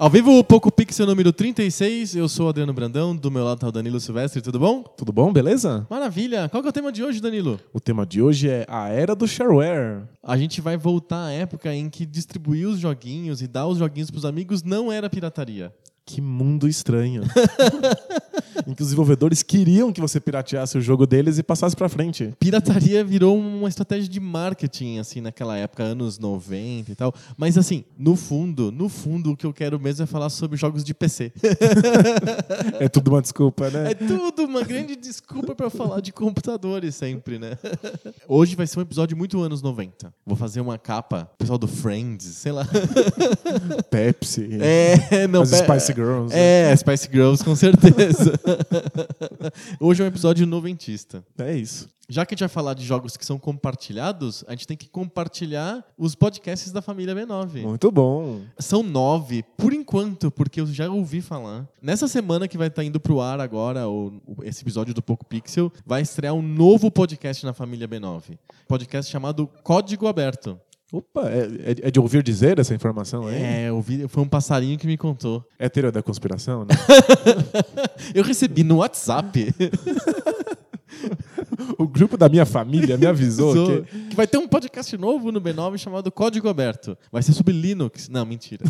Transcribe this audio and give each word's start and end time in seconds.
Ao 0.00 0.08
vivo, 0.08 0.38
o 0.38 0.42
Poco 0.42 0.72
Pixel 0.72 1.04
número 1.04 1.30
36. 1.30 2.16
Eu 2.16 2.26
sou 2.26 2.46
o 2.46 2.48
Adriano 2.48 2.72
Brandão, 2.72 3.14
do 3.14 3.30
meu 3.30 3.44
lado 3.44 3.58
tá 3.58 3.68
o 3.68 3.70
Danilo 3.70 4.00
Silvestre, 4.00 4.40
tudo 4.40 4.58
bom? 4.58 4.82
Tudo 4.82 5.12
bom, 5.12 5.30
beleza? 5.30 5.86
Maravilha! 5.90 6.48
Qual 6.48 6.62
que 6.62 6.68
é 6.68 6.70
o 6.70 6.72
tema 6.72 6.90
de 6.90 7.04
hoje, 7.04 7.20
Danilo? 7.20 7.60
O 7.70 7.78
tema 7.78 8.06
de 8.06 8.22
hoje 8.22 8.48
é 8.48 8.64
a 8.66 8.88
era 8.88 9.14
do 9.14 9.28
shareware. 9.28 10.04
A 10.22 10.38
gente 10.38 10.62
vai 10.62 10.74
voltar 10.78 11.26
à 11.26 11.32
época 11.32 11.74
em 11.74 11.90
que 11.90 12.06
distribuir 12.06 12.66
os 12.66 12.78
joguinhos 12.78 13.42
e 13.42 13.46
dar 13.46 13.66
os 13.66 13.76
joguinhos 13.76 14.10
pros 14.10 14.24
amigos 14.24 14.62
não 14.62 14.90
era 14.90 15.10
pirataria. 15.10 15.70
Que 16.04 16.20
mundo 16.20 16.68
estranho. 16.68 17.22
em 18.66 18.74
que 18.74 18.82
os 18.82 18.88
desenvolvedores 18.88 19.42
queriam 19.42 19.92
que 19.92 20.00
você 20.00 20.20
pirateasse 20.20 20.76
o 20.76 20.80
jogo 20.80 21.06
deles 21.06 21.38
e 21.38 21.42
passasse 21.42 21.76
pra 21.76 21.88
frente. 21.88 22.34
Pirataria 22.38 23.04
virou 23.04 23.38
uma 23.38 23.68
estratégia 23.68 24.08
de 24.08 24.20
marketing, 24.20 24.98
assim, 24.98 25.20
naquela 25.20 25.56
época, 25.56 25.82
anos 25.82 26.18
90 26.18 26.90
e 26.90 26.94
tal. 26.94 27.14
Mas, 27.36 27.56
assim, 27.56 27.84
no 27.98 28.16
fundo, 28.16 28.70
no 28.72 28.88
fundo, 28.88 29.32
o 29.32 29.36
que 29.36 29.46
eu 29.46 29.52
quero 29.52 29.78
mesmo 29.78 30.04
é 30.04 30.06
falar 30.06 30.30
sobre 30.30 30.56
jogos 30.56 30.84
de 30.84 30.94
PC. 30.94 31.32
é 32.78 32.88
tudo 32.88 33.08
uma 33.08 33.22
desculpa, 33.22 33.70
né? 33.70 33.92
É 33.92 33.94
tudo 33.94 34.44
uma 34.44 34.62
grande 34.62 34.96
desculpa 34.96 35.54
para 35.54 35.70
falar 35.70 36.00
de 36.00 36.12
computadores 36.12 36.94
sempre, 36.94 37.38
né? 37.38 37.58
Hoje 38.28 38.56
vai 38.56 38.66
ser 38.66 38.78
um 38.78 38.82
episódio 38.82 39.16
muito 39.16 39.40
anos 39.40 39.62
90. 39.62 40.12
Vou 40.26 40.36
fazer 40.36 40.60
uma 40.60 40.78
capa, 40.78 41.30
pessoal 41.38 41.58
do 41.58 41.68
Friends, 41.68 42.24
sei 42.24 42.52
lá. 42.52 42.66
Pepsi. 43.90 44.48
É, 44.60 45.26
não, 45.26 45.42
As 45.42 45.50
Spice 45.50 45.89
Girls. 45.94 46.34
É, 46.34 46.74
Spice 46.76 47.08
Girls, 47.12 47.44
com 47.44 47.54
certeza. 47.54 48.32
Hoje 49.80 50.02
é 50.02 50.04
um 50.04 50.08
episódio 50.08 50.46
noventista. 50.46 51.24
É 51.38 51.54
isso. 51.54 51.88
Já 52.10 52.26
que 52.26 52.34
a 52.34 52.34
gente 52.34 52.40
vai 52.40 52.48
falar 52.48 52.74
de 52.74 52.84
jogos 52.84 53.16
que 53.16 53.24
são 53.24 53.38
compartilhados, 53.38 54.44
a 54.48 54.50
gente 54.50 54.66
tem 54.66 54.76
que 54.76 54.88
compartilhar 54.88 55.84
os 55.96 56.16
podcasts 56.16 56.72
da 56.72 56.82
família 56.82 57.14
B9. 57.14 57.62
Muito 57.62 57.88
bom. 57.92 58.40
São 58.58 58.82
nove, 58.82 59.44
por 59.56 59.72
enquanto, 59.72 60.28
porque 60.28 60.60
eu 60.60 60.66
já 60.66 60.90
ouvi 60.90 61.20
falar. 61.20 61.68
Nessa 61.80 62.08
semana 62.08 62.48
que 62.48 62.58
vai 62.58 62.66
estar 62.66 62.82
indo 62.82 62.98
pro 62.98 63.20
ar 63.20 63.38
agora, 63.38 63.88
o, 63.88 64.20
esse 64.42 64.64
episódio 64.64 64.92
do 64.92 65.00
Poco 65.00 65.24
Pixel, 65.24 65.72
vai 65.86 66.02
estrear 66.02 66.34
um 66.34 66.42
novo 66.42 66.90
podcast 66.90 67.46
na 67.46 67.52
família 67.52 67.86
B9. 67.86 68.36
Podcast 68.66 69.08
chamado 69.08 69.48
Código 69.62 70.08
Aberto. 70.08 70.58
Opa, 70.92 71.30
é, 71.30 71.42
é, 71.42 71.88
é, 71.88 71.90
de 71.90 72.00
ouvir 72.00 72.20
dizer 72.22 72.58
essa 72.58 72.74
informação 72.74 73.28
aí? 73.28 73.66
É, 73.66 73.72
ouvi, 73.72 74.08
foi 74.08 74.24
um 74.24 74.28
passarinho 74.28 74.76
que 74.76 74.88
me 74.88 74.96
contou. 74.96 75.44
É 75.56 75.68
teoria 75.68 75.92
da 75.92 76.02
conspiração, 76.02 76.64
né? 76.64 76.74
eu 78.12 78.24
recebi 78.24 78.64
no 78.64 78.78
WhatsApp. 78.78 79.54
o 81.78 81.86
grupo 81.86 82.16
da 82.16 82.28
minha 82.28 82.46
família 82.46 82.96
me 82.96 83.06
avisou 83.06 83.82
que... 83.82 84.08
que... 84.10 84.16
vai 84.16 84.26
ter 84.26 84.38
um 84.38 84.48
podcast 84.48 84.96
novo 84.96 85.30
no 85.32 85.40
B9 85.40 85.78
chamado 85.78 86.10
Código 86.10 86.48
Aberto. 86.48 86.96
Vai 87.10 87.22
ser 87.22 87.32
sobre 87.32 87.52
Linux. 87.52 88.08
Não, 88.08 88.24
mentira. 88.24 88.64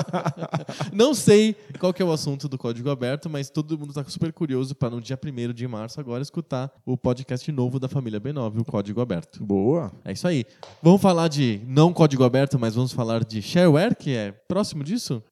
Não 0.92 1.14
sei 1.14 1.56
qual 1.78 1.94
é 1.98 2.04
o 2.04 2.12
assunto 2.12 2.48
do 2.48 2.58
Código 2.58 2.90
Aberto, 2.90 3.28
mas 3.30 3.50
todo 3.50 3.78
mundo 3.78 3.90
está 3.90 4.04
super 4.04 4.32
curioso 4.32 4.74
para 4.74 4.90
no 4.90 5.00
dia 5.00 5.18
1 5.22 5.52
de 5.52 5.66
março 5.66 6.00
agora 6.00 6.22
escutar 6.22 6.72
o 6.84 6.96
podcast 6.96 7.50
novo 7.52 7.78
da 7.78 7.88
família 7.88 8.20
B9, 8.20 8.60
o 8.60 8.64
Código 8.64 9.00
Aberto. 9.00 9.42
Boa. 9.44 9.92
É 10.04 10.12
isso 10.12 10.26
aí. 10.26 10.44
Vamos 10.82 11.00
falar 11.00 11.28
de 11.28 11.60
não 11.66 11.92
código 11.92 12.24
aberto, 12.24 12.58
mas 12.58 12.74
vamos 12.74 12.92
falar 12.92 13.24
de 13.24 13.40
shareware, 13.40 13.96
que 13.96 14.10
é 14.14 14.32
próximo 14.32 14.82
disso? 14.84 15.22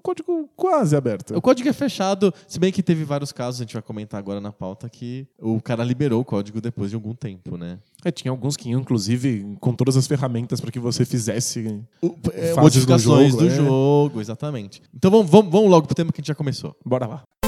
um 0.00 0.02
código 0.02 0.48
quase 0.56 0.96
aberto. 0.96 1.36
O 1.36 1.42
código 1.42 1.68
é 1.68 1.72
fechado, 1.72 2.32
se 2.48 2.58
bem 2.58 2.72
que 2.72 2.82
teve 2.82 3.04
vários 3.04 3.30
casos, 3.30 3.60
a 3.60 3.64
gente 3.64 3.74
vai 3.74 3.82
comentar 3.82 4.18
agora 4.18 4.40
na 4.40 4.50
pauta, 4.50 4.88
que 4.88 5.28
o 5.40 5.60
cara 5.60 5.82
liberou 5.82 6.20
o 6.20 6.24
código 6.24 6.60
depois 6.60 6.90
de 6.90 6.96
algum 6.96 7.14
tempo, 7.14 7.56
né? 7.56 7.78
É, 8.04 8.10
tinha 8.10 8.30
alguns 8.30 8.56
que 8.56 8.70
iam, 8.70 8.80
inclusive, 8.80 9.56
com 9.60 9.74
todas 9.74 9.96
as 9.96 10.06
ferramentas 10.06 10.60
para 10.60 10.70
que 10.70 10.78
você 10.78 11.04
fizesse 11.04 11.82
o, 12.02 12.14
é, 12.32 12.54
modificações 12.54 13.34
do 13.34 13.40
jogo, 13.40 13.48
do 13.48 13.52
é. 13.52 13.56
jogo, 13.56 14.20
exatamente. 14.20 14.82
Então 14.94 15.10
vamos, 15.10 15.30
vamos, 15.30 15.50
vamos 15.50 15.70
logo 15.70 15.86
pro 15.86 15.94
tema 15.94 16.12
que 16.12 16.20
a 16.20 16.22
gente 16.22 16.28
já 16.28 16.34
começou. 16.34 16.76
Bora 16.84 17.06
lá. 17.06 17.39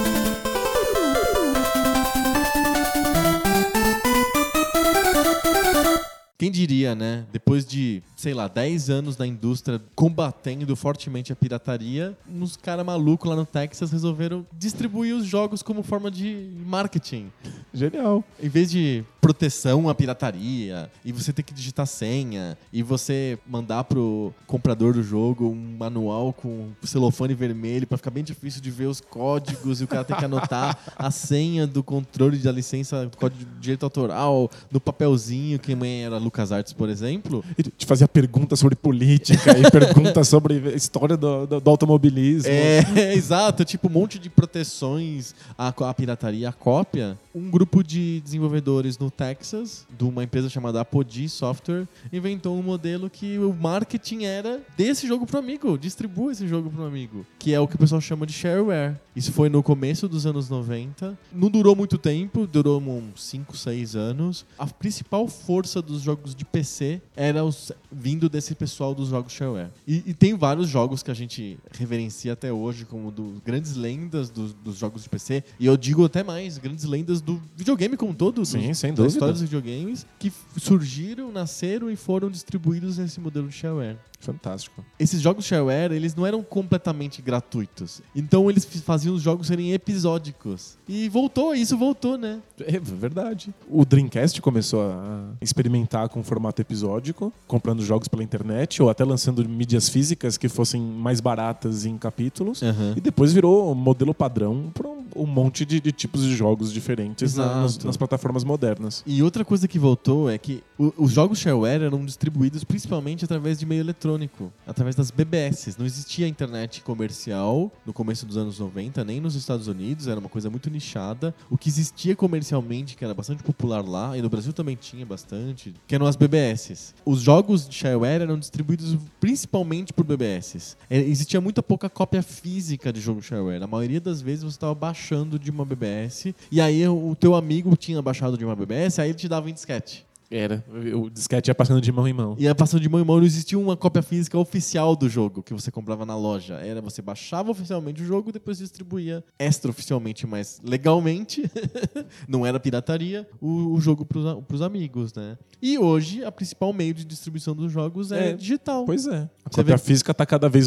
Quem 6.43 6.51
diria, 6.51 6.93
né? 6.93 7.25
Depois 7.33 7.65
de, 7.65 8.03
sei 8.17 8.35
lá, 8.35 8.49
10 8.49 8.91
anos 8.91 9.15
da 9.15 9.25
indústria 9.25 9.81
combatendo 9.95 10.75
fortemente 10.75 11.33
a 11.33 11.37
pirataria, 11.37 12.19
uns 12.29 12.57
caras 12.57 12.85
malucos 12.85 13.31
lá 13.31 13.37
no 13.37 13.47
Texas 13.47 13.93
resolveram 13.93 14.45
distribuir 14.53 15.15
os 15.15 15.25
jogos 15.25 15.63
como 15.63 15.85
forma 15.85 16.11
de 16.11 16.51
marketing. 16.67 17.31
Genial. 17.73 18.25
Em 18.43 18.49
vez 18.49 18.73
de 18.73 19.05
proteção 19.21 19.89
à 19.89 19.95
pirataria, 19.95 20.91
e 21.05 21.13
você 21.13 21.33
ter 21.33 21.45
que 21.45 21.55
digitar 21.55 21.87
senha, 21.87 22.59
e 22.73 22.83
você 22.83 23.39
mandar 23.47 23.85
pro 23.85 24.35
comprador 24.49 24.95
do 24.95 25.03
jogo 25.03 25.49
um 25.49 25.77
manual 25.79 26.33
com 26.33 26.71
celofane 26.83 27.33
vermelho 27.33 27.87
para 27.87 27.97
ficar 27.97 28.11
bem 28.11 28.25
difícil 28.25 28.61
de 28.61 28.69
ver 28.69 28.87
os 28.87 29.01
códigos 29.01 29.81
e 29.81 29.85
o 29.85 29.87
cara 29.87 30.03
tem 30.03 30.17
que 30.17 30.25
anotar 30.25 30.77
a 30.99 31.09
senha 31.13 31.69
do 31.69 31.85
controle 31.85 32.37
da 32.39 32.51
licença 32.51 33.07
do 33.07 33.17
código 33.17 33.45
de 33.45 33.61
direito 33.61 33.85
autoral 33.85 34.51
no 34.73 34.81
papelzinho, 34.81 35.57
que 35.57 35.73
mãe 35.77 36.05
era 36.33 36.43
LucasArts, 36.43 36.73
por 36.73 36.89
exemplo. 36.89 37.45
E 37.59 37.63
te 37.63 37.87
fazia 37.87 38.09
perguntas 38.09 38.59
sobre 38.59 38.75
política 38.75 39.57
e 39.57 39.69
perguntas 39.71 40.27
sobre 40.29 40.75
história 40.75 41.17
do, 41.17 41.47
do, 41.47 41.61
do 41.61 41.71
automobilismo. 41.71 42.51
É, 42.51 42.81
é, 42.97 43.15
exato. 43.15 43.65
Tipo, 43.65 43.89
um 43.89 43.93
monte 43.93 44.19
de 44.19 44.31
proteções 44.31 45.35
à, 45.57 45.69
à 45.69 45.95
pirataria, 45.95 46.49
à 46.49 46.53
cópia. 46.53 47.17
Um 47.35 47.51
grupo 47.51 47.83
de 47.83 48.21
desenvolvedores 48.21 48.99
no 48.99 49.11
Texas, 49.11 49.87
de 49.97 50.05
uma 50.05 50.23
empresa 50.23 50.51
chamada 50.51 50.81
Apogee 50.81 51.29
Software, 51.29 51.89
inventou 52.13 52.59
um 52.59 52.63
modelo 52.63 53.09
que 53.09 53.39
o 53.39 53.55
marketing 53.55 54.25
era 54.25 54.61
desse 54.77 55.07
jogo 55.07 55.25
pro 55.25 55.39
amigo, 55.39 55.79
distribua 55.79 56.33
esse 56.33 56.47
jogo 56.47 56.71
pro 56.71 56.85
amigo, 56.85 57.25
que 57.39 57.55
é 57.55 57.61
o 57.61 57.67
que 57.67 57.77
o 57.77 57.79
pessoal 57.79 58.01
chama 58.01 58.27
de 58.27 58.33
shareware. 58.33 58.97
Isso 59.17 59.33
foi 59.33 59.49
no 59.49 59.63
começo 59.63 60.09
dos 60.09 60.27
anos 60.27 60.49
90. 60.49 61.19
Não 61.33 61.51
durou 61.51 61.75
muito 61.75 61.97
tempo, 61.97 62.47
durou 62.47 62.81
uns 62.81 63.25
5, 63.25 63.57
6 63.57 63.97
anos. 63.97 64.47
A 64.59 64.67
principal 64.67 65.27
força 65.29 65.81
dos 65.81 66.03
jogos 66.03 66.35
de 66.35 66.45
PC 66.45 67.01
era 67.17 67.45
os, 67.45 67.73
vindo 67.91 68.29
desse 68.29 68.55
pessoal 68.55 68.95
dos 68.95 69.09
jogos 69.09 69.33
shareware. 69.33 69.71
E, 69.87 70.03
e, 70.07 70.15
tem 70.15 70.35
vários 70.35 70.69
jogos 70.69 71.03
que 71.03 71.11
a 71.11 71.15
gente 71.15 71.59
reverencia 71.71 72.33
até 72.33 72.53
hoje 72.53 72.85
como 72.85 73.11
do, 73.11 73.41
grandes 73.45 73.77
lendas 73.77 74.29
do, 74.31 74.49
dos 74.53 74.77
jogos 74.77 75.03
de 75.03 75.09
PC. 75.09 75.45
E 75.59 75.67
eu 75.67 75.77
digo 75.77 76.05
até 76.05 76.23
mais, 76.23 76.59
grandes 76.59 76.85
lendas 76.85 77.22
do 77.25 77.41
videogame 77.57 77.97
como 77.97 78.13
um 78.13 78.15
todo. 78.15 78.45
Sim, 78.45 78.69
dos, 78.69 78.79
sem 78.79 78.91
dúvida. 78.91 79.03
Da 79.03 79.09
história 79.09 79.33
dos 79.33 79.43
videogames 79.43 80.07
que 80.19 80.33
surgiram, 80.57 81.31
nasceram 81.33 81.91
e 81.91 81.97
foram 81.97 82.31
distribuídos 82.31 82.99
nesse 82.99 83.21
modelo 83.21 83.49
de 83.49 83.55
shareware. 83.55 83.99
Fantástico. 84.23 84.85
Esses 85.01 85.21
jogos 85.21 85.45
shareware, 85.45 85.93
eles 85.93 86.15
não 86.15 86.25
eram 86.25 86.45
completamente 86.45 87.21
gratuitos. 87.21 88.01
Então 88.15 88.49
eles 88.49 88.65
faziam 88.65 89.17
os 89.17 89.21
jogos 89.21 89.49
serem 89.49 89.73
episódicos. 89.73 90.79
E 90.89 91.09
voltou, 91.09 91.55
isso 91.55 91.77
voltou, 91.77 92.17
né? 92.17 92.41
É 92.61 92.79
verdade. 92.79 93.53
O 93.69 93.85
Dreamcast 93.85 94.41
começou 94.41 94.83
a 94.83 95.25
experimentar 95.41 96.09
com 96.09 96.23
formato 96.23 96.63
episódico, 96.63 97.33
comprando 97.49 97.83
jogos 97.83 98.07
pela 98.07 98.23
internet 98.23 98.81
ou 98.81 98.89
até 98.89 99.05
lançando 99.05 99.47
mídias 99.49 99.89
físicas 99.89 100.39
que 100.39 100.49
fossem 100.49 100.81
mais 100.81 101.21
baratas 101.21 101.85
em 101.85 101.99
capítulos. 101.99 102.63
Uhum. 102.63 102.95
E 102.97 103.01
depois 103.01 103.33
virou 103.33 103.75
modelo 103.75 104.15
padrão 104.15 104.71
para 104.73 104.89
um, 104.89 105.05
um, 105.17 105.27
monte 105.27 105.65
de, 105.65 105.81
de, 105.81 105.91
tipos 105.91 106.23
de 106.23 106.37
jogos 106.37 106.73
diferentes 106.73 107.35
nas, 107.35 107.77
nas, 107.79 107.97
plataformas 107.97 108.45
modernas. 108.45 109.03
E 109.05 109.21
outra 109.21 109.45
coisa 109.45 109.67
que 109.67 109.81
voltou 109.81 110.31
é 110.31 110.39
que 110.39 110.63
o, 110.79 110.93
os 110.97 111.11
jogos 111.11 111.41
shareware 111.41 111.83
eram 111.83 112.05
distribuídos 112.05 112.63
principalmente 112.63 113.25
através 113.25 113.59
de 113.59 113.67
meio 113.67 113.81
eletrônico 113.81 114.12
eletrônico, 114.13 114.53
através 114.67 114.95
das 114.95 115.11
BBS. 115.11 115.77
Não 115.79 115.87
existia 115.87 116.29
internet 116.29 116.83
comercial 116.83 117.71
no 117.87 117.93
começo 117.93 118.27
dos 118.27 118.37
anos 118.37 118.59
90, 118.59 119.05
nem 119.05 119.21
nos 119.21 119.35
Estados 119.35 119.67
Unidos, 119.67 120.07
era 120.07 120.19
uma 120.19 120.29
coisa 120.29 120.51
muito 120.51 120.71
nichada. 120.71 121.35
O 121.51 121.57
que 121.57 121.69
existia 121.69 122.15
comercialmente, 122.15 122.97
que 122.97 123.05
era 123.05 123.15
bastante 123.15 123.43
popular 123.43 123.85
lá, 123.87 124.17
e 124.17 124.23
no 124.23 124.29
Brasil 124.29 124.53
também 124.53 124.77
tinha 124.77 125.05
bastante, 125.05 125.75
que 125.87 125.95
eram 125.95 126.07
as 126.07 126.17
BBS. 126.17 126.95
Os 127.05 127.21
jogos 127.21 127.69
de 127.69 127.75
shareware 127.75 128.23
eram 128.23 128.39
distribuídos 128.39 128.97
principalmente 129.21 129.93
por 129.93 130.05
BBS. 130.05 130.77
É, 130.89 130.99
existia 130.99 131.41
muita 131.41 131.63
pouca 131.63 131.89
cópia 131.89 132.23
física 132.23 132.93
de 132.93 133.01
jogo 133.01 133.23
shareware. 133.23 133.63
A 133.63 133.67
maioria 133.67 134.01
das 134.01 134.21
vezes 134.21 134.45
você 134.45 134.57
estava 134.57 134.75
baixando 134.75 135.39
de 135.39 135.51
uma 135.51 135.65
BBS, 135.65 136.35
e 136.51 136.61
aí 136.61 136.87
o 136.87 137.15
teu 137.19 137.35
amigo 137.35 137.77
tinha 137.77 138.01
baixado 138.03 138.37
de 138.37 138.45
uma 138.45 138.55
BBS, 138.57 138.99
aí 138.99 139.11
ele 139.11 139.19
te 139.19 139.29
dava 139.29 139.49
em 139.49 139.55
disquete. 139.55 140.05
Era. 140.35 140.65
O 140.97 141.11
disquete 141.11 141.49
ia 141.49 141.55
passando 141.55 141.81
de 141.81 141.93
mão 141.93 142.09
em 142.09 142.13
mão. 142.15 142.35
Ia 142.39 142.55
passando 142.55 142.81
de 142.81 142.89
mão 142.89 142.99
em 143.01 143.05
mão, 143.05 143.19
não 143.19 143.25
existia 143.27 143.59
uma 143.59 143.77
cópia 143.77 144.01
física 144.03 144.39
oficial 144.39 144.97
do 144.97 145.07
jogo 145.09 145.43
que 145.43 145.53
você 145.53 145.71
comprava 145.71 146.07
na 146.07 146.17
loja. 146.17 146.55
Era 146.55 146.81
você 146.81 147.03
baixava 147.03 147.51
oficialmente 147.51 148.01
o 148.03 148.07
jogo 148.07 148.31
e 148.31 148.33
depois 148.33 148.57
distribuía 148.59 149.23
extraoficialmente, 149.39 150.27
mas 150.27 150.59
legalmente, 150.65 151.43
não 152.27 152.47
era 152.47 152.59
pirataria, 152.59 153.29
o, 153.41 153.75
o 153.75 153.81
jogo 153.81 154.05
pros, 154.07 154.25
pros 154.45 154.63
amigos, 154.63 155.13
né? 155.13 155.37
E 155.61 155.79
hoje, 155.79 156.25
a 156.25 156.33
principal 156.33 156.73
meio 156.73 156.95
de 156.95 157.05
distribuição 157.05 157.55
dos 157.55 157.71
jogos 157.71 158.11
é, 158.11 158.31
É, 158.31 158.33
digital. 158.33 158.85
Pois 158.87 159.07
é. 159.07 159.29
A 159.45 159.51
Você 159.51 159.57
cópia 159.63 159.77
vê- 159.77 159.83
física 159.83 160.15
tá 160.15 160.25
cada 160.25 160.49
vez, 160.49 160.67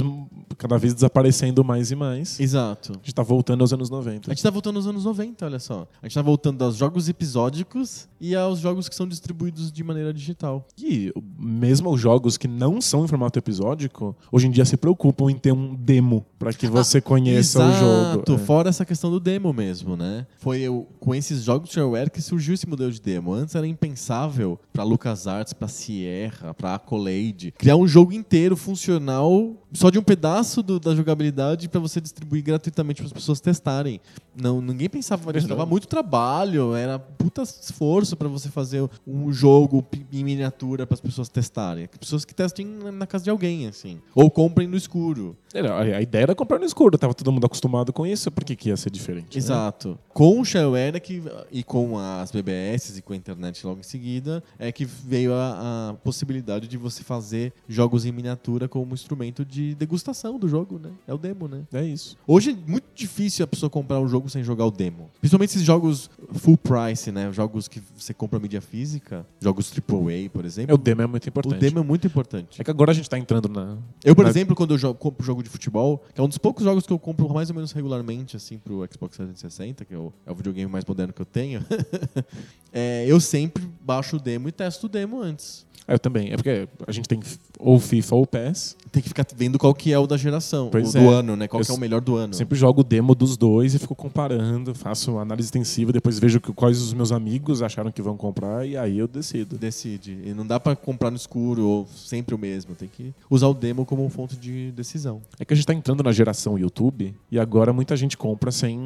cada 0.57 0.77
vez 0.77 0.94
desaparecendo 0.94 1.63
mais 1.63 1.89
e 1.91 1.95
mais. 1.95 2.39
Exato. 2.39 2.91
A 2.91 2.95
gente 2.97 3.15
tá 3.15 3.23
voltando 3.23 3.61
aos 3.61 3.73
anos 3.73 3.89
90. 3.89 4.29
A 4.29 4.33
gente 4.33 4.44
tá 4.44 4.50
voltando 4.51 4.75
aos 4.77 4.85
anos 4.88 5.06
90, 5.06 5.45
olha 5.45 5.59
só. 5.59 5.88
A 6.01 6.06
gente 6.07 6.13
tá 6.15 6.21
voltando 6.21 6.63
aos 6.63 6.75
jogos 6.75 7.09
episódicos 7.09 8.07
e 8.21 8.35
aos 8.35 8.59
jogos 8.59 8.88
que 8.88 8.95
são 8.95 9.07
distribuídos 9.07 9.55
de 9.72 9.84
maneira 9.84 10.13
digital. 10.13 10.66
E 10.78 11.12
mesmo 11.40 11.90
os 11.92 12.00
jogos 12.00 12.38
que 12.38 12.48
não 12.48 12.80
são 12.81 13.06
em 13.06 13.07
formato 13.07 13.38
episódico, 13.40 14.16
hoje 14.31 14.48
em 14.48 14.52
dia 14.52 14.66
se 14.66 14.78
preocupam 14.78 15.30
em 15.31 15.36
ter 15.36 15.52
um 15.52 15.74
demo 15.75 16.25
para 16.40 16.54
que 16.54 16.68
você 16.68 17.00
conheça 17.02 17.60
o 17.60 17.72
jogo. 17.74 17.86
Exato, 18.13 18.34
É. 18.34 18.38
fora 18.38 18.69
essa 18.69 18.86
questão 18.86 19.10
do 19.12 19.19
demo 19.19 19.52
mesmo, 19.54 19.96
né? 19.96 20.25
Foi 20.38 20.68
o- 20.69 20.86
com 21.00 21.13
esses 21.16 21.44
jogos 21.44 21.69
de 21.69 21.75
shareware 21.75 22.10
que 22.12 22.22
surgiu 22.22 22.54
esse 22.54 22.68
modelo 22.68 22.92
de 22.92 23.02
demo. 23.02 23.34
Antes 23.34 23.56
era 23.56 23.66
impensável 23.68 24.60
pra 24.74 24.84
LucasArts, 24.84 25.54
pra 25.54 25.68
Sierra, 25.68 26.54
pra 26.54 26.75
Accolade 26.75 27.54
criar 27.57 27.75
um 27.75 27.88
jogo 27.88 28.13
inteiro 28.13 28.56
funcional 28.56 29.54
só 29.74 29.90
de 29.90 30.00
um 30.00 30.04
pedaço 30.04 30.62
do- 30.63 30.80
da 30.80 30.96
jogabilidade 30.96 31.68
pra 31.68 31.80
você 31.80 32.00
distribuir 32.00 32.44
gratuitamente 32.44 33.02
para 33.02 33.07
as 33.07 33.13
pessoas 33.13 33.40
testarem. 33.42 34.00
Não, 34.40 34.62
ninguém 34.62 34.90
pensava 34.90 35.31
nisso, 35.34 35.48
dava 35.48 35.66
muito 35.66 35.88
trabalho, 35.88 36.74
era 36.75 36.98
puta 37.00 37.42
esforço 37.44 38.16
pra 38.16 38.28
você 38.28 38.50
fazer 38.50 38.88
um 39.06 39.31
jogo 39.31 39.44
pi- 39.89 40.06
em 40.12 40.24
miniatura 40.24 40.86
para 40.86 40.94
as 40.95 41.01
pessoas 41.01 41.30
testarem. 41.30 41.88
Pessoas 42.00 42.25
que 42.25 42.33
testem 42.33 42.65
na- 42.65 43.06
casa 43.07 43.24
de 43.24 43.30
alguém, 43.30 43.68
assim, 43.68 44.00
ou 44.13 44.30
comprem 44.31 44.68
no 44.68 44.75
escuro. 44.75 45.36
Era- 45.53 45.77
A 45.97 46.01
ideia 46.01 46.24
era 46.24 46.36
comprar 46.36 46.59
no 46.59 46.65
escuro, 46.65 46.97
tava 46.97 47.13
todo 47.13 47.31
mundo 47.31 47.45
acostumado 47.45 47.94
com 47.94 48.06
isso, 48.06 48.30
por 48.31 48.44
que, 48.44 48.56
que 48.56 48.69
ia 48.69 48.77
ser 48.77 48.89
diferente? 48.89 49.36
né? 49.36 49.38
Exato. 49.38 49.97
Com 50.13 50.39
o 50.42 50.45
shareware 50.45 50.95
é 50.97 51.00
que, 51.00 51.21
e 51.51 51.63
com 51.63 51.97
as 51.97 52.31
BBS 52.31 52.97
e 52.97 53.01
com 53.01 53.13
a 53.13 53.15
internet 53.15 53.65
logo 53.65 53.80
em 53.80 53.83
seguida, 53.83 54.44
é 54.59 54.71
que 54.71 54.83
veio 54.86 55.33
a, 55.33 55.89
a 55.89 55.94
possibilidade 55.95 56.68
de 56.68 56.77
você 56.77 57.03
fazer 57.03 57.53
jogos 57.69 58.06
em 58.06 58.12
miniatura 58.12 58.68
como 58.68 58.94
instrumento 58.94 59.45
de 59.45 59.75
degustação 59.75 60.38
do 60.39 60.47
jogo, 60.47 60.80
né? 60.80 60.89
É 61.07 61.13
o 61.13 61.18
demo, 61.18 61.47
né? 61.47 61.62
É 61.71 61.83
isso. 61.83 62.18
Hoje 62.27 62.51
é 62.51 62.69
muito 62.71 62.86
difícil 62.94 63.44
a 63.44 63.47
pessoa 63.47 63.69
comprar 63.69 64.00
um 64.00 64.07
jogo 64.07 64.30
sem 64.30 64.44
jogar 64.44 64.65
o 64.65 64.71
demo. 64.71 65.09
Principalmente 65.19 65.50
esses 65.51 65.63
jogos 65.63 66.09
full 66.33 66.57
price, 66.57 67.12
né? 67.12 67.31
Jogos 67.31 67.68
que 67.68 67.81
você 67.95 68.13
compra 68.13 68.39
mídia 68.39 68.62
física, 68.62 69.25
jogos 69.41 69.71
AAA, 69.71 70.29
por 70.31 70.43
É, 70.43 70.47
exemplo. 70.47 70.75
o 70.75 70.77
demo 70.77 71.01
é 71.01 71.07
muito 71.07 71.25
O 71.25 71.29
importante. 71.29 71.59
demo 71.59 71.79
é 71.79 71.83
muito 71.83 72.07
importante. 72.07 72.59
É 72.61 72.63
que 72.63 72.71
agora 72.71 72.91
a 72.91 72.93
gente 72.93 73.09
tá 73.09 73.17
entrando 73.19 73.47
na. 73.49 73.77
Eu, 74.03 74.15
por 74.15 74.23
na- 74.23 74.29
exemplo, 74.29 74.55
quando 74.55 74.73
eu 74.73 74.77
jogo, 74.77 74.97
compro 74.97 75.25
jogo 75.25 75.43
de 75.43 75.49
futebol, 75.49 76.03
que 76.13 76.19
é 76.19 76.23
um 76.23 76.27
dos 76.27 76.37
poucos 76.37 76.63
jogos 76.63 76.85
que 76.85 76.93
eu 76.93 76.97
compro 76.99 77.31
mais 77.33 77.49
ou 77.49 77.55
menos 77.55 77.71
regularmente, 77.71 78.35
assim, 78.35 78.57
pro 78.57 78.87
Xbox 78.91 79.17
360, 79.17 79.85
que 79.85 79.93
é 79.93 79.97
o, 79.97 80.11
é 80.25 80.31
o 80.31 80.35
videogame 80.35 80.71
mais 80.71 80.85
moderno 80.85 81.13
que 81.13 81.21
eu 81.21 81.25
tenho, 81.25 81.63
é, 82.71 83.05
eu 83.07 83.19
sempre 83.19 83.63
baixo 83.81 84.17
o 84.17 84.19
demo 84.19 84.47
e 84.49 84.51
testo 84.51 84.85
o 84.85 84.89
demo 84.89 85.21
antes. 85.21 85.65
É, 85.87 85.93
eu 85.93 85.99
também. 85.99 86.31
É 86.31 86.35
porque 86.35 86.67
a 86.87 86.91
gente 86.91 87.07
tem 87.07 87.19
ou 87.59 87.79
FIFA 87.79 88.15
ou 88.15 88.25
PES. 88.25 88.75
Tem 88.95 89.01
que 89.03 89.09
ficar 89.09 89.25
vendo 89.36 89.59
qual 89.59 89.74
que 89.74 89.92
é 89.92 90.00
o 90.00 90.07
da 90.07 90.15
geração, 90.15 90.69
Pois 90.71 90.89
o 90.89 90.94
do 90.94 91.00
é. 91.00 91.13
ano, 91.15 91.36
né? 91.36 91.50
Qual 91.50 91.59
Eu 91.62 91.65
que 91.65 91.71
é 91.71 91.75
o 91.75 91.77
melhor 91.77 92.00
do 92.00 92.15
ano. 92.15 92.33
Sempre 92.33 92.57
jogo 92.57 92.80
o 92.80 92.83
demo 92.83 93.13
dos 93.13 93.36
dois 93.36 93.74
e 93.75 93.80
fico 93.80 93.94
comparando, 93.94 94.74
faço 94.74 95.18
análise 95.18 95.47
extensiva, 95.47 95.92
depois 95.92 96.18
vejo 96.18 96.39
que- 96.39 96.53
quais 96.53 96.81
os 96.81 96.94
meus 96.94 97.12
amigos 97.12 97.62
acharam 97.62 97.92
que 97.92 98.01
vão 98.01 98.15
comprar 98.15 98.65
e 98.65 98.77
aí 98.77 98.97
eu 98.97 99.06
decido. 99.06 99.57
Decide. 99.57 100.18
E 100.24 100.33
não 100.33 100.47
dá 100.47 100.62
pra 100.62 100.77
comprar 100.77 101.12
no 101.12 101.18
escuro 101.18 101.68
ou 101.68 101.86
sempre 101.94 102.33
o 102.33 102.38
mesmo. 102.38 102.74
Tem 102.74 102.88
que 102.88 103.13
usar 103.30 103.47
o 103.47 103.53
demo 103.53 103.86
como 103.86 104.07
fonte 104.07 104.38
de 104.38 104.71
decisão. 104.71 105.21
É 105.38 105.44
que 105.44 105.51
a 105.53 105.57
gente 105.57 105.65
tá 105.65 105.74
entrando 105.74 106.01
na 106.01 106.13
geração 106.13 106.57
YouTube 106.57 107.13
e 107.30 107.38
agora 107.38 107.74
muita 107.74 107.97
gente 107.97 108.15
compra 108.15 108.50
sem, 108.50 108.80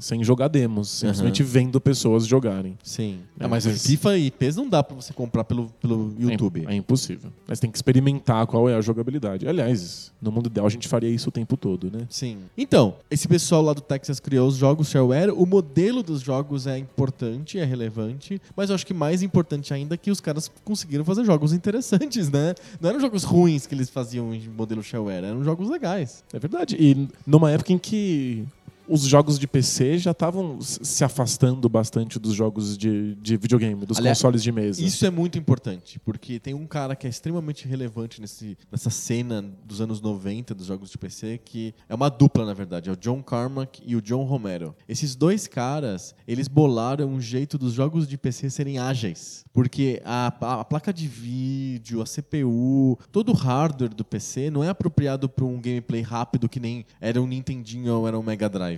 sem 0.00 0.24
jogar 0.24 0.48
demos, 0.48 0.88
simplesmente 0.88 1.42
vendo 1.44 1.80
pessoas 1.80 2.26
jogarem. 2.26 2.76
Sim. 2.82 3.20
É, 3.38 3.46
mas 3.46 3.64
mas- 3.64 3.86
FIFA 3.86 4.18
e 4.18 4.28
PES 4.32 4.56
não 4.56 4.68
dá 4.68 4.82
pra 4.82 4.96
você 4.96 5.12
comprar 5.12 5.44
pelo, 5.44 5.66
pelo 5.80 6.12
É, 6.18 6.22
YouTube. 6.24 6.64
É, 6.66 6.74
impossível. 6.74 7.30
Mas 7.46 7.60
tem 7.60 7.70
que 7.70 7.78
experimentar 7.78 8.44
qual 8.48 8.68
é 8.68 8.74
a 8.74 8.80
jogabilidade. 8.80 9.46
Aliás, 9.52 10.12
no 10.20 10.32
mundo 10.32 10.46
ideal 10.46 10.66
a 10.66 10.70
gente 10.70 10.88
faria 10.88 11.10
isso 11.10 11.28
o 11.28 11.32
tempo 11.32 11.56
todo, 11.56 11.90
né? 11.90 12.06
Sim. 12.08 12.38
Então, 12.56 12.96
esse 13.10 13.28
pessoal 13.28 13.62
lá 13.62 13.72
do 13.72 13.80
Texas 13.80 14.18
criou 14.18 14.48
os 14.48 14.56
jogos 14.56 14.88
shareware. 14.88 15.30
O 15.30 15.44
modelo 15.44 16.02
dos 16.02 16.20
jogos 16.20 16.66
é 16.66 16.78
importante, 16.78 17.58
é 17.58 17.64
relevante, 17.64 18.40
mas 18.56 18.70
eu 18.70 18.74
acho 18.74 18.86
que 18.86 18.94
mais 18.94 19.22
importante 19.22 19.74
ainda 19.74 19.94
é 19.94 19.98
que 19.98 20.10
os 20.10 20.20
caras 20.20 20.50
conseguiram 20.64 21.04
fazer 21.04 21.24
jogos 21.24 21.52
interessantes, 21.52 22.30
né? 22.30 22.54
Não 22.80 22.90
eram 22.90 23.00
jogos 23.00 23.24
ruins 23.24 23.66
que 23.66 23.74
eles 23.74 23.90
faziam 23.90 24.34
em 24.34 24.48
modelo 24.48 24.82
shareware, 24.82 25.24
eram 25.24 25.44
jogos 25.44 25.68
legais. 25.68 26.24
É 26.32 26.38
verdade. 26.38 26.76
E 26.78 27.08
numa 27.26 27.50
época 27.50 27.72
em 27.72 27.78
que 27.78 28.46
os 28.88 29.02
jogos 29.02 29.38
de 29.38 29.46
PC 29.46 29.98
já 29.98 30.10
estavam 30.10 30.60
se 30.60 31.04
afastando 31.04 31.68
bastante 31.68 32.18
dos 32.18 32.34
jogos 32.34 32.76
de, 32.76 33.14
de 33.16 33.36
videogame, 33.36 33.86
dos 33.86 33.98
Aliás, 33.98 34.18
consoles 34.18 34.42
de 34.42 34.50
mesa. 34.52 34.82
Isso 34.82 35.04
é 35.06 35.10
muito 35.10 35.38
importante, 35.38 35.98
porque 36.00 36.38
tem 36.40 36.52
um 36.54 36.66
cara 36.66 36.94
que 36.96 37.06
é 37.06 37.10
extremamente 37.10 37.66
relevante 37.66 38.20
nesse, 38.20 38.56
nessa 38.70 38.90
cena 38.90 39.42
dos 39.64 39.80
anos 39.80 40.00
90 40.00 40.54
dos 40.54 40.66
jogos 40.66 40.90
de 40.90 40.98
PC, 40.98 41.40
que 41.44 41.74
é 41.88 41.94
uma 41.94 42.08
dupla, 42.08 42.44
na 42.44 42.54
verdade, 42.54 42.88
é 42.90 42.92
o 42.92 42.96
John 42.96 43.22
Carmack 43.22 43.82
e 43.86 43.94
o 43.96 44.02
John 44.02 44.24
Romero. 44.24 44.74
Esses 44.88 45.14
dois 45.14 45.46
caras, 45.46 46.14
eles 46.26 46.48
bolaram 46.48 47.06
um 47.08 47.20
jeito 47.20 47.56
dos 47.56 47.72
jogos 47.72 48.06
de 48.08 48.18
PC 48.18 48.50
serem 48.50 48.78
ágeis, 48.78 49.44
porque 49.52 50.00
a, 50.04 50.32
a- 50.40 50.60
a 50.60 50.64
placa 50.64 50.92
de 50.92 51.06
vídeo, 51.08 52.02
a 52.02 52.04
CPU, 52.04 52.98
todo 53.10 53.30
o 53.30 53.34
hardware 53.34 53.94
do 53.94 54.04
PC 54.04 54.50
não 54.50 54.62
é 54.64 54.68
apropriado 54.68 55.28
para 55.28 55.44
um 55.44 55.60
gameplay 55.60 56.02
rápido 56.02 56.48
que 56.48 56.58
nem 56.60 56.84
era 57.00 57.20
um 57.20 57.26
Nintendinho 57.26 57.94
ou 57.94 58.08
era 58.08 58.18
um 58.18 58.22
Mega 58.22 58.48
Drive. 58.48 58.71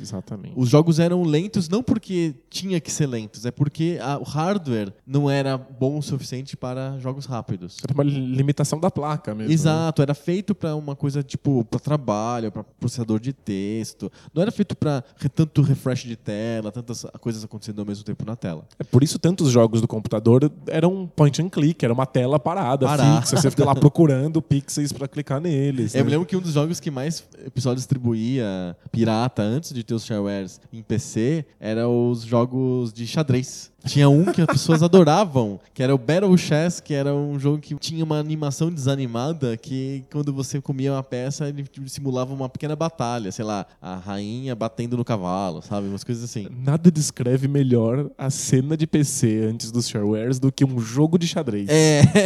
Exatamente. 0.00 0.54
Os 0.56 0.68
jogos 0.68 0.98
eram 0.98 1.22
lentos 1.22 1.68
não 1.68 1.82
porque 1.82 2.34
tinha 2.50 2.80
que 2.80 2.90
ser 2.90 3.06
lentos, 3.06 3.46
é 3.46 3.50
porque 3.50 3.98
a- 4.02 4.18
o 4.18 4.24
hardware 4.24 4.92
não 5.06 5.30
era 5.30 5.56
bom 5.56 5.98
o 5.98 6.02
suficiente 6.02 6.56
para 6.56 6.98
jogos 6.98 7.24
rápidos. 7.26 7.76
Era 7.84 7.94
uma 7.94 8.02
limitação 8.04 8.80
da 8.80 8.90
placa 8.90 9.32
mesmo. 9.34 9.48
né? 9.48 9.54
Exato, 9.54 10.02
era 10.02 10.14
feito 10.14 10.54
para 10.54 10.74
uma 10.74 10.96
coisa 10.96 11.22
tipo 11.22 11.64
para 11.64 11.78
trabalho, 11.78 12.50
para 12.50 12.64
processador 12.64 13.20
de 13.20 13.32
texto. 13.32 14.10
Não 14.34 14.42
era 14.42 14.50
feito 14.50 14.74
para 14.76 15.02
tanto 15.34 15.62
refresh 15.62 16.02
de 16.04 16.16
tela, 16.16 16.72
tantas 16.72 17.06
coisas 17.20 17.44
acontecendo 17.44 17.78
ao 17.80 17.86
mesmo 17.86 18.02
tempo 18.04 18.24
na 18.26 18.34
tela. 18.34 18.66
É 18.78 18.84
por 18.84 19.02
isso 19.02 19.18
tantos 19.18 19.50
jogos 19.50 19.80
do 19.80 19.86
computador 19.88 20.50
eram 20.66 21.06
point 21.14 21.40
and 21.40 21.48
click, 21.48 21.84
era 21.84 21.92
uma 21.94 22.06
tela 22.06 22.38
parada, 22.40 22.86
Parada. 22.86 23.20
fixa. 23.22 23.36
Você 23.36 23.50
fica 23.50 23.64
lá 23.64 23.74
procurando 23.76 24.42
pixels 24.42 24.92
pra 24.92 25.06
clicar 25.06 25.40
neles. 25.40 25.94
Eu 25.94 26.00
né? 26.00 26.04
me 26.04 26.10
lembro 26.10 26.26
que 26.26 26.36
um 26.36 26.40
dos 26.40 26.52
jogos 26.54 26.80
que 26.80 26.90
mais 26.90 27.24
o 27.46 27.50
pessoal 27.52 27.74
distribuía 27.74 28.76
pirata 28.90 29.35
antes 29.42 29.72
de 29.72 29.82
ter 29.82 29.94
os 29.94 30.04
sharewares 30.04 30.60
em 30.72 30.82
PC 30.82 31.44
era 31.58 31.88
os 31.88 32.22
jogos 32.22 32.92
de 32.92 33.06
xadrez. 33.06 33.72
Tinha 33.86 34.08
um 34.08 34.24
que 34.24 34.40
as 34.40 34.46
pessoas 34.46 34.82
adoravam, 34.82 35.60
que 35.72 35.82
era 35.82 35.94
o 35.94 35.98
Battle 35.98 36.36
Chess, 36.36 36.80
que 36.80 36.92
era 36.92 37.14
um 37.14 37.38
jogo 37.38 37.58
que 37.58 37.74
tinha 37.76 38.04
uma 38.04 38.18
animação 38.18 38.70
desanimada 38.70 39.56
que 39.56 40.04
quando 40.10 40.32
você 40.32 40.60
comia 40.60 40.92
uma 40.92 41.02
peça, 41.02 41.48
ele 41.48 41.64
simulava 41.86 42.34
uma 42.34 42.48
pequena 42.48 42.74
batalha, 42.74 43.30
sei 43.30 43.44
lá, 43.44 43.66
a 43.80 43.96
rainha 43.96 44.54
batendo 44.54 44.96
no 44.96 45.04
cavalo, 45.04 45.62
sabe? 45.62 45.86
Umas 45.86 46.04
coisas 46.04 46.24
assim. 46.24 46.48
Nada 46.50 46.90
descreve 46.90 47.48
melhor 47.48 48.10
a 48.18 48.30
cena 48.30 48.76
de 48.76 48.86
PC 48.86 49.46
antes 49.50 49.70
dos 49.70 49.88
sharewares 49.88 50.38
do 50.38 50.50
que 50.50 50.64
um 50.64 50.78
jogo 50.78 51.18
de 51.18 51.26
xadrez. 51.26 51.68
É. 51.68 52.02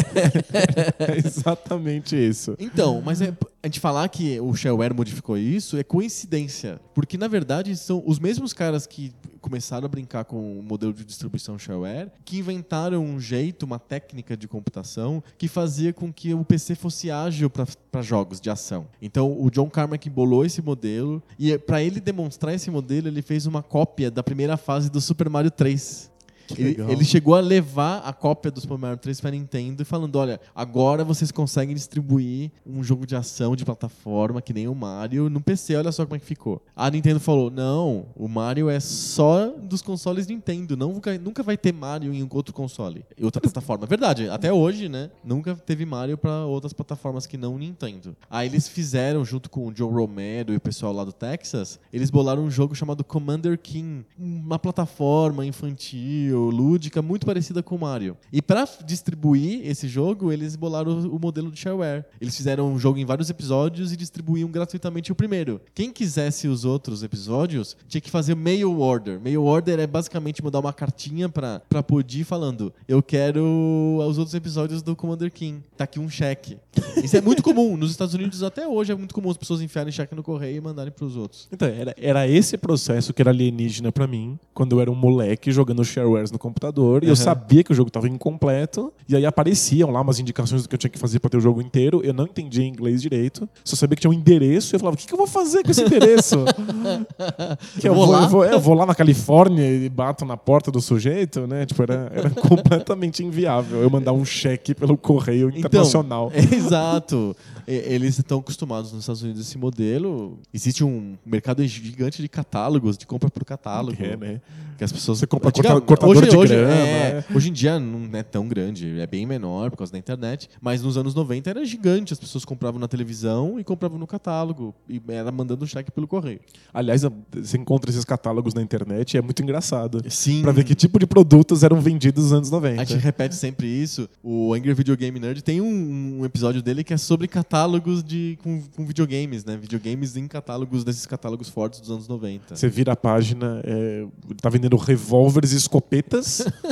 É 0.98 1.16
exatamente 1.16 2.14
isso. 2.14 2.54
Então, 2.58 3.02
mas 3.04 3.20
é, 3.20 3.34
a 3.62 3.66
gente 3.66 3.80
falar 3.80 4.08
que 4.08 4.40
o 4.40 4.54
shareware 4.54 4.94
modificou 4.94 5.36
isso 5.36 5.76
é 5.76 5.82
coincidência. 5.82 6.80
Porque, 6.94 7.16
na 7.16 7.28
verdade, 7.28 7.76
são 7.76 8.02
os 8.06 8.18
mesmos 8.18 8.52
caras 8.52 8.86
que 8.86 9.12
começaram 9.40 9.86
a 9.86 9.88
brincar 9.88 10.24
com 10.24 10.58
o 10.58 10.62
modelo 10.62 10.92
de 10.92 11.04
distribuição 11.04 11.49
shareware 11.58 12.10
que 12.24 12.38
inventaram 12.38 13.04
um 13.04 13.20
jeito, 13.20 13.64
uma 13.64 13.78
técnica 13.78 14.36
de 14.36 14.48
computação 14.48 15.22
que 15.38 15.48
fazia 15.48 15.92
com 15.92 16.12
que 16.12 16.34
o 16.34 16.44
PC 16.44 16.74
fosse 16.74 17.10
ágil 17.10 17.50
para 17.50 18.02
jogos 18.02 18.40
de 18.40 18.50
ação. 18.50 18.86
Então, 19.00 19.40
o 19.40 19.50
John 19.50 19.68
Carmack 19.68 20.08
bolou 20.08 20.44
esse 20.44 20.62
modelo 20.62 21.22
e 21.38 21.56
para 21.58 21.82
ele 21.82 22.00
demonstrar 22.00 22.54
esse 22.54 22.70
modelo, 22.70 23.08
ele 23.08 23.22
fez 23.22 23.46
uma 23.46 23.62
cópia 23.62 24.10
da 24.10 24.22
primeira 24.22 24.56
fase 24.56 24.90
do 24.90 25.00
Super 25.00 25.28
Mario 25.28 25.50
3. 25.50 26.10
Ele, 26.58 26.76
ele 26.92 27.04
chegou 27.04 27.34
a 27.34 27.40
levar 27.40 27.98
a 27.98 28.12
cópia 28.12 28.50
do 28.50 28.60
Super 28.60 28.78
Mario 28.78 28.98
3 28.98 29.20
para 29.20 29.30
Nintendo 29.30 29.82
e 29.82 29.84
falando: 29.84 30.16
olha, 30.16 30.40
agora 30.54 31.04
vocês 31.04 31.30
conseguem 31.30 31.74
distribuir 31.74 32.50
um 32.66 32.82
jogo 32.82 33.06
de 33.06 33.16
ação 33.16 33.54
de 33.54 33.64
plataforma 33.64 34.42
que 34.42 34.52
nem 34.52 34.68
o 34.68 34.74
Mario 34.74 35.28
no 35.28 35.40
PC, 35.40 35.76
olha 35.76 35.92
só 35.92 36.04
como 36.04 36.16
é 36.16 36.18
que 36.18 36.24
ficou. 36.24 36.62
A 36.74 36.90
Nintendo 36.90 37.20
falou: 37.20 37.50
não, 37.50 38.06
o 38.14 38.28
Mario 38.28 38.68
é 38.68 38.80
só 38.80 39.48
dos 39.48 39.82
consoles 39.82 40.26
Nintendo, 40.26 40.76
nunca, 40.76 41.16
nunca 41.18 41.42
vai 41.42 41.56
ter 41.56 41.72
Mario 41.72 42.12
em 42.12 42.26
outro 42.30 42.54
console, 42.54 43.04
em 43.18 43.24
outra 43.24 43.40
plataforma. 43.40 43.86
Verdade, 43.86 44.28
até 44.28 44.52
hoje, 44.52 44.88
né? 44.88 45.10
Nunca 45.24 45.54
teve 45.54 45.84
Mario 45.84 46.16
para 46.16 46.44
outras 46.44 46.72
plataformas 46.72 47.26
que 47.26 47.36
não 47.36 47.58
Nintendo. 47.58 48.16
Aí 48.28 48.48
eles 48.48 48.68
fizeram, 48.68 49.24
junto 49.24 49.50
com 49.50 49.66
o 49.66 49.74
Joe 49.74 49.90
Romero 49.92 50.52
e 50.52 50.56
o 50.56 50.60
pessoal 50.60 50.92
lá 50.92 51.04
do 51.04 51.12
Texas, 51.12 51.78
eles 51.92 52.10
bolaram 52.10 52.42
um 52.42 52.50
jogo 52.50 52.74
chamado 52.74 53.04
Commander 53.04 53.58
King, 53.58 54.04
uma 54.18 54.58
plataforma 54.58 55.44
infantil 55.44 56.39
meio 56.40 56.50
lúdica, 56.50 57.02
muito 57.02 57.26
parecida 57.26 57.62
com 57.62 57.76
o 57.76 57.78
Mario. 57.78 58.16
E 58.32 58.40
para 58.40 58.66
distribuir 58.84 59.66
esse 59.66 59.86
jogo, 59.86 60.32
eles 60.32 60.56
bolaram 60.56 60.98
o, 61.08 61.18
modelo 61.18 61.50
de 61.50 61.58
shareware. 61.58 62.04
Eles 62.20 62.36
fizeram 62.36 62.72
um 62.72 62.78
jogo 62.78 62.98
em 62.98 63.04
vários 63.04 63.28
episódios 63.28 63.92
e 63.92 63.96
distribuíam 63.96 64.50
gratuitamente 64.50 65.12
o 65.12 65.14
primeiro. 65.14 65.60
Quem 65.74 65.92
quisesse 65.92 66.48
os 66.48 66.64
outros 66.64 67.02
episódios, 67.02 67.76
tinha 67.88 68.00
que 68.00 68.10
fazer 68.10 68.34
mail 68.34 68.80
order. 68.80 69.20
Mail 69.20 69.44
order 69.44 69.78
é 69.78 69.86
basicamente 69.86 70.42
mandar 70.42 70.60
uma 70.60 70.72
cartinha 70.72 71.28
pra, 71.28 71.60
pra 71.68 71.82
Podi 71.82 72.24
falando: 72.24 72.72
Eu 72.88 73.02
quero 73.02 73.98
os 74.06 74.18
outros 74.18 74.34
episódios 74.34 74.82
do 74.82 74.96
Commander 74.96 75.30
King. 75.30 75.62
Tá 75.76 75.84
aqui 75.84 76.00
um 76.00 76.08
cheque. 76.08 76.56
Isso 77.02 77.16
é 77.16 77.20
muito 77.20 77.42
comum. 77.42 77.76
Nos 77.76 77.90
Estados 77.90 78.14
Unidos 78.14 78.42
até 78.42 78.66
hoje 78.66 78.92
é 78.92 78.94
muito 78.94 79.14
comum 79.14 79.30
as 79.30 79.36
pessoas 79.36 79.60
enfiarem 79.60 79.92
cheque 79.92 80.14
no 80.14 80.22
correio 80.22 80.56
e 80.56 80.60
mandarem 80.60 80.92
pros 80.92 81.16
outros. 81.16 81.48
Então, 81.52 81.68
era, 81.68 81.94
era 81.98 82.28
esse 82.28 82.56
processo 82.56 83.12
que 83.12 83.22
era 83.22 83.30
alienígena 83.30 83.92
pra 83.92 84.06
mim, 84.06 84.38
quando 84.54 84.76
eu 84.76 84.80
era 84.80 84.90
um 84.90 84.94
moleque 84.94 85.50
jogando 85.50 85.84
sharewares 85.84 86.29
no 86.30 86.38
computador, 86.38 87.02
e 87.02 87.06
eu 87.06 87.10
Uhum. 87.10 87.16
sabia 87.16 87.62
que 87.64 87.72
o 87.72 87.74
jogo 87.74 87.90
tava 87.90 88.08
incompleto, 88.08 88.92
e 89.08 89.14
aí 89.16 89.24
apareciam 89.26 89.90
lá 89.90 90.00
umas 90.00 90.18
indicações 90.18 90.62
do 90.62 90.68
que 90.68 90.74
eu 90.74 90.78
tinha 90.78 90.90
que 90.90 90.98
fazer 90.98 91.18
pra 91.20 91.28
ter 91.30 91.36
o 91.36 91.40
jogo 91.40 91.60
inteiro, 91.60 92.00
eu 92.04 92.12
não 92.12 92.24
entendia 92.24 92.64
inglês 92.64 93.02
direito, 93.02 93.48
só 93.64 93.76
sabia 93.76 93.96
que 93.96 94.00
tinha 94.02 94.10
um 94.10 94.14
endereço, 94.14 94.74
e 94.74 94.76
eu 94.76 94.80
falava, 94.80 94.94
o 94.94 94.98
que, 94.98 95.06
que 95.06 95.12
eu 95.12 95.18
vou 95.18 95.26
fazer 95.26 95.62
com 95.62 95.70
esse 95.70 95.82
endereço? 95.82 96.36
que 97.80 97.88
eu, 97.88 97.94
vou 97.94 98.06
vou, 98.06 98.14
lá? 98.14 98.22
eu, 98.24 98.28
vou, 98.28 98.44
é, 98.44 98.54
eu 98.54 98.60
vou 98.60 98.74
lá 98.74 98.86
na 98.86 98.94
Califórnia 98.94 99.62
e 99.68 99.88
bato 99.88 100.24
na 100.24 100.36
porta 100.36 100.70
do 100.70 100.80
sujeito, 100.80 101.46
né? 101.46 101.66
Tipo, 101.66 101.82
era, 101.82 102.10
era 102.14 102.30
completamente 102.40 103.22
inviável 103.24 103.80
eu 103.82 103.90
mandar 103.90 104.12
um 104.12 104.24
cheque 104.24 104.74
pelo 104.74 104.96
correio 104.96 105.48
internacional. 105.50 106.30
Então, 106.34 106.58
exato. 106.58 107.36
Eles 107.66 108.18
estão 108.18 108.40
acostumados 108.40 108.90
nos 108.92 109.02
Estados 109.02 109.22
Unidos 109.22 109.40
a 109.40 109.44
esse 109.44 109.56
modelo. 109.56 110.38
Existe 110.52 110.82
um 110.82 111.16
mercado 111.24 111.64
gigante 111.66 112.20
de 112.20 112.28
catálogos, 112.28 112.98
de 112.98 113.06
compra 113.06 113.30
por 113.30 113.44
catálogo. 113.44 113.96
É, 114.02 114.16
né? 114.16 114.40
Que 114.76 114.82
as 114.84 114.90
pessoas 114.90 115.18
Você 115.18 115.26
compra 115.26 115.50
Antiga- 115.50 115.80
corta- 115.80 116.06
de 116.28 116.36
hoje, 116.36 116.54
grama, 116.54 116.72
é, 116.72 117.24
hoje 117.34 117.48
em 117.48 117.52
dia 117.52 117.78
não 117.78 118.08
é 118.18 118.22
tão 118.22 118.46
grande, 118.48 119.00
é 119.00 119.06
bem 119.06 119.26
menor 119.26 119.70
por 119.70 119.76
causa 119.76 119.92
da 119.92 119.98
internet. 119.98 120.48
Mas 120.60 120.82
nos 120.82 120.96
anos 120.96 121.14
90 121.14 121.50
era 121.50 121.64
gigante. 121.64 122.12
As 122.12 122.18
pessoas 122.18 122.44
compravam 122.44 122.80
na 122.80 122.88
televisão 122.88 123.58
e 123.58 123.64
compravam 123.64 123.98
no 123.98 124.06
catálogo. 124.06 124.74
E 124.88 125.00
era 125.08 125.30
mandando 125.30 125.66
cheque 125.66 125.90
pelo 125.90 126.06
correio. 126.06 126.40
Aliás, 126.72 127.02
você 127.32 127.56
encontra 127.56 127.90
esses 127.90 128.04
catálogos 128.04 128.54
na 128.54 128.62
internet 128.62 129.14
e 129.14 129.18
é 129.18 129.22
muito 129.22 129.42
engraçado. 129.42 130.02
Sim. 130.08 130.42
Pra 130.42 130.52
ver 130.52 130.64
que 130.64 130.74
tipo 130.74 130.98
de 130.98 131.06
produtos 131.06 131.62
eram 131.62 131.80
vendidos 131.80 132.24
nos 132.24 132.32
anos 132.32 132.48
A 132.48 132.56
90. 132.56 132.84
gente 132.84 133.00
repete 133.00 133.34
sempre 133.34 133.66
isso. 133.66 134.08
O 134.22 134.52
Angry 134.54 134.74
Video 134.74 134.96
Game 134.96 135.18
Nerd 135.18 135.42
tem 135.42 135.60
um, 135.60 136.20
um 136.20 136.24
episódio 136.24 136.62
dele 136.62 136.84
que 136.84 136.92
é 136.92 136.96
sobre 136.96 137.28
catálogos 137.28 138.02
de, 138.02 138.38
com, 138.42 138.62
com 138.76 138.84
videogames, 138.84 139.44
né? 139.44 139.56
Videogames 139.56 140.16
em 140.16 140.26
catálogos 140.26 140.84
desses 140.84 141.06
catálogos 141.06 141.48
fortes 141.48 141.80
dos 141.80 141.90
anos 141.90 142.08
90. 142.08 142.56
Você 142.56 142.68
vira 142.68 142.92
a 142.92 142.96
página, 142.96 143.60
é, 143.64 144.06
tá 144.40 144.48
vendendo 144.48 144.76
revólveres 144.76 145.52
e 145.52 145.56
escopetas 145.56 146.09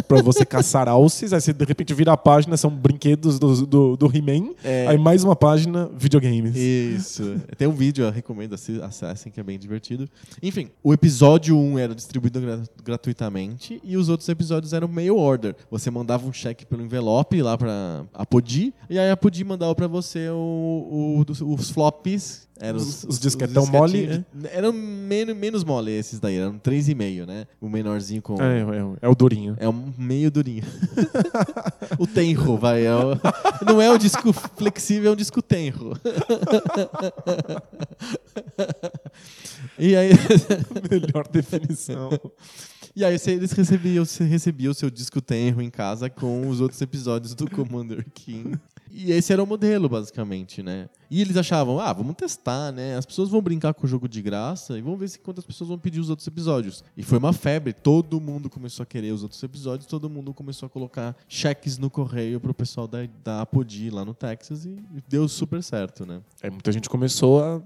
pra 0.07 0.21
você 0.23 0.45
caçar 0.45 0.88
alces. 0.88 1.33
Aí 1.33 1.40
você 1.40 1.52
de 1.52 1.64
repente 1.64 1.95
vira 1.95 2.12
a 2.12 2.16
página, 2.16 2.57
são 2.57 2.71
brinquedos 2.71 3.38
do, 3.38 3.66
do, 3.66 3.97
do 3.97 4.07
He-Man. 4.16 4.50
É. 4.64 4.87
Aí 4.88 4.99
mais 4.99 5.25
uma 5.25 5.37
página, 5.37 5.88
videogames. 5.97 6.57
Isso. 6.57 7.37
Tem 7.57 7.66
um 7.68 7.73
vídeo, 7.73 8.04
eu 8.04 8.11
recomendo, 8.11 8.54
acessem, 8.54 9.30
que 9.33 9.40
é 9.40 9.42
bem 9.42 9.59
divertido. 9.59 10.09
Enfim, 10.42 10.68
o 10.83 10.92
episódio 10.92 11.57
1 11.57 11.78
era 11.78 11.95
distribuído 11.95 12.40
gra- 12.40 12.62
gratuitamente 12.85 13.80
e 13.85 13.97
os 13.97 14.09
outros 14.09 14.28
episódios 14.28 14.73
eram 14.73 14.88
mail 14.88 15.16
order. 15.16 15.54
Você 15.71 15.90
mandava 15.90 16.26
um 16.26 16.33
cheque 16.33 16.66
pelo 16.66 16.83
envelope 16.83 17.40
lá 17.42 17.57
pra 17.57 18.04
a 18.12 18.26
Podi, 18.26 18.75
e 18.90 18.99
aí 18.99 19.11
a 19.11 19.16
Podi 19.16 19.45
mandava 19.45 19.75
pra 19.75 19.87
você 19.87 20.28
o, 20.30 21.25
o- 21.25 21.54
os 21.54 21.71
flops. 21.71 22.48
Eram 22.61 22.79
Os- 22.79 23.05
os 23.05 23.19
disquetão 23.21 23.62
disquetinhos 23.62 23.93
mole, 23.93 24.25
de- 24.35 24.49
Eram 24.49 24.73
menos, 24.73 25.37
menos 25.37 25.62
mole 25.65 25.93
esses 25.93 26.19
daí, 26.19 26.37
eram 26.38 26.59
3,5, 26.59 27.25
né? 27.27 27.47
O 27.61 27.69
menorzinho 27.69 28.21
com... 28.21 28.35
É, 28.43 28.61
é, 28.61 28.97
é 29.03 29.09
o 29.09 29.15
durinho. 29.15 29.57
É 29.61 29.69
um 29.69 29.93
meio 29.97 30.29
durinho. 30.31 30.65
o 31.99 32.07
tenro, 32.07 32.57
vai. 32.57 32.85
é 32.85 32.95
o- 32.95 33.15
não 33.65 33.81
é 33.81 33.91
um 33.91 33.97
disco 33.99 34.33
flexível, 34.33 35.11
é 35.11 35.12
um 35.12 35.17
disco 35.17 35.41
tenro. 35.41 35.93
e 39.79 39.95
aí, 39.97 40.11
Melhor 40.91 41.29
definição. 41.29 42.11
e 42.95 43.05
aí 43.05 43.19
você- 43.19 43.33
eles 43.33 43.53
recebiam, 43.53 44.05
você 44.05 44.25
recebia 44.25 44.71
o 44.71 44.75
seu 44.75 44.91
disco 44.91 45.21
tenro 45.21 45.62
em 45.62 45.71
casa 45.71 46.11
com 46.11 46.49
os 46.49 46.61
outros 46.61 46.81
episódios 46.81 47.35
do 47.35 47.49
Commander 47.49 48.05
King. 48.15 48.57
E 48.91 49.12
esse 49.12 49.33
era 49.33 49.43
o 49.43 49.47
modelo, 49.47 49.88
basicamente, 49.88 50.62
né? 50.62 50.88
E 51.11 51.21
eles 51.21 51.37
achavam, 51.37 51.79
ah, 51.81 51.93
vamos 51.93 52.15
testar, 52.17 52.71
né? 52.73 52.97
As 52.97 53.07
pessoas 53.07 53.29
vão 53.29 53.41
brincar 53.41 53.73
com 53.75 53.87
o 53.87 53.88
jogo 53.88 54.09
de 54.09 54.21
graça 54.21 54.77
e 54.79 54.83
vamos 54.83 54.99
ver 55.00 55.09
se 55.09 55.19
quantas 55.19 55.45
pessoas 55.45 55.69
vão 55.69 55.79
pedir 55.79 56.00
os 56.00 56.11
outros 56.11 56.27
episódios. 56.29 56.85
E 56.97 57.03
foi 57.03 57.19
uma 57.19 57.33
febre, 57.33 57.73
todo 57.73 58.21
mundo 58.21 58.50
começou 58.50 58.83
a 58.83 58.87
querer 58.87 59.12
os 59.12 59.23
outros 59.23 59.43
episódios, 59.43 59.87
todo 59.87 60.09
mundo 60.11 60.35
começou 60.35 60.67
a 60.67 60.71
colocar 60.71 61.17
cheques 61.29 61.79
no 61.79 61.88
correio 61.88 62.38
pro 62.41 62.53
pessoal 62.53 62.87
da, 62.87 62.99
da 63.25 63.41
Apodi 63.43 63.91
lá 63.91 64.05
no 64.05 64.12
Texas 64.15 64.65
e 64.67 64.77
deu 65.09 65.27
super 65.29 65.62
certo, 65.62 66.05
né? 66.05 66.21
É, 66.43 66.50
muita 66.50 66.71
gente 66.73 66.88
começou 66.88 67.43
a, 67.43 67.57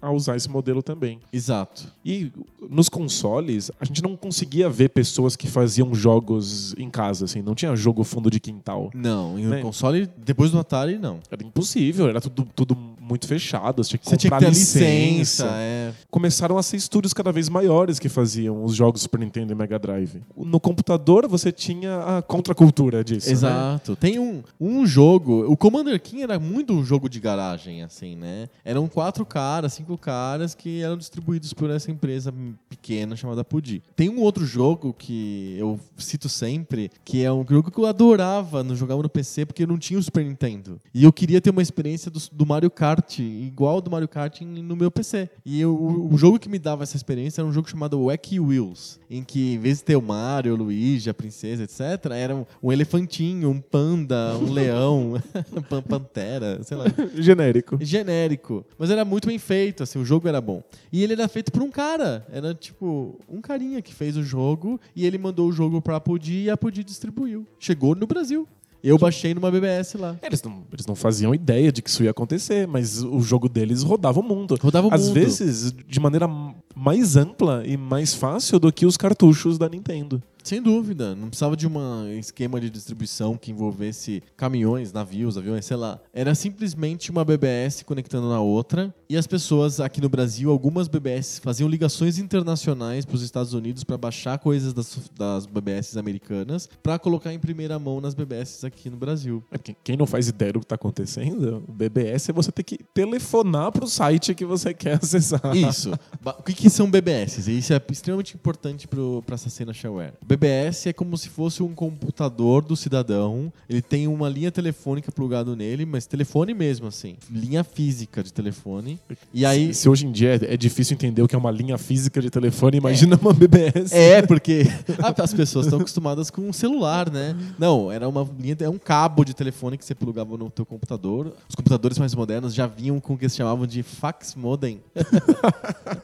a- 0.00 0.08
a 0.08 0.12
usar 0.12 0.36
esse 0.36 0.48
modelo 0.48 0.82
também. 0.82 1.18
Exato. 1.32 1.92
E 2.04 2.30
nos 2.70 2.88
consoles, 2.88 3.70
a 3.80 3.84
gente 3.84 4.02
não 4.02 4.16
conseguia 4.16 4.68
ver 4.70 4.90
pessoas 4.90 5.34
que 5.36 5.46
faziam 5.48 5.94
jogos 5.94 6.74
em 6.78 6.88
casa, 6.88 7.24
assim. 7.24 7.42
Não 7.42 7.54
tinha 7.54 7.74
jogo 7.74 8.04
fundo 8.04 8.30
de 8.30 8.38
quintal. 8.38 8.90
Não, 8.94 9.38
em 9.38 9.48
Bem- 9.48 9.62
console, 9.62 10.08
depois 10.18 10.50
do 10.50 10.58
Atari, 10.58 10.98
não. 10.98 11.20
Era 11.30 11.44
impossível, 11.44 12.08
era 12.08 12.20
tudo, 12.20 12.46
tudo 12.54 12.91
muito 13.12 13.26
fechado. 13.26 13.82
Você 13.84 13.90
tinha 13.90 13.98
que 13.98 14.08
Você 14.08 14.16
tinha 14.16 14.30
comprar 14.30 14.38
que 14.50 14.54
ter 14.54 14.58
a 14.58 14.58
licença. 14.58 15.44
licença, 15.44 15.48
é. 15.52 15.92
Começaram 16.10 16.56
a 16.56 16.62
ser 16.62 16.76
estúdios 16.78 17.12
cada 17.12 17.30
vez 17.30 17.48
maiores 17.48 17.98
que 17.98 18.08
faziam 18.08 18.64
os 18.64 18.74
jogos 18.74 19.02
Super 19.02 19.20
Nintendo 19.20 19.52
e 19.52 19.54
Mega 19.54 19.78
Drive. 19.78 20.22
No 20.36 20.58
computador, 20.58 21.28
você 21.28 21.52
tinha 21.52 22.18
a 22.18 22.22
contracultura 22.22 23.04
disso. 23.04 23.26
né? 23.26 23.32
Exato. 23.32 23.96
Tem 23.96 24.18
um, 24.18 24.42
um 24.60 24.86
jogo. 24.86 25.44
O 25.50 25.56
Commander 25.56 26.00
King 26.00 26.22
era 26.22 26.38
muito 26.38 26.72
um 26.72 26.84
jogo 26.84 27.08
de 27.08 27.20
garagem, 27.20 27.82
assim, 27.82 28.16
né? 28.16 28.48
Eram 28.64 28.88
quatro 28.88 29.24
caras, 29.26 29.74
cinco 29.74 29.96
caras 29.98 30.54
que 30.54 30.80
eram 30.82 30.96
distribuídos 30.96 31.52
por 31.52 31.68
essa 31.70 31.90
empresa 31.90 32.32
pequena 32.68 33.14
chamada 33.16 33.44
Pudi. 33.44 33.82
Tem 33.94 34.08
um 34.08 34.20
outro 34.20 34.46
jogo 34.46 34.94
que 34.96 35.54
eu 35.58 35.78
cito 35.98 36.28
sempre, 36.28 36.90
que 37.04 37.22
é 37.22 37.32
um 37.32 37.44
jogo 37.48 37.70
que 37.70 37.78
eu 37.78 37.86
adorava 37.86 38.62
no 38.62 38.74
jogava 38.74 39.02
no 39.02 39.08
PC 39.08 39.44
porque 39.46 39.62
eu 39.62 39.66
não 39.66 39.78
tinha 39.78 39.98
o 39.98 40.02
Super 40.02 40.24
Nintendo. 40.24 40.80
E 40.94 41.04
eu 41.04 41.12
queria 41.12 41.40
ter 41.40 41.50
uma 41.50 41.62
experiência 41.62 42.10
do, 42.10 42.20
do 42.32 42.46
Mario 42.46 42.70
Kart, 42.70 43.01
igual 43.10 43.74
ao 43.74 43.80
do 43.80 43.90
Mario 43.90 44.08
Kart 44.08 44.40
no 44.42 44.76
meu 44.76 44.90
PC. 44.90 45.28
E 45.44 45.60
eu- 45.60 45.74
o, 45.74 46.14
o 46.14 46.18
jogo 46.18 46.38
que 46.38 46.48
me 46.48 46.58
dava 46.58 46.82
essa 46.82 46.96
experiência 46.96 47.40
era 47.40 47.48
um 47.48 47.52
jogo 47.52 47.68
chamado 47.68 48.04
Wacky 48.04 48.38
Wheels, 48.38 48.98
em 49.10 49.22
que 49.24 49.54
em 49.54 49.58
vez 49.58 49.78
de 49.78 49.84
ter 49.84 49.96
o 49.96 50.02
Mario, 50.02 50.54
o 50.54 50.56
Luigi, 50.56 51.08
a 51.10 51.14
princesa, 51.14 51.64
etc., 51.64 52.10
era 52.12 52.34
um, 52.36 52.44
um 52.62 52.72
elefantinho, 52.72 53.50
um 53.50 53.60
panda, 53.60 54.36
um 54.40 54.50
leão, 54.52 55.14
pan- 55.68 55.82
pantera, 55.82 56.62
sei 56.62 56.76
lá. 56.76 56.84
Genérico. 57.16 57.78
Genérico. 57.80 58.64
Mas 58.78 58.90
era 58.90 59.04
muito 59.04 59.26
bem 59.28 59.38
feito, 59.38 59.82
assim, 59.82 59.98
o 59.98 60.04
jogo 60.04 60.28
era 60.28 60.40
bom. 60.40 60.62
E 60.92 61.02
ele 61.02 61.12
era 61.14 61.28
feito 61.28 61.50
por 61.52 61.62
um 61.62 61.70
cara. 61.70 62.26
Era 62.32 62.54
tipo 62.54 63.18
um 63.28 63.40
carinha 63.40 63.80
que 63.82 63.94
fez 63.94 64.16
o 64.16 64.22
jogo 64.22 64.80
e 64.94 65.04
ele 65.06 65.18
mandou 65.18 65.48
o 65.48 65.52
jogo 65.52 65.80
pra 65.80 65.96
Apodi 65.96 66.42
e 66.44 66.50
a 66.50 66.54
Apodi 66.54 66.82
distribuiu. 66.84 67.46
Chegou 67.58 67.94
no 67.94 68.06
Brasil. 68.06 68.46
Eu 68.82 68.98
baixei 68.98 69.32
numa 69.32 69.50
BBS 69.50 69.94
lá. 69.94 70.16
Eles 70.22 70.42
não, 70.42 70.62
eles 70.72 70.86
não 70.86 70.94
faziam 70.94 71.34
ideia 71.34 71.70
de 71.70 71.80
que 71.80 71.88
isso 71.88 72.02
ia 72.02 72.10
acontecer, 72.10 72.66
mas 72.66 73.02
o 73.02 73.20
jogo 73.20 73.48
deles 73.48 73.82
rodava 73.82 74.18
o 74.18 74.22
mundo. 74.22 74.58
Rodava 74.60 74.88
o 74.88 74.94
Às 74.94 75.06
mundo. 75.06 75.14
vezes, 75.14 75.72
de 75.72 76.00
maneira 76.00 76.28
mais 76.74 77.16
ampla 77.16 77.62
e 77.64 77.76
mais 77.76 78.12
fácil 78.14 78.58
do 78.58 78.72
que 78.72 78.84
os 78.84 78.96
cartuchos 78.96 79.56
da 79.58 79.68
Nintendo. 79.68 80.22
Sem 80.42 80.60
dúvida, 80.60 81.14
não 81.14 81.28
precisava 81.28 81.56
de 81.56 81.66
um 81.66 82.18
esquema 82.18 82.60
de 82.60 82.68
distribuição 82.68 83.36
que 83.36 83.50
envolvesse 83.50 84.22
caminhões, 84.36 84.92
navios, 84.92 85.38
aviões, 85.38 85.64
sei 85.64 85.76
lá. 85.76 86.00
Era 86.12 86.34
simplesmente 86.34 87.10
uma 87.10 87.24
BBS 87.24 87.82
conectando 87.84 88.28
na 88.28 88.40
outra 88.40 88.94
e 89.08 89.16
as 89.16 89.26
pessoas 89.26 89.78
aqui 89.78 90.00
no 90.00 90.08
Brasil, 90.08 90.50
algumas 90.50 90.88
BBS 90.88 91.38
faziam 91.38 91.68
ligações 91.68 92.18
internacionais 92.18 93.04
para 93.04 93.14
os 93.14 93.22
Estados 93.22 93.54
Unidos 93.54 93.84
para 93.84 93.96
baixar 93.96 94.38
coisas 94.38 94.72
das, 94.72 94.98
das 95.16 95.46
BBS 95.46 95.96
americanas 95.96 96.68
para 96.82 96.98
colocar 96.98 97.32
em 97.32 97.38
primeira 97.38 97.78
mão 97.78 98.00
nas 98.00 98.14
BBS 98.14 98.64
aqui 98.64 98.90
no 98.90 98.96
Brasil. 98.96 99.42
É, 99.52 99.58
Quem 99.84 99.96
não 99.96 100.06
faz 100.06 100.28
ideia 100.28 100.52
do 100.54 100.58
que 100.58 100.64
está 100.64 100.74
acontecendo, 100.74 101.62
o 101.68 101.72
BBS 101.72 102.30
é 102.30 102.32
você 102.32 102.50
ter 102.50 102.62
que 102.62 102.78
telefonar 102.94 103.70
para 103.70 103.84
o 103.84 103.88
site 103.88 104.34
que 104.34 104.44
você 104.44 104.74
quer 104.74 104.98
acessar. 105.02 105.40
Isso. 105.54 105.92
O 106.24 106.42
que, 106.42 106.52
que 106.52 106.70
são 106.70 106.90
BBS? 106.90 107.46
Isso 107.46 107.72
é 107.72 107.80
extremamente 107.90 108.34
importante 108.34 108.88
para 108.88 109.34
essa 109.34 109.48
cena 109.48 109.72
shareware. 109.72 110.14
BBS 110.36 110.86
é 110.86 110.92
como 110.92 111.18
se 111.18 111.28
fosse 111.28 111.62
um 111.62 111.74
computador 111.74 112.62
do 112.62 112.76
cidadão. 112.76 113.52
Ele 113.68 113.82
tem 113.82 114.06
uma 114.06 114.28
linha 114.28 114.52
telefônica 114.52 115.10
plugado 115.10 115.56
nele, 115.56 115.84
mas 115.84 116.06
telefone 116.06 116.54
mesmo, 116.54 116.86
assim. 116.86 117.16
Linha 117.30 117.64
física 117.64 118.22
de 118.22 118.32
telefone. 118.32 118.98
E 119.34 119.44
aí. 119.44 119.74
Se 119.74 119.88
hoje 119.88 120.06
em 120.06 120.12
dia 120.12 120.36
é 120.36 120.52
é 120.52 120.56
difícil 120.56 120.94
entender 120.94 121.22
o 121.22 121.28
que 121.28 121.34
é 121.34 121.38
uma 121.38 121.50
linha 121.50 121.78
física 121.78 122.20
de 122.20 122.28
telefone, 122.28 122.76
imagina 122.76 123.18
uma 123.20 123.32
BBS. 123.32 123.90
É, 123.92 124.20
porque 124.20 124.64
as 125.16 125.32
pessoas 125.32 125.64
estão 125.66 125.80
acostumadas 125.80 126.30
com 126.30 126.42
um 126.42 126.52
celular, 126.52 127.10
né? 127.10 127.34
Não, 127.58 127.90
era 127.90 128.06
uma 128.06 128.28
linha, 128.38 128.54
é 128.60 128.68
um 128.68 128.78
cabo 128.78 129.24
de 129.24 129.32
telefone 129.34 129.78
que 129.78 129.84
você 129.84 129.94
plugava 129.94 130.36
no 130.36 130.50
teu 130.50 130.66
computador. 130.66 131.32
Os 131.48 131.54
computadores 131.54 131.98
mais 131.98 132.14
modernos 132.14 132.54
já 132.54 132.66
vinham 132.66 133.00
com 133.00 133.14
o 133.14 133.18
que 133.18 133.24
eles 133.24 133.34
chamavam 133.34 133.66
de 133.66 133.82
fax 133.82 134.34
modem. 134.34 134.80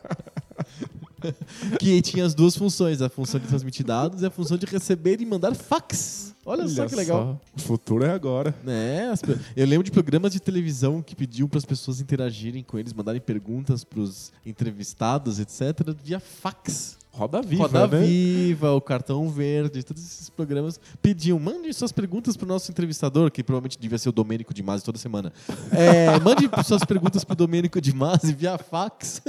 que 1.78 2.00
tinha 2.02 2.25
as 2.25 2.35
duas 2.35 2.56
funções, 2.56 3.02
a 3.02 3.08
função 3.08 3.40
de 3.40 3.47
transmitir 3.47 3.85
dados 3.85 4.23
e 4.23 4.26
a 4.26 4.30
função 4.30 4.56
de 4.56 4.66
receber 4.66 5.20
e 5.20 5.26
mandar 5.26 5.54
fax. 5.54 6.35
Olha, 6.44 6.62
Olha 6.62 6.68
só 6.70 6.87
que 6.87 6.94
legal. 6.94 7.40
Só. 7.54 7.62
O 7.62 7.66
futuro 7.66 8.04
é 8.04 8.11
agora. 8.11 8.54
É, 8.66 9.12
eu 9.54 9.66
lembro 9.66 9.85
de 9.85 9.90
programas 9.90 10.32
de 10.32 10.40
televisão 10.40 11.02
que 11.02 11.14
pediam 11.14 11.47
para 11.47 11.58
as 11.58 11.64
pessoas 11.64 12.00
interagirem 12.00 12.62
com 12.62 12.78
eles, 12.78 12.92
mandarem 12.92 13.20
perguntas 13.20 13.85
para 13.85 14.00
os 14.00 14.32
entrevistados, 14.47 15.38
etc., 15.38 15.94
via 16.02 16.18
fax. 16.18 16.97
Roda 17.18 17.42
Viva, 17.42 17.62
Roda 17.64 17.87
né? 17.88 18.06
Viva, 18.06 18.70
o 18.72 18.80
Cartão 18.80 19.28
Verde, 19.28 19.82
todos 19.82 20.04
esses 20.04 20.30
programas 20.30 20.78
pediam, 21.02 21.37
mande 21.38 21.72
suas 21.75 21.90
perguntas 21.90 22.37
para 22.37 22.44
o 22.44 22.48
nosso 22.48 22.70
entrevistador, 22.70 23.28
que 23.28 23.42
provavelmente 23.42 23.76
devia 23.76 23.98
ser 23.98 24.08
o 24.08 24.12
Domênico 24.12 24.54
de 24.54 24.62
Masi 24.62 24.84
toda 24.84 24.98
semana. 24.98 25.32
É, 25.72 26.16
mande 26.22 26.48
suas 26.64 26.84
perguntas 26.84 27.25
para 27.25 27.32
o 27.32 27.37
Domênico 27.37 27.80
de 27.80 27.92
Masi 27.92 28.32
via 28.32 28.56
fax. 28.56 29.20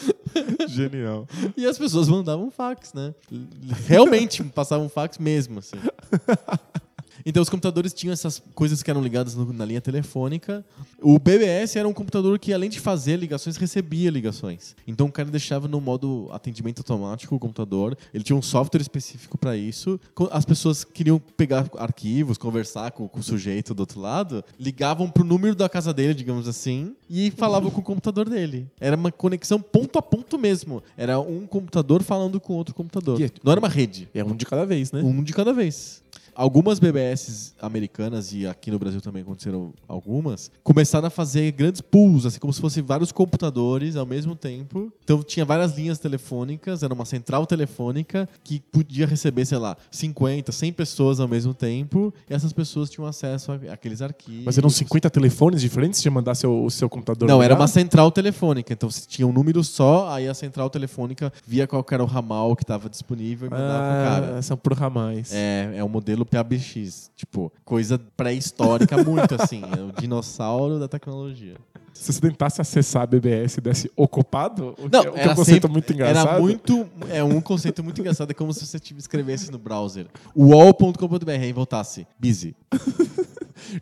Genial. 0.68 1.28
E 1.54 1.66
as 1.66 1.76
pessoas 1.76 2.08
mandavam 2.08 2.50
fax, 2.50 2.94
né? 2.94 3.14
Realmente 3.86 4.42
passavam 4.44 4.88
fax 4.88 5.18
mesmo, 5.18 5.58
assim. 5.58 5.76
Então 7.28 7.42
os 7.42 7.50
computadores 7.50 7.92
tinham 7.92 8.10
essas 8.10 8.42
coisas 8.54 8.82
que 8.82 8.90
eram 8.90 9.02
ligadas 9.02 9.34
no, 9.34 9.52
na 9.52 9.62
linha 9.62 9.82
telefônica. 9.82 10.64
O 10.98 11.18
BBS 11.18 11.76
era 11.76 11.86
um 11.86 11.92
computador 11.92 12.38
que, 12.38 12.54
além 12.54 12.70
de 12.70 12.80
fazer 12.80 13.16
ligações, 13.16 13.58
recebia 13.58 14.10
ligações. 14.10 14.74
Então 14.86 15.08
o 15.08 15.12
cara 15.12 15.30
deixava 15.30 15.68
no 15.68 15.78
modo 15.78 16.30
atendimento 16.32 16.78
automático 16.78 17.36
o 17.36 17.38
computador. 17.38 17.98
Ele 18.14 18.24
tinha 18.24 18.34
um 18.34 18.40
software 18.40 18.80
específico 18.80 19.36
para 19.36 19.54
isso. 19.58 20.00
As 20.30 20.46
pessoas 20.46 20.84
queriam 20.84 21.18
pegar 21.18 21.70
arquivos, 21.76 22.38
conversar 22.38 22.92
com, 22.92 23.06
com 23.06 23.20
o 23.20 23.22
sujeito 23.22 23.74
do 23.74 23.80
outro 23.80 24.00
lado, 24.00 24.42
ligavam 24.58 25.10
pro 25.10 25.22
número 25.22 25.54
da 25.54 25.68
casa 25.68 25.92
dele, 25.92 26.14
digamos 26.14 26.48
assim, 26.48 26.96
e 27.10 27.30
falavam 27.32 27.70
com 27.70 27.82
o 27.82 27.84
computador 27.84 28.26
dele. 28.26 28.66
Era 28.80 28.96
uma 28.96 29.12
conexão 29.12 29.60
ponto 29.60 29.98
a 29.98 30.02
ponto 30.02 30.38
mesmo. 30.38 30.82
Era 30.96 31.20
um 31.20 31.46
computador 31.46 32.02
falando 32.02 32.40
com 32.40 32.54
outro 32.54 32.74
computador. 32.74 33.20
É 33.20 33.30
Não 33.44 33.52
era 33.52 33.60
uma 33.60 33.68
rede. 33.68 34.08
É 34.14 34.24
um 34.24 34.34
de 34.34 34.46
cada 34.46 34.64
vez, 34.64 34.92
né? 34.92 35.02
Um 35.02 35.22
de 35.22 35.34
cada 35.34 35.52
vez 35.52 36.02
algumas 36.38 36.78
BBS 36.78 37.52
americanas, 37.60 38.32
e 38.32 38.46
aqui 38.46 38.70
no 38.70 38.78
Brasil 38.78 39.00
também 39.00 39.22
aconteceram 39.22 39.74
algumas, 39.88 40.52
começaram 40.62 41.08
a 41.08 41.10
fazer 41.10 41.50
grandes 41.50 41.80
pools, 41.80 42.24
assim 42.24 42.38
como 42.38 42.52
se 42.52 42.60
fossem 42.60 42.80
vários 42.80 43.10
computadores 43.10 43.96
ao 43.96 44.06
mesmo 44.06 44.36
tempo. 44.36 44.92
Então 45.02 45.20
tinha 45.24 45.44
várias 45.44 45.76
linhas 45.76 45.98
telefônicas, 45.98 46.84
era 46.84 46.94
uma 46.94 47.04
central 47.04 47.44
telefônica 47.44 48.28
que 48.44 48.60
podia 48.60 49.04
receber, 49.04 49.46
sei 49.46 49.58
lá, 49.58 49.76
50, 49.90 50.52
100 50.52 50.72
pessoas 50.74 51.18
ao 51.18 51.26
mesmo 51.26 51.52
tempo, 51.52 52.14
e 52.30 52.32
essas 52.32 52.52
pessoas 52.52 52.88
tinham 52.88 53.08
acesso 53.08 53.50
àqueles 53.68 54.00
arquivos. 54.00 54.44
Mas 54.44 54.56
eram 54.56 54.70
50 54.70 55.10
telefones 55.10 55.60
diferentes 55.60 56.00
de 56.00 56.08
mandar 56.08 56.36
seu, 56.36 56.64
o 56.64 56.70
seu 56.70 56.88
computador? 56.88 57.28
Não, 57.28 57.42
era 57.42 57.56
uma 57.56 57.66
central 57.66 58.12
telefônica. 58.12 58.72
Então 58.72 58.88
se 58.88 59.08
tinha 59.08 59.26
um 59.26 59.32
número 59.32 59.64
só, 59.64 60.08
aí 60.08 60.28
a 60.28 60.34
central 60.34 60.70
telefônica 60.70 61.32
via 61.44 61.66
qual 61.66 61.84
era 61.90 62.04
o 62.04 62.06
ramal 62.06 62.54
que 62.54 62.62
estava 62.62 62.88
disponível 62.88 63.48
e 63.48 63.50
mandava 63.50 63.72
ah, 63.72 64.20
cara. 64.20 64.42
São 64.42 64.56
por 64.56 64.72
ramais. 64.72 65.32
É, 65.32 65.72
é 65.74 65.82
um 65.82 65.88
modelo 65.88 66.27
PABX. 66.30 67.10
Tipo, 67.14 67.52
coisa 67.64 67.98
pré-histórica 68.16 69.02
muito 69.02 69.34
assim. 69.40 69.62
É 69.76 69.80
o 69.80 69.92
dinossauro 70.00 70.78
da 70.78 70.88
tecnologia. 70.88 71.56
Se 71.92 72.12
você 72.12 72.20
tentasse 72.20 72.60
acessar 72.60 73.02
a 73.02 73.06
BBS 73.06 73.58
e 73.58 73.60
desse 73.60 73.90
ocupado, 73.96 74.74
o 74.78 74.88
não, 74.88 75.02
que, 75.02 75.18
é, 75.18 75.24
é 75.24 75.30
um 75.30 75.34
conceito 75.34 75.62
sempre, 75.62 75.72
muito 75.72 75.92
engraçado. 75.92 76.28
Era 76.28 76.40
muito. 76.40 76.88
É 77.10 77.24
um 77.24 77.40
conceito 77.40 77.82
muito 77.82 78.00
engraçado. 78.00 78.30
É 78.30 78.34
como 78.34 78.52
se 78.52 78.64
você 78.64 78.78
escrevesse 78.96 79.50
no 79.50 79.58
browser 79.58 80.06
wall.com.br 80.36 81.30
e 81.30 81.52
voltasse 81.52 82.06
busy. 82.18 82.54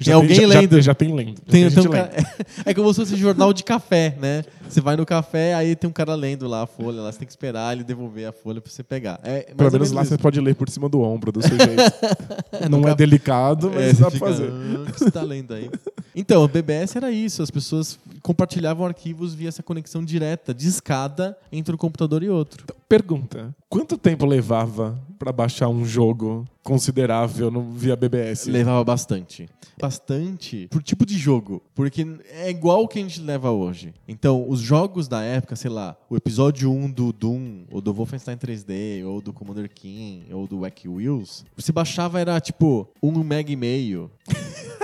Já 0.00 0.04
tem 0.04 0.14
alguém 0.14 0.40
já, 0.40 0.46
lendo. 0.46 0.76
Já, 0.76 0.80
já, 0.80 0.94
tem 0.94 1.14
lendo. 1.14 1.28
Já 1.28 1.52
tem, 1.52 1.68
tem, 1.68 1.70
tem 1.70 1.88
um 1.88 1.92
lendo. 1.92 2.04
É, 2.04 2.24
é 2.70 2.74
como 2.74 2.92
se 2.92 3.00
fosse 3.00 3.16
jornal 3.16 3.52
de 3.52 3.64
café, 3.64 4.16
né? 4.20 4.44
Você 4.68 4.80
vai 4.80 4.96
no 4.96 5.06
café, 5.06 5.54
aí 5.54 5.76
tem 5.76 5.88
um 5.88 5.92
cara 5.92 6.14
lendo 6.14 6.48
lá 6.48 6.62
a 6.62 6.66
folha, 6.66 7.00
lá 7.00 7.12
você 7.12 7.18
tem 7.18 7.26
que 7.26 7.32
esperar 7.32 7.74
ele 7.74 7.84
devolver 7.84 8.28
a 8.28 8.32
folha 8.32 8.60
pra 8.60 8.70
você 8.70 8.82
pegar. 8.82 9.20
É, 9.22 9.42
Pelo 9.56 9.70
menos 9.70 9.92
lá 9.92 10.02
isso. 10.02 10.10
você 10.10 10.18
pode 10.18 10.40
ler 10.40 10.54
por 10.54 10.68
cima 10.68 10.88
do 10.88 11.00
ombro 11.00 11.30
do 11.30 11.40
sujeito. 11.42 11.82
Não 12.68 12.86
é 12.88 12.94
delicado, 12.94 13.70
mas 13.72 13.98
é, 13.98 14.02
dá 14.02 14.10
pra 14.10 14.18
fazer. 14.18 14.50
Ah, 14.50 14.92
você 14.92 15.10
tá 15.10 15.22
lendo 15.22 15.54
aí? 15.54 15.70
Então, 16.14 16.42
o 16.42 16.48
BBS 16.48 16.96
era 16.96 17.10
isso, 17.10 17.42
as 17.42 17.50
pessoas 17.50 17.98
compartilhavam 18.22 18.86
arquivos 18.86 19.34
via 19.34 19.48
essa 19.48 19.62
conexão 19.62 20.04
direta, 20.04 20.54
de 20.54 20.66
escada, 20.66 21.36
entre 21.52 21.74
um 21.74 21.78
computador 21.78 22.22
e 22.22 22.28
outro. 22.28 22.62
Então, 22.64 22.76
pergunta: 22.88 23.54
quanto 23.68 23.98
tempo 23.98 24.24
levava 24.24 24.98
para 25.18 25.32
baixar 25.32 25.68
um 25.68 25.84
jogo 25.84 26.46
considerável 26.62 27.50
no, 27.50 27.72
via 27.72 27.96
BBS? 27.96 28.46
Levava 28.46 28.82
bastante. 28.84 29.48
Bastante 29.78 30.68
por 30.70 30.82
tipo 30.82 31.04
de 31.04 31.18
jogo. 31.18 31.62
Porque 31.74 32.06
é 32.30 32.48
igual 32.48 32.82
o 32.82 32.88
que 32.88 32.98
a 32.98 33.02
gente 33.02 33.20
leva 33.20 33.50
hoje. 33.50 33.94
Então, 34.08 34.48
os 34.48 34.60
jogos 34.60 35.06
da 35.06 35.22
época, 35.22 35.54
sei 35.56 35.70
lá, 35.70 35.96
o 36.08 36.16
episódio 36.16 36.72
1 36.72 36.90
do 36.90 37.12
Doom, 37.12 37.64
ou 37.70 37.80
do 37.80 37.92
Wolfenstein 37.92 38.36
3D, 38.36 39.04
ou 39.04 39.20
do 39.20 39.32
Commander 39.32 39.70
King, 39.72 40.32
ou 40.32 40.46
do 40.46 40.60
Wacky 40.60 40.88
Wheels, 40.88 41.44
você 41.54 41.72
baixava 41.72 42.20
era 42.20 42.40
tipo 42.40 42.88
um 43.02 43.12
mega 43.22 43.52
e 43.52 43.56
meio. 43.56 44.10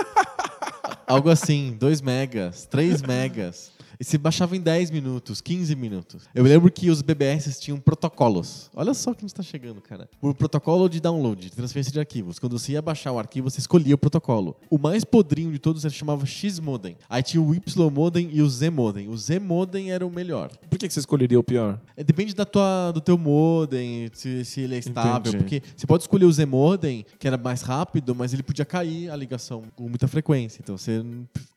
Algo 1.05 1.29
assim, 1.29 1.75
2 1.79 2.01
megas, 2.01 2.65
3 2.65 3.01
megas. 3.01 3.72
E 4.03 4.05
se 4.05 4.17
baixava 4.17 4.53
em 4.57 4.59
10 4.59 4.91
minutos, 4.91 5.39
15 5.39 5.73
minutos. 5.77 6.23
Eu 6.35 6.43
lembro 6.43 6.69
que 6.69 6.89
os 6.89 7.01
BBS 7.01 7.57
tinham 7.57 7.79
protocolos. 7.79 8.69
Olha 8.75 8.93
só 8.93 9.13
que 9.13 9.25
está 9.25 9.41
chegando, 9.41 9.79
cara. 9.79 10.09
O 10.21 10.33
protocolo 10.33 10.89
de 10.89 10.99
download, 10.99 11.43
de 11.43 11.55
transferência 11.55 11.89
de 11.89 12.01
arquivos. 12.01 12.37
Quando 12.37 12.59
você 12.59 12.73
ia 12.73 12.81
baixar 12.81 13.13
o 13.13 13.17
arquivo, 13.17 13.49
você 13.49 13.61
escolhia 13.61 13.95
o 13.95 13.97
protocolo. 13.97 14.57
O 14.69 14.77
mais 14.77 15.05
podrinho 15.05 15.53
de 15.53 15.57
todos 15.57 15.85
ele 15.85 15.93
chamava 15.93 16.25
X-Modem. 16.25 16.97
Aí 17.09 17.23
tinha 17.23 17.41
o 17.41 17.55
Y-Modem 17.55 18.29
e 18.33 18.41
o 18.41 18.49
Z-Modem. 18.49 19.07
O 19.07 19.17
Z-Modem 19.17 19.93
era 19.93 20.05
o 20.05 20.11
melhor. 20.11 20.51
Por 20.69 20.77
que 20.77 20.89
você 20.89 20.99
escolheria 20.99 21.39
o 21.39 21.43
pior? 21.43 21.79
É, 21.95 22.03
depende 22.03 22.35
da 22.35 22.43
tua, 22.43 22.91
do 22.91 22.99
teu 22.99 23.17
modem, 23.17 24.11
se, 24.11 24.43
se 24.43 24.59
ele 24.59 24.75
é 24.75 24.79
estável. 24.79 25.31
Entendi. 25.31 25.37
Porque 25.37 25.63
você 25.77 25.87
pode 25.87 26.03
escolher 26.03 26.25
o 26.25 26.33
Z-Modem, 26.33 27.05
que 27.17 27.25
era 27.25 27.37
mais 27.37 27.61
rápido, 27.61 28.13
mas 28.13 28.33
ele 28.33 28.43
podia 28.43 28.65
cair 28.65 29.09
a 29.09 29.15
ligação 29.15 29.63
com 29.77 29.87
muita 29.87 30.09
frequência. 30.09 30.59
Então 30.61 30.77
você 30.77 31.01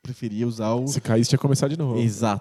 preferia 0.01 0.47
usar 0.47 0.73
o. 0.73 0.87
Se 0.87 1.01
caísse, 1.01 1.31
tinha 1.31 1.37
que 1.37 1.41
começar 1.41 1.67
de 1.67 1.77
novo. 1.77 1.99
Exato. 1.99 2.36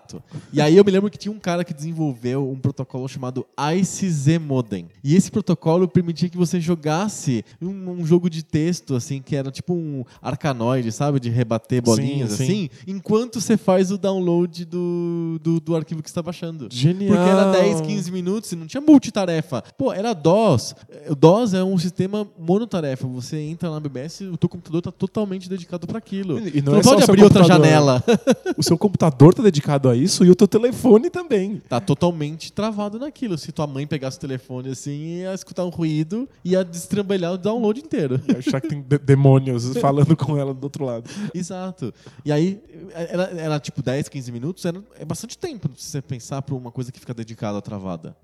E 0.53 0.61
aí 0.61 0.77
eu 0.77 0.85
me 0.85 0.91
lembro 0.91 1.11
que 1.11 1.19
tinha 1.19 1.33
um 1.33 1.39
cara 1.39 1.65
que 1.65 1.75
desenvolveu 1.75 2.51
um 2.51 2.59
protocolo 2.59 3.09
chamado 3.09 3.47
ICZ 3.59 4.39
Modem. 4.41 4.89
E 5.03 5.15
esse 5.15 5.31
protocolo 5.31 5.89
permitia 5.89 6.29
que 6.29 6.37
você 6.37 6.61
jogasse 6.61 7.45
um, 7.61 7.91
um 7.91 8.07
jogo 8.07 8.29
de 8.29 8.43
texto, 8.43 8.95
assim, 8.95 9.21
que 9.21 9.35
era 9.37 9.51
tipo 9.51 9.75
um 9.75 10.05
arcanoide, 10.21 10.93
sabe? 10.93 11.21
De 11.21 11.31
rebater 11.31 11.83
bolinhas, 11.83 12.33
sim, 12.33 12.37
sim. 12.37 12.45
assim, 12.45 12.71
enquanto 12.87 13.41
você 13.41 13.57
faz 13.57 13.91
o 13.91 13.99
download 13.99 14.65
do, 14.65 15.39
do, 15.43 15.61
do 15.61 15.77
arquivo 15.77 16.03
que 16.03 16.09
você 16.09 16.13
está 16.13 16.23
baixando. 16.23 16.69
Genial. 16.71 17.15
Porque 17.15 17.31
era 17.31 17.53
10, 17.53 17.81
15 17.83 18.13
minutos 18.13 18.53
e 18.53 18.57
não 18.57 18.67
tinha 18.67 18.81
multitarefa. 18.81 19.63
Pô, 19.77 19.93
era 19.93 20.13
DOS. 20.13 20.75
O 21.09 21.15
DOS 21.15 21.55
é 21.55 21.63
um 21.63 21.79
sistema 21.79 22.27
monotarefa. 22.39 23.07
Você 23.09 23.39
entra 23.39 23.71
na 23.71 23.81
BBS, 23.81 24.23
o 24.23 24.37
teu 24.37 24.49
computador 24.49 24.79
está 24.79 24.93
totalmente 24.93 25.49
dedicado 25.49 25.87
para 25.87 25.99
aquilo. 25.99 26.39
E 26.39 26.61
não, 26.61 26.73
não 26.73 26.81
é 26.81 26.83
pode 26.83 27.03
abrir 27.03 27.23
outra 27.23 27.45
janela. 27.45 28.03
o 28.57 28.63
seu 28.63 28.79
computador 28.79 29.31
está 29.31 29.43
dedicado 29.43 29.86
a 29.89 29.97
isso 29.97 30.25
e 30.25 30.31
o 30.31 30.35
teu 30.35 30.49
telefone 30.49 31.11
também. 31.11 31.63
Tá 31.69 31.81
totalmente 31.81 32.53
travado 32.53 32.99
naquilo. 32.99 33.37
Se 33.39 33.53
tua 33.53 33.67
mãe 33.67 33.87
pegasse 33.87 34.19
o 34.19 34.21
telefone 34.21 34.71
assim, 34.71 35.21
ia 35.21 35.35
escutar 35.35 35.65
um 35.65 35.69
ruído 35.69 36.29
e 36.45 36.53
ia 36.53 36.65
destrambelhar 36.65 37.33
o 37.33 37.39
download 37.39 37.81
inteiro. 37.81 38.21
Ia 38.29 38.39
achar 38.39 38.61
que 38.61 38.69
tem 38.69 38.85
demônios 39.03 39.77
falando 39.79 40.17
com 40.17 40.37
ela 40.37 40.53
do 40.53 40.65
outro 40.65 40.85
lado. 40.85 41.09
Exato. 41.35 41.93
E 42.25 42.33
aí, 42.33 42.61
era, 42.95 43.25
era 43.37 43.61
tipo 43.61 43.83
10, 43.83 44.09
15 44.09 44.33
minutos, 44.33 44.65
era, 44.65 44.83
é 44.99 45.05
bastante 45.05 45.37
tempo 45.37 45.71
se 45.77 45.91
você 45.91 46.03
pensar 46.03 46.43
para 46.43 46.55
uma 46.55 46.71
coisa 46.71 46.91
que 46.93 47.01
fica 47.01 47.15
dedicada 47.15 47.59
à 47.59 47.63
travada. 47.63 48.17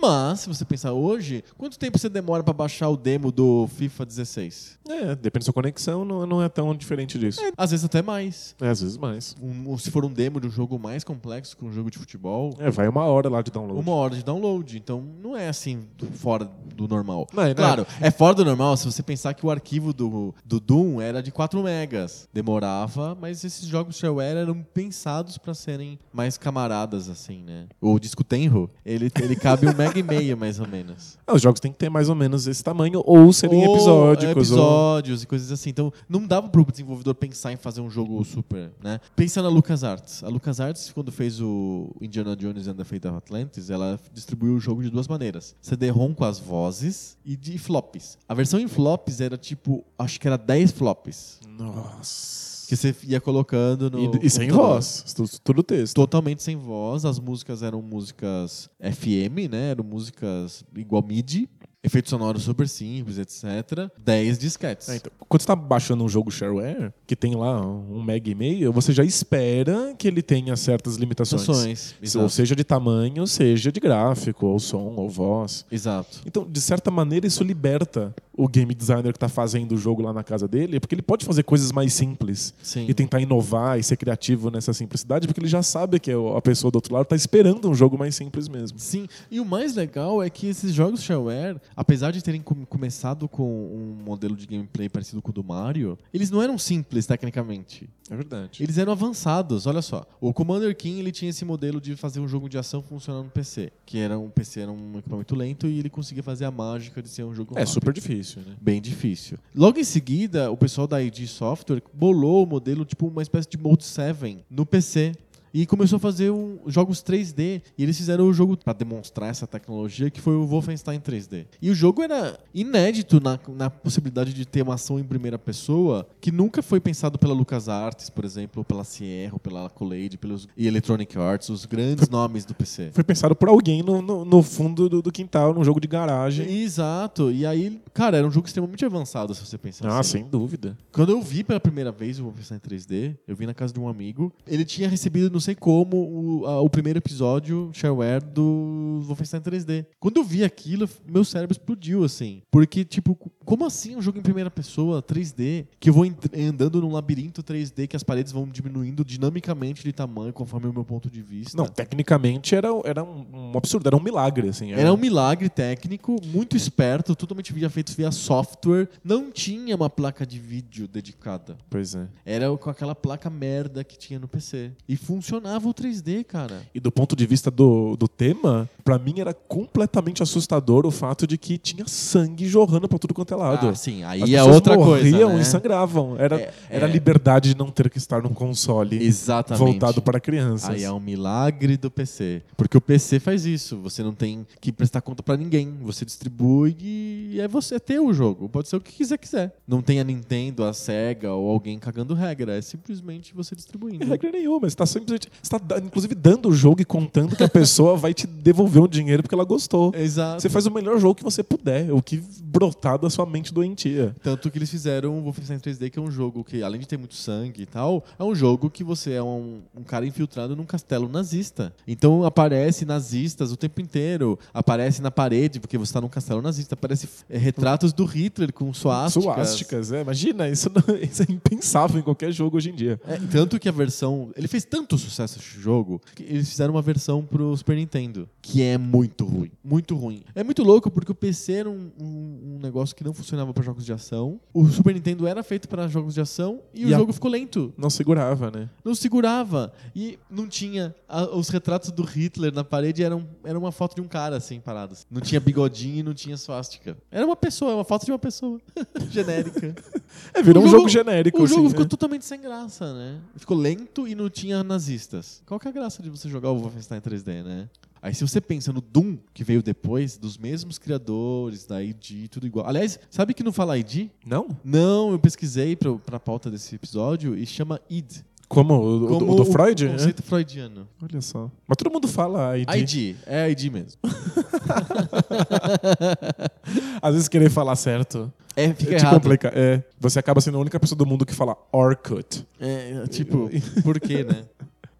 Mas, 0.00 0.40
se 0.40 0.48
você 0.48 0.64
pensar 0.64 0.92
hoje, 0.92 1.44
quanto 1.58 1.78
tempo 1.78 1.98
você 1.98 2.08
demora 2.08 2.42
para 2.42 2.54
baixar 2.54 2.88
o 2.88 2.96
demo 2.96 3.30
do 3.30 3.68
FIFA 3.76 4.06
16? 4.06 4.78
É, 4.88 5.14
depende 5.14 5.40
da 5.40 5.44
sua 5.44 5.54
conexão, 5.54 6.04
não, 6.04 6.26
não 6.26 6.42
é 6.42 6.48
tão 6.48 6.74
diferente 6.74 7.18
disso. 7.18 7.40
É, 7.40 7.52
às 7.56 7.70
vezes 7.70 7.84
até 7.84 8.02
mais. 8.02 8.54
É, 8.60 8.68
às 8.68 8.80
vezes 8.80 8.96
mais. 8.96 9.36
Um, 9.40 9.76
se 9.76 9.90
for 9.90 10.04
um 10.04 10.12
demo 10.12 10.40
de 10.40 10.46
um 10.46 10.50
jogo 10.50 10.78
mais 10.78 11.04
complexo 11.04 11.56
que 11.56 11.64
um 11.64 11.72
jogo 11.72 11.90
de 11.90 11.98
futebol. 11.98 12.54
É, 12.58 12.70
vai 12.70 12.88
uma 12.88 13.04
hora 13.04 13.28
lá 13.28 13.42
de 13.42 13.50
download. 13.50 13.80
Uma 13.80 13.94
hora 13.94 14.14
de 14.14 14.24
download. 14.24 14.76
Então 14.76 15.04
não 15.22 15.36
é 15.36 15.48
assim 15.48 15.86
fora 16.14 16.50
do 16.74 16.88
normal. 16.88 17.26
Não, 17.32 17.42
é, 17.42 17.54
claro, 17.54 17.86
é. 18.00 18.08
é 18.08 18.10
fora 18.10 18.34
do 18.34 18.44
normal 18.44 18.76
se 18.76 18.86
você 18.86 19.02
pensar 19.02 19.34
que 19.34 19.44
o 19.44 19.50
arquivo 19.50 19.92
do, 19.92 20.34
do 20.44 20.58
Doom 20.58 21.00
era 21.00 21.22
de 21.22 21.30
4 21.30 21.62
megas. 21.62 22.28
Demorava, 22.32 23.16
mas 23.20 23.44
esses 23.44 23.66
jogos 23.66 23.96
shareware 23.96 24.38
eram 24.38 24.62
pensados 24.62 25.38
para 25.38 25.54
serem 25.54 25.98
mais 26.12 26.38
camaradas, 26.38 27.08
assim, 27.08 27.42
né? 27.42 27.66
O 27.80 27.98
disco 27.98 28.24
Tenro, 28.24 28.70
ele, 28.84 29.10
ele 29.20 29.36
cabe 29.36 29.69
um 29.70 29.76
mega 29.76 29.98
e 29.98 30.02
meio, 30.02 30.36
mais 30.36 30.60
ou 30.60 30.66
menos. 30.66 31.18
Ah, 31.26 31.34
os 31.34 31.42
jogos 31.42 31.60
têm 31.60 31.72
que 31.72 31.78
ter 31.78 31.88
mais 31.88 32.08
ou 32.08 32.14
menos 32.14 32.46
esse 32.46 32.62
tamanho, 32.62 33.02
ou 33.04 33.32
serem 33.32 33.66
ou 33.66 33.74
episódicos. 33.74 34.48
Episódios 34.48 35.20
ou... 35.20 35.24
e 35.24 35.26
coisas 35.26 35.52
assim. 35.52 35.70
Então, 35.70 35.92
não 36.08 36.26
dava 36.26 36.48
pro 36.48 36.64
desenvolvedor 36.64 37.14
pensar 37.14 37.52
em 37.52 37.56
fazer 37.56 37.80
um 37.80 37.90
jogo 37.90 38.22
super, 38.24 38.72
né? 38.82 39.00
Pensa 39.16 39.42
na 39.42 39.48
LucasArts. 39.48 40.22
A 40.24 40.28
LucasArts, 40.28 40.90
quando 40.92 41.10
fez 41.12 41.40
o 41.40 41.94
Indiana 42.00 42.36
Jones 42.36 42.68
and 42.68 42.74
the 42.74 42.84
Fate 42.84 43.06
of 43.06 43.16
Atlantis, 43.16 43.70
ela 43.70 43.98
distribuiu 44.12 44.54
o 44.54 44.60
jogo 44.60 44.82
de 44.82 44.90
duas 44.90 45.08
maneiras. 45.08 45.54
CD-ROM 45.60 46.14
com 46.14 46.24
as 46.24 46.38
vozes 46.38 47.16
e 47.24 47.36
de 47.36 47.58
flops. 47.58 48.18
A 48.28 48.34
versão 48.34 48.58
em 48.60 48.68
flops 48.68 49.20
era 49.20 49.36
tipo, 49.36 49.84
acho 49.98 50.20
que 50.20 50.26
era 50.26 50.36
10 50.36 50.72
flops. 50.72 51.40
Nossa 51.46 52.49
Que 52.70 52.76
você 52.76 52.94
ia 53.02 53.20
colocando 53.20 53.90
no. 53.90 54.14
E, 54.14 54.26
e 54.26 54.30
sem 54.30 54.48
voz, 54.48 55.12
tudo, 55.12 55.28
tudo 55.42 55.62
texto. 55.64 55.92
Totalmente 55.92 56.40
sem 56.40 56.54
voz. 56.56 57.04
As 57.04 57.18
músicas 57.18 57.64
eram 57.64 57.82
músicas 57.82 58.70
FM, 58.80 59.50
né? 59.50 59.70
Eram 59.72 59.82
músicas 59.82 60.64
igual 60.76 61.02
MIDI. 61.02 61.50
Efeitos 61.82 62.10
sonoros 62.10 62.42
super 62.42 62.68
simples, 62.68 63.18
etc. 63.18 63.90
10 63.98 64.38
disquetes. 64.38 64.88
É, 64.88 64.96
então, 64.96 65.10
quando 65.28 65.40
você 65.40 65.46
tá 65.46 65.56
baixando 65.56 66.04
um 66.04 66.08
jogo 66.08 66.30
shareware, 66.30 66.92
que 67.06 67.16
tem 67.16 67.34
lá 67.34 67.64
um 67.64 68.02
mega 68.02 68.28
e 68.28 68.34
meio, 68.34 68.70
você 68.70 68.92
já 68.92 69.02
espera 69.02 69.94
que 69.96 70.06
ele 70.06 70.20
tenha 70.20 70.54
certas 70.56 70.96
limitações. 70.96 71.94
Ou 72.16 72.28
seja 72.28 72.54
de 72.54 72.64
tamanho, 72.64 73.26
seja 73.26 73.72
de 73.72 73.80
gráfico, 73.80 74.46
ou 74.46 74.58
som, 74.58 74.94
ou 74.96 75.08
voz. 75.08 75.64
Exato. 75.72 76.20
Então, 76.26 76.46
de 76.46 76.60
certa 76.60 76.90
maneira, 76.90 77.26
isso 77.26 77.42
liberta 77.42 78.14
o 78.40 78.48
game 78.48 78.74
designer 78.74 79.12
que 79.12 79.18
tá 79.18 79.28
fazendo 79.28 79.72
o 79.72 79.76
jogo 79.76 80.02
lá 80.02 80.12
na 80.12 80.24
casa 80.24 80.48
dele, 80.48 80.80
porque 80.80 80.94
ele 80.94 81.02
pode 81.02 81.26
fazer 81.26 81.42
coisas 81.42 81.72
mais 81.72 81.92
simples 81.92 82.54
Sim. 82.62 82.86
e 82.88 82.94
tentar 82.94 83.20
inovar 83.20 83.78
e 83.78 83.82
ser 83.82 83.96
criativo 83.96 84.50
nessa 84.50 84.72
simplicidade, 84.72 85.26
porque 85.26 85.40
ele 85.40 85.48
já 85.48 85.62
sabe 85.62 86.00
que 86.00 86.10
a 86.10 86.40
pessoa 86.40 86.70
do 86.70 86.76
outro 86.76 86.94
lado 86.94 87.04
tá 87.06 87.16
esperando 87.16 87.68
um 87.68 87.74
jogo 87.74 87.98
mais 87.98 88.14
simples 88.14 88.48
mesmo. 88.48 88.78
Sim, 88.78 89.06
e 89.30 89.40
o 89.40 89.44
mais 89.44 89.74
legal 89.74 90.22
é 90.22 90.30
que 90.30 90.46
esses 90.46 90.72
jogos 90.72 91.02
shareware, 91.02 91.60
apesar 91.76 92.10
de 92.10 92.22
terem 92.22 92.40
com- 92.40 92.64
começado 92.66 93.28
com 93.28 93.42
um 93.44 94.02
modelo 94.04 94.36
de 94.36 94.46
gameplay 94.46 94.88
parecido 94.88 95.20
com 95.22 95.30
o 95.30 95.32
do 95.32 95.44
Mario, 95.44 95.98
eles 96.12 96.30
não 96.30 96.42
eram 96.42 96.56
simples 96.58 97.06
tecnicamente. 97.06 97.88
É 98.10 98.16
verdade. 98.16 98.62
Eles 98.62 98.76
eram 98.76 98.90
avançados, 98.92 99.66
olha 99.66 99.80
só. 99.82 100.04
O 100.20 100.32
Commander 100.32 100.76
King 100.76 100.98
ele 100.98 101.12
tinha 101.12 101.30
esse 101.30 101.44
modelo 101.44 101.80
de 101.80 101.94
fazer 101.94 102.18
um 102.20 102.26
jogo 102.26 102.48
de 102.48 102.58
ação 102.58 102.82
funcionar 102.82 103.22
no 103.22 103.30
PC, 103.30 103.72
que 103.86 103.98
era 103.98 104.18
um 104.18 104.28
PC 104.28 104.60
era 104.60 104.72
um 104.72 104.98
equipamento 104.98 105.34
lento 105.36 105.66
e 105.68 105.78
ele 105.78 105.88
conseguia 105.88 106.22
fazer 106.22 106.44
a 106.44 106.50
mágica 106.50 107.00
de 107.00 107.08
ser 107.08 107.22
um 107.24 107.32
jogo 107.34 107.54
É 107.54 107.60
rápido. 107.60 107.72
super 107.74 107.92
difícil, 107.92 108.42
né? 108.44 108.56
Bem 108.60 108.80
difícil. 108.80 109.38
Logo 109.54 109.78
em 109.78 109.84
seguida, 109.84 110.50
o 110.50 110.56
pessoal 110.56 110.86
da 110.88 111.00
ID 111.00 111.26
Software 111.26 111.82
bolou 111.94 112.42
o 112.44 112.46
modelo, 112.46 112.84
tipo 112.84 113.06
uma 113.06 113.22
espécie 113.22 113.48
de 113.48 113.56
Mode 113.56 113.84
7 113.84 114.44
no 114.50 114.66
PC. 114.66 115.12
E 115.52 115.66
começou 115.66 115.96
a 115.96 116.00
fazer 116.00 116.30
um- 116.30 116.58
jogos 116.66 117.02
3D. 117.02 117.62
E 117.76 117.82
eles 117.82 117.96
fizeram 117.96 118.26
o 118.28 118.32
jogo 118.32 118.56
para 118.56 118.72
demonstrar 118.72 119.30
essa 119.30 119.46
tecnologia, 119.46 120.10
que 120.10 120.20
foi 120.20 120.34
o 120.34 120.46
Wolfenstein 120.46 121.00
3D. 121.00 121.46
E 121.60 121.70
o 121.70 121.74
jogo 121.74 122.02
era 122.02 122.38
inédito 122.54 123.20
na, 123.20 123.38
na 123.48 123.70
possibilidade 123.70 124.32
de 124.32 124.44
ter 124.46 124.62
uma 124.62 124.74
ação 124.74 124.98
em 124.98 125.04
primeira 125.04 125.38
pessoa, 125.38 126.06
que 126.20 126.30
nunca 126.30 126.62
foi 126.62 126.80
pensado 126.80 127.18
pela 127.18 127.34
LucasArts, 127.34 128.10
por 128.10 128.24
exemplo, 128.24 128.60
ou 128.60 128.64
pela 128.64 128.84
Sierra, 128.84 129.32
ou 129.34 129.38
pela 129.40 129.66
Accolade, 129.66 130.16
pelos, 130.18 130.46
e 130.56 130.66
Electronic 130.66 131.18
Arts, 131.18 131.48
os 131.48 131.64
grandes 131.64 132.08
nomes 132.08 132.44
do 132.44 132.54
PC. 132.54 132.90
Foi 132.92 133.02
pensado 133.04 133.34
por 133.34 133.48
alguém 133.48 133.82
no, 133.82 134.00
no, 134.00 134.24
no 134.24 134.42
fundo 134.42 134.88
do, 134.88 135.02
do 135.02 135.10
quintal, 135.12 135.52
num 135.54 135.64
jogo 135.64 135.80
de 135.80 135.88
garagem. 135.88 136.48
Exato. 136.62 137.30
E 137.30 137.44
aí, 137.44 137.80
cara, 137.92 138.16
era 138.18 138.26
um 138.26 138.30
jogo 138.30 138.46
extremamente 138.46 138.84
avançado, 138.84 139.34
se 139.34 139.44
você 139.44 139.58
pensar 139.58 139.88
Ah, 139.88 139.98
assim. 140.00 140.18
sem 140.18 140.24
dúvida. 140.28 140.76
Quando 140.92 141.10
eu 141.10 141.20
vi 141.20 141.42
pela 141.42 141.58
primeira 141.60 141.90
vez 141.90 142.18
o 142.20 142.24
Wolfenstein 142.24 142.58
3D, 142.58 143.16
eu 143.26 143.34
vi 143.34 143.46
na 143.46 143.54
casa 143.54 143.72
de 143.72 143.80
um 143.80 143.88
amigo. 143.88 144.32
Ele 144.46 144.64
tinha 144.64 144.88
recebido, 144.88 145.30
não 145.40 145.42
sei 145.42 145.54
como, 145.54 145.96
o, 146.42 146.46
a- 146.46 146.60
o 146.60 146.68
primeiro 146.68 146.98
episódio 146.98 147.70
shareware 147.72 148.22
do 148.22 149.00
Wolfenstein 149.06 149.40
3D. 149.40 149.86
Quando 149.98 150.18
eu 150.18 150.24
vi 150.24 150.44
aquilo, 150.44 150.86
meu 151.08 151.24
cérebro 151.24 151.52
explodiu, 151.52 152.04
assim. 152.04 152.42
Porque, 152.50 152.84
tipo, 152.84 153.16
como 153.50 153.66
assim 153.66 153.96
um 153.96 154.00
jogo 154.00 154.16
em 154.16 154.22
primeira 154.22 154.48
pessoa, 154.48 155.02
3D, 155.02 155.66
que 155.80 155.90
eu 155.90 155.92
vou 155.92 156.04
andando 156.38 156.80
num 156.80 156.92
labirinto 156.92 157.42
3D, 157.42 157.88
que 157.88 157.96
as 157.96 158.04
paredes 158.04 158.30
vão 158.30 158.46
diminuindo 158.46 159.04
dinamicamente 159.04 159.82
de 159.82 159.92
tamanho, 159.92 160.32
conforme 160.32 160.68
o 160.68 160.72
meu 160.72 160.84
ponto 160.84 161.10
de 161.10 161.20
vista. 161.20 161.56
Não, 161.56 161.66
tecnicamente 161.66 162.54
era, 162.54 162.68
era 162.84 163.02
um, 163.02 163.26
um 163.32 163.58
absurdo, 163.58 163.88
era 163.88 163.96
um 163.96 164.00
milagre, 164.00 164.50
assim. 164.50 164.70
Era 164.70 164.92
um 164.92 164.96
milagre 164.96 165.48
técnico, 165.48 166.16
muito 166.26 166.56
esperto, 166.56 167.16
totalmente 167.16 167.52
via 167.52 167.68
feito 167.68 167.92
via 167.92 168.12
software. 168.12 168.88
Não 169.02 169.32
tinha 169.32 169.74
uma 169.74 169.90
placa 169.90 170.24
de 170.24 170.38
vídeo 170.38 170.86
dedicada. 170.86 171.58
Pois 171.68 171.96
é. 171.96 172.06
Era 172.24 172.56
com 172.56 172.70
aquela 172.70 172.94
placa 172.94 173.28
merda 173.28 173.82
que 173.82 173.98
tinha 173.98 174.20
no 174.20 174.28
PC. 174.28 174.70
E 174.88 174.96
funcionava 174.96 175.68
o 175.68 175.74
3D, 175.74 176.22
cara. 176.22 176.62
E 176.72 176.78
do 176.78 176.92
ponto 176.92 177.16
de 177.16 177.26
vista 177.26 177.50
do, 177.50 177.96
do 177.96 178.06
tema, 178.06 178.70
pra 178.84 178.96
mim 178.96 179.18
era 179.18 179.34
completamente 179.34 180.22
assustador 180.22 180.86
o 180.86 180.92
fato 180.92 181.26
de 181.26 181.36
que 181.36 181.58
tinha 181.58 181.88
sangue 181.88 182.46
jorrando 182.46 182.88
pra 182.88 182.96
tudo 182.96 183.12
quanto 183.12 183.34
é 183.34 183.39
lado. 183.40 183.68
Ah, 183.68 183.74
sim, 183.74 184.04
aí 184.04 184.22
As 184.22 184.30
é 184.30 184.42
outra 184.42 184.76
coisa. 184.76 185.04
morriam 185.10 185.34
né? 185.34 185.40
e 185.40 185.44
sangravam. 185.44 186.16
Era, 186.18 186.40
É, 186.40 186.54
era 186.68 186.86
a 186.86 186.88
é. 186.88 186.92
liberdade 186.92 187.50
de 187.54 187.58
não 187.58 187.70
ter 187.70 187.90
que 187.90 187.98
estar 187.98 188.22
num 188.22 188.32
console 188.34 189.02
Exatamente. 189.02 189.58
voltado 189.64 190.00
para 190.02 190.20
crianças. 190.20 190.70
Aí 190.70 190.84
é 190.84 190.92
um 190.92 191.00
milagre 191.00 191.76
do 191.76 191.90
PC. 191.90 192.42
Porque 192.56 192.76
o 192.76 192.80
PC 192.80 193.18
faz 193.20 193.44
isso. 193.46 193.78
Você 193.78 194.02
não 194.02 194.12
tem 194.14 194.46
que 194.60 194.70
prestar 194.72 195.00
conta 195.00 195.22
pra 195.22 195.36
ninguém. 195.36 195.74
Você 195.82 196.04
distribui 196.04 196.76
e 196.80 197.40
é 197.40 197.48
você 197.48 197.78
ter 197.80 197.98
o 198.00 198.12
jogo. 198.12 198.48
Pode 198.48 198.68
ser 198.68 198.76
o 198.76 198.80
que 198.80 198.92
quiser 198.92 199.18
quiser. 199.18 199.56
Não 199.66 199.80
tem 199.82 200.00
a 200.00 200.04
Nintendo, 200.04 200.64
a 200.64 200.72
Sega 200.72 201.32
ou 201.32 201.50
alguém 201.50 201.78
cagando 201.78 202.14
regra. 202.14 202.56
É 202.56 202.60
simplesmente 202.62 203.34
você 203.34 203.54
distribuindo. 203.56 203.98
Não 203.98 204.06
tem 204.06 204.08
regra 204.10 204.30
nenhuma. 204.30 204.68
Você 204.68 204.76
tá 204.76 204.86
simplesmente. 204.86 205.28
Você 205.42 205.58
tá, 205.58 205.78
inclusive, 205.78 206.14
dando 206.14 206.48
o 206.48 206.52
jogo 206.52 206.80
e 206.80 206.84
contando 206.84 207.36
que 207.36 207.42
a 207.42 207.48
pessoa 207.48 207.96
vai 207.96 208.12
te 208.14 208.26
devolver 208.26 208.82
um 208.82 208.88
dinheiro 208.88 209.22
porque 209.22 209.34
ela 209.34 209.44
gostou. 209.44 209.92
Exato. 209.96 210.42
Você 210.42 210.48
faz 210.48 210.66
o 210.66 210.70
melhor 210.70 210.98
jogo 210.98 211.14
que 211.14 211.24
você 211.24 211.42
puder, 211.42 211.92
o 211.92 212.02
que 212.02 212.22
brotar 212.42 212.98
da 212.98 213.08
sua 213.08 213.24
doentia. 213.52 214.14
Tanto 214.22 214.50
que 214.50 214.58
eles 214.58 214.70
fizeram 214.70 215.18
o 215.18 215.22
Wolfenstein 215.22 215.58
3D, 215.58 215.90
que 215.90 215.98
é 215.98 216.02
um 216.02 216.10
jogo 216.10 216.42
que, 216.42 216.62
além 216.62 216.80
de 216.80 216.86
ter 216.88 216.96
muito 216.98 217.14
sangue 217.14 217.62
e 217.62 217.66
tal, 217.66 218.04
é 218.18 218.24
um 218.24 218.34
jogo 218.34 218.68
que 218.70 218.82
você 218.82 219.12
é 219.12 219.22
um, 219.22 219.60
um 219.76 219.82
cara 219.82 220.06
infiltrado 220.06 220.56
num 220.56 220.64
castelo 220.64 221.08
nazista. 221.08 221.72
Então 221.86 222.24
aparece 222.24 222.84
nazistas 222.84 223.52
o 223.52 223.56
tempo 223.56 223.80
inteiro. 223.80 224.38
Aparece 224.52 225.00
na 225.02 225.10
parede, 225.10 225.60
porque 225.60 225.78
você 225.78 225.92
tá 225.92 226.00
num 226.00 226.08
castelo 226.08 226.42
nazista. 226.42 226.74
Aparece 226.74 227.08
é, 227.28 227.38
retratos 227.38 227.92
do 227.92 228.04
Hitler 228.04 228.52
com 228.52 228.72
suásticas. 228.74 229.22
Suásticas, 229.24 229.92
é. 229.92 230.00
Imagina, 230.02 230.48
isso, 230.48 230.70
não- 230.74 230.96
isso 231.00 231.22
é 231.22 231.26
impensável 231.30 232.00
em 232.00 232.02
qualquer 232.02 232.32
jogo 232.32 232.56
hoje 232.56 232.70
em 232.70 232.74
dia. 232.74 233.00
É, 233.06 233.16
tanto 233.30 233.58
que 233.58 233.68
a 233.68 233.72
versão. 233.72 234.30
Ele 234.36 234.48
fez 234.48 234.64
tanto 234.64 234.96
sucesso 234.98 235.38
esse 235.38 235.60
jogo 235.60 236.00
que 236.14 236.22
eles 236.22 236.48
fizeram 236.48 236.74
uma 236.74 236.82
versão 236.82 237.22
pro 237.24 237.56
Super 237.56 237.76
Nintendo, 237.76 238.28
que 238.40 238.62
é 238.62 238.78
muito 238.78 239.24
ruim. 239.24 239.50
Muito 239.62 239.94
ruim. 239.96 240.22
É 240.34 240.42
muito 240.42 240.62
louco 240.62 240.90
porque 240.90 241.12
o 241.12 241.14
PC 241.14 241.52
era 241.52 241.70
um, 241.70 241.90
um- 242.00 242.54
um 242.56 242.58
negócio 242.60 242.94
que 242.96 243.04
não 243.04 243.09
funcionava 243.14 243.52
para 243.52 243.62
jogos 243.62 243.84
de 243.84 243.92
ação. 243.92 244.40
O 244.52 244.66
Super 244.68 244.94
Nintendo 244.94 245.26
era 245.26 245.42
feito 245.42 245.68
para 245.68 245.86
jogos 245.88 246.14
de 246.14 246.20
ação 246.20 246.60
e, 246.74 246.82
E 246.82 246.86
o 246.86 246.88
jogo 246.90 247.12
ficou 247.12 247.30
lento. 247.30 247.72
Não 247.76 247.90
segurava, 247.90 248.50
né? 248.50 248.68
Não 248.84 248.94
segurava. 248.94 249.72
E 249.94 250.18
não 250.30 250.46
tinha. 250.48 250.94
a- 251.08 251.24
os 251.36 251.48
retratos 251.48 251.90
do 251.90 252.02
Hitler 252.02 252.52
na 252.54 252.62
parede 252.64 253.02
eram, 253.02 253.26
era 253.44 253.58
uma 253.58 253.72
foto 253.72 253.94
de 253.94 254.00
um 254.00 254.08
cara, 254.08 254.36
assim, 254.36 254.60
parado. 254.60 254.96
Não 255.10 255.20
tinha 255.20 255.40
bigodinho 255.40 255.98
e 255.98 256.02
não 256.02 256.14
tinha 256.14 256.36
swastika. 256.36 256.96
Era 257.10 257.24
uma 257.26 257.36
pessoa, 257.36 257.74
uma 257.74 257.84
foto 257.84 258.04
de 258.04 258.12
uma 258.12 258.18
pessoa. 258.18 258.60
Genérica. 259.10 259.74
É, 260.34 260.42
virou 260.42 260.64
O 260.64 260.66
um 260.66 260.68
jogo, 260.68 260.88
genérico. 260.88 261.40
O 261.40 261.46
jogo 261.46 261.60
assim, 261.60 261.68
ficou 261.70 261.84
né? 261.84 261.88
totalmente 261.88 262.24
sem 262.24 262.40
graça, 262.40 262.92
né? 262.92 263.20
Ficou 263.36 263.56
lento 263.56 264.08
e 264.08 264.14
não 264.16 264.28
tinha 264.28 264.62
nazistas. 264.64 265.40
Qual 265.46 265.58
que 265.60 265.68
é 265.68 265.70
a 265.70 265.72
graça 265.72 266.02
de 266.02 266.10
você 266.10 266.28
jogar 266.28 266.50
o 266.50 266.58
Wolfenstein 266.58 267.00
3D, 267.00 267.44
né? 267.44 267.68
Aí 268.02 268.14
se 268.14 268.26
você 268.26 268.40
pensa 268.40 268.72
no 268.72 268.80
Doom, 268.80 269.18
que 269.34 269.44
veio 269.44 269.62
depois, 269.62 270.16
dos 270.16 270.38
mesmos 270.38 270.78
criadores, 270.78 271.66
da 271.66 271.82
ID, 271.82 272.28
tudo 272.30 272.46
igual. 272.46 272.66
Aliás, 272.66 272.98
sabe 273.10 273.34
que 273.34 273.42
não 273.42 273.52
fala 273.52 273.76
ID? 273.76 274.08
Não? 274.24 274.48
Não, 274.64 275.12
eu 275.12 275.18
pesquisei 275.18 275.76
pra, 275.76 275.92
pra 275.94 276.18
pauta 276.18 276.50
desse 276.50 276.74
episódio 276.74 277.36
e 277.36 277.44
chama 277.44 277.78
id. 277.90 278.22
Como? 278.48 278.74
O, 278.74 279.06
Como 279.06 279.32
o 279.32 279.36
do 279.36 279.44
Freud? 279.44 279.84
O 279.84 279.88
é? 279.88 279.92
conceito 279.92 280.22
freudiano. 280.24 280.88
Olha 281.00 281.20
só. 281.20 281.48
Mas 281.68 281.76
todo 281.76 281.92
mundo 281.92 282.08
fala 282.08 282.58
ID. 282.58 282.68
ID, 282.74 283.16
é 283.24 283.48
ID 283.48 283.70
mesmo. 283.70 284.00
Às 287.00 287.14
vezes 287.14 287.28
querer 287.28 287.48
falar 287.48 287.76
certo 287.76 288.32
É, 288.56 288.74
fica 288.74 288.96
te 288.96 289.06
complica. 289.06 289.52
É, 289.54 289.84
você 290.00 290.18
acaba 290.18 290.40
sendo 290.40 290.58
a 290.58 290.60
única 290.60 290.80
pessoa 290.80 290.98
do 290.98 291.06
mundo 291.06 291.24
que 291.24 291.32
fala 291.32 291.56
Orkut. 291.70 292.44
É, 292.58 293.04
tipo, 293.08 293.48
por 293.84 294.00
quê, 294.00 294.24
né? 294.24 294.46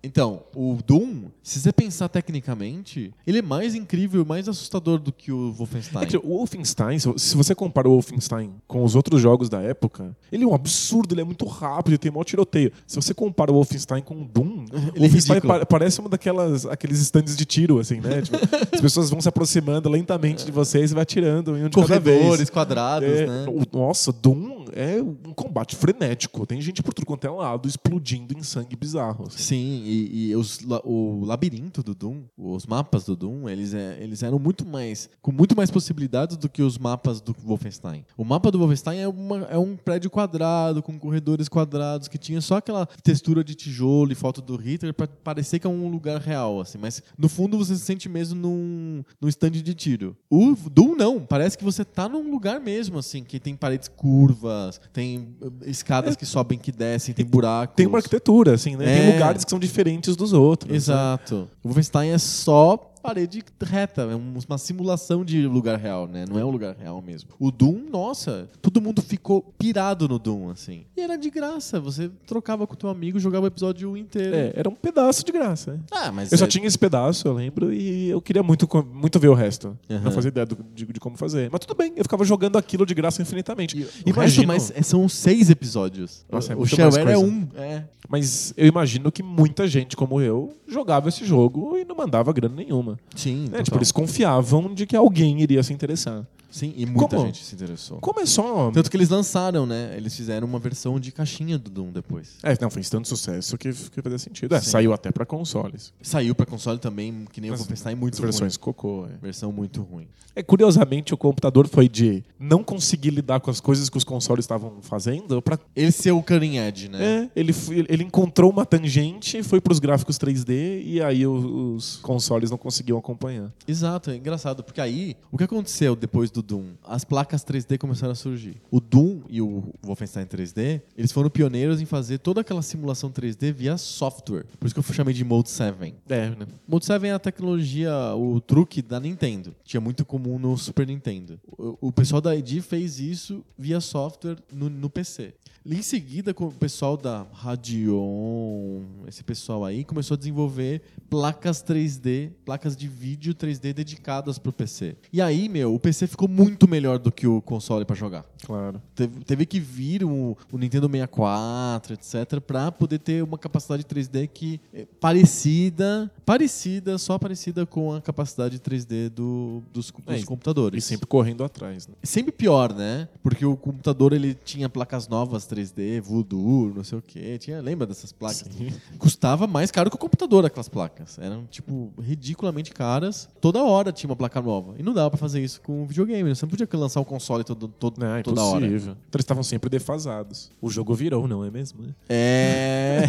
Então, 0.02 0.42
o 0.56 0.78
Doom, 0.86 1.24
se 1.42 1.60
você 1.60 1.72
pensar 1.72 2.08
tecnicamente, 2.08 3.12
ele 3.26 3.38
é 3.38 3.42
mais 3.42 3.74
incrível, 3.74 4.24
mais 4.24 4.48
assustador 4.48 4.98
do 4.98 5.12
que 5.12 5.30
o 5.30 5.52
Wolfenstein. 5.52 6.02
É 6.02 6.06
que 6.06 6.16
o 6.16 6.22
Wolfenstein, 6.38 6.98
se 6.98 7.36
você 7.36 7.54
compara 7.54 7.86
o 7.88 7.92
Wolfenstein 7.92 8.50
com 8.66 8.82
os 8.82 8.94
outros 8.94 9.20
jogos 9.20 9.48
da 9.50 9.60
época, 9.60 10.16
ele 10.32 10.44
é 10.44 10.46
um 10.46 10.54
absurdo, 10.54 11.14
ele 11.14 11.20
é 11.20 11.24
muito 11.24 11.44
rápido, 11.46 11.90
ele 11.92 11.98
tem 11.98 12.10
maior 12.10 12.24
tiroteio. 12.24 12.72
Se 12.86 12.96
você 12.96 13.12
compara 13.12 13.50
o 13.50 13.54
Wolfenstein 13.54 14.02
com 14.02 14.22
o 14.22 14.24
Doom, 14.24 14.64
o 14.72 14.76
é 14.96 15.00
Wolfenstein 15.00 15.34
ridículo. 15.36 15.60
pa- 15.60 15.66
parece 15.66 16.00
uma 16.00 16.08
daquelas 16.08 16.64
aqueles 16.64 16.98
stands 17.00 17.36
de 17.36 17.44
tiro, 17.44 17.78
assim, 17.78 18.00
né? 18.00 18.22
Tipo, 18.22 18.38
as 18.72 18.80
pessoas 18.80 19.10
vão 19.10 19.20
se 19.20 19.28
aproximando 19.28 19.88
lentamente 19.88 20.46
de 20.46 20.50
você 20.52 20.82
e 20.82 20.86
vai 20.86 21.02
atirando 21.02 21.56
em 21.58 21.64
um 21.64 21.68
de. 21.68 21.74
Corredores, 21.74 22.48
quadrados, 22.48 23.08
É, 23.08 23.26
né? 23.26 23.44
o- 23.48 23.76
Nossa, 23.76 24.12
Doom 24.12 24.64
é 24.72 25.02
um 25.02 25.34
combate 25.34 25.76
frenético. 25.76 26.46
Tem 26.46 26.60
gente 26.60 26.82
por 26.82 26.94
tudo 26.94 27.04
quanto 27.06 27.26
é 27.26 27.30
lado 27.30 27.68
explodindo 27.68 28.32
em 28.36 28.42
sangue 28.42 28.76
bizarro. 28.76 29.26
assim. 29.28 29.38
Sim, 29.42 29.82
e, 29.90 30.30
e 30.30 30.36
os 30.36 30.60
o 30.84 31.24
labirinto 31.24 31.82
do 31.82 31.94
Doom, 31.94 32.22
os 32.36 32.66
mapas 32.66 33.04
do 33.04 33.16
Doom, 33.16 33.48
eles, 33.48 33.74
é- 33.74 33.98
eles 34.00 34.22
eram 34.22 34.38
muito 34.38 34.66
mais. 34.66 35.08
com 35.22 35.32
muito 35.32 35.56
mais 35.56 35.70
possibilidades 35.70 36.36
do 36.36 36.48
que 36.48 36.62
os 36.62 36.78
mapas 36.78 37.20
do 37.20 37.34
Wolfenstein. 37.44 38.04
O 38.16 38.24
mapa 38.24 38.50
do 38.50 38.58
Wolfenstein 38.58 38.98
é, 39.00 39.08
uma- 39.08 39.46
é 39.50 39.58
um 39.58 39.76
prédio 39.76 40.10
quadrado, 40.10 40.82
com 40.82 40.98
corredores 40.98 41.48
quadrados, 41.48 42.08
que 42.08 42.18
tinha 42.18 42.40
só 42.40 42.56
aquela 42.56 42.86
textura 43.02 43.42
de 43.44 43.54
tijolo 43.54 44.12
e 44.12 44.14
foto 44.14 44.40
do 44.40 44.56
Hitler 44.56 44.94
pra 44.94 45.06
parecer 45.06 45.58
que 45.58 45.66
é 45.66 45.70
um 45.70 45.88
lugar 45.88 46.20
real, 46.20 46.60
assim. 46.60 46.78
Mas 46.78 47.02
no 47.18 47.28
fundo 47.28 47.58
você 47.58 47.74
se 47.76 47.82
sente 47.84 48.08
mesmo 48.08 48.40
num, 48.40 49.02
num 49.20 49.28
stand 49.28 49.50
de 49.52 49.74
tiro. 49.74 50.16
O 50.30 50.54
Doom 50.70 50.94
não, 50.96 51.20
parece 51.20 51.56
que 51.58 51.64
você 51.64 51.84
tá 51.84 52.08
num 52.08 52.30
lugar 52.30 52.60
mesmo, 52.60 52.98
assim, 52.98 53.22
que 53.24 53.38
tem 53.40 53.54
paredes 53.56 53.88
curvas, 53.88 54.80
tem 54.92 55.34
eh, 55.42 55.70
escadas 55.70 56.16
que 56.16 56.26
sobem 56.26 56.58
que 56.58 56.70
descem, 56.72 57.14
tem 57.14 57.24
buracos. 57.24 57.74
Tem 57.76 57.86
uma 57.86 57.98
arquitetura, 57.98 58.54
assim, 58.54 58.76
né? 58.76 58.84
É. 58.84 59.00
Tem 59.00 59.12
lugares 59.14 59.44
que 59.44 59.50
são 59.50 59.58
diferentes 59.58 59.79
dos 60.16 60.32
outros. 60.32 60.70
né? 60.70 60.76
Exato. 60.76 61.48
O 61.62 61.68
Wolfenstein 61.68 62.10
é 62.10 62.18
só 62.18 62.89
parede 63.02 63.42
reta, 63.62 64.02
é 64.02 64.14
um- 64.14 64.34
uma 64.48 64.58
simulação 64.58 65.24
de 65.24 65.46
lugar 65.46 65.78
real, 65.78 66.06
né? 66.06 66.24
Não 66.28 66.38
é 66.38 66.44
um 66.44 66.50
lugar 66.50 66.74
real 66.76 67.00
mesmo. 67.02 67.30
O 67.38 67.50
Doom, 67.50 67.82
nossa, 67.90 68.48
todo 68.62 68.80
mundo 68.80 69.02
ficou 69.02 69.42
pirado 69.58 70.08
no 70.08 70.18
Doom, 70.18 70.50
assim. 70.50 70.84
E 70.96 71.00
era 71.00 71.16
de 71.16 71.30
graça, 71.30 71.80
você 71.80 72.10
trocava 72.26 72.66
com 72.66 72.74
teu 72.74 72.88
amigo, 72.88 73.18
jogava 73.18 73.44
o 73.44 73.48
episódio 73.48 73.96
inteiro. 73.96 74.34
É, 74.34 74.52
era 74.54 74.68
um 74.68 74.74
pedaço 74.74 75.24
de 75.24 75.32
graça. 75.32 75.72
né? 75.72 75.80
Ah, 75.90 76.12
mas 76.12 76.32
Eu 76.32 76.38
só 76.38 76.44
é- 76.44 76.48
tinha 76.48 76.66
esse 76.66 76.78
pedaço, 76.78 77.26
eu 77.26 77.32
lembro, 77.32 77.72
e 77.72 78.08
eu 78.08 78.20
queria 78.20 78.42
muito, 78.42 78.68
muito 78.92 79.18
ver 79.18 79.28
o 79.28 79.34
resto. 79.34 79.76
Aham. 79.90 80.00
Não 80.04 80.12
fazia 80.12 80.28
ideia 80.28 80.46
do- 80.46 80.58
de, 80.74 80.86
de 80.86 81.00
como 81.00 81.16
fazer. 81.16 81.48
Mas 81.50 81.60
tudo 81.60 81.76
bem, 81.76 81.92
eu 81.96 82.04
ficava 82.04 82.24
jogando 82.24 82.56
aquilo 82.56 82.84
de 82.86 82.94
graça 82.94 83.20
infinitamente. 83.22 83.86
O 84.06 84.10
resto, 84.12 84.46
mas 84.46 84.70
é- 84.74 84.82
são 84.82 85.08
seis 85.08 85.50
episódios. 85.50 86.24
Nossa, 86.30 86.52
é 86.52 86.56
o 86.56 86.66
shareware 86.66 87.10
é 87.12 87.18
um. 87.18 87.48
É. 87.56 87.84
Mas 88.08 88.52
eu 88.56 88.66
imagino 88.66 89.10
que 89.12 89.22
muita 89.22 89.66
gente 89.68 89.96
como 89.96 90.20
eu 90.20 90.52
jogava 90.66 91.08
esse 91.08 91.24
jogo 91.24 91.76
e 91.76 91.84
não 91.84 91.94
mandava 91.94 92.32
grana 92.32 92.56
nenhuma. 92.56 92.89
Sim, 93.14 93.48
Né? 93.50 93.62
Tipo, 93.62 93.76
eles 93.76 93.92
confiavam 93.92 94.72
de 94.74 94.86
que 94.86 94.96
alguém 94.96 95.40
iria 95.40 95.62
se 95.62 95.72
interessar. 95.72 96.24
Sim, 96.50 96.72
e 96.76 96.84
muita 96.86 97.16
Como? 97.16 97.26
gente 97.26 97.44
se 97.44 97.54
interessou. 97.54 97.98
Como 98.00 98.20
é 98.20 98.26
só. 98.26 98.70
Tanto 98.70 98.90
que 98.90 98.96
eles 98.96 99.08
lançaram, 99.08 99.64
né? 99.66 99.94
Eles 99.96 100.14
fizeram 100.16 100.46
uma 100.46 100.58
versão 100.58 100.98
de 100.98 101.12
caixinha 101.12 101.58
do 101.58 101.70
Doom 101.70 101.92
depois. 101.92 102.36
É, 102.42 102.56
não, 102.60 102.70
fez 102.70 102.90
tanto 102.90 103.06
sucesso 103.08 103.56
que, 103.56 103.72
que 103.72 104.02
fazia 104.02 104.18
sentido. 104.18 104.54
É, 104.54 104.60
saiu 104.60 104.92
até 104.92 105.10
pra 105.12 105.24
consoles. 105.24 105.92
Saiu 106.02 106.34
pra 106.34 106.44
console 106.46 106.78
também, 106.78 107.24
que 107.32 107.40
nem 107.40 107.50
o 107.50 107.54
As- 107.54 107.60
Wolfenstein, 107.60 107.94
muito 107.94 108.14
As 108.14 108.20
versões 108.20 108.54
ruim. 108.56 108.60
cocô. 108.60 109.06
É. 109.06 109.16
Versão 109.22 109.52
muito 109.52 109.82
ruim. 109.82 110.08
É, 110.34 110.42
curiosamente, 110.42 111.12
o 111.12 111.16
computador 111.16 111.66
foi 111.68 111.88
de 111.88 112.22
não 112.38 112.62
conseguir 112.62 113.10
lidar 113.10 113.40
com 113.40 113.50
as 113.50 113.60
coisas 113.60 113.88
que 113.90 113.96
os 113.96 114.04
consoles 114.04 114.44
estavam 114.44 114.74
fazendo 114.80 115.42
pra 115.42 115.58
Esse 115.74 116.08
é 116.08 116.12
o 116.12 116.22
cutting 116.22 116.56
edge, 116.56 116.88
né? 116.88 117.30
É, 117.34 117.40
ele, 117.40 117.52
ele 117.88 118.04
encontrou 118.04 118.50
uma 118.50 118.64
tangente, 118.64 119.42
foi 119.42 119.60
pros 119.60 119.78
gráficos 119.80 120.16
3D 120.18 120.82
e 120.84 121.02
aí 121.02 121.26
o- 121.26 121.74
os 121.74 121.96
consoles 121.96 122.50
não 122.50 122.56
conseguiam 122.58 122.96
acompanhar. 122.98 123.52
Exato, 123.66 124.10
é 124.10 124.16
engraçado, 124.16 124.62
porque 124.62 124.80
aí, 124.80 125.16
o 125.32 125.36
que 125.36 125.44
aconteceu 125.44 125.96
depois 125.96 126.30
do 126.30 126.39
Doom? 126.42 126.72
As 126.84 127.04
placas 127.04 127.44
3D 127.44 127.78
começaram 127.78 128.12
a 128.12 128.16
surgir. 128.16 128.56
O 128.70 128.80
Doom 128.80 129.22
e 129.28 129.40
o 129.40 129.72
Wolfenstein 129.82 130.26
3D, 130.26 130.82
eles 130.96 131.12
foram 131.12 131.30
pioneiros 131.30 131.80
em 131.80 131.84
fazer 131.84 132.18
toda 132.18 132.40
aquela 132.40 132.62
simulação 132.62 133.10
3D 133.10 133.52
via 133.52 133.76
software. 133.76 134.44
Por 134.58 134.66
isso 134.66 134.74
que 134.74 134.80
eu 134.80 134.94
chamei 134.94 135.14
de 135.14 135.24
Mode 135.24 135.50
7. 135.50 135.94
É, 136.08 136.30
né? 136.30 136.46
Mode 136.66 136.84
7 136.84 137.06
é 137.06 137.12
a 137.12 137.18
tecnologia, 137.18 137.92
o 138.14 138.40
truque 138.40 138.82
da 138.82 138.98
Nintendo. 139.00 139.54
Tinha 139.64 139.80
muito 139.80 140.04
comum 140.04 140.38
no 140.38 140.56
Super 140.56 140.86
Nintendo. 140.86 141.40
O, 141.46 141.88
o 141.88 141.92
pessoal 141.92 142.20
da 142.20 142.34
ID 142.34 142.60
fez 142.60 142.98
isso 142.98 143.44
via 143.58 143.80
software 143.80 144.36
no, 144.52 144.68
no 144.68 144.90
PC. 144.90 145.34
E 145.64 145.76
Em 145.76 145.82
seguida, 145.82 146.34
o 146.38 146.52
pessoal 146.52 146.96
da 146.96 147.26
Radeon, 147.34 148.82
esse 149.06 149.22
pessoal 149.22 149.62
aí, 149.64 149.84
começou 149.84 150.14
a 150.14 150.18
desenvolver 150.18 150.80
placas 151.10 151.62
3D, 151.62 152.30
placas 152.46 152.74
de 152.74 152.88
vídeo 152.88 153.34
3D 153.34 153.74
dedicadas 153.74 154.38
pro 154.38 154.52
PC. 154.52 154.96
E 155.12 155.20
aí, 155.20 155.50
meu, 155.50 155.74
o 155.74 155.78
PC 155.78 156.06
ficou 156.06 156.26
muito 156.30 156.68
melhor 156.68 156.98
do 156.98 157.10
que 157.10 157.26
o 157.26 157.40
console 157.42 157.84
pra 157.84 157.96
jogar. 157.96 158.24
Claro. 158.44 158.80
Teve, 158.94 159.24
teve 159.24 159.46
que 159.46 159.60
vir 159.60 160.04
o, 160.04 160.36
o 160.52 160.58
Nintendo 160.58 160.88
64, 160.88 161.94
etc, 161.94 162.40
para 162.40 162.70
poder 162.72 162.98
ter 162.98 163.22
uma 163.22 163.38
capacidade 163.38 163.84
3D 163.84 164.28
que 164.32 164.60
é 164.72 164.86
parecida, 165.00 166.10
parecida, 166.24 166.98
só 166.98 167.18
parecida 167.18 167.66
com 167.66 167.92
a 167.92 168.00
capacidade 168.00 168.58
3D 168.58 169.08
do, 169.08 169.62
dos, 169.72 169.92
É, 170.06 170.22
computadores. 170.22 170.84
E 170.84 170.86
sempre 170.86 171.06
correndo 171.06 171.44
atrás, 171.44 171.86
né? 171.86 171.94
Sempre 172.02 172.32
pior, 172.32 172.72
né? 172.72 173.08
Porque 173.22 173.44
o 173.44 173.56
computador 173.56 174.12
ele 174.12 174.34
tinha 174.34 174.68
placas 174.68 175.08
novas 175.08 175.46
3D, 175.46 176.00
Voodoo, 176.00 176.72
não 176.74 176.84
sei 176.84 176.98
o 176.98 177.02
quê. 177.02 177.38
Tinha, 177.38 177.60
lembra 177.60 177.86
dessas 177.86 178.12
placas? 178.12 178.48
Sim. 178.56 178.72
Custava 178.98 179.46
mais 179.46 179.70
caro 179.70 179.90
que 179.90 179.96
o 179.96 179.98
computador 179.98 180.44
aquelas 180.44 180.68
placas. 180.68 181.18
Eram, 181.18 181.46
tipo, 181.46 181.92
ridiculamente 182.00 182.72
caras. 182.72 183.28
Toda 183.40 183.62
hora 183.62 183.92
tinha 183.92 184.08
uma 184.08 184.16
placa 184.16 184.40
nova. 184.40 184.74
E 184.78 184.82
não 184.82 184.92
dava 184.92 185.10
pra 185.10 185.18
fazer 185.18 185.42
isso 185.42 185.60
com 185.60 185.86
videogame. 185.86 186.19
Né? 186.28 186.34
Você 186.34 186.44
não 186.44 186.50
podia 186.50 186.68
lançar 186.74 187.00
um 187.00 187.04
console 187.04 187.44
todo, 187.44 187.68
todo, 187.68 187.98
Não, 187.98 188.16
é 188.16 188.22
toda 188.22 188.42
hora. 188.42 188.66
Então 188.66 188.78
eles 188.78 188.96
estavam 189.14 189.42
sempre 189.42 189.70
defasados. 189.70 190.50
O 190.60 190.68
jogo 190.70 190.94
virou, 190.94 191.26
não 191.26 191.44
é 191.44 191.50
mesmo? 191.50 191.94
É. 192.08 193.04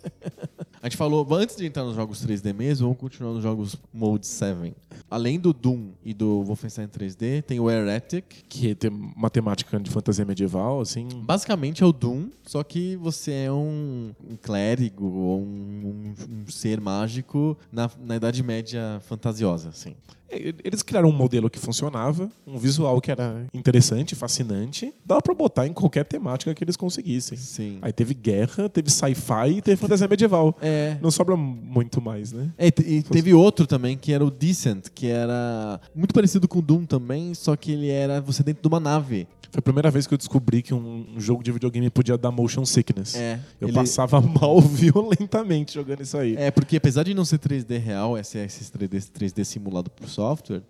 A 0.81 0.87
gente 0.87 0.97
falou, 0.97 1.27
antes 1.35 1.55
de 1.55 1.65
entrar 1.65 1.83
nos 1.83 1.95
jogos 1.95 2.25
3D 2.25 2.53
mesmo, 2.55 2.87
vamos 2.87 2.99
continuar 2.99 3.33
nos 3.33 3.43
jogos 3.43 3.75
Mode 3.93 4.25
7. 4.25 4.73
Além 5.09 5.39
do 5.39 5.53
Doom 5.53 5.89
e 6.03 6.11
do 6.13 6.43
Wolfenstein 6.43 6.87
3D, 6.87 7.43
tem 7.43 7.59
o 7.59 7.69
Heretic. 7.69 8.23
Que 8.49 8.73
tem 8.73 8.89
uma 8.89 9.29
temática 9.29 9.79
de 9.79 9.91
fantasia 9.91 10.25
medieval, 10.25 10.81
assim. 10.81 11.07
Basicamente 11.23 11.83
é 11.83 11.85
o 11.85 11.91
Doom, 11.93 12.29
só 12.47 12.63
que 12.63 12.95
você 12.95 13.31
é 13.31 13.51
um, 13.51 14.11
um 14.27 14.35
clérigo 14.41 15.05
ou 15.05 15.39
um, 15.41 15.43
um- 15.45 16.13
um 16.47 16.51
ser 16.51 16.81
mágico 16.81 17.55
na, 17.71 17.89
na 18.03 18.15
Idade 18.15 18.41
Média 18.41 18.99
fantasiosa, 19.07 19.69
assim. 19.69 19.93
É, 20.33 20.53
Eles 20.63 20.81
criaram 20.81 21.09
um 21.09 21.13
modelo 21.13 21.49
que 21.49 21.59
funcionava, 21.59 22.31
um 22.47 22.57
visual 22.57 23.01
que 23.01 23.11
era 23.11 23.45
interessante, 23.53 24.15
fascinante. 24.15 24.93
Dava 25.05 25.21
pra 25.21 25.33
botar 25.33 25.67
em 25.67 25.73
qualquer 25.73 26.05
temática 26.05 26.55
que 26.55 26.63
eles 26.63 26.77
conseguissem. 26.77 27.37
Sim. 27.37 27.79
Aí 27.81 27.91
teve 27.91 28.13
guerra, 28.13 28.69
teve 28.69 28.89
sci-fi 28.89 29.57
e 29.57 29.61
teve 29.61 29.75
fantasia 29.75 30.07
medieval. 30.07 30.55
É. 30.61 30.70
Não 31.01 31.11
sobra 31.11 31.35
muito 31.37 32.01
mais, 32.01 32.31
né? 32.31 32.49
É, 32.57 32.67
e 32.67 32.71
te- 32.71 33.03
teve 33.03 33.33
outro 33.33 33.65
também 33.67 33.97
que 33.97 34.11
era 34.13 34.23
o 34.25 34.31
Decent, 34.31 34.87
que 34.93 35.07
era 35.07 35.79
muito 35.95 36.13
parecido 36.13 36.47
com 36.47 36.59
o 36.59 36.61
Doom 36.61 36.85
também, 36.85 37.33
só 37.33 37.55
que 37.55 37.71
ele 37.71 37.89
era 37.89 38.19
você 38.21 38.43
dentro 38.43 38.61
de 38.61 38.67
uma 38.67 38.79
nave. 38.79 39.27
Foi 39.51 39.59
a 39.59 39.61
primeira 39.61 39.91
vez 39.91 40.07
que 40.07 40.13
eu 40.13 40.17
descobri 40.17 40.61
que 40.61 40.73
um, 40.73 41.05
um 41.15 41.19
jogo 41.19 41.43
de 41.43 41.51
videogame 41.51 41.89
podia 41.89 42.17
dar 42.17 42.31
motion 42.31 42.63
sickness. 42.65 43.15
É. 43.15 43.37
Eu 43.59 43.67
ele- 43.67 43.75
passava 43.75 44.21
mal 44.23 44.61
violentamente 44.61 45.73
jogando 45.73 46.01
isso 46.01 46.17
aí. 46.17 46.35
É, 46.37 46.49
porque 46.51 46.77
apesar 46.77 47.03
de 47.03 47.13
não 47.13 47.25
ser 47.25 47.39
3D 47.39 47.77
real, 47.77 48.17
esse 48.17 48.37
é 48.37 48.45
esse 48.45 48.63
3D, 48.71 49.09
3D 49.11 49.43
simulado 49.43 49.89
por 49.89 50.07
software, 50.07 50.61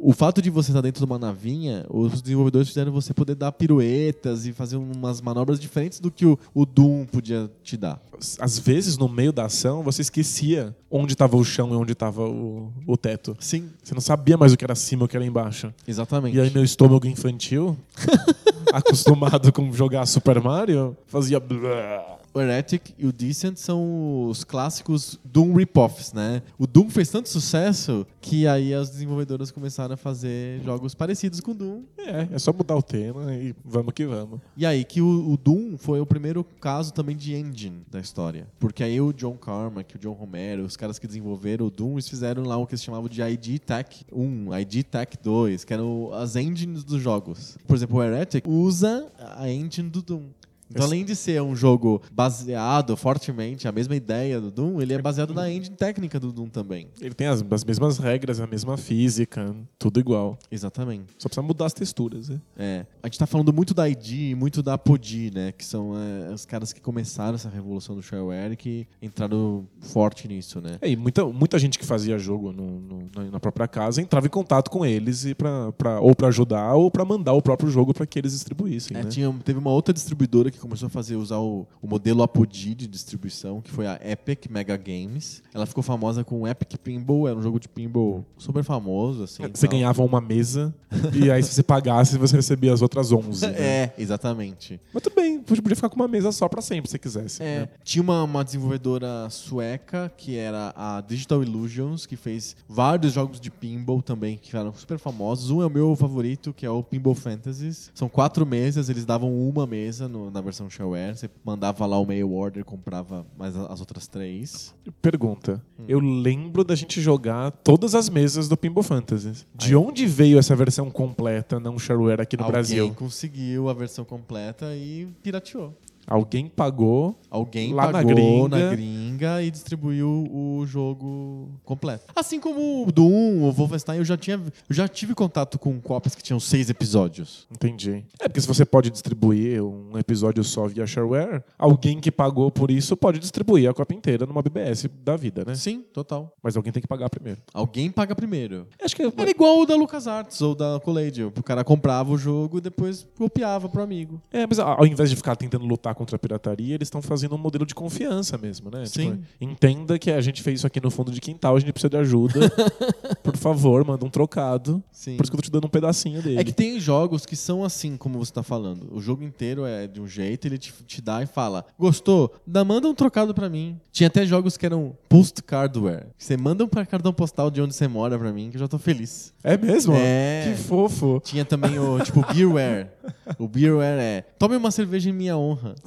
o 0.00 0.12
fato 0.12 0.40
de 0.40 0.50
você 0.50 0.70
estar 0.70 0.80
dentro 0.80 1.00
de 1.00 1.04
uma 1.04 1.18
navinha, 1.18 1.84
os 1.88 2.22
desenvolvedores 2.22 2.68
fizeram 2.68 2.92
você 2.92 3.12
poder 3.12 3.34
dar 3.34 3.52
piruetas 3.52 4.46
e 4.46 4.52
fazer 4.52 4.76
umas 4.76 5.20
manobras 5.20 5.58
diferentes 5.58 6.00
do 6.00 6.10
que 6.10 6.24
o, 6.24 6.38
o 6.54 6.64
Doom 6.64 7.04
podia 7.06 7.50
te 7.62 7.76
dar. 7.76 8.00
Às 8.38 8.58
vezes, 8.58 8.96
no 8.96 9.08
meio 9.08 9.32
da 9.32 9.46
ação, 9.46 9.82
você 9.82 10.02
esquecia 10.02 10.74
onde 10.90 11.12
estava 11.12 11.36
o 11.36 11.44
chão 11.44 11.72
e 11.72 11.76
onde 11.76 11.92
estava 11.92 12.22
o, 12.22 12.72
o 12.86 12.96
teto. 12.96 13.36
Sim, 13.40 13.68
Você 13.82 13.94
não 13.94 14.00
sabia 14.00 14.36
mais 14.36 14.52
o 14.52 14.56
que 14.56 14.64
era 14.64 14.72
acima 14.72 15.02
e 15.02 15.06
o 15.06 15.08
que 15.08 15.16
era 15.16 15.24
embaixo. 15.26 15.72
exatamente. 15.86 16.36
E 16.36 16.40
aí 16.40 16.50
meu 16.50 16.64
estômago 16.64 17.06
infantil, 17.06 17.76
acostumado 18.72 19.52
com 19.52 19.72
jogar 19.72 20.06
Super 20.06 20.40
Mario, 20.40 20.96
fazia... 21.06 21.40
blá. 21.40 22.17
O 22.32 22.40
Heretic 22.40 22.94
e 22.98 23.06
o 23.06 23.12
Decent 23.12 23.56
são 23.56 24.28
os 24.28 24.44
clássicos 24.44 25.18
Doom 25.24 25.54
rip-offs, 25.54 26.12
né? 26.12 26.42
O 26.58 26.66
Doom 26.66 26.90
fez 26.90 27.08
tanto 27.10 27.28
sucesso 27.28 28.06
que 28.20 28.46
aí 28.46 28.74
as 28.74 28.90
desenvolvedoras 28.90 29.50
começaram 29.50 29.94
a 29.94 29.96
fazer 29.96 30.62
jogos 30.62 30.94
parecidos 30.94 31.40
com 31.40 31.52
o 31.52 31.54
Doom. 31.54 31.82
É, 31.98 32.28
é 32.32 32.38
só 32.38 32.52
mudar 32.52 32.76
o 32.76 32.82
tema 32.82 33.34
e 33.34 33.54
vamos 33.64 33.92
que 33.92 34.06
vamos. 34.06 34.40
E 34.56 34.64
aí 34.64 34.84
que 34.84 35.00
o, 35.00 35.32
o 35.32 35.36
Doom 35.36 35.76
foi 35.76 36.00
o 36.00 36.06
primeiro 36.06 36.44
caso 36.60 36.92
também 36.92 37.16
de 37.16 37.34
engine 37.34 37.82
da 37.90 38.00
história. 38.00 38.46
Porque 38.58 38.82
aí 38.82 39.00
o 39.00 39.12
John 39.12 39.36
Carmack, 39.36 39.96
o 39.96 39.98
John 39.98 40.12
Romero, 40.12 40.64
os 40.64 40.76
caras 40.76 40.98
que 40.98 41.06
desenvolveram 41.06 41.66
o 41.66 41.70
Doom, 41.70 41.92
eles 41.92 42.08
fizeram 42.08 42.44
lá 42.44 42.56
o 42.56 42.66
que 42.66 42.74
eles 42.74 42.82
chamavam 42.82 43.08
de 43.08 43.22
ID 43.22 43.58
Tech 43.60 44.04
1, 44.12 44.58
ID 44.58 44.84
Tech 44.84 45.18
2, 45.22 45.64
que 45.64 45.72
eram 45.72 46.12
as 46.12 46.36
engines 46.36 46.84
dos 46.84 47.00
jogos. 47.00 47.56
Por 47.66 47.76
exemplo, 47.76 47.98
o 47.98 48.02
Heretic 48.02 48.46
usa 48.46 49.10
a 49.36 49.48
engine 49.48 49.88
do 49.88 50.02
Doom. 50.02 50.24
Então, 50.70 50.84
além 50.84 51.04
de 51.04 51.16
ser 51.16 51.40
um 51.42 51.54
jogo 51.56 52.02
baseado 52.12 52.96
fortemente, 52.96 53.66
a 53.66 53.72
mesma 53.72 53.96
ideia 53.96 54.40
do 54.40 54.50
Doom, 54.50 54.80
ele 54.80 54.92
é 54.92 55.00
baseado 55.00 55.32
na 55.32 55.50
engine 55.50 55.74
técnica 55.76 56.20
do 56.20 56.30
Doom 56.32 56.48
também. 56.48 56.88
Ele 57.00 57.14
tem 57.14 57.26
as, 57.26 57.44
as 57.50 57.64
mesmas 57.64 57.98
regras, 57.98 58.40
a 58.40 58.46
mesma 58.46 58.76
física, 58.76 59.54
tudo 59.78 59.98
igual. 60.00 60.38
Exatamente. 60.50 61.04
Só 61.18 61.28
precisa 61.28 61.42
mudar 61.46 61.66
as 61.66 61.72
texturas, 61.72 62.28
né? 62.28 62.40
É, 62.56 62.86
a 63.02 63.06
gente 63.06 63.18
tá 63.18 63.26
falando 63.26 63.52
muito 63.52 63.72
da 63.72 63.88
ID 63.88 64.12
e 64.30 64.34
muito 64.34 64.62
da 64.62 64.74
Apogee, 64.74 65.30
né? 65.34 65.52
Que 65.52 65.64
são 65.64 65.92
é, 65.96 66.32
os 66.34 66.44
caras 66.44 66.72
que 66.72 66.80
começaram 66.80 67.34
essa 67.34 67.48
revolução 67.48 67.94
do 67.96 68.02
shareware 68.02 68.52
e 68.52 68.56
que 68.56 68.86
entraram 69.00 69.66
forte 69.80 70.28
nisso, 70.28 70.60
né? 70.60 70.78
É, 70.80 70.90
e 70.90 70.96
muita, 70.96 71.24
muita 71.26 71.58
gente 71.58 71.78
que 71.78 71.86
fazia 71.86 72.18
jogo 72.18 72.52
no- 72.52 72.80
no- 72.80 73.10
na- 73.14 73.30
na 73.32 73.40
própria 73.40 73.66
casa 73.66 74.00
entrava 74.02 74.26
em 74.26 74.30
contato 74.30 74.70
com 74.70 74.84
eles 74.84 75.24
e 75.24 75.34
pra, 75.34 75.72
pra, 75.72 76.00
ou 76.00 76.14
para 76.14 76.28
ajudar 76.28 76.74
ou 76.74 76.90
para 76.90 77.04
mandar 77.04 77.32
o 77.32 77.40
próprio 77.42 77.70
jogo 77.70 77.94
para 77.94 78.06
que 78.06 78.18
eles 78.18 78.32
distribuíssem. 78.32 78.96
É, 78.96 79.02
né? 79.04 79.08
tinha, 79.08 79.32
teve 79.44 79.58
uma 79.58 79.70
outra 79.70 79.94
distribuidora 79.94 80.50
que 80.50 80.57
que 80.58 80.62
começou 80.62 80.86
a 80.88 80.90
fazer 80.90 81.16
usar 81.16 81.38
o, 81.38 81.66
o 81.80 81.86
modelo 81.88 82.22
Apodi 82.22 82.74
de 82.74 82.86
distribuição, 82.86 83.60
que 83.60 83.70
foi 83.70 83.86
a 83.86 83.98
Epic 84.04 84.46
Mega 84.50 84.76
Games. 84.76 85.42
Ela 85.54 85.64
ficou 85.66 85.82
famosa 85.82 86.24
com 86.24 86.42
o 86.42 86.48
Epic 86.48 86.76
Pinball, 86.78 87.28
era 87.28 87.38
um 87.38 87.42
jogo 87.42 87.58
de 87.60 87.68
pinball 87.68 88.24
super 88.36 88.62
famoso, 88.64 89.22
assim. 89.24 89.42
Você 89.54 89.66
tal. 89.66 89.76
ganhava 89.78 90.02
uma 90.02 90.20
mesa 90.20 90.74
e 91.14 91.30
aí 91.30 91.42
se 91.42 91.54
você 91.54 91.62
pagasse, 91.62 92.18
você 92.18 92.36
recebia 92.36 92.72
as 92.72 92.82
outras 92.82 93.10
11. 93.12 93.46
né? 93.46 93.52
É, 93.58 93.94
exatamente. 93.98 94.80
Mas 94.92 95.02
tudo 95.02 95.14
bem, 95.16 95.42
você 95.46 95.62
podia 95.62 95.76
ficar 95.76 95.88
com 95.88 95.96
uma 95.96 96.08
mesa 96.08 96.32
só 96.32 96.48
pra 96.48 96.60
sempre, 96.60 96.90
se 96.90 96.98
quisesse. 96.98 97.42
É, 97.42 97.60
né? 97.60 97.68
tinha 97.84 98.02
uma, 98.02 98.22
uma 98.24 98.44
desenvolvedora 98.44 99.28
sueca 99.30 100.12
que 100.16 100.36
era 100.36 100.72
a 100.76 101.00
Digital 101.00 101.42
Illusions, 101.42 102.06
que 102.06 102.16
fez 102.16 102.56
vários 102.68 103.12
jogos 103.12 103.40
de 103.40 103.50
pinball 103.50 104.02
também, 104.02 104.36
que 104.36 104.56
eram 104.56 104.72
super 104.74 104.98
famosos. 104.98 105.50
Um 105.50 105.62
é 105.62 105.66
o 105.66 105.70
meu 105.70 105.94
favorito, 105.96 106.52
que 106.52 106.66
é 106.66 106.70
o 106.70 106.82
Pinball 106.82 107.14
Fantasies. 107.14 107.90
São 107.94 108.08
quatro 108.08 108.44
mesas, 108.44 108.88
eles 108.88 109.04
davam 109.04 109.32
uma 109.48 109.66
mesa 109.66 110.08
no- 110.08 110.30
na 110.30 110.40
versão 110.48 110.68
shareware. 110.68 111.16
Você 111.16 111.30
mandava 111.44 111.86
lá 111.86 111.98
o 111.98 112.06
mail 112.06 112.32
order, 112.32 112.64
comprava 112.64 113.26
mais 113.36 113.56
as 113.56 113.80
outras 113.80 114.06
três. 114.06 114.74
Pergunta. 115.00 115.62
Hum. 115.78 115.84
Eu 115.86 116.00
lembro 116.00 116.64
da 116.64 116.74
gente 116.74 117.00
jogar 117.00 117.50
todas 117.50 117.94
as 117.94 118.08
mesas 118.08 118.48
do 118.48 118.56
Pinball 118.56 118.82
Fantasy. 118.82 119.46
De 119.54 119.76
onde 119.76 120.06
veio 120.06 120.38
essa 120.38 120.56
versão 120.56 120.90
completa, 120.90 121.60
não 121.60 121.78
shareware, 121.78 122.20
aqui 122.20 122.36
no 122.36 122.44
Alguém 122.44 122.52
Brasil? 122.52 122.94
conseguiu 122.94 123.68
a 123.68 123.74
versão 123.74 124.04
completa 124.04 124.74
e 124.74 125.06
pirateou. 125.22 125.74
Alguém 126.08 126.48
pagou 126.48 127.18
Alguém 127.30 127.74
Lá 127.74 127.86
na 127.86 127.92
pagou 127.92 128.48
na 128.48 128.56
gringa. 128.56 128.70
gringa. 128.70 129.42
e 129.42 129.50
distribuiu 129.50 130.08
o 130.32 130.64
jogo 130.66 131.50
completo. 131.64 132.04
Assim 132.16 132.40
como 132.40 132.86
o 132.88 132.90
Doom, 132.92 133.42
o 133.44 133.52
Wolfenstein, 133.52 133.98
eu 133.98 134.04
já, 134.04 134.16
tinha, 134.16 134.36
eu 134.36 134.74
já 134.74 134.88
tive 134.88 135.14
contato 135.14 135.58
com 135.58 135.78
cópias 135.80 136.14
que 136.14 136.22
tinham 136.22 136.40
seis 136.40 136.70
episódios. 136.70 137.46
Entendi. 137.50 138.04
É 138.18 138.28
porque 138.28 138.40
se 138.40 138.46
você 138.48 138.64
pode 138.64 138.88
distribuir 138.90 139.62
um 139.62 139.98
episódio 139.98 140.42
só 140.42 140.66
via 140.66 140.86
shareware, 140.86 141.42
alguém 141.58 142.00
que 142.00 142.10
pagou 142.10 142.50
por 142.50 142.70
isso 142.70 142.96
pode 142.96 143.18
distribuir 143.18 143.68
a 143.68 143.74
cópia 143.74 143.94
inteira 143.94 144.24
numa 144.24 144.40
BBS 144.42 144.88
da 145.04 145.16
vida, 145.16 145.44
né? 145.46 145.54
Sim, 145.54 145.82
total. 145.92 146.32
Mas 146.42 146.56
alguém 146.56 146.72
tem 146.72 146.80
que 146.80 146.88
pagar 146.88 147.10
primeiro. 147.10 147.40
Alguém 147.52 147.90
paga 147.90 148.14
primeiro. 148.14 148.66
Acho 148.82 148.96
que 148.96 149.02
Era 149.02 149.30
igual 149.30 149.60
o 149.60 149.66
da 149.66 149.76
LucasArts 149.76 150.40
ou 150.40 150.54
da 150.54 150.80
Collade. 150.82 151.24
O 151.24 151.42
cara 151.42 151.62
comprava 151.62 152.10
o 152.10 152.16
jogo 152.16 152.56
e 152.58 152.60
depois 152.62 153.06
copiava 153.18 153.68
pro 153.68 153.82
amigo. 153.82 154.20
É, 154.32 154.46
mas 154.46 154.58
ao 154.58 154.86
invés 154.86 155.10
de 155.10 155.16
ficar 155.16 155.36
tentando 155.36 155.66
lutar 155.66 155.94
contra 155.98 156.14
a 156.14 156.18
pirataria, 156.18 156.76
eles 156.76 156.86
estão 156.86 157.02
fazendo 157.02 157.34
um 157.34 157.38
modelo 157.38 157.66
de 157.66 157.74
confiança 157.74 158.38
mesmo, 158.38 158.70
né? 158.70 158.86
Sim. 158.86 159.10
Tipo, 159.10 159.24
entenda 159.40 159.98
que 159.98 160.10
a 160.10 160.20
gente 160.20 160.42
fez 160.42 160.60
isso 160.60 160.66
aqui 160.66 160.80
no 160.80 160.90
fundo 160.90 161.10
de 161.10 161.20
quintal, 161.20 161.56
a 161.56 161.60
gente 161.60 161.72
precisa 161.72 161.90
de 161.90 161.96
ajuda. 161.96 162.40
Por 163.22 163.36
favor, 163.36 163.84
manda 163.84 164.04
um 164.06 164.10
trocado. 164.10 164.82
Sim. 164.92 165.16
Por 165.16 165.24
isso 165.24 165.32
que 165.32 165.36
eu 165.36 165.42
tô 165.42 165.46
te 165.46 165.50
dando 165.50 165.66
um 165.66 165.70
pedacinho 165.70 166.22
dele. 166.22 166.38
É 166.38 166.44
que 166.44 166.52
tem 166.52 166.78
jogos 166.78 167.26
que 167.26 167.34
são 167.34 167.64
assim, 167.64 167.96
como 167.96 168.18
você 168.18 168.32
tá 168.32 168.42
falando. 168.44 168.88
O 168.92 169.00
jogo 169.00 169.24
inteiro 169.24 169.66
é 169.66 169.88
de 169.88 170.00
um 170.00 170.06
jeito, 170.06 170.46
ele 170.46 170.56
te, 170.56 170.72
te 170.86 171.02
dá 171.02 171.22
e 171.22 171.26
fala: 171.26 171.66
Gostou? 171.76 172.32
Dá, 172.46 172.64
manda 172.64 172.88
um 172.88 172.94
trocado 172.94 173.34
pra 173.34 173.48
mim. 173.48 173.80
Tinha 173.90 174.06
até 174.06 174.24
jogos 174.24 174.56
que 174.56 174.64
eram 174.64 174.96
postcardware. 175.08 176.06
Você 176.16 176.36
manda 176.36 176.64
um 176.64 176.68
cartão 176.68 177.12
postal 177.12 177.50
de 177.50 177.60
onde 177.60 177.74
você 177.74 177.88
mora 177.88 178.16
pra 178.16 178.32
mim, 178.32 178.50
que 178.50 178.56
eu 178.56 178.60
já 178.60 178.68
tô 178.68 178.78
feliz. 178.78 179.34
É 179.42 179.56
mesmo? 179.56 179.94
É. 179.96 180.44
Que 180.54 180.62
fofo. 180.62 181.20
Tinha 181.24 181.44
também 181.44 181.78
o 181.78 181.98
tipo 182.00 182.24
Beerware. 182.32 182.92
O 183.38 183.46
Beerware 183.48 183.98
é: 184.00 184.22
Tome 184.38 184.56
uma 184.56 184.70
cerveja 184.70 185.10
em 185.10 185.12
minha 185.12 185.36
honra. 185.36 185.74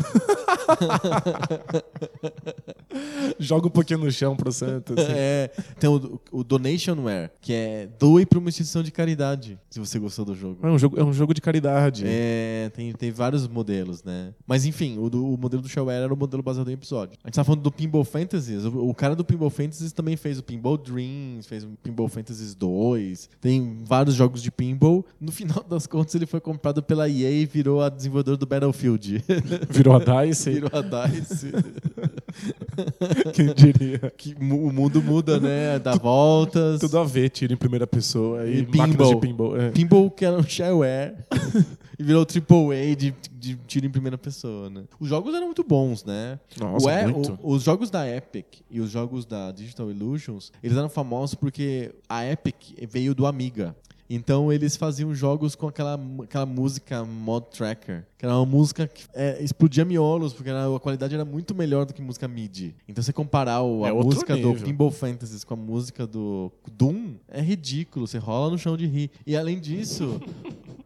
Joga 3.39 3.67
um 3.67 3.71
pouquinho 3.71 3.99
no 3.99 4.11
chão 4.11 4.35
pro 4.35 4.51
Santos. 4.51 4.97
assim. 4.97 5.11
É, 5.13 5.49
tem 5.79 5.89
o, 5.89 6.19
o 6.31 6.43
Donationware, 6.43 7.31
que 7.41 7.53
é 7.53 7.87
doe 7.99 8.25
pra 8.25 8.39
uma 8.39 8.49
instituição 8.49 8.83
de 8.83 8.91
caridade, 8.91 9.57
se 9.69 9.79
você 9.79 9.97
gostou 9.99 10.25
do 10.25 10.35
jogo. 10.35 10.57
É 10.65 10.69
um 10.69 10.77
jogo, 10.77 10.99
é 10.99 11.03
um 11.03 11.13
jogo 11.13 11.33
de 11.33 11.41
caridade. 11.41 12.03
É, 12.05 12.69
tem, 12.73 12.91
tem 12.93 13.11
vários 13.11 13.47
modelos, 13.47 14.03
né? 14.03 14.33
Mas 14.45 14.65
enfim, 14.65 14.97
o, 14.99 15.09
do- 15.09 15.33
o 15.33 15.37
modelo 15.37 15.61
do 15.61 15.69
shareware 15.69 16.03
era 16.03 16.13
o 16.13 16.17
modelo 16.17 16.43
baseado 16.43 16.69
em 16.69 16.73
episódio. 16.73 17.17
A 17.23 17.27
gente 17.27 17.35
tá 17.35 17.43
falando 17.43 17.61
do 17.61 17.71
Pinball 17.71 18.03
Fantasies. 18.03 18.65
O, 18.65 18.89
o 18.89 18.93
cara 18.93 19.15
do 19.15 19.23
Pinball 19.25 19.49
Fantasies 19.49 19.91
também 19.93 20.15
fez 20.17 20.37
o 20.39 20.43
Pinball 20.43 20.77
Dreams, 20.77 21.47
fez 21.47 21.63
o 21.63 21.69
Pinball 21.81 22.07
Fantasies 22.07 22.53
2. 22.55 23.29
Tem 23.39 23.77
vários 23.83 24.15
jogos 24.15 24.41
de 24.41 24.51
pinball. 24.51 25.05
No 25.19 25.31
final 25.31 25.63
das 25.63 25.87
contas, 25.87 26.13
ele 26.15 26.25
foi 26.25 26.39
comprado 26.39 26.83
pela 26.83 27.07
EA 27.11 27.45
virou 27.45 27.81
a 27.81 27.89
desenvolvedora 27.89 28.37
do 28.37 28.45
Battlefield. 28.45 29.23
Virou 29.69 29.95
a 29.95 29.99
Dice. 30.25 30.49
virou 30.51 30.69
a 30.73 30.81
DICE. 31.07 31.51
Quem 33.33 33.53
diria? 33.53 33.99
que 34.17 34.33
o 34.39 34.43
mundo 34.71 35.01
muda, 35.01 35.39
né? 35.39 35.79
Dá 35.79 35.95
voltas. 35.95 36.79
Tudo 36.79 36.97
a 36.99 37.03
ver, 37.03 37.29
tiro 37.29 37.53
em 37.53 37.57
primeira 37.57 37.85
pessoa 37.85 38.45
e, 38.47 38.59
E 38.59 38.65
pinball. 38.65 39.15
de 39.15 39.19
pinball. 39.27 39.57
É. 39.59 39.71
Pinball 39.71 40.09
que 40.11 40.25
era 40.25 40.37
um 40.37 40.43
shareware 40.43 41.15
e 41.99 42.03
virou 42.03 42.25
AAA 42.25 42.95
de, 42.95 43.13
de 43.37 43.55
tiro 43.67 43.85
em 43.85 43.89
primeira 43.89 44.17
pessoa, 44.17 44.69
né? 44.69 44.83
Os 44.99 45.07
jogos 45.09 45.33
eram 45.33 45.45
muito 45.47 45.63
bons, 45.63 46.03
né? 46.05 46.39
Nossa, 46.59 46.87
O 46.87 46.89
E- 46.89 47.07
muito. 47.07 47.39
o- 47.41 47.53
os 47.55 47.63
jogos 47.63 47.89
da 47.89 48.07
Epic 48.07 48.45
e 48.69 48.79
os 48.79 48.89
jogos 48.89 49.25
da 49.25 49.51
Digital 49.51 49.89
Illusions, 49.91 50.51
eles 50.63 50.77
eram 50.77 50.89
famosos 50.89 51.35
porque 51.35 51.91
a 52.07 52.25
Epic 52.25 52.55
veio 52.89 53.13
do 53.13 53.25
Amiga. 53.25 53.75
Então 54.13 54.51
eles 54.51 54.75
faziam 54.75 55.13
jogos 55.15 55.55
com 55.55 55.67
aquela, 55.67 55.99
aquela 56.23 56.45
música 56.45 57.05
Mod 57.05 57.45
Tracker, 57.49 58.05
que 58.17 58.25
era 58.25 58.35
uma 58.35 58.45
música 58.45 58.85
que 58.87 59.05
é, 59.13 59.41
explodia 59.41 59.85
miolos, 59.85 60.33
porque 60.33 60.49
era- 60.49 60.75
a 60.75 60.79
qualidade 60.79 61.13
era 61.15 61.23
muito 61.23 61.55
melhor 61.55 61.85
do 61.85 61.93
que 61.93 62.01
música 62.01 62.27
MIDI. 62.27 62.75
Então 62.89 63.01
você 63.01 63.13
comparar 63.13 63.61
o- 63.61 63.85
a 63.85 63.89
É 63.89 63.93
música 63.93 64.35
do 64.35 64.49
nível. 64.49 64.65
Pinball 64.65 64.91
Fantasies 64.91 65.43
com 65.45 65.53
a 65.53 65.57
música 65.57 66.05
do 66.05 66.51
Doom, 66.71 67.13
é 67.29 67.41
ridículo, 67.41 68.05
você 68.05 68.17
rola 68.17 68.51
no 68.51 68.57
chão 68.57 68.75
de 68.75 68.85
rir. 68.85 69.11
E 69.25 69.35
além 69.35 69.59
disso, 69.59 70.19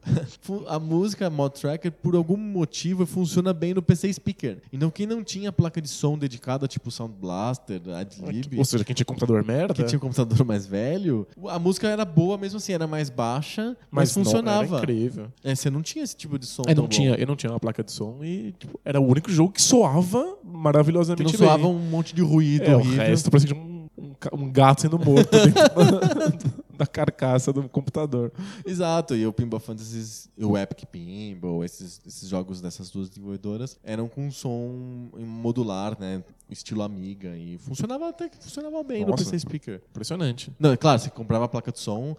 a 0.67 0.79
música 0.79 1.29
Mod 1.29 1.59
Tracker, 1.59 1.91
por 1.91 2.15
algum 2.15 2.37
motivo, 2.37 3.05
funciona 3.05 3.53
bem 3.53 3.73
no 3.73 3.81
PC 3.81 4.11
Speaker. 4.13 4.57
Então 4.71 4.89
quem 4.89 5.05
não 5.05 5.23
tinha 5.23 5.51
placa 5.51 5.81
de 5.81 5.87
som 5.89 6.17
dedicada, 6.17 6.67
tipo 6.67 6.91
Sound 6.91 7.13
Blaster, 7.19 7.81
Adlib, 7.95 8.57
Ou 8.57 8.65
seja, 8.65 8.83
quem 8.83 8.93
tinha 8.95 9.05
computador 9.05 9.43
merda. 9.43 9.73
que 9.73 9.83
tinha 9.83 9.97
um 9.97 10.01
computador 10.01 10.43
mais 10.45 10.65
velho, 10.65 11.27
a 11.47 11.57
música 11.59 11.87
era 11.87 12.05
boa 12.05 12.37
mesmo 12.37 12.57
assim, 12.57 12.73
era 12.73 12.87
mais 12.87 13.09
baixa, 13.09 13.75
mas, 13.91 14.15
não- 14.15 14.23
funcionava. 14.23 14.75
Era 14.77 14.83
incrível. 14.83 15.27
É, 15.43 15.55
você 15.55 15.69
não 15.69 15.81
tinha 15.81 16.03
esse 16.03 16.15
tipo 16.15 16.37
de 16.37 16.45
som 16.45 16.63
Eu 16.67 16.75
não, 16.75 16.83
bom. 16.83 16.89
tinha, 16.89 17.15
eu 17.15 17.27
não 17.27 17.35
tinha 17.35 17.51
uma 17.51 17.59
placa 17.59 17.83
de 17.83 17.91
som 17.91 18.19
e 18.23 18.53
tipo, 18.59 18.79
era 18.85 18.99
o 18.99 19.05
único 19.07 19.31
jogo 19.31 19.51
que 19.51 19.61
soava 19.61 20.23
Que 20.41 20.47
maravilhosamente 20.47 21.23
não 21.33 21.39
bem. 21.39 21.39
soava 21.49 21.67
um 21.67 21.79
monte 21.79 22.13
de 22.13 22.21
ruído 22.21 22.63
É, 22.65 22.75
o 22.75 22.79
horrível. 22.79 22.97
resto 23.03 23.31
parecia 23.31 23.55
um, 23.55 23.87
um 24.33 24.51
gato 24.51 24.81
sendo 24.81 24.97
morto 24.99 25.29
da, 26.77 26.87
carcaça 26.87 27.51
do 27.51 27.67
computador. 27.69 28.31
Exato, 28.65 29.15
e 29.15 29.25
o 29.25 29.33
Pinball 29.33 29.59
Fantasies, 29.59 30.29
o 30.37 30.57
Epic 30.57 30.85
Pinball, 30.85 31.63
esses, 31.63 32.01
esses 32.05 32.29
jogos 32.29 32.61
dessas 32.61 32.89
duas 32.89 33.09
desenvolvedoras 33.09 33.77
eram 33.83 34.07
com 34.07 34.29
som 34.31 35.09
modular, 35.17 35.97
né? 35.99 36.23
Estilo 36.49 36.83
Amiga. 36.83 37.35
E 37.35 37.57
funcionava 37.57 38.09
até 38.09 38.29
que 38.29 38.37
funcionava 38.37 38.83
bem 38.83 39.03
no 39.03 39.11
Nossa. 39.11 39.23
PC 39.23 39.39
Speaker. 39.39 39.81
Impressionante. 39.89 40.51
Não, 40.59 40.71
é 40.71 40.77
claro, 40.77 40.99
você 40.99 41.09
comprava 41.09 41.45
a 41.45 41.47
placa 41.47 41.71
de 41.71 41.79
som, 41.79 42.15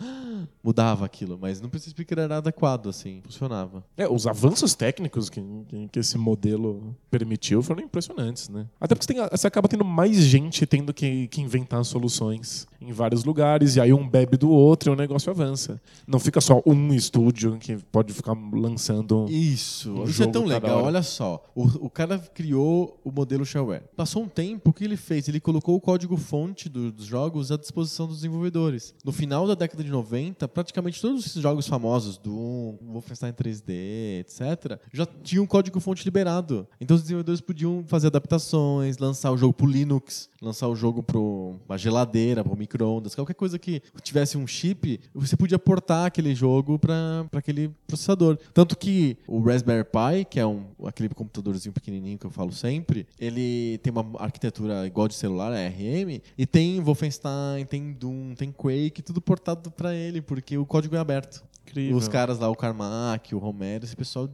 mudava 0.62 1.04
aquilo, 1.04 1.38
mas 1.40 1.60
no 1.60 1.68
PC 1.68 1.90
Speaker 1.90 2.18
era 2.18 2.38
adequado, 2.38 2.88
assim, 2.88 3.22
funcionava. 3.24 3.84
É, 3.96 4.08
os 4.08 4.26
avanços 4.26 4.74
técnicos 4.74 5.30
que, 5.30 5.40
que, 5.68 5.88
que 5.88 5.98
esse 5.98 6.18
modelo 6.18 6.96
permitiu 7.10 7.62
foram 7.62 7.82
impressionantes, 7.82 8.48
né? 8.48 8.66
Até 8.80 8.94
porque 8.94 9.06
você, 9.06 9.14
tem- 9.14 9.28
você 9.30 9.46
acaba 9.46 9.68
tendo 9.68 9.84
mais 9.84 10.16
gente 10.16 10.66
tendo 10.66 10.92
que, 10.92 11.28
que 11.28 11.40
inventar 11.40 11.84
soluções 11.84 12.66
em 12.80 12.92
vários 12.92 13.24
lugares, 13.24 13.76
e 13.76 13.80
aí 13.80 13.92
um 13.92 14.06
bebe 14.08 14.36
do 14.36 14.45
outro 14.50 14.90
e 14.90 14.92
o 14.92 14.96
negócio 14.96 15.30
avança. 15.30 15.80
Não 16.06 16.18
fica 16.18 16.40
só 16.40 16.62
um 16.66 16.92
estúdio 16.94 17.56
que 17.58 17.76
pode 17.76 18.12
ficar 18.12 18.34
lançando. 18.52 19.26
Isso, 19.28 19.92
Um 19.92 20.04
isso 20.04 20.22
é 20.22 20.26
tão 20.26 20.44
legal. 20.44 20.82
Olha 20.84 21.02
só, 21.02 21.44
o, 21.54 21.86
o 21.86 21.90
cara 21.90 22.18
criou 22.18 22.98
o 23.04 23.10
modelo 23.10 23.44
shareware. 23.44 23.84
Passou 23.96 24.22
um 24.22 24.28
tempo, 24.28 24.70
o 24.70 24.72
que 24.72 24.84
ele 24.84 24.96
fez? 24.96 25.28
Ele 25.28 25.40
colocou 25.40 25.74
o 25.76 25.80
código-fonte 25.80 26.68
do- 26.68 26.92
dos 26.92 27.06
jogos 27.06 27.50
à 27.52 27.56
disposição 27.56 28.06
dos 28.06 28.16
desenvolvedores. 28.16 28.94
No 29.04 29.12
final 29.12 29.46
da 29.46 29.54
década 29.54 29.82
de 29.82 29.90
90, 29.90 30.46
praticamente 30.48 31.00
todos 31.00 31.26
esses 31.26 31.42
jogos 31.42 31.66
famosos, 31.66 32.18
Doom, 32.18 32.76
Wolfenstein 32.82 33.32
3D, 33.32 34.20
etc., 34.20 34.78
já 34.92 35.06
tinham 35.22 35.44
o 35.44 35.48
código-fonte 35.48 36.04
liberado. 36.04 36.66
Então 36.80 36.94
os 36.96 37.02
desenvolvedores 37.02 37.40
podiam 37.40 37.84
fazer 37.86 38.08
adaptações, 38.08 38.98
lançar 38.98 39.30
o 39.32 39.36
jogo 39.36 39.52
pro 39.52 39.66
Linux, 39.66 40.28
lançar 40.40 40.68
o 40.68 40.76
jogo 40.76 41.02
para 41.02 41.18
uma 41.18 41.76
geladeira, 41.78 42.44
para 42.44 42.54
micro-ondas, 42.56 43.14
qualquer 43.14 43.34
coisa 43.34 43.58
que 43.58 43.82
tivesse 44.02 44.35
um 44.36 44.46
chip, 44.46 45.00
você 45.14 45.36
podia 45.36 45.58
portar 45.58 46.06
aquele 46.06 46.34
jogo 46.34 46.78
para 46.78 47.26
aquele 47.32 47.70
processador. 47.86 48.38
Tanto 48.52 48.76
que 48.76 49.16
o 49.26 49.40
Raspberry 49.40 49.84
Pi, 49.84 50.24
que 50.28 50.40
é 50.40 50.46
um, 50.46 50.64
aquele 50.84 51.08
computadorzinho 51.10 51.72
pequenininho 51.72 52.18
que 52.18 52.26
eu 52.26 52.30
falo 52.30 52.52
sempre, 52.52 53.06
ele 53.18 53.78
tem 53.82 53.92
uma 53.92 54.04
arquitetura 54.20 54.86
igual 54.86 55.08
de 55.08 55.14
celular, 55.14 55.52
é 55.52 55.66
ARM, 55.66 56.20
e 56.36 56.46
tem 56.46 56.80
Wolfenstein, 56.80 57.64
tem 57.68 57.92
Doom, 57.92 58.34
tem 58.34 58.52
Quake, 58.52 59.02
tudo 59.02 59.20
portado 59.20 59.70
para 59.70 59.94
ele, 59.94 60.20
porque 60.20 60.56
o 60.58 60.66
código 60.66 60.96
é 60.96 60.98
aberto. 60.98 61.42
Incrível. 61.68 61.96
Os 61.96 62.06
caras 62.06 62.38
lá, 62.38 62.48
o 62.48 62.54
Carmack, 62.54 63.34
o 63.34 63.38
Romero, 63.38 63.84
esse 63.84 63.96
pessoal 63.96 64.28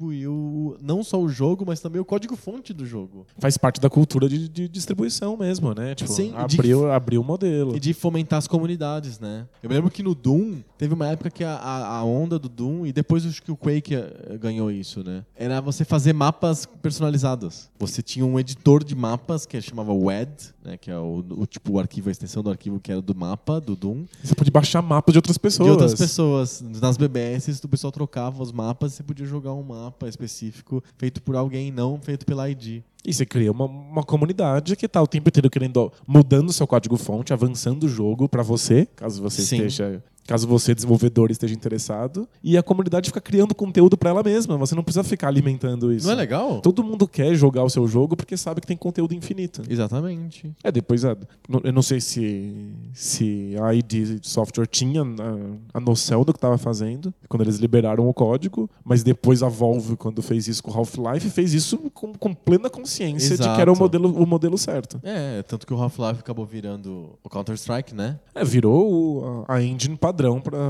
distribuiu 0.00 0.76
não 0.80 1.02
só 1.02 1.20
o 1.20 1.28
jogo, 1.28 1.64
mas 1.66 1.80
também 1.80 2.00
o 2.00 2.04
código-fonte 2.04 2.72
do 2.72 2.86
jogo. 2.86 3.26
Faz 3.38 3.56
parte 3.56 3.80
da 3.80 3.90
cultura 3.90 4.28
de, 4.28 4.48
de 4.48 4.68
distribuição 4.68 5.36
mesmo, 5.36 5.74
né? 5.74 5.94
Tipo, 5.94 6.12
Sim, 6.12 6.30
de- 6.30 6.36
abriu, 6.36 6.90
abriu 6.92 7.20
o 7.20 7.24
modelo. 7.24 7.76
E 7.76 7.80
de 7.80 7.92
fomentar 7.92 8.38
as 8.38 8.46
comunidades, 8.46 9.18
né? 9.18 9.45
Eu 9.62 9.68
me 9.68 9.74
lembro 9.74 9.90
que 9.90 10.02
no 10.02 10.14
Doom, 10.14 10.56
teve 10.78 10.94
uma 10.94 11.08
época 11.08 11.30
que 11.30 11.44
a, 11.44 11.54
a, 11.54 11.98
a 11.98 12.04
onda 12.04 12.38
do 12.38 12.48
Doom, 12.48 12.86
e 12.86 12.92
depois 12.92 13.24
acho 13.26 13.42
que 13.42 13.50
o 13.50 13.56
Quake 13.56 13.94
eh, 13.94 14.38
ganhou 14.40 14.70
isso, 14.70 15.02
né? 15.02 15.24
Era 15.34 15.60
você 15.60 15.84
fazer 15.84 16.12
mapas 16.12 16.66
personalizados. 16.66 17.68
Você 17.78 18.02
tinha 18.02 18.24
um 18.24 18.38
editor 18.38 18.84
de 18.84 18.94
mapas 18.94 19.46
que 19.46 19.60
chamava 19.60 19.92
WED, 19.92 20.30
né? 20.64 20.76
Que 20.76 20.90
é 20.90 20.98
o, 20.98 21.24
o 21.30 21.46
tipo 21.46 21.72
o 21.72 21.78
arquivo, 21.78 22.08
a 22.08 22.12
extensão 22.12 22.42
do 22.42 22.50
arquivo 22.50 22.80
que 22.80 22.92
era 22.92 23.00
do 23.00 23.14
mapa, 23.14 23.60
do 23.60 23.74
Doom. 23.74 24.04
Você 24.22 24.34
pode 24.34 24.50
baixar 24.50 24.82
mapas 24.82 25.12
de 25.12 25.18
outras 25.18 25.38
pessoas. 25.38 25.66
De 25.66 25.70
outras 25.72 25.94
pessoas. 25.94 26.64
Nas 26.80 26.96
BBS, 26.96 27.60
o 27.64 27.68
pessoal 27.68 27.92
trocava 27.92 28.42
os 28.42 28.52
mapas 28.52 28.92
e 28.92 28.96
você 28.96 29.02
podia 29.02 29.26
jogar 29.26 29.54
um 29.54 29.62
mapa 29.62 30.08
específico 30.08 30.82
feito 30.96 31.22
por 31.22 31.36
alguém, 31.36 31.70
não 31.70 31.98
feito 32.00 32.24
pela 32.26 32.48
ID. 32.48 32.82
E 33.06 33.14
você 33.14 33.24
cria 33.24 33.52
uma, 33.52 33.66
uma 33.66 34.02
comunidade 34.02 34.74
que 34.74 34.88
tá 34.88 35.00
o 35.00 35.06
tempo 35.06 35.28
inteiro 35.28 35.48
querendo, 35.48 35.92
mudando 36.06 36.48
o 36.48 36.52
seu 36.52 36.66
código-fonte, 36.66 37.32
avançando 37.32 37.84
o 37.84 37.88
jogo 37.88 38.28
pra 38.28 38.42
você, 38.42 38.88
caso 38.96 39.22
você 39.22 39.42
Sim. 39.42 39.56
esteja. 39.56 40.02
Caso 40.26 40.46
você, 40.46 40.74
desenvolvedor, 40.74 41.30
esteja 41.30 41.54
interessado. 41.54 42.28
E 42.42 42.56
a 42.58 42.62
comunidade 42.62 43.08
fica 43.10 43.20
criando 43.20 43.54
conteúdo 43.54 43.96
pra 43.96 44.10
ela 44.10 44.22
mesma. 44.22 44.56
Você 44.58 44.74
não 44.74 44.82
precisa 44.82 45.04
ficar 45.04 45.28
alimentando 45.28 45.92
isso. 45.92 46.06
Não 46.06 46.12
é 46.14 46.16
legal? 46.16 46.60
Todo 46.60 46.82
mundo 46.82 47.06
quer 47.06 47.34
jogar 47.34 47.62
o 47.64 47.70
seu 47.70 47.86
jogo 47.86 48.16
porque 48.16 48.36
sabe 48.36 48.60
que 48.60 48.66
tem 48.66 48.76
conteúdo 48.76 49.14
infinito. 49.14 49.62
Exatamente. 49.68 50.52
É, 50.64 50.72
depois, 50.72 51.04
a- 51.04 51.16
no- 51.48 51.60
eu 51.64 51.72
não 51.72 51.82
sei 51.82 52.00
se, 52.00 52.52
se 52.92 53.54
a 53.62 53.72
ID 53.74 54.18
Software 54.22 54.66
tinha 54.66 55.02
a, 55.02 55.78
a 55.78 55.80
noção 55.80 56.24
do 56.24 56.32
que 56.32 56.38
estava 56.38 56.58
fazendo 56.58 57.12
quando 57.28 57.42
eles 57.42 57.56
liberaram 57.58 58.08
o 58.08 58.14
código, 58.14 58.68
mas 58.84 59.02
depois 59.02 59.42
a 59.42 59.48
Valve, 59.48 59.96
quando 59.96 60.22
fez 60.22 60.48
isso 60.48 60.62
com 60.62 60.70
o 60.70 60.74
Half-Life, 60.74 61.30
fez 61.30 61.52
isso 61.54 61.78
com, 61.94 62.12
com 62.14 62.34
plena 62.34 62.68
consciência 62.68 63.36
de 63.36 63.42
que 63.42 63.60
era 63.60 63.70
o 63.70 63.74
Exato. 63.74 63.80
modelo, 63.80 64.22
o 64.22 64.26
modelo 64.26 64.58
certo. 64.58 65.00
É, 65.02 65.42
tanto 65.42 65.66
que 65.66 65.72
o 65.72 65.80
Half-Life 65.80 66.20
acabou 66.20 66.44
virando 66.46 67.10
o 67.22 67.28
Counter-Strike, 67.28 67.94
né? 67.94 68.18
É, 68.34 68.44
virou 68.44 69.44
a 69.48 69.62
engine 69.62 69.96
padrão 69.96 70.15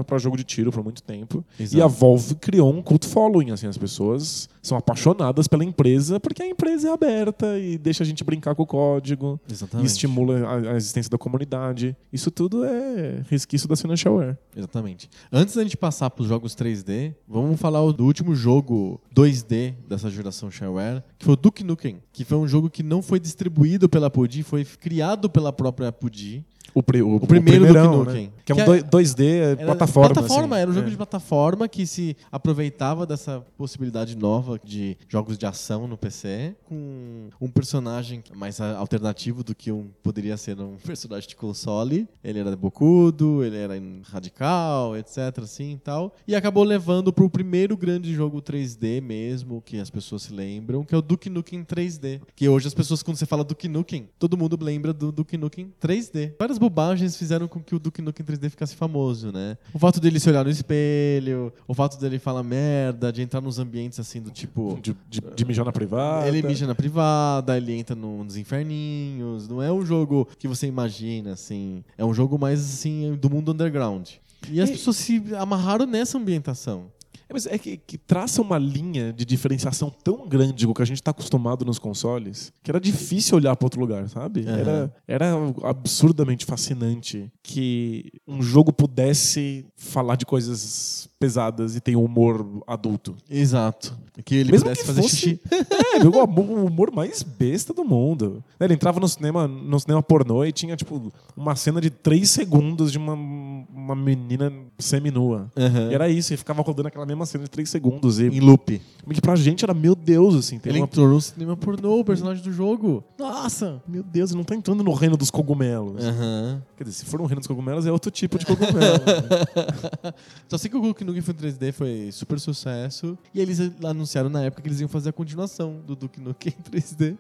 para 0.07 0.19
jogo 0.19 0.37
de 0.37 0.45
tiro 0.45 0.71
por 0.71 0.83
muito 0.83 1.03
tempo. 1.03 1.45
Exato. 1.59 1.77
E 1.77 1.83
a 1.83 1.87
Valve 1.87 2.35
criou 2.37 2.73
um 2.73 2.83
cult 2.83 3.07
following, 3.07 3.51
assim, 3.51 3.67
as 3.67 3.79
pessoas 3.79 4.49
são 4.63 4.77
apaixonadas 4.77 5.47
pela 5.47 5.65
empresa 5.65 6.19
porque 6.19 6.43
a 6.43 6.47
empresa 6.47 6.89
é 6.89 6.93
aberta 6.93 7.59
e 7.59 7.79
deixa 7.79 8.03
a 8.03 8.07
gente 8.07 8.25
brincar 8.25 8.55
com 8.55 8.63
o 8.63 8.67
código. 8.67 9.41
E 9.49 9.53
Exatamente. 9.53 9.87
estimula 9.87 10.39
a, 10.47 10.73
a 10.73 10.77
existência 10.77 11.11
da 11.11 11.19
comunidade. 11.19 11.97
Isso 12.13 12.31
tudo 12.31 12.65
é 12.65 13.23
resquício 13.29 13.69
da 13.69 13.77
Financialware. 13.77 14.37
Exatamente. 14.55 15.09
Antes 15.33 15.55
da 15.55 15.63
gente 15.63 15.77
passar 15.77 16.11
para 16.11 16.23
os 16.23 16.29
jogos 16.29 16.55
3D, 16.55 17.15
vamos 17.29 17.61
falar 17.61 17.81
do 17.93 18.05
último 18.05 18.35
jogo 18.35 19.01
2D 19.15 19.75
dessa 19.89 20.11
geração 20.11 20.51
Shareware, 20.51 21.03
que 21.19 21.25
foi 21.25 21.35
o 21.35 21.37
Duke 21.37 21.63
Nukem, 21.63 21.99
que 22.13 22.25
foi 22.25 22.39
um 22.39 22.49
jogo 22.49 22.69
que 22.69 22.83
não 22.83 23.03
foi 23.03 23.21
distribuído 23.21 23.89
pela 23.89 24.07
Apogee, 24.09 24.43
foi 24.43 24.65
criado 24.65 25.29
pela 25.31 25.53
própria 25.53 25.89
Apogee. 25.89 26.45
O, 26.79 26.83
pri- 26.83 27.01
o, 27.03 27.17
O 27.17 27.27
primeiro 27.27 27.65
primeirão, 27.65 27.91
Duke 28.01 28.07
Nukem. 28.11 28.27
né? 28.27 28.33
Que 28.45 28.53
é 28.53 28.55
um 28.55 28.57
Que 28.57 28.63
é- 28.63 28.67
doi- 28.67 28.83
2D 28.83 29.25
é 29.25 29.39
Era 29.53 29.57
plataforma. 29.65 30.13
Plataforma, 30.15 30.57
assim. 30.57 30.63
era 30.63 30.71
um 30.71 30.75
jogo 30.75 30.87
É. 30.87 30.91
de 30.91 30.97
plataforma 30.97 31.69
que 31.69 31.87
se 31.87 32.15
aproveitava 32.31 33.07
dessa 33.07 33.43
possibilidade 33.57 34.15
nova 34.15 34.61
de 34.63 34.97
jogos 35.09 35.39
de 35.39 35.47
ação 35.47 35.89
no 35.89 35.97
PC, 35.97 36.55
com 36.65 37.29
um 37.41 37.49
personagem 37.49 38.23
mais 38.35 38.61
alternativo 38.61 39.43
do 39.43 39.55
que 39.55 39.73
um 39.73 39.87
poderia 40.03 40.37
ser 40.37 40.61
um 40.61 40.77
personagem 40.85 41.29
de 41.29 41.35
console. 41.35 42.07
Ele 42.23 42.41
era 42.41 42.55
bocudo, 42.55 43.43
ele 43.43 43.57
era 43.57 43.75
radical, 44.21 44.97
etc, 44.97 45.39
assim 45.43 45.73
e 45.73 45.79
tal. 45.79 46.15
E 46.29 46.35
acabou 46.35 46.63
levando 46.63 47.13
pro 47.13 47.31
primeiro 47.31 47.77
grande 47.77 48.13
jogo 48.15 48.43
3D 48.43 49.01
mesmo, 49.01 49.63
que 49.65 49.79
as 49.81 49.89
pessoas 49.89 50.23
se 50.23 50.33
lembram, 50.35 50.85
que 50.85 50.95
é 50.95 50.99
o 50.99 51.03
Duke 51.03 51.31
Nukem 51.31 51.65
3D. 51.65 52.21
Que 52.35 52.49
hoje 52.49 52.67
as 52.69 52.75
pessoas, 52.75 53.03
quando 53.03 53.17
você 53.17 53.27
fala 53.27 53.45
Duke 53.45 53.69
Nukem, 53.69 54.09
todo 54.19 54.37
mundo 54.37 54.59
lembra 54.61 54.93
do 54.93 55.11
Duke 55.11 55.37
Nukem 55.37 55.73
3D. 55.81 56.35
Várias 56.39 56.59
bobagens 56.71 57.17
fizeram 57.17 57.47
com 57.49 57.61
que 57.61 57.75
o 57.75 57.79
Duke 57.79 58.03
Nukem 58.03 58.25
3D 58.27 58.51
ficasse 58.51 58.75
famoso, 58.75 59.31
né? 59.33 59.57
O 59.73 59.79
fato 59.79 60.01
dele 60.01 60.19
se 60.19 60.29
olhar 60.29 60.45
no 60.45 60.51
espelho, 60.51 61.53
o 61.67 61.75
fato 61.75 61.99
dele 61.99 62.19
falar 62.19 62.43
merda, 62.43 63.13
de 63.13 63.23
entrar 63.23 63.41
nos 63.41 63.59
ambientes 63.59 63.99
assim 64.01 64.21
do 64.21 64.31
tipo. 64.31 64.79
De, 64.83 64.97
de, 65.09 65.21
de 65.35 65.45
mijar 65.45 65.65
na 65.65 65.73
privada. 65.73 66.27
Ele 66.29 66.43
mija 66.43 66.67
na 66.67 66.75
privada, 66.75 67.57
ele 67.57 67.73
entra 67.73 67.95
no- 67.95 68.25
nos 68.25 68.37
inferninhos. 68.37 69.49
Não 69.49 69.63
é 69.63 69.73
um 69.73 69.85
jogo 69.85 70.29
que 70.39 70.49
você 70.49 70.67
imagina, 70.67 71.33
assim. 71.33 71.85
É 71.97 72.05
um 72.05 72.13
jogo 72.13 72.39
mais, 72.39 72.61
assim, 72.61 73.17
do 73.21 73.31
mundo 73.31 73.53
underground. 73.53 74.09
E 74.51 74.61
as 74.61 74.69
E- 74.69 74.73
pessoas 74.73 74.97
se 74.97 75.23
amarraram 75.39 75.87
nessa 75.87 76.19
ambientação. 76.19 76.85
É, 77.29 77.33
mas 77.33 77.47
é 77.47 77.59
que, 77.59 77.77
que 77.77 77.99
traça 77.99 78.41
uma 78.41 78.59
linha 78.59 79.13
de 79.13 79.25
diferenciação 79.25 79.91
tão 79.91 80.29
grande 80.29 80.65
com 80.65 80.73
o 80.73 80.75
que 80.75 80.83
a 80.83 80.87
gente 80.87 80.99
está 80.99 81.11
acostumado 81.11 81.65
nos 81.65 81.79
consoles 81.79 82.53
que 82.63 82.71
era 82.71 82.81
difícil 82.81 83.37
olhar 83.37 83.57
para 83.57 83.67
outro 83.67 83.81
lugar, 83.81 84.09
sabe? 84.09 84.47
Aham. 84.47 84.59
Era, 84.59 84.95
era 85.07 85.33
absurdamente 85.65 86.45
fascinante 86.45 87.31
que 87.43 88.13
um 88.27 88.43
jogo 88.43 88.73
pudesse 88.73 89.67
falar 89.77 90.17
de 90.17 90.25
coisas 90.25 91.09
pesadas 91.19 91.75
e 91.77 91.81
ter 91.81 91.97
um 91.97 92.05
humor 92.05 92.47
adulto. 92.67 93.17
Exato. 93.31 93.97
Que 94.25 94.37
ele 94.37 94.53
Mesmo 94.53 94.65
pudesse 94.65 94.81
que 94.83 94.87
fazer 94.87 95.03
fosse- 95.03 95.17
xixi. 95.17 95.41
É, 95.97 96.05
o 96.05 96.25
humor- 96.25 96.45
o 96.51 96.67
humor 96.67 96.91
mais 96.93 97.23
besta 97.23 97.73
do 97.73 97.83
mundo. 97.85 98.45
Ele 98.61 98.75
entrava 98.75 99.01
no 99.01 99.09
cinema, 99.09 99.49
no 99.49 99.81
cinema 99.81 100.03
pornô 100.03 100.45
e 100.45 100.53
tinha, 100.53 100.77
tipo, 100.77 101.11
uma 101.35 101.57
cena 101.57 101.81
de 101.81 101.89
três 101.89 102.29
segundos 102.31 102.93
de 102.93 102.99
uma, 102.99 103.15
uma 103.15 103.95
menina 103.97 104.53
seminua. 104.79 105.51
Aham. 105.57 105.91
E 105.91 105.95
era 105.95 106.09
isso, 106.09 106.35
e 106.35 106.37
ficava 106.37 106.61
rodando 106.61 106.89
aquela 106.89 107.07
mesma 107.07 107.25
cena 107.25 107.45
de 107.45 107.51
três 107.51 107.71
segundos. 107.71 108.19
E 108.21 108.27
Em 108.27 108.41
loop. 108.41 108.81
que 109.11 109.21
pra 109.23 109.37
gente 109.37 109.65
era, 109.65 109.73
meu 109.73 109.95
Deus, 109.95 110.35
assim. 110.35 110.59
Tem 110.59 110.71
Ele 110.71 110.81
uma... 110.81 110.85
entrou 110.87 111.09
no 111.09 111.21
cinema 111.21 111.57
pornô, 111.57 112.01
o 112.01 112.05
personagem 112.05 112.43
do 112.45 112.53
jogo. 112.53 113.03
Nossa! 113.19 113.83
Meu 113.89 114.03
Deus, 114.03 114.31
ele 114.31 114.39
não 114.39 114.45
tá 114.45 114.55
entrando 114.55 114.85
no 114.85 114.93
reino 114.93 115.17
dos 115.17 115.31
cogumelos. 115.31 116.05
Aham. 116.05 116.63
Quer 116.77 116.85
dizer, 116.85 116.97
se 116.99 117.05
for 117.07 117.19
no 117.21 117.27
reino 117.27 117.41
dos 117.41 117.47
cogumelos, 117.49 117.87
é 117.87 117.93
outro 117.93 118.11
tipo 118.11 118.39
de 118.39 118.45
cogumelo. 118.45 118.77
né? 118.99 120.13
Só 120.49 120.59
sei 120.59 120.71
que 120.71 120.77
o 120.77 120.81
Duke 120.81 121.05
Nukem 121.07 121.23
foi 121.23 121.35
3D 121.35 121.73
foi 121.73 122.11
super 122.13 122.39
sucesso. 122.39 123.17
E 123.33 123.41
eles 123.41 123.59
anunciaram 123.85 124.29
na 124.29 124.43
época 124.43 124.63
que 124.63 124.69
eles 124.69 124.81
iam 124.81 124.89
fazer 124.89 125.11
a 125.11 125.13
continuação 125.13 125.81
do 125.87 125.95
Duke 125.97 126.21
Nukem 126.21 126.53
3D. 126.71 127.17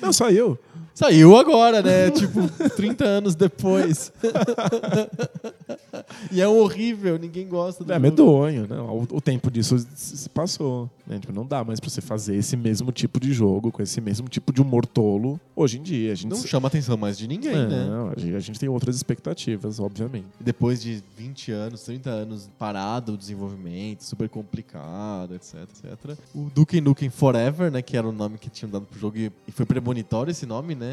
não, 0.00 0.12
saiu. 0.12 0.58
Saiu 1.00 1.34
agora, 1.34 1.80
né? 1.80 2.10
tipo, 2.12 2.46
30 2.76 3.04
anos 3.06 3.34
depois. 3.34 4.12
e 6.30 6.40
é 6.40 6.46
horrível, 6.46 7.18
ninguém 7.18 7.48
gosta 7.48 7.82
do 7.82 7.90
É 7.90 7.94
jogo. 7.96 8.02
medonho, 8.02 8.66
né? 8.68 8.78
O, 8.80 9.16
o 9.16 9.20
tempo 9.20 9.50
disso 9.50 9.78
se 9.94 10.28
passou. 10.28 10.90
né? 11.06 11.18
Tipo, 11.18 11.32
não 11.32 11.46
dá 11.46 11.64
mais 11.64 11.80
pra 11.80 11.88
você 11.88 12.02
fazer 12.02 12.36
esse 12.36 12.54
mesmo 12.56 12.92
tipo 12.92 13.18
de 13.18 13.32
jogo, 13.32 13.72
com 13.72 13.82
esse 13.82 13.98
mesmo 13.98 14.28
tipo 14.28 14.52
de 14.52 14.60
humor 14.60 14.84
tolo, 14.84 15.40
hoje 15.56 15.78
em 15.78 15.82
dia. 15.82 16.12
A 16.12 16.14
gente 16.14 16.28
Não 16.30 16.36
se- 16.36 16.48
chama 16.48 16.68
atenção 16.68 16.98
mais 16.98 17.16
de 17.16 17.26
ninguém, 17.26 17.66
né? 17.66 17.86
Não, 17.88 18.08
a 18.08 18.14
gente, 18.20 18.36
a 18.36 18.40
gente 18.40 18.60
tem 18.60 18.68
outras 18.68 18.94
expectativas, 18.96 19.80
obviamente. 19.80 20.26
Depois 20.38 20.82
de 20.82 21.02
20 21.16 21.50
anos, 21.52 21.82
30 21.82 22.10
anos 22.10 22.50
parado 22.58 23.14
o 23.14 23.16
desenvolvimento, 23.16 24.02
super 24.02 24.28
complicado, 24.28 25.34
etc, 25.34 25.54
etc. 25.62 26.18
O 26.34 26.50
Duke 26.54 26.78
Nukem 26.80 27.08
Forever, 27.08 27.70
né, 27.70 27.80
que 27.80 27.96
era 27.96 28.06
o 28.06 28.12
nome 28.12 28.36
que 28.36 28.50
tinham 28.50 28.70
dado 28.70 28.84
pro 28.84 28.98
jogo 28.98 29.16
e 29.16 29.32
foi 29.50 29.64
premonitório 29.64 30.30
esse 30.30 30.44
nome, 30.44 30.74
né? 30.74 30.89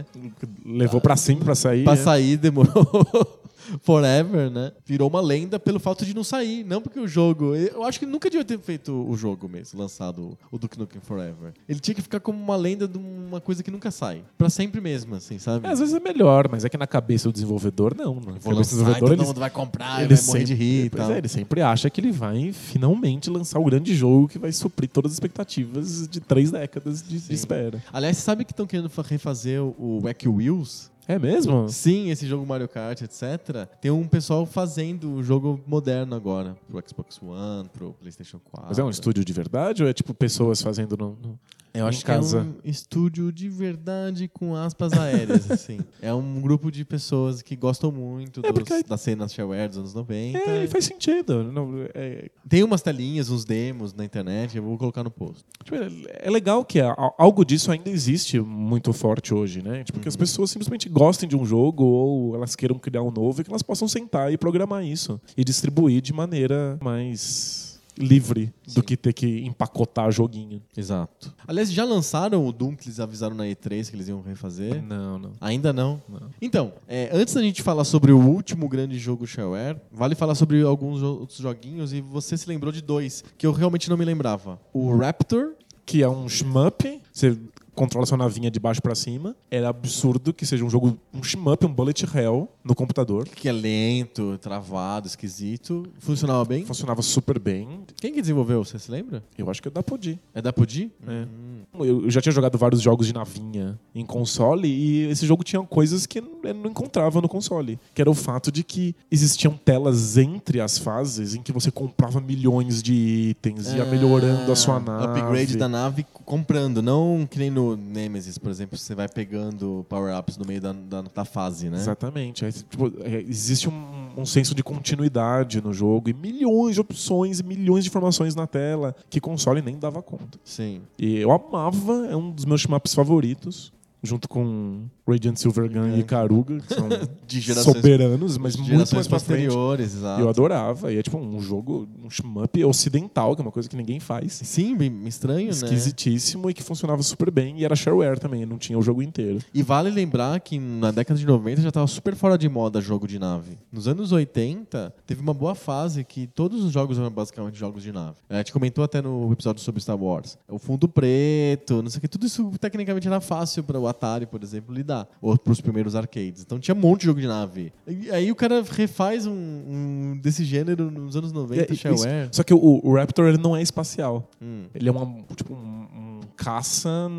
Levou 0.66 1.02
pra 1.02 1.16
sempre 1.16 1.45
pra 1.45 1.56
sair. 1.56 1.84
Pra 1.84 1.93
é. 1.93 1.98
sair 1.98 2.38
demorou 2.38 2.86
forever, 3.82 4.49
né? 4.49 4.72
Virou 4.86 5.09
uma 5.09 5.22
lenda 5.22 5.59
pelo 5.59 5.80
fato 5.80 6.05
de 6.05 6.13
não 6.13 6.24
sair, 6.24 6.63
não 6.63 6.82
porque 6.82 6.99
o 6.99 7.07
jogo... 7.07 7.55
Eu 7.55 7.84
acho 7.84 7.99
que 7.99 8.05
nunca 8.05 8.30
devia 8.30 8.45
ter 8.45 8.59
feito 8.59 8.91
o 8.93 9.15
jogo 9.15 9.47
mesmo, 9.49 9.80
lançado 9.80 10.38
o 10.51 10.57
Duke 10.57 10.78
Nukem 10.78 11.01
Forever. 11.01 11.53
Ele 11.68 11.80
tinha 11.80 11.95
que 11.95 12.01
ficar 12.01 12.20
como 12.20 12.41
uma 12.41 12.55
lenda 12.55 12.88
de 12.88 12.97
uma 12.97 13.39
coisa 13.41 13.61
que 13.63 13.72
nunca 13.72 13.91
sai. 13.91 14.24
Pra 14.38 14.49
sempre 14.49 14.80
mesmo, 14.82 15.15
assim, 15.15 15.39
sabe? 15.39 15.68
É, 15.68 15.72
às 15.72 15.80
vezes 15.80 15.93
é 15.93 15.99
melhor, 15.99 16.47
mas 16.49 16.65
é 16.65 16.70
que 16.70 16.78
na 16.78 16.88
cabeça 16.88 17.30
do 17.30 17.34
desenvolvedor, 17.34 17.95
não. 17.95 18.15
Na 18.15 18.22
Vou 18.22 18.24
cabeça 18.34 18.49
do 18.49 18.55
lançar 18.55 18.70
desenvolvedor, 18.72 19.09
todo 19.09 19.20
ele, 19.20 19.28
mundo 19.28 19.39
vai 19.39 19.49
comprar, 19.49 20.03
ele 20.03 20.15
vai 20.15 20.26
morrer 20.26 20.43
de 20.43 20.47
sempre, 20.49 20.53
rir 20.65 20.86
e 20.86 20.89
pois 20.89 21.03
tal. 21.03 21.11
é, 21.13 21.18
ele 21.18 21.28
sempre 21.28 21.61
acha 21.61 21.89
que 21.89 22.01
ele 22.01 22.11
vai 22.11 22.51
finalmente 22.53 23.30
lançar 23.30 23.59
o 23.59 23.65
grande 23.65 23.95
jogo 23.95 24.28
que 24.28 24.39
vai 24.39 24.51
suprir 24.51 24.89
todas 24.89 25.11
as 25.11 25.15
expectativas 25.15 26.07
de 26.07 26.20
três 26.20 26.51
décadas 26.51 27.01
de, 27.01 27.20
de 27.20 27.34
espera. 27.34 27.84
Aliás, 27.91 28.18
você 28.18 28.24
sabe 28.24 28.45
que 28.45 28.51
estão 28.51 28.65
querendo 28.65 28.89
fa- 28.89 29.01
refazer 29.07 29.61
o 29.61 30.01
Wacky 30.03 30.28
Wheels? 30.28 30.91
É 31.08 31.18
mesmo? 31.18 31.70
Sim, 31.70 32.10
esse 32.10 32.28
jogo 32.28 32.45
Mario 32.45 32.68
Kart, 32.68 33.01
etc. 33.01 33.66
Tem 33.80 33.89
um 33.89 34.05
pessoal 34.08 34.45
fazendo 34.45 35.14
o 35.14 35.24
jogo 35.24 35.60
moderno 35.66 36.16
agora. 36.16 36.58
Pro 36.70 36.84
Xbox 36.86 37.22
One, 37.22 37.70
pro 37.70 37.93
PlayStation 37.93 38.39
4. 38.51 38.68
Mas 38.70 38.80
é 38.80 38.84
um 38.84 38.89
estúdio 38.89 39.24
de 39.24 39.32
verdade 39.32 39.84
ou 39.84 39.89
é 39.89 39.93
tipo 39.93 40.14
pessoas 40.14 40.62
fazendo 40.62 40.97
no. 40.97 41.18
no- 41.22 41.39
Eu 41.80 41.88
acho 41.88 42.02
é 42.02 42.04
casa. 42.06 42.42
um 42.42 42.56
estúdio 42.64 43.32
de 43.32 43.48
verdade 43.50 44.28
com 44.28 44.56
aspas 44.56 44.94
aéreas, 44.94 45.50
assim. 45.52 45.80
É 46.02 46.14
um 46.14 46.42
grupo 46.42 46.72
de 46.72 46.84
pessoas 46.86 47.42
que 47.42 47.56
gostam 47.56 47.92
muito 47.92 48.40
É, 48.40 48.52
dos, 48.52 48.64
porque- 48.64 48.84
da 48.84 48.98
cena 48.98 49.28
shareware 49.28 49.68
dos 49.70 49.78
anos 49.78 49.94
90. 49.94 50.38
É, 50.40 50.64
e 50.64 50.68
faz 50.68 50.86
sentido. 50.86 51.44
Não, 51.52 51.70
é, 51.94 52.30
Tem 52.48 52.64
umas 52.64 52.82
telinhas, 52.82 53.30
uns 53.30 53.46
demos 53.46 53.94
na 53.94 54.04
internet, 54.06 54.56
eu 54.58 54.64
vou 54.64 54.78
colocar 54.78 55.04
no 55.04 55.12
post. 55.12 55.44
tipo, 55.64 55.76
é- 55.76 55.90
é 56.28 56.30
legal 56.30 56.64
que 56.66 56.80
algo 57.18 57.44
disso 57.46 57.72
ainda 57.72 57.90
existe 57.90 58.40
muito 58.40 58.92
forte 58.94 59.34
hoje, 59.34 59.62
né? 59.62 59.84
Tipo, 59.84 60.00
que 60.00 60.08
as 60.08 60.16
pessoas 60.16 60.50
simplesmente 60.52 60.88
gostem 60.90 61.28
de 61.28 61.36
um 61.36 61.46
jogo 61.46 61.84
ou 61.84 62.36
elas 62.36 62.56
queiram 62.56 62.78
criar 62.80 63.02
um 63.04 63.12
novo 63.12 63.42
e 63.42 63.44
que 63.44 63.50
elas 63.50 63.62
possam 63.64 63.88
sentar 63.88 64.32
e 64.32 64.38
programar 64.38 64.84
isso 64.86 65.20
e 65.36 65.44
distribuir 65.44 66.02
de 66.02 66.14
maneira 66.14 66.78
mais 66.82 67.66
livre 67.98 68.54
do 68.74 68.84
que 68.84 68.95
ter 68.95 69.14
que 69.14 69.45
empacotar 69.45 70.12
joguinho. 70.12 70.62
Exato. 70.76 71.34
Aliás, 71.48 71.72
já 71.72 71.84
lançaram 71.84 72.45
o 72.45 72.52
Doom 72.52 72.76
que 72.76 72.88
eles 72.88 73.00
avisaram 73.00 73.36
na 73.36 73.45
E3 73.45 73.89
que 73.89 73.95
eles 73.95 74.08
iam 74.08 74.22
refazer? 74.22 74.82
Não, 74.82 75.18
não. 75.18 75.32
Ainda 75.41 75.74
não? 75.74 76.02
Não. 76.08 76.30
Então, 76.41 76.74
é, 76.88 77.10
antes 77.14 77.34
da 77.34 77.41
gente 77.41 77.62
falar 77.62 77.84
sobre 77.84 78.12
o 78.12 78.20
último 78.20 78.68
grande 78.68 78.98
jogo 78.98 79.26
shareware, 79.26 79.80
vale 79.91 80.16
falar 80.16 80.36
sobre 80.36 80.62
alguns 80.62 81.02
outros 81.02 81.39
joguinhos 81.39 81.93
e 81.93 82.02
você 82.02 82.38
se 82.38 82.48
lembrou 82.48 82.72
de 82.72 82.82
dois 82.82 83.24
que 83.38 83.45
eu 83.45 83.52
realmente 83.52 83.89
não 83.89 83.98
me 83.98 84.06
lembrava. 84.06 84.60
O 84.74 84.95
Raptor, 84.95 85.54
Que 85.86 86.04
é 86.04 86.10
um 86.10 86.28
shmup, 86.28 87.02
você 87.14 87.38
controla 87.78 88.08
sua 88.08 88.18
navinha 88.18 88.50
de 88.50 88.60
baixo 88.60 88.82
pra 88.82 88.96
cima. 88.96 89.36
Era 89.52 89.70
absurdo 89.70 90.34
que 90.34 90.46
seja 90.46 90.66
um 90.66 90.70
jogo, 90.70 90.98
um 91.14 91.24
shmup, 91.24 91.64
um 91.64 91.72
bullet 91.72 92.04
hell 92.18 92.50
no 92.64 92.74
computador. 92.74 93.26
que 93.30 93.48
é 93.48 93.52
lento, 93.52 94.38
travado, 94.40 95.08
esquisito. 95.08 95.86
Funcionava 96.00 96.44
bem? 96.44 96.66
Funcionava 96.66 97.02
super 97.04 97.38
bem. 97.40 97.82
Quem 98.02 98.12
que 98.12 98.20
desenvolveu? 98.20 98.66
Você 98.66 98.80
se 98.80 98.90
lembra? 98.90 99.24
Eu 99.38 99.50
acho 99.50 99.62
que 99.62 99.68
é 99.68 99.72
da 99.72 99.84
Podi. 99.84 100.20
É 100.34 100.42
da 100.42 100.52
Podi? 100.52 100.92
É. 101.08 101.26
Hum. 101.26 101.86
Eu 101.86 102.10
já 102.10 102.20
tinha 102.20 102.34
jogado 102.34 102.58
vários 102.58 102.82
jogos 102.82 103.06
de 103.06 103.14
navinha 103.14 103.80
em 103.94 104.06
console 104.06 104.68
e 104.68 105.06
esse 105.10 105.28
jogo 105.28 105.44
tinha 105.44 105.62
coisas 105.62 106.08
que 106.08 106.20
eu 106.20 106.54
não 106.56 106.72
encontrava 106.72 107.22
no 107.22 107.30
console. 107.30 107.80
Que 107.94 108.02
era 108.02 108.10
o 108.10 108.16
fato 108.16 108.52
de 108.52 108.64
que 108.64 108.96
existiam 109.12 109.54
telas 109.54 110.18
entre 110.18 110.60
as 110.60 110.80
fases 110.80 111.36
em 111.36 111.44
que 111.44 111.52
você 111.52 111.70
comprava 111.70 112.20
milhões 112.20 112.82
de 112.82 112.94
itens, 113.30 113.68
ia 113.74 113.86
melhorando 113.86 114.52
a 114.52 114.56
sua 114.56 114.80
nave. 114.80 115.20
Ah, 115.20 115.28
Upgrade 115.28 115.58
da 115.58 115.68
nave 115.68 116.06
comprando, 116.26 116.82
não 116.82 117.28
que 117.30 117.38
nem 117.38 117.52
no 117.52 117.66
Nemesis, 117.76 118.38
por 118.38 118.49
exemplo, 118.49 118.78
você 118.78 118.95
vai 118.95 119.07
pegando 119.07 119.86
power-ups 119.89 120.38
no 120.38 120.45
meio 120.45 120.61
da, 120.61 120.72
da, 120.72 121.01
da 121.01 121.26
fase, 121.26 121.70
né? 121.70 121.78
Exatamente. 121.78 122.45
Aí, 122.45 122.51
tipo, 122.51 122.91
é, 123.03 123.22
existe 123.22 123.68
um, 123.70 124.09
um 124.18 124.26
senso 124.26 124.55
de 124.55 124.63
continuidade 124.63 125.61
no 125.61 125.74
jogo 125.74 126.09
e 126.09 126.13
milhões 126.13 126.76
de 126.76 126.82
opções 126.82 127.39
e 127.39 127.43
milhões 127.43 127.84
de 127.84 127.89
informações 127.89 128.36
na 128.36 128.47
tela 128.47 128.95
que 129.09 129.20
console 129.20 129.61
nem 129.61 129.78
dava 129.78 130.01
conta. 130.01 130.39
Sim. 130.43 130.82
E 130.97 131.18
eu 131.18 131.32
amava, 131.32 132.07
é 132.07 132.15
um 132.15 132.32
dos 132.32 132.45
meus 132.45 132.61
shmups 132.61 132.93
favoritos, 132.93 133.74
junto 134.08 134.28
com 134.30 134.86
Radiant 135.08 135.36
Silvergun 135.38 135.93
É. 135.95 135.99
e 135.99 136.03
Karuga, 136.03 136.60
que 136.60 136.74
são 136.74 136.88
De 137.28 137.39
gerações, 137.39 137.76
soberanos, 137.76 138.38
mas 138.38 138.55
muito 138.55 138.72
mais 138.95 139.08
pra 139.08 139.20
frente. 139.20 139.47
posteriores, 139.47 139.95
exato. 139.95 140.22
Eu 140.22 140.30
adorava. 140.30 140.91
E 140.91 140.97
é 140.97 141.03
tipo 141.03 141.18
um 141.18 141.39
jogo, 141.41 141.88
um 142.03 142.10
shmup 142.10 142.64
ocidental, 142.66 143.36
que 143.36 143.41
é 143.41 143.45
uma 143.45 143.51
coisa 143.51 143.68
que 143.70 143.76
ninguém 143.76 143.99
faz. 143.99 144.34
Sim, 144.43 144.76
bem 144.76 145.05
estranho, 145.08 145.45
né? 145.47 145.51
Esquisitíssimo 145.51 146.49
e 146.49 146.53
que 146.53 146.64
funcionava 146.64 147.01
super 147.03 147.30
bem. 147.30 147.60
E 147.60 147.66
era 147.66 147.76
shareware 147.76 148.20
também, 148.20 148.45
não 148.45 148.58
tinha 148.58 148.78
o 148.78 148.82
jogo 148.82 149.01
inteiro. 149.01 149.39
E 149.53 149.62
vale 149.62 149.89
lembrar 149.89 150.39
que 150.39 150.58
na 150.60 150.91
década 150.91 151.20
de 151.20 151.26
90 151.26 151.62
já 151.62 151.68
estava 151.70 151.88
super 151.88 152.16
fora 152.16 152.38
de 152.38 152.47
moda 152.49 152.80
jogo 152.82 153.08
de 153.08 153.20
nave. 153.20 153.58
Nos 153.72 153.88
anos 153.88 154.12
80, 154.12 154.93
teve 155.05 155.22
uma 155.22 155.34
boa 155.34 155.53
fase 155.55 156.03
que 156.03 156.28
todos 156.28 156.64
os 156.64 156.72
jogos 156.72 156.97
eram 156.97 157.10
basicamente 157.12 157.58
jogos 157.58 157.84
de 157.84 157.91
nave. 157.91 158.16
A 158.30 158.38
gente 158.38 158.53
comentou 158.53 158.84
até 158.84 159.01
no 159.01 159.32
episódio 159.32 159.62
sobre 159.62 159.82
Star 159.82 159.97
Wars. 160.01 160.38
O 160.47 160.58
fundo 160.60 160.88
preto, 160.88 161.82
não 161.82 161.89
sei 161.89 161.97
o 161.97 162.01
que, 162.01 162.08
tudo 162.08 162.26
isso 162.26 162.51
tecnicamente 162.60 163.08
era 163.08 163.20
fácil 163.20 163.64
para 163.64 163.80
o 163.80 163.88
Atari, 163.98 164.26
por 164.26 164.43
exemplo, 164.43 164.74
lidar. 164.74 165.08
Ou 165.22 165.38
para 165.38 165.52
os 165.52 165.60
primeiros 165.62 165.95
arcades. 165.95 166.41
Então 166.43 166.60
tinha 166.60 166.76
um 166.76 166.80
monte 166.80 167.02
de 167.02 167.06
jogo 167.08 167.20
de 167.20 167.28
nave. 167.28 167.74
E 167.88 168.10
aí 168.12 168.32
o 168.32 168.36
cara 168.36 168.64
refaz 168.70 169.26
um, 169.26 169.32
um 169.34 170.20
desse 170.22 170.45
gênero 170.45 170.91
nos 170.91 171.16
anos 171.16 171.32
90, 171.32 171.74
É, 171.74 171.76
shareware. 171.76 172.30
Só 172.32 172.43
que 172.43 172.54
o, 172.54 172.82
o 172.84 172.93
Raptor 172.95 173.28
ele 173.28 173.38
não 173.38 173.56
é 173.56 173.62
espacial. 173.62 174.30
Hum. 174.41 174.66
Ele 174.76 174.88
é 174.88 174.91
uma, 174.91 175.24
tipo, 175.36 175.54
um, 175.54 175.58
um 175.58 176.20
caça 176.36 177.10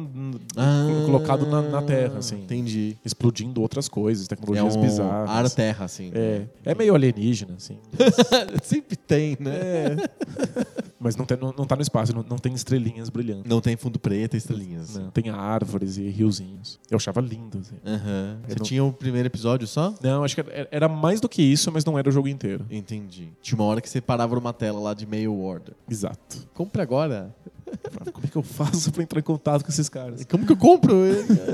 Ah, 0.56 0.86
colocado 1.04 1.44
na, 1.46 1.62
na 1.62 1.82
Terra, 1.82 2.18
assim. 2.18 2.36
Entendi. 2.42 2.96
Explodindo 3.04 3.60
outras 3.60 3.88
coisas, 3.88 4.26
É 4.26 4.28
tecnologias 4.28 4.76
um 4.76 4.80
bizarras. 4.80 5.28
ar-terra, 5.30 5.84
assim. 5.84 6.10
É, 6.14 6.46
é 6.64 6.74
meio 6.74 6.94
alienígena, 6.94 7.54
assim. 7.56 7.78
Sempre 8.62 8.96
tem, 8.96 9.36
né? 9.40 9.50
É. 9.58 9.96
Mas 11.00 11.14
não, 11.14 11.24
tem, 11.24 11.36
não, 11.38 11.54
não 11.56 11.64
tá 11.64 11.76
no 11.76 11.82
espaço, 11.82 12.12
não, 12.14 12.24
não 12.28 12.38
tem 12.38 12.52
estrelinhas 12.52 13.08
brilhando. 13.08 13.44
Não 13.46 13.60
tem 13.60 13.76
fundo 13.76 13.98
preto 14.00 14.34
e 14.34 14.36
estrelinhas. 14.36 14.96
Não, 14.96 15.10
tem 15.10 15.30
árvores 15.30 15.96
e 15.96 16.08
riozinhos. 16.08 16.80
Eu 16.90 16.96
achava 16.96 17.20
lindo. 17.20 17.58
Assim. 17.58 17.76
Eu 17.84 18.48
Você 18.48 18.58
não- 18.58 18.64
tinha 18.64 18.84
o 18.84 18.92
primeiro 18.92 19.28
episódio 19.28 19.66
só? 19.68 19.94
Não, 20.02 20.24
acho 20.24 20.34
que 20.34 20.40
era, 20.40 20.68
era 20.72 20.88
mais 20.88 21.20
do 21.20 21.28
que 21.28 21.40
isso, 21.40 21.70
mas 21.70 21.84
não 21.84 21.96
era 21.96 22.08
o 22.08 22.12
jogo 22.12 22.26
inteiro. 22.26 22.66
Entendi. 22.68 23.28
Tinha 23.40 23.56
uma 23.56 23.64
hora 23.66 23.80
que 23.80 23.88
você 23.88 24.00
parava 24.00 24.34
numa 24.34 24.52
tela 24.52 24.80
lá 24.80 24.92
de 24.92 25.06
mail 25.06 25.38
order. 25.38 25.74
Exato. 25.88 26.48
Compre 26.52 26.82
agora. 26.82 27.32
Como 28.12 28.26
é 28.26 28.28
que 28.30 28.36
eu 28.36 28.42
faço 28.42 28.90
pra 28.90 29.02
entrar 29.02 29.20
em 29.20 29.22
contato 29.22 29.62
com 29.62 29.70
esses 29.70 29.88
caras? 29.88 30.24
Como 30.24 30.44
que 30.46 30.52
eu 30.52 30.56
compro? 30.56 30.92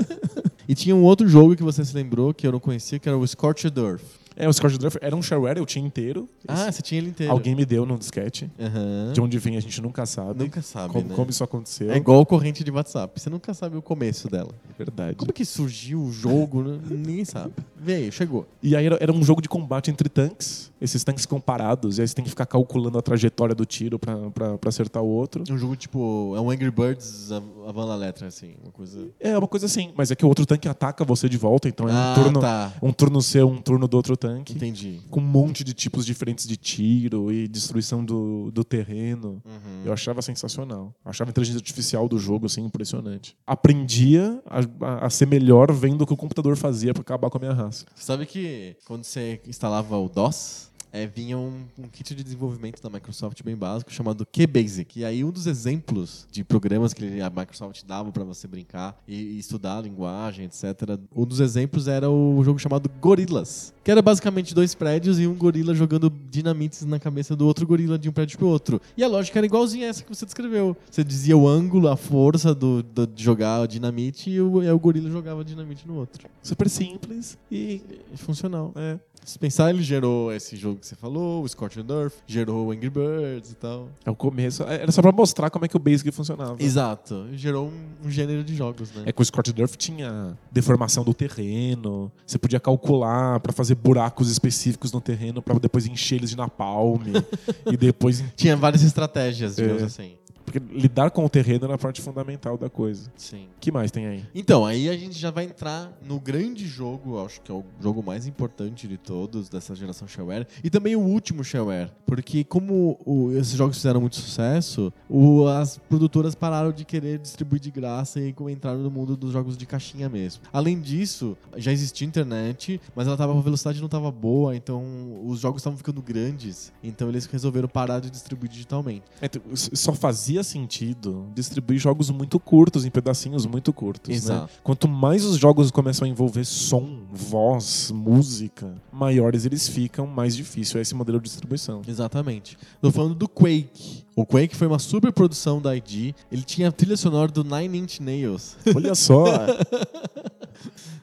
e 0.67 0.73
tinha 0.73 0.95
um 0.95 1.03
outro 1.03 1.27
jogo 1.27 1.55
que 1.55 1.63
você 1.63 1.83
se 1.85 1.93
lembrou 1.95 2.33
que 2.33 2.47
eu 2.47 2.51
não 2.51 2.59
conhecia, 2.59 2.97
que 2.97 3.07
era 3.07 3.17
o 3.17 3.27
Scorched 3.27 3.77
Earth. 3.79 4.01
É, 4.35 4.47
o 4.49 4.53
Scorched 4.53 4.83
Earth 4.83 4.97
era 5.01 5.15
um 5.15 5.21
shareware, 5.21 5.57
eu 5.57 5.65
tinha 5.65 5.85
inteiro. 5.85 6.27
Ah, 6.47 6.71
você 6.71 6.81
tinha 6.81 6.99
ele 6.99 7.09
inteiro. 7.09 7.31
Alguém 7.31 7.55
me 7.55 7.65
deu 7.65 7.85
num 7.85 7.97
disquete. 7.97 8.51
Aham. 8.59 9.13
De 9.13 9.21
onde 9.21 9.37
vem 9.39 9.55
a 9.55 9.59
gente 9.59 9.81
nunca 9.81 10.05
sabe. 10.05 10.43
Nunca 10.43 10.61
sabe, 10.61 10.93
como, 10.93 11.07
né? 11.07 11.15
como 11.15 11.29
isso 11.29 11.43
aconteceu. 11.43 11.91
É 11.91 11.97
igual 11.97 12.25
corrente 12.25 12.63
de 12.63 12.71
WhatsApp. 12.71 13.19
Você 13.19 13.29
nunca 13.29 13.53
sabe 13.53 13.77
o 13.77 13.81
começo 13.81 14.29
dela. 14.29 14.51
verdade. 14.77 15.15
Como 15.15 15.31
que 15.31 15.45
surgiu 15.45 16.01
o 16.01 16.11
jogo? 16.11 16.63
né? 16.63 16.79
Ninguém 16.89 17.23
sabe. 17.23 17.53
Veio, 17.77 18.11
chegou. 18.11 18.45
E 18.61 18.75
aí 18.75 18.85
era, 18.85 18.97
era 18.99 19.11
um 19.11 19.23
jogo 19.23 19.41
de 19.41 19.47
combate 19.47 19.89
entre 19.89 20.09
tanques. 20.09 20.71
Esses 20.81 21.03
tanques 21.03 21.23
ficam 21.23 21.39
parados. 21.39 21.97
E 21.97 22.01
aí 22.01 22.07
você 22.07 22.13
tem 22.13 22.23
que 22.23 22.29
ficar 22.29 22.45
calculando 22.45 22.97
a 22.97 23.01
trajetória 23.01 23.55
do 23.55 23.65
tiro 23.65 23.97
pra, 23.97 24.29
pra, 24.31 24.57
pra 24.57 24.69
acertar 24.69 25.01
o 25.01 25.07
outro. 25.07 25.43
Um 25.49 25.57
jogo 25.57 25.75
tipo. 25.75 26.33
É 26.35 26.41
um 26.41 26.49
Angry 26.49 26.71
Birds 26.71 27.31
a, 27.31 27.37
a 27.37 27.71
van 27.71 27.85
la 27.85 27.95
letra, 27.95 28.27
assim. 28.27 28.55
Uma 28.61 28.71
coisa. 28.71 29.07
É 29.19 29.37
uma 29.37 29.47
coisa 29.47 29.65
assim. 29.65 29.93
Mas 29.95 30.11
é 30.11 30.15
que 30.15 30.25
o 30.25 30.27
outro 30.27 30.45
tanque 30.45 30.67
ataca 30.67 31.05
você 31.05 31.29
de 31.29 31.37
volta. 31.37 31.69
Então 31.69 31.87
é 31.87 31.93
um 31.93 31.95
ah, 31.95 32.13
turno, 32.15 32.39
tá. 32.39 32.73
um 32.81 32.91
turno 32.91 33.21
seu, 33.21 33.47
um 33.47 33.61
turno 33.61 33.87
do 33.87 33.95
outro 33.95 34.17
tanque. 34.17 34.24
Entendi. 34.53 35.01
Com 35.09 35.19
um 35.19 35.23
monte 35.23 35.63
de 35.63 35.73
tipos 35.73 36.05
diferentes 36.05 36.47
de 36.47 36.57
tiro 36.57 37.31
e 37.31 37.47
destruição 37.47 38.03
do, 38.03 38.51
do 38.51 38.63
terreno. 38.63 39.41
Uhum. 39.45 39.81
Eu 39.85 39.93
achava 39.93 40.21
sensacional. 40.21 40.93
Eu 41.03 41.09
achava 41.11 41.29
a 41.29 41.31
inteligência 41.31 41.59
artificial 41.59 42.07
do 42.07 42.17
jogo 42.19 42.45
assim 42.45 42.63
impressionante. 42.63 43.35
Aprendia 43.45 44.41
a, 44.45 44.59
a- 44.85 45.05
a 45.05 45.09
ser 45.09 45.25
melhor 45.27 45.71
vendo 45.71 46.01
o 46.03 46.07
que 46.07 46.13
o 46.13 46.17
computador 46.17 46.55
fazia 46.55 46.93
pra 46.93 47.01
acabar 47.01 47.29
com 47.29 47.37
a 47.37 47.41
minha 47.41 47.53
raça. 47.53 47.85
Sabe 47.95 48.25
que 48.25 48.75
quando 48.85 49.03
você 49.03 49.41
instalava 49.47 49.97
o 49.97 50.07
DOS, 50.09 50.71
é, 50.95 51.05
vinha 51.07 51.37
um, 51.37 51.63
um 51.77 51.87
kit 51.89 52.15
de 52.15 52.23
desenvolvimento 52.23 52.81
da 52.81 52.89
Microsoft 52.89 53.41
bem 53.43 53.55
básico 53.55 53.91
chamado 53.91 54.25
QBasic. 54.25 54.99
E 54.99 55.05
aí 55.05 55.23
um 55.23 55.31
dos 55.31 55.45
exemplos 55.47 56.25
de 56.31 56.43
programas 56.43 56.93
que 56.93 57.19
a 57.21 57.29
Microsoft 57.29 57.83
dava 57.85 58.11
para 58.11 58.23
você 58.23 58.47
brincar 58.47 58.97
e, 59.07 59.15
e 59.15 59.39
estudar 59.39 59.77
a 59.79 59.81
linguagem, 59.81 60.45
etc. 60.45 60.97
Um 61.15 61.25
dos 61.25 61.39
exemplos 61.39 61.87
era 61.87 62.09
o 62.09 62.41
jogo 62.43 62.59
chamado 62.59 62.89
Gorillas, 63.01 63.73
que 63.83 63.91
era 63.91 64.01
basicamente 64.01 64.55
dois 64.55 64.73
prédios 64.73 65.19
e 65.19 65.27
um 65.27 65.33
gorila 65.35 65.73
jogando 65.75 66.09
dinamites 66.29 66.85
na 66.85 66.99
cabeça 66.99 67.35
do 67.35 67.45
outro 67.45 67.67
gorila 67.67 67.97
de 67.99 68.07
um 68.09 68.11
prédio 68.13 68.37
pro 68.37 68.47
outro. 68.47 68.81
E 68.95 69.03
a 69.03 69.07
lógica 69.07 69.39
era 69.39 69.45
igualzinha 69.45 69.87
a 69.87 69.89
essa 69.89 70.03
que 70.03 70.09
você 70.15 70.25
descreveu. 70.25 70.77
Você 70.89 71.03
dizia 71.03 71.35
o 71.37 71.47
ângulo, 71.47 71.89
a 71.89 71.97
força 71.97 72.55
do, 72.55 72.81
do- 72.81 73.05
de 73.07 73.23
jogar 73.23 73.67
dinamite 73.67 74.29
e 74.29 74.39
o, 74.39 74.63
e 74.63 74.69
o 74.71 74.79
gorila 74.79 75.09
jogava 75.09 75.43
dinamite 75.43 75.87
no 75.87 75.95
outro. 75.95 76.27
Super 76.41 76.69
simples 76.69 77.37
e. 77.51 77.81
E 78.13 78.17
funcional. 78.17 78.71
É. 78.75 78.97
Se 79.25 79.39
pensar, 79.39 79.71
ele 79.71 79.81
gerou 79.81 80.31
esse 80.31 80.55
jogo 80.55 80.79
que 80.79 80.85
você 80.85 80.95
falou, 80.95 81.43
o 81.43 81.47
Scorched 81.49 81.85
Earth, 81.91 82.13
gerou 82.27 82.67
o 82.67 82.71
Angry 82.71 82.89
Birds 82.89 83.51
e 83.51 83.55
tal. 83.55 83.89
É 84.05 84.11
o 84.11 84.15
começo. 84.15 84.63
Era 84.63 84.91
só 84.91 85.01
pra 85.01 85.11
mostrar 85.11 85.49
como 85.49 85.65
é 85.65 85.67
que 85.67 85.75
o 85.75 85.79
Basic 85.79 86.11
funcionava. 86.11 86.55
Exato. 86.59 87.27
Gerou 87.33 87.67
um, 87.67 88.07
um 88.07 88.09
gênero 88.11 88.43
de 88.43 88.55
jogos, 88.55 88.91
né? 88.91 89.03
É 89.07 89.11
que 89.11 89.21
o 89.21 89.25
Scorched 89.25 89.59
Earth 89.59 89.75
tinha 89.77 90.37
deformação 90.51 91.03
do 91.03 91.13
terreno. 91.13 92.11
Você 92.25 92.37
podia 92.37 92.59
calcular 92.59 93.39
pra 93.39 93.51
fazer 93.51 93.75
buracos 93.75 94.29
específicos 94.29 94.91
no 94.91 95.01
terreno 95.01 95.41
pra 95.41 95.55
depois 95.57 95.87
encher 95.87 96.15
eles 96.15 96.29
de 96.29 96.37
napalm 96.37 97.01
e 97.65 97.75
depois 97.75 98.23
Tinha 98.35 98.55
várias 98.55 98.83
estratégias, 98.83 99.55
digamos 99.55 99.81
É. 99.81 99.85
assim. 99.85 100.15
Porque 100.45 100.59
lidar 100.59 101.09
com 101.11 101.25
o 101.25 101.29
terreno 101.29 101.65
era 101.65 101.75
a 101.75 101.77
parte 101.77 102.01
fundamental 102.01 102.57
da 102.57 102.69
coisa. 102.69 103.11
Sim. 103.17 103.47
que 103.59 103.71
mais 103.71 103.89
tem 103.91 104.05
aí? 104.05 104.23
Então, 104.35 104.63
aí 104.65 104.87
a 104.89 104.95
gente 104.97 105.17
já 105.17 105.31
vai 105.31 105.45
entrar 105.45 105.91
no 106.07 106.19
grande 106.19 106.67
jogo, 106.67 107.19
acho 107.25 107.41
que 107.41 107.51
é 107.51 107.55
o 107.55 107.63
jogo 107.81 108.03
mais 108.03 108.27
importante 108.27 108.87
de 108.87 108.97
todos 108.97 109.49
dessa 109.49 109.73
geração 109.75 110.07
shareware, 110.07 110.45
e 110.63 110.69
também 110.69 110.95
o 110.95 110.99
último 110.99 111.43
shareware, 111.43 111.89
porque 112.05 112.43
como 112.43 112.97
o- 113.05 113.31
esses 113.31 113.53
jogos 113.53 113.77
fizeram 113.77 113.99
muito 113.99 114.15
sucesso, 114.17 114.93
o- 115.09 115.47
as 115.47 115.77
produtoras 115.89 116.35
pararam 116.35 116.71
de 116.71 116.85
querer 116.85 117.17
distribuir 117.17 117.59
de 117.61 117.71
graça 117.71 118.19
e 118.19 118.33
entraram 118.51 118.79
no 118.79 118.91
mundo 118.91 119.17
dos 119.17 119.31
jogos 119.33 119.57
de 119.57 119.65
caixinha 119.65 120.07
mesmo. 120.07 120.43
Além 120.53 120.79
disso, 120.79 121.35
já 121.57 121.71
existia 121.71 122.07
internet, 122.07 122.79
mas 122.95 123.07
ela 123.07 123.17
tava, 123.17 123.35
a 123.37 123.41
velocidade 123.41 123.79
não 123.79 123.87
estava 123.87 124.11
boa, 124.11 124.55
então 124.55 124.83
os 125.25 125.39
jogos 125.39 125.61
estavam 125.61 125.77
ficando 125.77 126.01
grandes, 126.01 126.71
então 126.83 127.09
eles 127.09 127.25
resolveram 127.25 127.67
parar 127.67 127.99
de 127.99 128.09
distribuir 128.11 128.51
digitalmente. 128.51 129.03
É, 129.21 129.29
só 129.55 129.93
fazia 129.93 130.34
sentido 130.43 131.27
distribuir 131.33 131.79
jogos 131.79 132.09
muito 132.09 132.39
curtos, 132.39 132.85
em 132.85 132.89
pedacinhos 132.89 133.45
muito 133.45 133.71
curtos. 133.73 134.09
Né? 134.09 134.15
Exato. 134.15 134.53
Quanto 134.63 134.87
mais 134.87 135.23
os 135.23 135.37
jogos 135.37 135.71
começam 135.71 136.05
a 136.05 136.09
envolver 136.09 136.45
som, 136.45 137.03
voz, 137.11 137.91
música, 137.91 138.75
maiores 138.91 139.45
eles 139.45 139.67
ficam, 139.67 140.07
mais 140.07 140.35
difícil 140.35 140.79
é 140.79 140.81
esse 140.81 140.95
modelo 140.95 141.19
de 141.19 141.25
distribuição. 141.25 141.81
Exatamente. 141.87 142.57
Tô 142.81 142.91
falando 142.91 143.15
do 143.15 143.27
Quake. 143.27 144.05
O 144.15 144.25
Quake 144.25 144.55
foi 144.55 144.67
uma 144.67 144.79
super 144.79 145.11
produção 145.11 145.61
da 145.61 145.75
ID. 145.75 146.13
Ele 146.31 146.43
tinha 146.43 146.69
a 146.69 146.71
trilha 146.71 146.95
sonora 146.95 147.31
do 147.31 147.43
Nine 147.43 147.79
Inch 147.79 147.99
Nails. 147.99 148.55
Olha 148.73 148.95
só. 148.95 149.25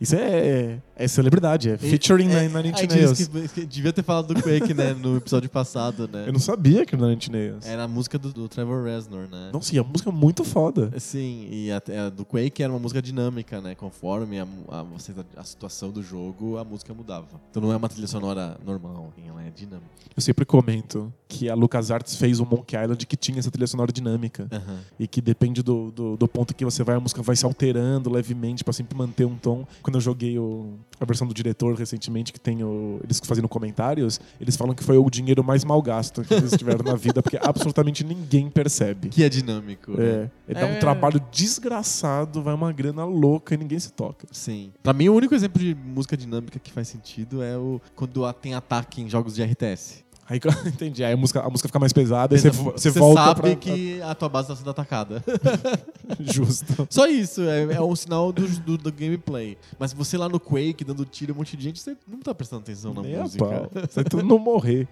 Isso 0.00 0.14
é, 0.16 0.78
é 0.96 1.08
celebridade, 1.08 1.70
é 1.70 1.76
featuring 1.78 2.30
é, 2.30 2.48
Nine 2.48 2.68
Inch 2.70 2.80
aí 2.80 2.86
Nails. 2.88 3.28
que- 3.28 3.48
que 3.48 3.66
devia 3.66 3.92
ter 3.92 4.02
falado 4.02 4.34
do 4.34 4.42
Quake, 4.42 4.74
né, 4.74 4.94
no 4.94 5.16
episódio 5.16 5.48
passado, 5.48 6.08
né? 6.12 6.24
Eu 6.26 6.32
não 6.32 6.40
sabia 6.40 6.84
que 6.84 6.94
era 6.94 7.02
Nine 7.04 7.16
Inch 7.16 7.28
Nails. 7.28 7.66
Era 7.66 7.84
a 7.84 7.88
música 7.88 8.18
do, 8.18 8.32
do 8.32 8.48
Trevor 8.48 8.84
Reznor, 8.84 9.28
né? 9.30 9.50
Nossa, 9.52 9.74
e 9.74 9.78
a 9.78 9.84
música 9.84 10.10
é 10.10 10.12
muito 10.12 10.44
foda. 10.44 10.92
Sim, 10.98 11.46
e 11.50 11.70
a, 11.70 11.82
a 12.06 12.08
do 12.10 12.24
Quake 12.24 12.62
era 12.62 12.72
uma 12.72 12.78
música 12.78 13.00
dinâmica, 13.00 13.60
né? 13.60 13.74
Conforme 13.74 14.40
a, 14.40 14.46
a, 14.68 14.84
a 15.36 15.44
situação 15.44 15.90
do 15.90 16.02
jogo, 16.02 16.58
a 16.58 16.64
música 16.64 16.92
mudava. 16.94 17.26
Então 17.50 17.62
não 17.62 17.72
é 17.72 17.76
uma 17.76 17.88
trilha 17.88 18.06
sonora 18.06 18.56
normal, 18.64 19.12
ela 19.26 19.42
é 19.42 19.50
dinâmica. 19.50 19.86
Eu 20.14 20.20
sempre 20.22 20.44
comento 20.44 21.12
que 21.28 21.48
a 21.48 21.54
LucasArts 21.54 22.16
fez 22.16 22.38
o 22.40 22.44
Monkey 22.44 22.76
Island 22.76 23.06
que 23.06 23.16
tinha 23.16 23.38
essa 23.38 23.50
trilha 23.50 23.66
sonora 23.66 23.90
dinâmica. 23.92 24.46
Aham. 24.52 24.78
E 24.98 25.06
que 25.06 25.20
depende 25.20 25.62
do, 25.62 25.90
do, 25.90 26.16
do 26.16 26.28
ponto 26.28 26.54
que 26.54 26.64
você 26.64 26.82
vai, 26.84 26.96
a 26.96 27.00
música 27.00 27.22
vai 27.22 27.34
se 27.36 27.44
alterando 27.44 28.10
levemente 28.10 28.62
pra 28.62 28.72
sempre 28.72 28.96
manter 28.96 29.24
um 29.24 29.36
tom. 29.42 29.66
Quando 29.82 29.96
eu 29.96 30.00
joguei 30.00 30.38
o- 30.38 30.74
a 31.00 31.04
versão 31.04 31.26
do 31.26 31.34
diretor 31.34 31.74
recentemente, 31.74 32.32
que 32.32 32.38
tem 32.40 32.62
o, 32.62 33.00
eles 33.02 33.20
fazendo 33.24 33.48
comentários, 33.48 34.20
eles 34.40 34.56
falam 34.56 34.74
que 34.74 34.84
foi 34.84 34.96
o 34.96 35.10
dinheiro 35.10 35.42
mais 35.42 35.64
mal 35.64 35.82
gasto 35.82 36.22
que 36.22 36.32
eles 36.32 36.52
tiveram 36.56 36.84
na 36.84 36.94
vida, 36.94 37.20
porque 37.22 37.38
absolutamente 37.42 38.04
ninguém 38.04 38.48
percebe. 38.48 39.08
Que 39.08 39.24
é 39.24 39.28
dinâmico. 39.28 39.90
né? 39.92 40.30
É, 40.48 40.52
é 40.52 40.54
dá 40.54 40.66
um 40.66 40.70
É. 40.70 40.78
trabalho 40.78 41.20
desgraçado, 41.66 42.42
vai 42.42 42.54
uma 42.54 42.72
grana 42.72 43.04
louca 43.04 43.54
e 43.54 43.58
ninguém 43.58 43.78
se 43.78 43.92
toca. 43.92 44.26
Sim. 44.32 44.72
Pra 44.82 44.92
mim, 44.92 45.08
o 45.08 45.14
único 45.14 45.34
exemplo 45.34 45.60
de 45.60 45.74
música 45.74 46.16
dinâmica 46.16 46.58
que 46.58 46.72
faz 46.72 46.88
sentido 46.88 47.42
é 47.42 47.56
o 47.56 47.80
quando 47.94 48.24
a- 48.24 48.32
tem 48.32 48.54
ataque 48.54 49.00
em 49.02 49.08
jogos 49.08 49.34
de 49.34 49.42
RTS. 49.42 50.04
Aí 50.32 50.40
entendi, 50.66 51.04
aí 51.04 51.12
a 51.12 51.16
música, 51.16 51.40
a 51.40 51.50
música 51.50 51.68
fica 51.68 51.78
mais 51.78 51.92
pesada, 51.92 52.34
aí 52.34 52.40
você, 52.40 52.48
vo- 52.48 52.72
você 52.72 52.90
Você 52.90 52.98
volta 52.98 53.20
sabe 53.22 53.40
pra... 53.42 53.54
que 53.56 54.00
a 54.00 54.14
tua 54.14 54.30
base 54.30 54.48
tá 54.48 54.56
sendo 54.56 54.70
atacada. 54.70 55.22
Justo. 56.20 56.86
Só 56.88 57.06
isso, 57.06 57.42
é, 57.42 57.74
é 57.74 57.80
um 57.82 57.94
sinal 57.94 58.32
do, 58.32 58.46
do, 58.48 58.78
do 58.78 58.90
gameplay. 58.92 59.58
Mas 59.78 59.92
você 59.92 60.16
lá 60.16 60.30
no 60.30 60.40
Quake, 60.40 60.84
dando 60.84 61.04
tiro, 61.04 61.34
um 61.34 61.36
monte 61.36 61.54
de 61.54 61.62
gente, 61.64 61.80
você 61.80 61.94
não 62.08 62.20
tá 62.20 62.34
prestando 62.34 62.62
atenção 62.62 62.94
na 62.94 63.02
Nem 63.02 63.18
música. 63.18 63.44
pau. 63.44 63.70
Você 63.90 64.04
tudo 64.04 64.22
não 64.24 64.38
morrer. 64.38 64.88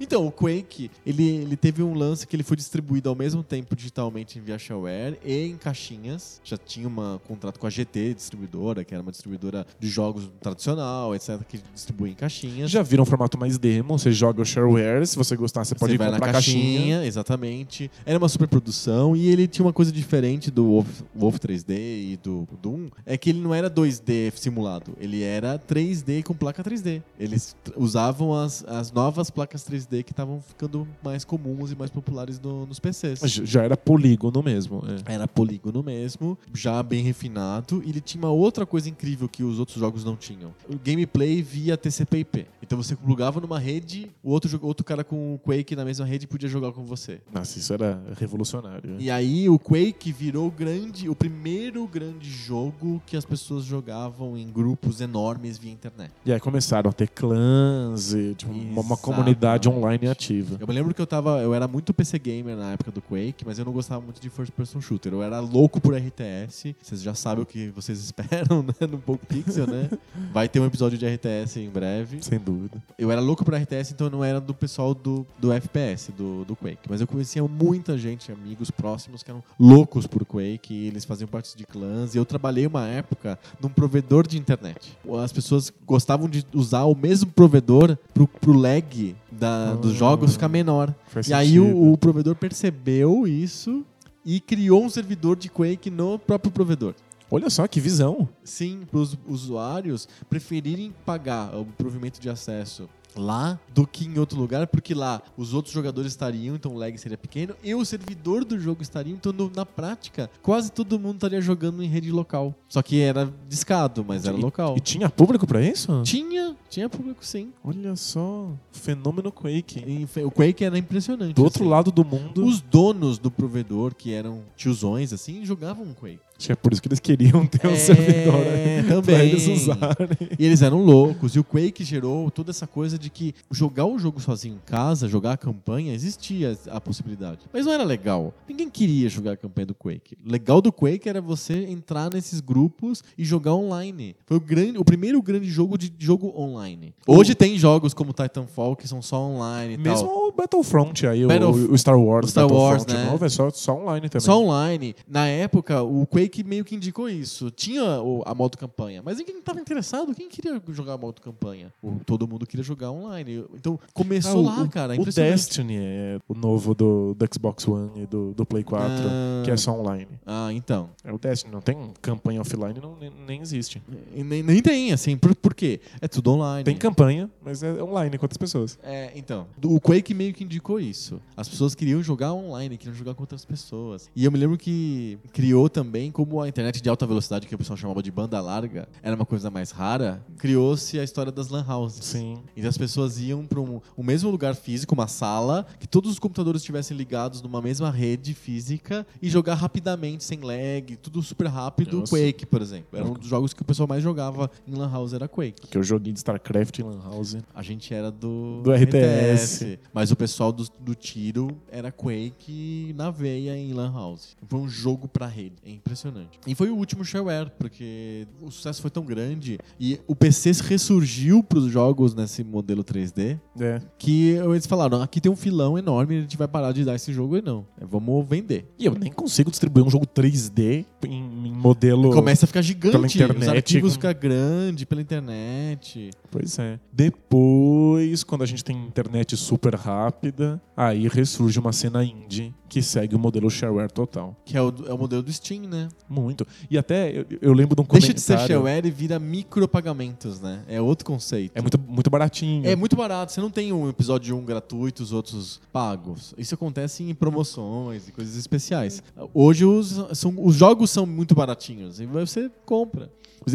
Então, 0.00 0.26
o 0.26 0.30
Quake, 0.32 0.90
ele, 1.06 1.26
ele 1.26 1.56
teve 1.56 1.82
um 1.82 1.94
lance 1.94 2.26
que 2.26 2.36
ele 2.36 2.42
foi 2.42 2.56
distribuído 2.56 3.08
ao 3.08 3.14
mesmo 3.14 3.42
tempo 3.42 3.74
digitalmente 3.74 4.38
em 4.38 4.42
ViaShareware 4.42 5.18
e 5.24 5.46
em 5.46 5.56
caixinhas. 5.56 6.40
Já 6.44 6.56
tinha 6.58 6.88
um 6.88 7.18
contrato 7.26 7.58
com 7.58 7.66
a 7.66 7.70
GT, 7.70 8.14
distribuidora, 8.14 8.84
que 8.84 8.94
era 8.94 9.02
uma 9.02 9.10
distribuidora 9.10 9.66
de 9.78 9.88
jogos 9.88 10.28
tradicional, 10.40 11.14
etc., 11.14 11.40
que 11.48 11.60
distribui 11.74 12.10
em 12.10 12.14
caixinhas. 12.14 12.70
Já 12.70 12.82
viram 12.82 13.02
um 13.02 13.06
formato 13.06 13.38
mais 13.38 13.58
demo, 13.58 13.98
você 13.98 14.12
joga 14.18 14.42
o 14.42 14.44
shareware, 14.44 15.06
se 15.06 15.16
você 15.16 15.36
gostar 15.36 15.64
você 15.64 15.74
pode 15.74 15.92
Você 15.92 15.98
vai 15.98 16.08
na 16.08 16.14
comprar 16.14 16.32
caixinha, 16.32 16.78
caixinha. 16.78 17.06
exatamente. 17.06 17.90
Era 18.04 18.18
uma 18.18 18.28
super 18.28 18.48
produção 18.48 19.14
e 19.16 19.28
ele 19.28 19.46
tinha 19.46 19.64
uma 19.64 19.72
coisa 19.72 19.92
diferente 19.92 20.50
do 20.50 20.64
Wolf, 20.66 21.00
Wolf 21.14 21.36
3D 21.38 21.70
e 22.12 22.18
do 22.22 22.46
Doom, 22.62 22.88
é 23.06 23.16
que 23.16 23.30
ele 23.30 23.40
não 23.40 23.54
era 23.54 23.70
2D 23.70 24.32
simulado, 24.36 24.92
ele 25.00 25.22
era 25.22 25.58
3D 25.58 26.22
com 26.22 26.34
placa 26.34 26.62
3D. 26.64 27.02
Eles 27.18 27.54
usavam 27.76 28.34
as, 28.34 28.64
as 28.66 28.90
novas 28.92 29.30
placas 29.30 29.62
3D 29.64 30.02
que 30.02 30.12
estavam 30.12 30.40
ficando 30.40 30.86
mais 31.02 31.24
comuns 31.24 31.70
e 31.72 31.76
mais 31.76 31.90
populares 31.90 32.40
no- 32.40 32.66
nos 32.66 32.78
PCs. 32.78 33.20
Já 33.44 33.62
era 33.62 33.76
polígono 33.76 34.42
mesmo. 34.42 34.82
é. 35.06 35.14
Era 35.14 35.28
polígono 35.28 35.82
mesmo, 35.82 36.36
já 36.54 36.82
bem 36.82 37.02
refinado. 37.02 37.82
E 37.84 37.90
ele 37.90 38.00
tinha 38.00 38.22
uma 38.22 38.30
outra 38.32 38.64
coisa 38.66 38.88
incrível 38.88 39.28
que 39.28 39.42
os 39.42 39.58
outros 39.58 39.78
jogos 39.78 40.04
não 40.04 40.16
tinham. 40.16 40.54
O 40.68 40.76
gameplay 40.78 41.42
via 41.42 41.76
TCP/IP. 41.76 42.46
Então 42.62 42.76
você 42.80 42.94
plugava 42.96 43.40
numa 43.40 43.58
rede, 43.58 43.97
o 44.22 44.30
outro, 44.30 44.58
outro 44.62 44.84
cara 44.84 45.04
com 45.04 45.34
o 45.34 45.38
Quake 45.38 45.74
na 45.74 45.84
mesma 45.84 46.04
rede 46.04 46.26
podia 46.26 46.48
jogar 46.48 46.72
com 46.72 46.84
você. 46.84 47.20
Nossa, 47.32 47.58
isso 47.58 47.72
era 47.72 48.02
revolucionário. 48.18 48.96
E 48.98 49.10
aí 49.10 49.48
o 49.48 49.58
Quake 49.58 50.12
virou 50.12 50.48
o 50.48 50.50
grande, 50.50 51.08
o 51.08 51.14
primeiro 51.14 51.86
grande 51.86 52.30
jogo 52.30 53.02
que 53.06 53.16
as 53.16 53.24
pessoas 53.24 53.64
jogavam 53.64 54.36
em 54.36 54.50
grupos 54.50 55.00
enormes 55.00 55.58
via 55.58 55.72
internet. 55.72 56.12
E 56.24 56.32
aí 56.32 56.40
começaram 56.40 56.90
a 56.90 56.92
ter 56.92 57.08
clãs, 57.08 58.12
e, 58.12 58.34
tipo, 58.34 58.52
uma, 58.52 58.82
uma 58.82 58.96
comunidade 58.96 59.68
online 59.68 60.08
ativa. 60.08 60.56
Eu 60.60 60.66
me 60.66 60.74
lembro 60.74 60.94
que 60.94 61.00
eu 61.00 61.06
tava. 61.06 61.40
Eu 61.40 61.54
era 61.54 61.66
muito 61.68 61.92
PC 61.94 62.18
gamer 62.18 62.56
na 62.56 62.72
época 62.72 62.90
do 62.90 63.00
Quake, 63.00 63.44
mas 63.44 63.58
eu 63.58 63.64
não 63.64 63.72
gostava 63.72 64.00
muito 64.00 64.20
de 64.20 64.30
first 64.30 64.52
person 64.52 64.80
shooter. 64.80 65.12
Eu 65.12 65.22
era 65.22 65.40
louco 65.40 65.80
por 65.80 65.94
RTS. 65.94 66.76
Vocês 66.82 67.02
já 67.02 67.14
sabem 67.14 67.42
o 67.42 67.46
que 67.46 67.68
vocês 67.70 67.98
esperam, 68.02 68.62
né? 68.62 68.86
No 68.86 68.98
Poco 68.98 69.24
Pixel, 69.26 69.66
né? 69.66 69.90
Vai 70.32 70.48
ter 70.48 70.60
um 70.60 70.66
episódio 70.66 70.98
de 70.98 71.06
RTS 71.06 71.56
em 71.60 71.70
breve. 71.70 72.22
Sem 72.22 72.38
dúvida. 72.38 72.82
Eu 72.98 73.10
era 73.10 73.20
louco 73.20 73.44
por 73.44 73.54
RTS, 73.54 73.87
então 73.92 74.06
eu 74.06 74.10
não 74.10 74.24
era 74.24 74.40
do 74.40 74.52
pessoal 74.54 74.94
do, 74.94 75.26
do 75.38 75.52
FPS, 75.52 76.12
do, 76.12 76.44
do 76.44 76.54
Quake. 76.56 76.88
Mas 76.88 77.00
eu 77.00 77.06
conhecia 77.06 77.42
muita 77.46 77.96
gente, 77.98 78.30
amigos 78.32 78.70
próximos, 78.70 79.22
que 79.22 79.30
eram 79.30 79.42
loucos 79.58 80.06
por 80.06 80.24
Quake. 80.24 80.74
Eles 80.74 81.04
faziam 81.04 81.28
parte 81.28 81.56
de 81.56 81.64
clãs. 81.64 82.14
E 82.14 82.18
eu 82.18 82.24
trabalhei 82.24 82.66
uma 82.66 82.86
época 82.86 83.38
num 83.60 83.68
provedor 83.68 84.26
de 84.26 84.38
internet. 84.38 84.96
As 85.22 85.32
pessoas 85.32 85.72
gostavam 85.86 86.28
de 86.28 86.44
usar 86.54 86.84
o 86.84 86.94
mesmo 86.94 87.30
provedor 87.30 87.96
pro, 88.12 88.26
pro 88.28 88.52
lag 88.52 89.16
da, 89.30 89.74
dos 89.74 89.92
Ah. 89.92 89.98
jogos 89.98 90.32
ficar 90.32 90.48
menor. 90.48 90.94
Faz 91.08 91.28
E 91.28 91.34
aí 91.34 91.48
sentido. 91.54 91.76
o, 91.76 91.92
o 91.92 91.98
provedor 91.98 92.34
percebeu 92.34 93.26
isso 93.26 93.84
e 94.24 94.40
criou 94.40 94.84
um 94.84 94.88
servidor 94.90 95.36
de 95.36 95.48
Quake 95.48 95.90
no 95.90 96.18
próprio 96.18 96.50
provedor. 96.52 96.94
Olha 97.30 97.50
só 97.50 97.66
que 97.66 97.78
visão. 97.78 98.26
Sim, 98.42 98.80
para 98.90 99.00
os 99.00 99.16
usuários 99.26 100.08
preferirem 100.30 100.94
pagar 101.04 101.54
o 101.54 101.64
provimento 101.66 102.18
de 102.18 102.28
acesso 102.30 102.88
lá 103.16 103.58
do 103.74 103.86
que 103.86 104.04
em 104.06 104.18
outro 104.18 104.38
lugar, 104.38 104.66
porque 104.66 104.94
lá 104.94 105.20
os 105.36 105.52
outros 105.54 105.74
jogadores 105.74 106.12
estariam, 106.12 106.54
então 106.54 106.72
o 106.74 106.78
lag 106.78 106.96
seria 106.98 107.18
pequeno, 107.18 107.54
e 107.62 107.74
o 107.74 107.84
servidor 107.84 108.44
do 108.44 108.58
jogo 108.58 108.82
estaria, 108.82 109.12
então 109.12 109.32
no- 109.32 109.50
na 109.54 109.66
prática, 109.66 110.30
quase 110.42 110.70
todo 110.70 110.98
mundo 110.98 111.14
estaria 111.16 111.40
jogando 111.40 111.82
em 111.82 111.88
rede 111.88 112.10
local. 112.12 112.54
Só 112.68 112.80
que 112.82 113.00
era 113.00 113.32
discado, 113.48 114.04
mas 114.06 114.24
era 114.24 114.36
E- 114.36 114.40
local. 114.40 114.76
E 114.76 114.80
tinha 114.80 115.08
público 115.08 115.46
pra 115.46 115.62
isso? 115.62 116.02
Tinha, 116.04 116.54
tinha 116.68 116.88
público 116.88 117.24
sim. 117.24 117.52
Olha 117.64 117.96
só. 117.96 118.50
Fenômeno 118.72 119.32
Quake. 119.32 119.82
E 119.86 120.20
o 120.22 120.30
Quake 120.30 120.64
era 120.64 120.78
impressionante. 120.78 121.34
Do 121.34 121.44
outro 121.44 121.62
assim. 121.64 121.70
lado 121.70 121.90
do 121.90 122.04
mundo. 122.04 122.44
Os 122.44 122.60
donos 122.60 123.18
do 123.18 123.30
provedor, 123.30 123.94
que 123.94 124.12
eram 124.12 124.42
tiozões, 124.56 125.12
assim, 125.12 125.44
jogavam 125.44 125.86
Quake. 125.94 126.20
Acho 126.38 126.46
que 126.46 126.52
é 126.52 126.54
por 126.54 126.72
isso 126.72 126.80
que 126.80 126.86
eles 126.86 127.00
queriam 127.00 127.44
ter 127.44 127.66
um 127.66 127.70
É, 127.72 127.76
servidor 127.76 128.38
né? 128.44 128.82
pra 128.86 129.02
também. 129.02 129.28
eles 129.28 129.48
usarem. 129.48 130.08
E 130.38 130.44
eles 130.46 130.62
eram 130.62 130.84
loucos. 130.84 131.34
E 131.34 131.40
o 131.40 131.42
Quake 131.42 131.82
gerou 131.82 132.30
toda 132.30 132.50
essa 132.52 132.64
coisa 132.64 132.96
de 132.96 133.10
que 133.10 133.34
jogar 133.50 133.86
o 133.86 133.98
jogo 133.98 134.20
sozinho 134.20 134.54
em 134.54 134.60
casa, 134.64 135.08
jogar 135.08 135.32
a 135.32 135.36
campanha, 135.36 135.92
existia 135.92 136.56
a 136.70 136.80
possibilidade. 136.80 137.40
Mas 137.52 137.66
não 137.66 137.72
era 137.72 137.82
legal. 137.82 138.32
Ninguém 138.48 138.70
queria 138.70 139.08
jogar 139.08 139.32
a 139.32 139.36
campanha 139.36 139.66
do 139.66 139.74
Quake. 139.74 140.16
O 140.24 140.30
legal 140.30 140.60
do 140.62 140.70
Quake 140.72 141.08
era 141.08 141.20
você 141.20 141.64
entrar 141.64 142.12
nesses 142.14 142.38
grupos 142.38 143.02
e 143.16 143.24
jogar 143.24 143.54
online. 143.54 144.14
Foi 144.24 144.36
o, 144.36 144.40
grande, 144.40 144.78
o 144.78 144.84
primeiro 144.84 145.20
grande 145.20 145.48
jogo 145.50 145.76
de 145.76 145.92
jogo 145.98 146.32
online. 146.40 146.57
Hoje 147.06 147.34
tem 147.34 147.58
jogos 147.58 147.94
como 147.94 148.12
Titanfall 148.12 148.76
que 148.76 148.86
são 148.88 149.00
só 149.02 149.20
online 149.20 149.74
e 149.74 149.76
Mesmo 149.78 150.06
tal. 150.08 150.28
o 150.28 150.32
Battlefront 150.32 151.06
aí, 151.06 151.24
o- 151.24 151.28
Battle- 151.28 151.50
o, 151.72 151.78
Star 151.78 151.98
Wars, 151.98 152.26
o 152.26 152.30
Star 152.30 152.46
Wars, 152.52 152.78
Battlefront 152.84 153.04
né? 153.06 153.10
novo, 153.10 153.24
é 153.24 153.28
só, 153.28 153.50
só 153.50 153.74
online 153.74 154.08
também. 154.08 154.24
Só 154.24 154.38
online. 154.42 154.94
Na 155.08 155.26
época, 155.26 155.82
o 155.82 156.06
Quake 156.06 156.42
meio 156.44 156.64
que 156.64 156.74
indicou 156.74 157.08
isso. 157.08 157.50
Tinha 157.50 158.00
o- 158.02 158.22
a 158.26 158.34
modo 158.34 158.56
campanha, 158.58 159.02
mas 159.04 159.18
ninguém 159.18 159.38
estava 159.38 159.60
interessado. 159.60 160.14
Quem 160.14 160.28
queria 160.28 160.60
jogar 160.70 160.94
a 160.94 160.98
modo 160.98 161.20
campanha? 161.20 161.72
O- 161.82 161.96
todo 162.04 162.26
mundo 162.26 162.46
queria 162.46 162.64
jogar 162.64 162.90
online. 162.90 163.44
Então, 163.54 163.78
Ah, 163.82 163.86
começou 163.92 164.40
o, 164.42 164.46
lá, 164.46 164.62
o- 164.62 164.68
cara. 164.68 164.92
o 164.92 164.96
impressionante. 164.96 165.32
Destiny 165.32 165.76
é 165.78 166.18
o 166.28 166.34
novo 166.34 166.74
do, 166.74 167.14
do 167.14 167.26
Xbox 167.32 167.66
One 167.68 167.90
e 168.02 168.06
do, 168.06 168.32
do 168.34 168.44
Play 168.46 168.64
4, 168.64 168.86
Ah. 169.06 169.42
que 169.44 169.50
é 169.50 169.56
só 169.56 169.72
online. 169.72 170.08
Ah, 170.26 170.52
então. 170.52 170.90
É 171.04 171.12
o 171.12 171.18
Destiny, 171.18 171.52
não 171.52 171.60
tem 171.60 171.76
campanha 172.02 172.40
offline, 172.40 172.74
não, 172.80 172.96
nem, 173.00 173.12
nem 173.26 173.40
existe. 173.40 173.82
E 174.14 174.22
Nem, 174.22 174.42
nem 174.42 174.60
tem, 174.62 174.92
assim. 174.92 175.16
Por, 175.16 175.34
por 175.34 175.54
quê? 175.54 175.80
É 176.00 176.08
tudo 176.08 176.30
online. 176.32 176.47
Tem 176.64 176.76
campanha, 176.76 177.30
mas 177.42 177.62
é 177.62 177.82
online 177.82 178.16
com 178.18 178.24
outras 178.24 178.36
pessoas. 178.36 178.78
É, 178.82 179.12
então. 179.14 179.46
O 179.64 179.80
Quake 179.80 180.14
meio 180.14 180.32
que 180.32 180.44
indicou 180.44 180.80
isso. 180.80 181.20
As 181.36 181.48
pessoas 181.48 181.74
queriam 181.74 182.02
jogar 182.02 182.32
online, 182.32 182.76
queriam 182.76 182.94
jogar 182.94 183.14
com 183.14 183.22
outras 183.22 183.44
pessoas. 183.44 184.10
E 184.14 184.24
eu 184.24 184.32
me 184.32 184.38
lembro 184.38 184.56
que 184.56 185.18
criou 185.32 185.68
também, 185.68 186.10
como 186.10 186.40
a 186.40 186.48
internet 186.48 186.80
de 186.80 186.88
alta 186.88 187.06
velocidade, 187.06 187.46
que 187.46 187.54
o 187.54 187.58
pessoal 187.58 187.76
chamava 187.76 188.02
de 188.02 188.10
banda 188.10 188.40
larga, 188.40 188.88
era 189.02 189.14
uma 189.14 189.26
coisa 189.26 189.50
mais 189.50 189.70
rara, 189.70 190.24
criou-se 190.38 190.98
a 190.98 191.04
história 191.04 191.32
das 191.32 191.48
lan 191.48 191.64
houses. 191.68 192.04
Sim. 192.04 192.38
Então 192.56 192.68
as 192.68 192.78
pessoas 192.78 193.18
iam 193.20 193.46
para 193.46 193.60
um, 193.60 193.80
um 193.96 194.02
mesmo 194.02 194.30
lugar 194.30 194.54
físico, 194.54 194.94
uma 194.94 195.08
sala, 195.08 195.66
que 195.78 195.86
todos 195.86 196.10
os 196.10 196.18
computadores 196.18 196.60
estivessem 196.62 196.96
ligados 196.96 197.42
numa 197.42 197.60
mesma 197.60 197.90
rede 197.90 198.34
física 198.34 199.06
e 199.20 199.28
jogar 199.28 199.54
rapidamente, 199.54 200.24
sem 200.24 200.40
lag, 200.40 200.96
tudo 201.02 201.22
super 201.22 201.46
rápido. 201.46 202.00
Nossa. 202.00 202.16
Quake, 202.16 202.46
por 202.46 202.62
exemplo. 202.62 202.88
Era 202.92 203.04
um 203.04 203.14
dos 203.14 203.28
jogos 203.28 203.52
que 203.52 203.62
o 203.62 203.64
pessoal 203.64 203.88
mais 203.88 204.02
jogava 204.02 204.50
em 204.66 204.74
Lan 204.74 204.90
House, 204.90 205.12
era 205.12 205.28
Quake. 205.28 205.66
Que 205.66 205.78
eu 205.78 205.82
joguei 205.82 206.12
de 206.12 206.18
StarCraft 206.38 206.78
em 206.78 206.82
Lan 206.82 207.00
House. 207.02 207.36
A 207.54 207.62
gente 207.62 207.92
era 207.92 208.10
do, 208.10 208.62
Do 208.62 208.72
RTS. 208.72 209.78
Mas 209.92 210.10
o 210.10 210.16
pessoal 210.16 210.52
do, 210.52 210.66
do 210.80 210.94
tiro 210.94 211.48
era 211.70 211.90
Quake 211.92 212.94
na 212.96 213.10
veia 213.10 213.56
em 213.56 213.72
Lan 213.72 213.92
House. 213.92 214.36
Foi 214.48 214.60
um 214.60 214.68
jogo 214.68 215.08
pra 215.08 215.26
rede. 215.26 215.56
É 215.64 215.70
impressionante. 215.70 216.38
E 216.46 216.54
foi 216.54 216.70
o 216.70 216.76
último 216.76 217.04
shareware, 217.04 217.50
porque 217.58 218.26
o 218.40 218.50
sucesso 218.50 218.80
foi 218.80 218.90
tão 218.90 219.04
grande 219.04 219.58
e 219.78 220.00
o 220.06 220.14
PC 220.14 220.52
ressurgiu 220.62 221.42
pros 221.42 221.70
jogos 221.70 222.14
nesse 222.14 222.42
modelo 222.44 222.82
3D 222.84 223.38
É. 223.60 223.80
que 223.98 224.30
eles 224.30 224.66
falaram: 224.66 225.02
aqui 225.02 225.20
tem 225.20 225.30
um 225.30 225.36
filão 225.36 225.76
enorme, 225.76 226.18
a 226.18 226.20
gente 226.22 226.36
vai 226.36 226.48
parar 226.48 226.72
de 226.72 226.84
dar 226.84 226.94
esse 226.94 227.12
jogo 227.12 227.36
e 227.36 227.42
não. 227.42 227.66
É, 227.80 227.84
Vamos 227.84 228.26
vender. 228.28 228.66
E 228.78 228.84
eu 228.86 228.94
nem 228.94 229.10
consigo 229.10 229.50
distribuir 229.50 229.84
um 229.84 229.90
jogo 229.90 230.06
3D 230.06 230.84
em, 231.06 231.12
em 231.48 231.52
modelo. 231.52 232.12
Começa 232.12 232.44
a 232.44 232.46
ficar 232.46 232.62
gigante. 232.62 232.92
pela 232.92 233.06
internet, 233.06 233.42
Os 233.42 233.48
arquivos 233.48 233.96
com- 233.96 234.08
ficam 234.08 234.20
grandes 234.20 234.84
pela 234.84 235.00
internet. 235.00 236.10
Pois 236.30 236.58
é. 236.58 236.78
Depois, 236.92 238.22
quando 238.22 238.42
a 238.42 238.46
gente 238.46 238.62
tem 238.62 238.76
internet 238.76 239.36
super 239.36 239.74
rápida, 239.74 240.60
aí 240.76 241.08
ressurge 241.08 241.58
uma 241.58 241.72
cena 241.72 242.04
indie 242.04 242.54
que 242.68 242.82
segue 242.82 243.16
o 243.16 243.18
modelo 243.18 243.50
shareware 243.50 243.90
total. 243.90 244.36
Que 244.44 244.56
é 244.56 244.62
o, 244.62 244.72
é 244.86 244.92
o 244.92 244.98
modelo 244.98 245.22
do 245.22 245.32
Steam, 245.32 245.62
né? 245.62 245.88
Muito. 246.08 246.46
E 246.70 246.76
até 246.76 247.10
eu, 247.10 247.26
eu 247.40 247.52
lembro 247.52 247.74
de 247.74 247.80
um 247.80 247.84
Deixa 247.84 248.08
comentário. 248.08 248.14
de 248.14 248.20
ser 248.20 248.38
shareware 248.38 248.86
e 248.86 248.90
vira 248.90 249.18
micropagamentos, 249.18 250.40
né? 250.40 250.62
É 250.68 250.80
outro 250.80 251.06
conceito. 251.06 251.52
É 251.54 251.60
muito, 251.62 251.78
muito 251.78 252.10
baratinho. 252.10 252.66
É 252.66 252.76
muito 252.76 252.94
barato. 252.94 253.32
Você 253.32 253.40
não 253.40 253.50
tem 253.50 253.72
um 253.72 253.88
episódio 253.88 254.36
1 254.36 254.44
gratuito 254.44 255.02
e 255.02 255.04
os 255.04 255.12
outros 255.12 255.60
pagos. 255.72 256.34
Isso 256.36 256.54
acontece 256.54 257.02
em 257.02 257.14
promoções 257.14 258.06
e 258.08 258.12
coisas 258.12 258.36
especiais. 258.36 259.02
Hoje 259.32 259.64
os, 259.64 260.18
são, 260.18 260.34
os 260.38 260.54
jogos 260.54 260.90
são 260.90 261.06
muito 261.06 261.34
baratinhos 261.34 262.00
e 262.00 262.06
você 262.06 262.50
compra. 262.66 263.10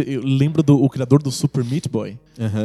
Eu 0.07 0.23
lembro 0.23 0.63
do 0.63 0.81
o 0.81 0.89
criador 0.89 1.21
do 1.21 1.31
Super 1.31 1.63
Meat 1.63 1.87
Boy 1.89 2.17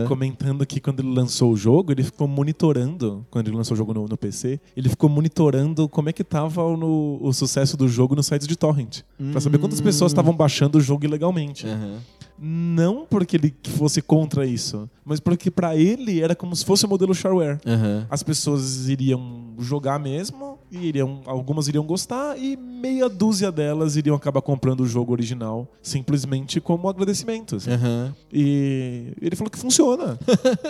comentando 0.06 0.64
que 0.66 0.80
quando 0.80 1.00
ele 1.00 1.12
lançou 1.12 1.52
o 1.52 1.56
jogo, 1.56 1.90
ele 1.92 2.02
ficou 2.02 2.28
monitorando, 2.28 3.24
quando 3.30 3.48
ele 3.48 3.56
lançou 3.56 3.74
o 3.74 3.78
jogo 3.78 3.94
no, 3.94 4.06
no 4.06 4.16
PC, 4.16 4.60
ele 4.76 4.88
ficou 4.88 5.08
monitorando 5.08 5.88
como 5.88 6.08
é 6.08 6.12
que 6.12 6.22
tava 6.24 6.62
o, 6.62 6.76
no- 6.76 7.18
o 7.22 7.32
sucesso 7.32 7.76
do 7.76 7.88
jogo 7.88 8.14
nos 8.14 8.26
sites 8.26 8.46
de 8.46 8.56
torrent. 8.56 9.00
Pra 9.32 9.40
saber 9.40 9.58
quantas 9.58 9.80
pessoas 9.80 10.12
estavam 10.12 10.34
baixando 10.34 10.78
o 10.78 10.80
jogo 10.80 11.04
ilegalmente. 11.04 11.66
Aham. 11.66 11.98
Não 12.40 13.04
porque 13.08 13.36
ele 13.36 13.54
fosse 13.76 14.00
contra 14.00 14.46
isso, 14.46 14.88
mas 15.04 15.18
porque 15.20 15.50
pra 15.50 15.76
ele 15.76 16.20
era 16.20 16.34
como 16.34 16.54
se 16.54 16.64
fosse 16.64 16.84
o 16.84 16.88
modelo 16.88 17.14
shareware. 17.14 17.58
Aham. 17.66 18.06
As 18.10 18.22
pessoas 18.22 18.88
iriam 18.88 19.54
jogar 19.58 19.98
mesmo, 19.98 20.58
e 20.70 20.78
iriam, 20.86 21.20
algumas 21.26 21.66
iriam 21.66 21.84
gostar, 21.84 22.38
e 22.38 22.56
meia 22.56 23.08
dúzia 23.08 23.50
delas 23.50 23.96
iriam 23.96 24.14
acabar 24.14 24.40
comprando 24.42 24.80
o 24.82 24.86
jogo 24.86 25.12
original, 25.12 25.66
simplesmente 25.82 26.60
como 26.60 26.88
agradecimento. 26.88 27.56
assim. 27.56 27.70
Aham. 27.72 28.14
E 28.32 29.12
ele 29.20 29.34
falou 29.34 29.50
que 29.50 29.58
funciona. 29.58 30.18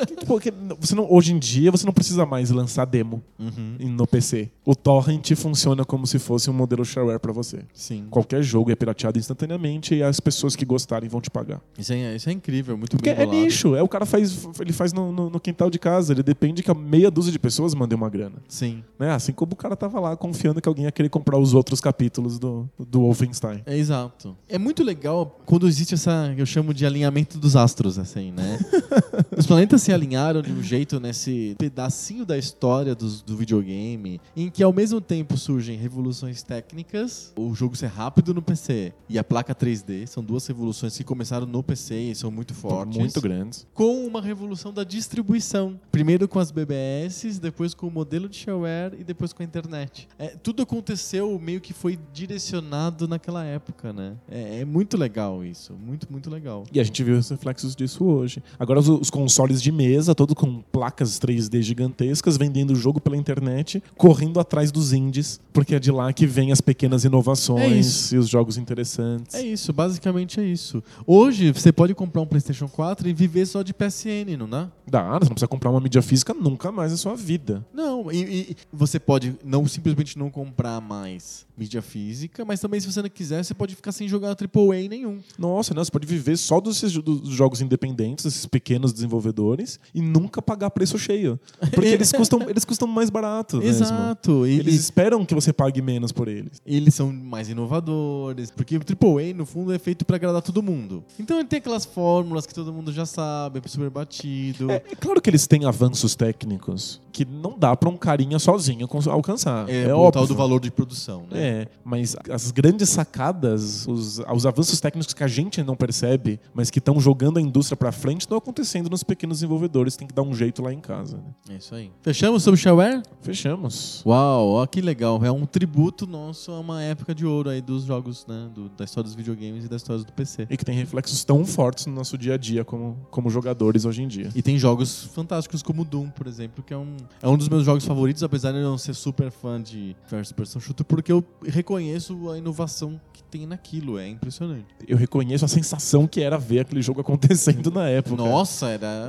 Que, 0.07 0.17
tipo, 0.17 0.41
que 0.41 0.51
você 0.81 0.95
não, 0.95 1.07
hoje 1.13 1.33
em 1.35 1.39
dia 1.39 1.71
você 1.71 1.85
não 1.85 1.93
precisa 1.93 2.25
mais 2.25 2.51
lançar 2.51 2.85
demo 2.87 3.23
Uhum. 3.39 3.77
no 3.91 4.07
PC. 4.07 4.49
O 4.65 4.75
torrent 4.75 5.33
funciona 5.35 5.85
como 5.85 6.07
se 6.07 6.19
fosse 6.19 6.49
um 6.49 6.53
modelo 6.55 6.85
shareware 6.85 7.19
pra 7.21 7.33
você. 7.33 7.61
Sim. 7.75 8.07
Qualquer 8.11 8.43
jogo 8.43 8.71
é 8.71 8.75
pirateado 8.75 9.19
instantaneamente 9.19 9.95
e 9.95 10.03
as 10.03 10.19
pessoas 10.21 10.57
que 10.57 10.65
gostarem 10.65 11.09
vão 11.09 11.21
te 11.21 11.31
pagar. 11.31 11.58
Isso 11.79 11.93
é, 11.93 12.17
isso 12.17 12.29
é 12.29 12.33
incrível, 12.33 12.77
muito 12.77 12.97
Porque 12.97 13.13
bem 13.13 13.23
é 13.23 13.27
bolado. 13.27 13.45
nicho, 13.45 13.75
é 13.75 13.83
o 13.83 13.89
cara 13.89 14.05
faz, 14.07 14.47
ele 14.61 14.73
faz 14.73 14.93
no, 14.93 15.13
no- 15.13 15.31
no 15.31 15.41
quintal 15.41 15.71
de 15.71 15.79
casa, 15.79 16.13
ele 16.13 16.23
depende 16.23 16.63
que 16.63 16.71
a 16.71 16.75
meia 16.75 17.11
dúzia 17.11 17.33
de 17.33 17.39
pessoas 17.39 17.75
mandem 17.75 17.97
uma 17.97 18.09
grana. 18.09 18.37
Sim. 18.49 18.83
Né? 18.99 19.11
Assim 19.11 19.33
como 19.33 19.53
o 19.53 19.57
cara 19.57 19.77
tava 19.77 20.01
lá 20.01 20.17
confiando 20.17 20.61
que 20.61 20.69
alguém 20.69 20.85
ia 20.85 20.93
querer 20.93 21.09
comprar 21.09 21.39
os 21.39 21.55
outros 21.55 21.81
capítulos 21.81 22.39
do, 22.39 22.69
do 22.79 23.01
Wolfenstein. 23.01 23.63
É 23.67 23.77
exato. 23.77 24.37
É 24.49 24.59
muito 24.59 24.83
legal 24.83 25.39
quando 25.47 25.67
existe 25.69 25.95
essa, 25.95 26.35
eu 26.37 26.47
chamo 26.47 26.73
de 26.75 26.85
alinhamento 26.87 27.39
dos 27.39 27.57
astros, 27.57 27.99
assim, 27.99 28.33
né? 28.33 28.59
Os 29.37 29.47
planetas 29.47 29.83
se 29.83 29.93
alinharam 29.93 30.43
de 30.43 30.53
um 30.53 30.63
jeito 30.63 30.99
nesse 30.99 31.55
pedacinho 31.59 32.25
da 32.25 32.37
história 32.37 32.95
dos- 32.95 33.23
do 33.23 33.37
videogame, 33.37 34.21
em 34.37 34.51
que 34.51 34.63
ao 34.63 34.73
mesmo 34.73 35.01
tempo 35.01 35.37
surgem 35.37 35.77
revoluções 35.77 36.43
técnicas, 36.43 37.33
o 37.37 37.55
jogo 37.55 37.77
ser 37.77 37.87
rápido 37.87 38.35
no 38.35 38.43
PC 38.43 38.93
e 39.09 39.19
a 39.19 39.25
placa 39.25 39.55
3D, 39.55 40.07
são 40.07 40.23
duas 40.23 40.47
revoluções 40.47 40.97
que 40.97 41.05
começaram 41.05 41.47
no 41.49 41.63
PC 41.63 41.95
e 41.95 42.15
são 42.15 42.31
muito 42.31 42.55
fortes. 42.55 42.97
Muito 42.99 43.21
grandes. 43.21 43.67
com 43.75 44.07
uma 44.07 44.21
revolução 44.23 44.73
da 44.73 44.85
distribuição. 44.85 45.79
Primeiro 45.91 46.29
com 46.29 46.39
as 46.39 46.51
BBS, 46.51 47.39
depois 47.41 47.75
com 47.75 47.87
o 47.87 47.91
modelo 47.91 48.29
de 48.29 48.37
shareware 48.37 48.95
e 49.01 49.05
depois 49.05 49.33
com 49.33 49.43
a 49.43 49.45
internet. 49.45 50.07
É, 50.19 50.29
tudo 50.29 50.63
aconteceu 50.63 51.39
meio 51.39 51.61
que 51.61 51.73
foi 51.73 51.99
direcionado 52.13 53.09
naquela 53.09 53.45
época, 53.45 53.93
né? 53.93 54.15
É, 54.31 54.61
é 54.61 54.65
muito 54.65 54.97
legal 54.97 55.45
isso, 55.45 55.73
muito, 55.75 56.07
muito 56.11 56.31
legal. 56.31 56.65
E 56.73 56.79
a 56.79 56.85
gente 56.85 57.03
viu 57.03 57.17
os 57.19 57.29
reflexos 57.29 57.75
disso 57.75 58.05
hoje. 58.05 58.43
Agora 58.59 58.79
os, 58.81 58.89
os 58.89 59.11
consoles 59.11 59.61
de 59.63 59.73
mesa, 59.73 60.15
todos 60.15 60.35
com 60.35 60.61
placas 60.63 61.19
3D 61.19 61.63
gigantescas, 61.63 62.37
vendendo 62.37 62.73
o 62.73 62.77
jogo 62.77 63.01
pela 63.01 63.17
internet, 63.17 63.83
correndo 63.97 64.39
atrás 64.39 64.71
dos 64.71 64.93
indies, 64.93 65.41
porque 65.53 65.75
é 65.75 65.79
de 65.79 65.91
lá 65.91 66.13
que 66.13 66.27
vem 66.27 66.53
as 66.53 66.61
pequenas 66.61 67.05
É 67.05 67.09
inovações 67.09 67.87
isso. 67.87 68.15
e 68.15 68.19
os 68.19 68.29
jogos 68.29 68.57
interessantes. 68.59 69.35
É 69.35 69.43
isso, 69.43 69.73
basicamente 69.73 70.41
é 70.41 70.45
isso. 70.45 70.83
Hoje 71.07 71.38
você 71.53 71.73
pode 71.73 71.95
comprar 71.95 72.23
um 72.23 72.27
PlayStation 72.27 72.69
4 72.69 73.09
e 73.09 73.13
viver 73.13 73.47
só 73.47 73.63
de 73.63 73.73
PSN, 73.73 74.37
não 74.39 74.49
dá? 74.49 74.69
Dá, 74.87 75.19
você 75.19 75.25
não 75.25 75.35
precisa 75.35 75.49
comprar 75.49 75.71
uma 75.71 75.81
mídia 75.81 76.03
física 76.03 76.35
nunca 76.35 76.71
mais 76.71 76.91
na 76.93 76.99
sua 76.99 77.17
vida. 77.17 77.65
Não, 77.73 78.11
e, 78.13 78.51
e 78.53 78.57
você 78.73 78.99
pode 78.99 79.37
não 79.45 79.67
simplesmente 79.67 80.19
não 80.19 80.31
comprar 80.31 80.81
mais 80.81 81.48
mídia 81.59 81.83
física, 81.83 82.45
mas 82.45 82.61
também 82.61 82.79
se 82.81 82.91
você 82.91 83.03
não 83.03 83.09
quiser, 83.09 83.43
você 83.45 83.53
pode 83.55 83.75
ficar 83.75 83.93
sem 83.93 84.07
jogar 84.09 84.31
AAA 84.31 84.89
nenhum. 84.89 85.19
Nossa, 85.39 85.75
não, 85.75 85.85
você 85.85 85.91
pode 85.91 86.07
viver 86.07 86.37
só 86.37 86.61
dos, 86.61 86.81
dos 86.81 87.29
jogos 87.31 87.61
independentes, 87.61 88.25
desses 88.25 88.47
pequenos 88.47 88.93
desenvolvedores, 88.93 89.79
e 89.95 90.01
nunca 90.01 90.41
pagar 90.41 90.71
preço 90.71 90.99
cheio. 90.99 91.39
Porque 91.73 91.89
eles 91.89 92.13
custam, 92.13 92.49
eles 92.49 92.65
custam 92.65 92.87
mais 92.87 93.11
barato. 93.11 93.61
Exato. 93.63 94.47
E, 94.47 94.59
Eles 94.61 94.75
e- 94.75 94.79
esperam 94.79 95.25
que 95.25 95.35
você 95.35 95.53
pague 95.53 95.83
menos 95.83 96.13
por 96.13 96.29
eles. 96.29 96.61
eles 96.65 96.95
são 96.95 97.13
mais 97.13 97.49
inovadores, 97.49 98.51
porque 98.51 98.77
o 98.77 98.81
AAA, 98.81 99.35
no 99.35 99.45
fundo, 99.47 99.73
é 99.73 99.79
feito 99.79 100.05
pra 100.05 100.17
agradar 100.17 100.43
todo 100.43 100.63
mundo. 100.63 101.03
Então 101.19 101.39
ele 101.39 101.49
tem 101.49 101.59
aquelas 101.59 101.85
fórmulas 101.85 102.47
que 102.47 102.55
todo 102.55 102.73
mundo 102.73 102.93
já 102.93 103.05
sabe, 103.07 103.61
é 103.65 103.69
super 103.69 103.91
batido. 103.91 104.71
É, 104.71 104.77
é 104.93 104.97
claro 104.97 105.21
que 105.21 105.29
eles 105.31 105.47
têm 105.47 105.65
avanços 105.65 106.15
técnicos 106.15 107.01
que 107.13 107.25
não 107.25 107.59
dá 107.59 107.75
pra 107.77 107.89
um 107.89 107.97
carinha 107.97 108.39
sozinho 108.39 108.87
alcançar. 109.11 109.69
É, 109.69 109.85
É, 109.89 109.95
o 109.95 110.11
tal 110.13 110.27
do 110.27 110.35
valor 110.37 110.61
de 110.61 110.71
produção, 110.71 111.25
né? 111.31 111.48
É, 111.48 111.48
mas 111.85 112.17
as 112.31 112.51
grandes 112.51 112.89
sacadas, 112.91 113.87
os, 113.87 114.19
os 114.19 114.47
avanços 114.47 114.81
técnicos 114.81 115.13
que 115.15 115.23
a 115.25 115.29
gente 115.29 115.63
não 115.63 115.75
percebe, 115.77 116.41
mas 116.55 116.71
que 116.71 116.79
estão 116.79 116.99
jogando 117.01 117.39
a 117.39 117.41
indústria 117.43 117.77
pra 117.77 117.93
frente, 117.93 118.23
estão 118.23 118.37
acontecendo 118.39 118.89
nos 118.91 119.03
pequenos 119.03 119.39
desenvolvedores. 119.39 119.97
Tem 119.97 120.07
que 120.07 120.15
dar 120.15 120.23
um 120.23 120.35
jeito 120.35 120.63
lá 120.63 120.73
em 120.73 120.81
casa. 120.81 121.17
né? 121.19 121.25
É 121.51 121.57
isso 121.57 121.75
aí. 121.75 121.91
Fechamos 122.03 122.43
sobre 122.43 122.59
shareware? 122.61 123.03
Fechamos. 123.21 124.03
Uau, 124.07 124.49
ó 124.49 124.67
que 124.67 124.81
legal. 124.81 125.23
É 125.25 125.31
um 125.31 125.45
tributo 125.47 126.07
nosso 126.07 126.51
a 126.53 126.61
uma 126.61 126.83
época 126.83 127.15
de 127.15 127.25
ouro 127.27 127.51
aí 127.51 127.61
dos 127.61 127.85
jogos, 127.85 128.27
né? 128.27 128.49
do- 128.55 128.69
da 128.71 128.85
história 128.85 129.05
dos 129.05 129.15
videogames 129.15 129.65
e 129.65 129.69
da 129.69 129.77
história 129.77 130.03
do 130.03 130.13
PC. 130.13 130.47
E 130.51 130.57
que 130.57 130.65
tem 130.65 130.75
reflexos 130.77 131.25
tão 131.25 131.45
fortes 131.45 131.87
no 131.87 131.93
nosso 131.95 132.17
dia 132.19 132.35
a 132.35 132.37
dia 132.37 132.65
como, 132.65 132.97
como 133.11 133.29
jogadores 133.31 133.85
hoje 133.85 134.03
em 134.03 134.09
dia. 134.09 134.31
E 134.35 134.43
tem 134.43 134.59
jogos 134.59 135.05
fantásticos 135.15 135.63
como 135.63 135.85
Doom, 135.85 136.11
por 136.11 136.27
exemplo, 136.27 136.63
que 136.65 136.73
é 136.73 136.77
um, 136.77 136.97
é 137.23 137.29
um 137.29 137.37
dos 137.37 137.49
meus 137.49 137.65
jogos 137.65 137.85
favoritos, 137.85 138.23
apesar 138.23 138.53
de 138.53 138.59
eu 138.59 138.65
não 138.65 138.79
ser 138.79 138.95
super 138.95 139.31
fã 139.31 139.61
de 139.61 139.95
first 140.07 140.33
person 140.35 140.61
shooter, 140.61 140.85
porque 140.87 141.11
eu 141.13 141.23
reconheço 141.43 142.31
a 142.31 142.39
inovação 142.39 143.01
que 143.13 143.23
tem 143.23 143.47
naquilo, 143.47 143.99
é 143.99 144.09
impressionante. 144.09 144.67
Eu 144.87 144.97
reconheço 144.97 145.45
a 145.45 145.49
sensação 145.49 146.07
que 146.07 146.21
era 146.21 146.39
ver 146.39 146.61
aquele 146.61 146.83
jogo 146.83 147.01
acontecendo 147.01 147.71
na 147.71 147.89
época. 147.89 148.17
Nossa, 148.17 148.69
era 148.69 149.09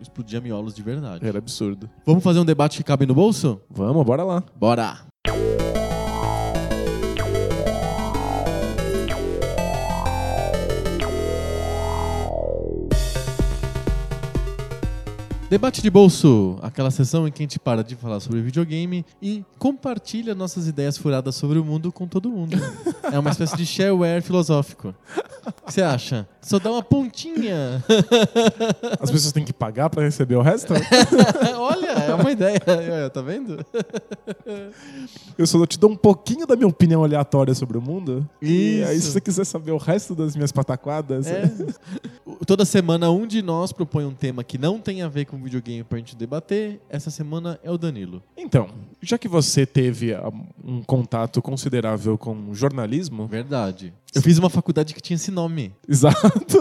explodia 0.00 0.40
miolos 0.40 0.74
de 0.74 0.82
verdade. 0.82 1.26
Era 1.26 1.38
absurdo. 1.38 1.88
Vamos 2.04 2.22
fazer 2.22 2.40
um 2.40 2.44
debate 2.44 2.78
que 2.78 2.84
cabe 2.84 3.06
no 3.06 3.14
bolso? 3.14 3.60
Vamos, 3.70 4.04
bora 4.04 4.24
lá. 4.24 4.42
Bora! 4.56 5.13
Debate 15.48 15.82
de 15.82 15.90
bolso, 15.90 16.58
aquela 16.62 16.90
sessão 16.90 17.28
em 17.28 17.30
que 17.30 17.42
a 17.42 17.44
gente 17.44 17.58
para 17.58 17.84
de 17.84 17.94
falar 17.94 18.18
sobre 18.18 18.40
videogame 18.40 19.04
e 19.20 19.44
compartilha 19.58 20.34
nossas 20.34 20.66
ideias 20.66 20.96
furadas 20.96 21.34
sobre 21.34 21.58
o 21.58 21.64
mundo 21.64 21.92
com 21.92 22.08
todo 22.08 22.30
mundo. 22.30 22.56
É 23.12 23.18
uma 23.18 23.30
espécie 23.30 23.56
de 23.56 23.66
shareware 23.66 24.22
filosófico. 24.22 24.94
O 25.46 25.66
que 25.66 25.72
você 25.74 25.82
acha? 25.82 26.26
Só 26.40 26.58
dá 26.58 26.72
uma 26.72 26.82
pontinha. 26.82 27.84
As 28.98 29.10
pessoas 29.10 29.32
têm 29.32 29.44
que 29.44 29.52
pagar 29.52 29.90
pra 29.90 30.02
receber 30.02 30.34
o 30.36 30.42
resto? 30.42 30.72
Olha, 31.58 31.83
é 32.18 32.20
uma 32.22 32.30
ideia. 32.32 32.60
Olha, 32.66 33.10
Tá 33.14 33.20
vendo? 33.22 33.64
Eu 35.38 35.46
só 35.46 35.64
te 35.66 35.78
dou 35.78 35.90
um 35.90 35.96
pouquinho 35.96 36.46
da 36.46 36.56
minha 36.56 36.68
opinião 36.68 37.02
aleatória 37.04 37.54
sobre 37.54 37.76
o 37.78 37.82
mundo. 37.82 38.28
E 38.40 38.82
aí, 38.84 38.96
Isso. 38.96 39.06
se 39.06 39.12
você 39.12 39.20
quiser 39.20 39.44
saber 39.44 39.72
o 39.72 39.76
resto 39.76 40.14
das 40.14 40.34
minhas 40.34 40.52
pataquadas, 40.52 41.26
É. 41.26 41.50
Toda 42.46 42.64
semana 42.64 43.10
um 43.10 43.26
de 43.26 43.40
nós 43.42 43.72
propõe 43.72 44.04
um 44.04 44.12
tema 44.12 44.42
que 44.44 44.58
não 44.58 44.78
tem 44.78 45.02
a 45.02 45.08
ver 45.08 45.24
com 45.24 45.40
videogame 45.42 45.82
pra 45.84 45.98
gente 45.98 46.14
debater. 46.16 46.80
Essa 46.90 47.10
semana 47.10 47.58
é 47.62 47.70
o 47.70 47.78
Danilo. 47.78 48.22
Então, 48.36 48.68
já 49.00 49.16
que 49.16 49.28
você 49.28 49.64
teve 49.64 50.12
ah, 50.12 50.30
um 50.62 50.82
contato 50.82 51.40
considerável 51.40 52.18
com 52.18 52.52
jornalismo, 52.52 53.26
Verdade. 53.26 53.92
Eu 54.14 54.20
fiz 54.22 54.38
uma 54.38 54.50
faculdade 54.50 54.94
que 54.94 55.00
tinha 55.00 55.14
esse 55.16 55.30
nome. 55.30 55.72
exato. 55.88 56.58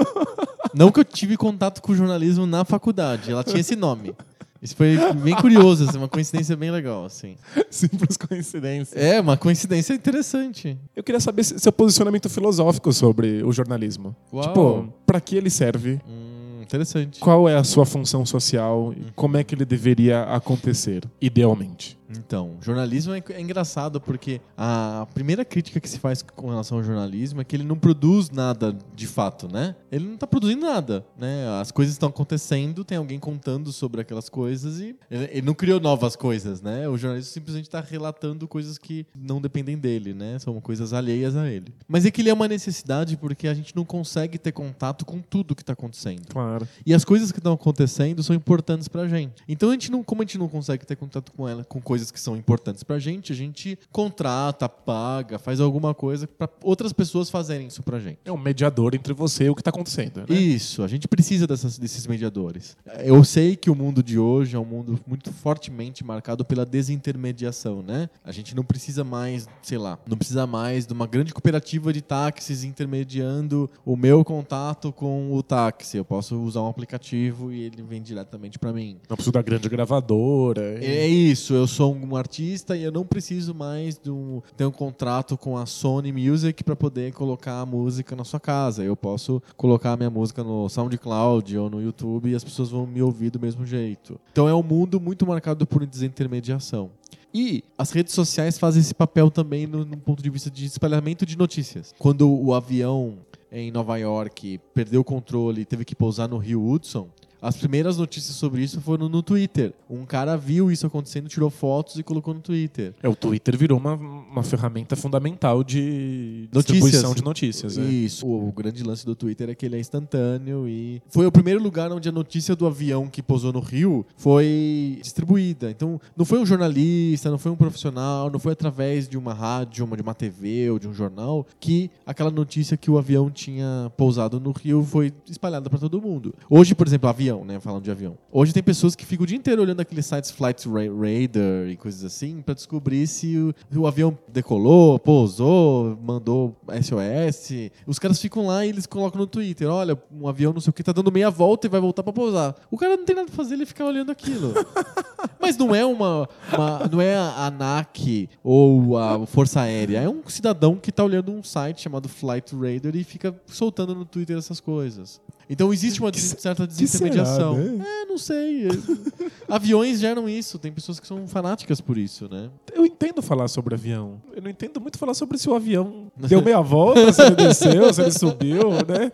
Não 0.74 0.92
que 0.92 1.00
eu 1.00 1.06
tive 1.06 1.38
contato 1.38 1.82
com 1.82 1.94
jornalismo 1.94 2.48
na 2.48 2.66
faculdade, 2.66 3.32
ela 3.32 3.44
tinha 3.44 3.60
esse 3.60 3.76
nome. 3.76 4.16
Isso 4.64 4.78
foi 4.78 4.98
bem 5.16 5.36
curioso, 5.36 5.84
assim, 5.84 5.98
uma 5.98 6.08
coincidência 6.08 6.56
bem 6.56 6.72
legal, 6.72 7.04
assim. 7.04 7.36
Simples 7.70 8.16
coincidência. 8.16 8.98
É, 8.98 9.20
uma 9.20 9.36
coincidência 9.36 9.94
interessante. 9.94 10.78
Eu 10.96 11.04
queria 11.04 11.20
saber 11.20 11.44
seu 11.44 11.72
posicionamento 11.72 12.30
filosófico 12.30 12.94
sobre 12.94 13.44
o 13.44 13.52
jornalismo. 13.52 14.16
Uau. 14.32 14.48
Tipo, 14.48 14.94
pra 15.06 15.20
que 15.20 15.36
ele 15.36 15.50
serve? 15.50 16.00
Hum, 16.08 16.62
interessante. 16.62 17.20
Qual 17.20 17.50
é 17.50 17.58
a 17.58 17.64
sua 17.66 17.86
função 17.86 18.26
social? 18.26 18.94
E 18.96 19.12
como 19.14 19.36
é 19.36 19.44
que 19.44 19.54
ele 19.54 19.66
deveria 19.66 20.24
acontecer, 20.24 21.04
idealmente? 21.20 21.98
Então, 22.18 22.58
jornalismo 22.62 23.14
é, 23.14 23.24
é, 23.30 23.42
engraçado 23.42 24.00
porque 24.00 24.42
a 24.58 25.08
primeira 25.14 25.44
crítica 25.44 25.80
que 25.80 25.90
se 25.90 26.00
faz 26.00 26.22
com 26.22 26.50
relação 26.50 26.78
ao 26.78 26.84
jornalismo 26.84 27.42
é 27.42 27.44
que 27.44 27.56
ele 27.56 27.64
não 27.64 27.78
produz 27.78 28.30
nada 28.30 28.76
de 28.96 29.08
fato, 29.08 29.48
né? 29.52 29.76
Ele 29.92 30.06
não 30.06 30.16
está 30.16 30.28
produzindo 30.28 30.66
nada, 30.66 31.06
né? 31.18 31.48
As 31.60 31.72
coisas 31.72 31.94
estão 31.94 32.10
acontecendo, 32.10 32.84
tem 32.84 32.98
alguém 32.98 33.20
contando 33.20 33.72
sobre 33.72 34.02
aquelas 34.02 34.30
coisas 34.30 34.80
e 34.80 34.96
ele, 35.10 35.30
ele 35.32 35.42
não 35.42 35.54
criou 35.54 35.80
novas 35.80 36.16
coisas, 36.16 36.62
né? 36.62 36.88
O 36.88 36.98
jornalismo 36.98 37.32
simplesmente 37.32 37.66
está 37.66 37.82
relatando 37.82 38.48
coisas 38.48 38.78
que 38.78 39.06
não 39.16 39.42
dependem 39.42 39.78
dele, 39.78 40.14
né? 40.14 40.40
São 40.40 40.60
coisas 40.62 40.94
alheias 40.94 41.36
a 41.36 41.50
ele. 41.50 41.74
Mas 41.88 42.06
é 42.06 42.12
que 42.12 42.22
ele 42.22 42.30
é 42.30 42.34
uma 42.34 42.48
necessidade 42.48 43.18
porque 43.18 43.48
a 43.48 43.54
gente 43.54 43.76
não 43.76 43.86
consegue 43.86 44.38
ter 44.38 44.52
contato 44.52 45.06
com 45.06 45.20
tudo 45.20 45.56
que 45.56 45.62
está 45.62 45.74
acontecendo. 45.74 46.28
Claro. 46.28 46.68
E 46.86 46.94
as 46.94 47.04
coisas 47.04 47.32
que 47.32 47.40
estão 47.40 47.54
acontecendo 47.54 48.22
são 48.24 48.36
importantes 48.36 48.88
pra 48.88 49.08
gente. 49.08 49.44
Então 49.48 49.70
a 49.70 49.74
gente 49.74 49.92
não, 49.92 50.04
como 50.04 50.22
a 50.22 50.26
gente 50.26 50.38
não 50.38 50.48
consegue 50.48 50.86
ter 50.86 50.96
contato 50.96 51.32
com 51.32 51.48
ela, 51.48 51.64
com 51.64 51.82
coisas 51.82 52.03
que 52.12 52.20
são 52.20 52.36
importantes 52.36 52.84
pra 52.84 53.00
gente, 53.00 53.32
a 53.32 53.36
gente 53.36 53.78
contrata, 53.92 54.68
paga, 54.68 55.38
faz 55.40 55.60
alguma 55.60 55.94
coisa 55.94 56.28
para 56.28 56.50
outras 56.64 56.94
pessoas 56.94 57.30
fazerem 57.30 57.68
isso 57.68 57.84
pra 57.84 58.00
gente. 58.00 58.20
É 58.26 58.32
um 58.32 58.38
mediador 58.38 58.96
entre 58.96 59.14
você 59.14 59.46
e 59.46 59.50
o 59.50 59.56
que 59.56 59.62
está 59.62 59.70
acontecendo. 59.70 60.22
Né? 60.22 60.36
Isso, 60.36 60.84
a 60.84 60.88
gente 60.88 61.08
precisa 61.08 61.48
dessas, 61.48 61.78
desses 61.78 62.08
mediadores. 62.08 62.76
Eu 63.04 63.24
sei 63.24 63.56
que 63.56 63.70
o 63.70 63.76
mundo 63.76 64.04
de 64.04 64.20
hoje 64.20 64.56
é 64.56 64.60
um 64.60 64.66
mundo 64.66 65.00
muito 65.06 65.32
fortemente 65.32 66.04
marcado 66.04 66.46
pela 66.46 66.66
desintermediação, 66.66 67.82
né? 67.82 68.10
A 68.24 68.32
gente 68.32 68.56
não 68.56 68.64
precisa 68.64 69.04
mais, 69.04 69.48
sei 69.62 69.78
lá, 69.78 70.00
não 70.08 70.18
precisa 70.18 70.46
mais 70.46 70.86
de 70.86 70.94
uma 70.94 71.08
grande 71.08 71.34
cooperativa 71.34 71.92
de 71.94 72.02
táxis 72.02 72.64
intermediando 72.64 73.70
o 73.86 73.96
meu 73.96 74.24
contato 74.24 74.92
com 74.92 75.34
o 75.34 75.44
táxi. 75.44 75.98
Eu 75.98 76.06
posso 76.06 76.40
usar 76.40 76.62
um 76.62 76.68
aplicativo 76.68 77.52
e 77.52 77.62
ele 77.62 77.82
vem 77.82 78.02
diretamente 78.02 78.60
para 78.60 78.74
mim. 78.74 78.98
Não 79.10 79.16
preciso 79.16 79.32
da 79.32 79.42
grande 79.42 79.70
gravadora. 79.70 80.80
É 80.84 81.08
isso, 81.08 81.54
eu 81.54 81.68
sou 81.68 81.93
um 81.94 82.16
artista 82.16 82.76
e 82.76 82.84
eu 82.84 82.92
não 82.92 83.06
preciso 83.06 83.54
mais 83.54 83.98
de 83.98 84.10
um, 84.12 84.42
ter 84.58 84.66
um 84.66 84.72
contrato 84.72 85.38
com 85.38 85.58
a 85.58 85.66
Sony 85.66 86.12
Music 86.12 86.64
para 86.64 86.76
poder 86.76 87.14
colocar 87.14 87.62
a 87.62 87.66
música 87.66 88.16
na 88.16 88.24
sua 88.24 88.40
casa. 88.40 88.84
Eu 88.84 88.96
posso 88.96 89.42
colocar 89.56 89.94
a 89.94 89.98
minha 89.98 90.10
música 90.10 90.44
no 90.44 90.68
SoundCloud 90.70 91.58
ou 91.58 91.70
no 91.70 91.82
YouTube 91.82 92.30
e 92.30 92.36
as 92.36 92.44
pessoas 92.44 92.70
vão 92.70 92.86
me 92.86 93.02
ouvir 93.02 93.30
do 93.30 93.40
mesmo 93.40 93.66
jeito. 93.66 94.20
Então 94.32 94.48
é 94.48 94.54
um 94.54 94.64
mundo 94.64 95.00
muito 95.00 95.26
marcado 95.26 95.66
por 95.66 95.86
desintermediação. 95.86 96.90
E 97.34 97.64
as 97.78 97.92
redes 97.92 98.14
sociais 98.14 98.60
fazem 98.60 98.80
esse 98.80 98.94
papel 98.94 99.32
também 99.32 99.66
no, 99.66 99.84
no 99.84 99.98
ponto 99.98 100.22
de 100.22 100.30
vista 100.30 100.52
de 100.52 100.66
espalhamento 100.66 101.26
de 101.26 101.36
notícias. 101.36 101.94
Quando 101.98 102.30
o 102.30 102.54
avião 102.54 103.18
em 103.52 103.72
Nova 103.72 103.98
York 103.98 104.60
perdeu 104.74 105.02
o 105.02 105.04
controle 105.04 105.62
e 105.62 105.66
teve 105.66 105.84
que 105.86 105.96
pousar 105.96 106.28
no 106.28 106.38
Rio 106.38 106.68
Hudson, 106.68 107.08
as 107.44 107.58
primeiras 107.58 107.98
notícias 107.98 108.38
sobre 108.38 108.64
isso 108.64 108.80
foram 108.80 109.10
no 109.10 109.22
Twitter. 109.22 109.74
Um 109.90 110.06
cara 110.06 110.38
viu 110.38 110.72
isso 110.72 110.88
acontecendo, 110.88 111.28
tirou 111.28 111.50
fotos 111.50 112.00
e 112.00 112.04
colocou 112.04 112.34
no 112.34 112.40
Twitter. 112.40 112.94
É, 113.04 113.10
o 113.10 113.16
Twitter 113.16 113.58
virou 113.58 113.78
uma, 113.78 113.94
uma 113.96 114.44
ferramenta 114.44 114.96
fundamental 114.96 115.62
de 115.62 116.48
distribuição 116.52 117.10
notícias. 117.10 117.16
de 117.16 117.24
notícias. 117.24 117.78
É. 117.78 117.82
Isso. 117.82 118.26
O, 118.26 118.48
o, 118.48 118.52
grande 118.54 118.82
lance 118.82 119.06
do 119.06 119.14
Twitter 119.14 119.50
é 119.50 119.56
que 119.56 119.66
ele 119.66 119.76
é 119.76 119.80
instantâneo 119.80 120.68
e 120.70 121.02
foi 121.10 121.26
o 121.26 121.32
primeiro 121.32 121.62
lugar 121.62 121.92
onde 121.92 122.08
a 122.08 122.12
notícia 122.14 122.56
do 122.56 122.66
avião 122.66 123.08
que 123.08 123.22
pousou 123.22 123.52
no 123.52 123.60
Rio 123.60 124.06
foi 124.16 125.00
distribuída. 125.02 125.70
Então, 125.70 126.00
não 126.16 126.24
foi 126.24 126.40
um 126.40 126.46
jornalista, 126.46 127.30
não 127.30 127.38
foi 127.38 127.52
um 127.52 127.58
profissional, 127.58 128.30
não 128.30 128.40
foi 128.40 128.54
através 128.54 129.08
de 129.08 129.18
uma 129.18 129.34
rádio, 129.34 129.86
de 129.94 130.02
uma 130.02 130.14
TV 130.14 130.70
ou 130.70 130.80
de 130.80 130.88
um 130.88 130.94
jornal 130.94 131.46
que 131.60 131.92
aquela 132.06 132.32
notícia 132.32 132.78
que 132.78 132.90
o 132.90 132.98
avião 132.98 133.30
tinha 133.30 133.92
pousado 133.98 134.40
no 134.40 134.52
Rio 134.52 134.84
foi 134.84 135.12
espalhada 135.30 135.70
para 135.70 135.80
todo 135.80 136.02
mundo. 136.02 136.34
Hoje, 136.50 136.74
por 136.74 136.88
exemplo, 136.88 137.10
avião 137.10 137.33
avião, 137.34 137.44
né? 137.44 137.60
Falando 137.60 137.84
de 137.84 137.92
avião. 137.92 138.18
Hoje 138.32 138.54
tem 138.54 138.62
pessoas 138.62 138.96
que 138.96 139.06
ficam 139.06 139.24
o 139.24 139.28
dia 139.28 139.38
inteiro 139.38 139.62
olhando 139.62 139.80
aqueles 139.80 140.06
sites 140.06 140.32
Flight 140.32 140.68
Radar 140.68 141.70
e 141.70 141.76
coisas 141.78 142.04
assim 142.04 142.42
para 142.42 142.54
descobrir 142.54 143.08
se 143.08 143.38
o, 143.38 143.54
o, 143.76 143.88
avião 143.88 144.18
decolou, 144.28 145.00
pousou, 145.00 145.98
mandou 146.02 146.56
SOS. 146.82 147.72
Os 147.88 147.98
caras 148.00 148.22
ficam 148.22 148.46
lá 148.46 148.66
e 148.66 148.70
eles 148.70 148.86
colocam 148.86 149.20
no 149.20 149.28
Twitter: 149.28 149.68
olha, 149.68 150.00
um 150.12 150.28
avião 150.28 150.54
não 150.54 150.62
sei 150.62 150.70
o 150.70 150.74
que 150.74 150.84
tá 150.84 150.92
dando 150.92 151.12
meia 151.12 151.30
volta 151.30 151.68
e 151.68 151.70
vai 151.70 151.82
voltar 151.82 152.04
para 152.04 152.14
pousar. 152.14 152.56
O 152.70 152.78
cara 152.78 152.96
não 152.96 153.06
tem 153.06 153.16
nada 153.16 153.28
pra 153.28 153.36
fazer, 153.36 153.56
ele 153.56 153.66
fica 153.66 153.84
olhando 153.84 154.12
aquilo. 154.12 154.54
Mas 155.40 155.58
não 155.58 155.74
é 155.74 155.86
uma, 155.86 156.28
uma, 156.52 156.88
não 156.92 157.02
é 157.02 157.16
a 157.16 157.48
ANAC 157.48 158.30
ou 158.44 158.98
a 158.98 159.26
Força 159.26 159.62
Aérea, 159.62 160.00
é 160.00 160.10
um 160.10 160.22
cidadão 160.28 160.76
que 160.76 160.92
tá 160.92 161.04
olhando 161.04 161.32
um 161.32 161.44
site 161.44 161.82
chamado 161.82 162.10
Flight 162.10 162.54
Radar 162.56 162.96
e 162.96 163.04
fica 163.04 163.36
soltando 163.48 163.96
no 163.96 164.06
Twitter 164.06 164.38
essas 164.38 164.60
coisas. 164.60 165.22
Então 165.50 165.74
existe 165.74 166.00
uma 166.00 166.12
certa 166.14 166.66
desintermediação. 166.66 167.56
Será, 167.56 167.72
né? 167.72 167.86
É, 167.86 168.06
não 168.06 168.18
sei. 168.18 168.68
Aviões 169.48 170.00
geram 170.00 170.28
isso. 170.28 170.58
Tem 170.58 170.72
pessoas 170.72 171.00
que 171.00 171.08
são 171.08 171.28
fanáticas 171.28 171.82
por 171.82 171.98
isso, 171.98 172.28
né? 172.32 172.50
Eu 172.74 172.86
entendo 172.86 173.22
falar 173.22 173.48
sobre 173.48 173.76
avião. 173.76 174.22
Eu 174.36 174.42
não 174.42 174.50
entendo 174.50 174.80
muito 174.80 174.98
falar 174.98 175.14
sobre 175.14 175.38
se 175.38 175.50
o 175.50 175.56
avião 175.56 176.12
deu 176.18 176.42
meia 176.42 176.62
volta, 176.62 177.12
se 177.12 177.22
ele 177.22 177.36
desceu, 177.36 177.94
se 177.94 178.02
ele 178.02 178.12
subiu, 178.12 178.70
né? 178.72 179.12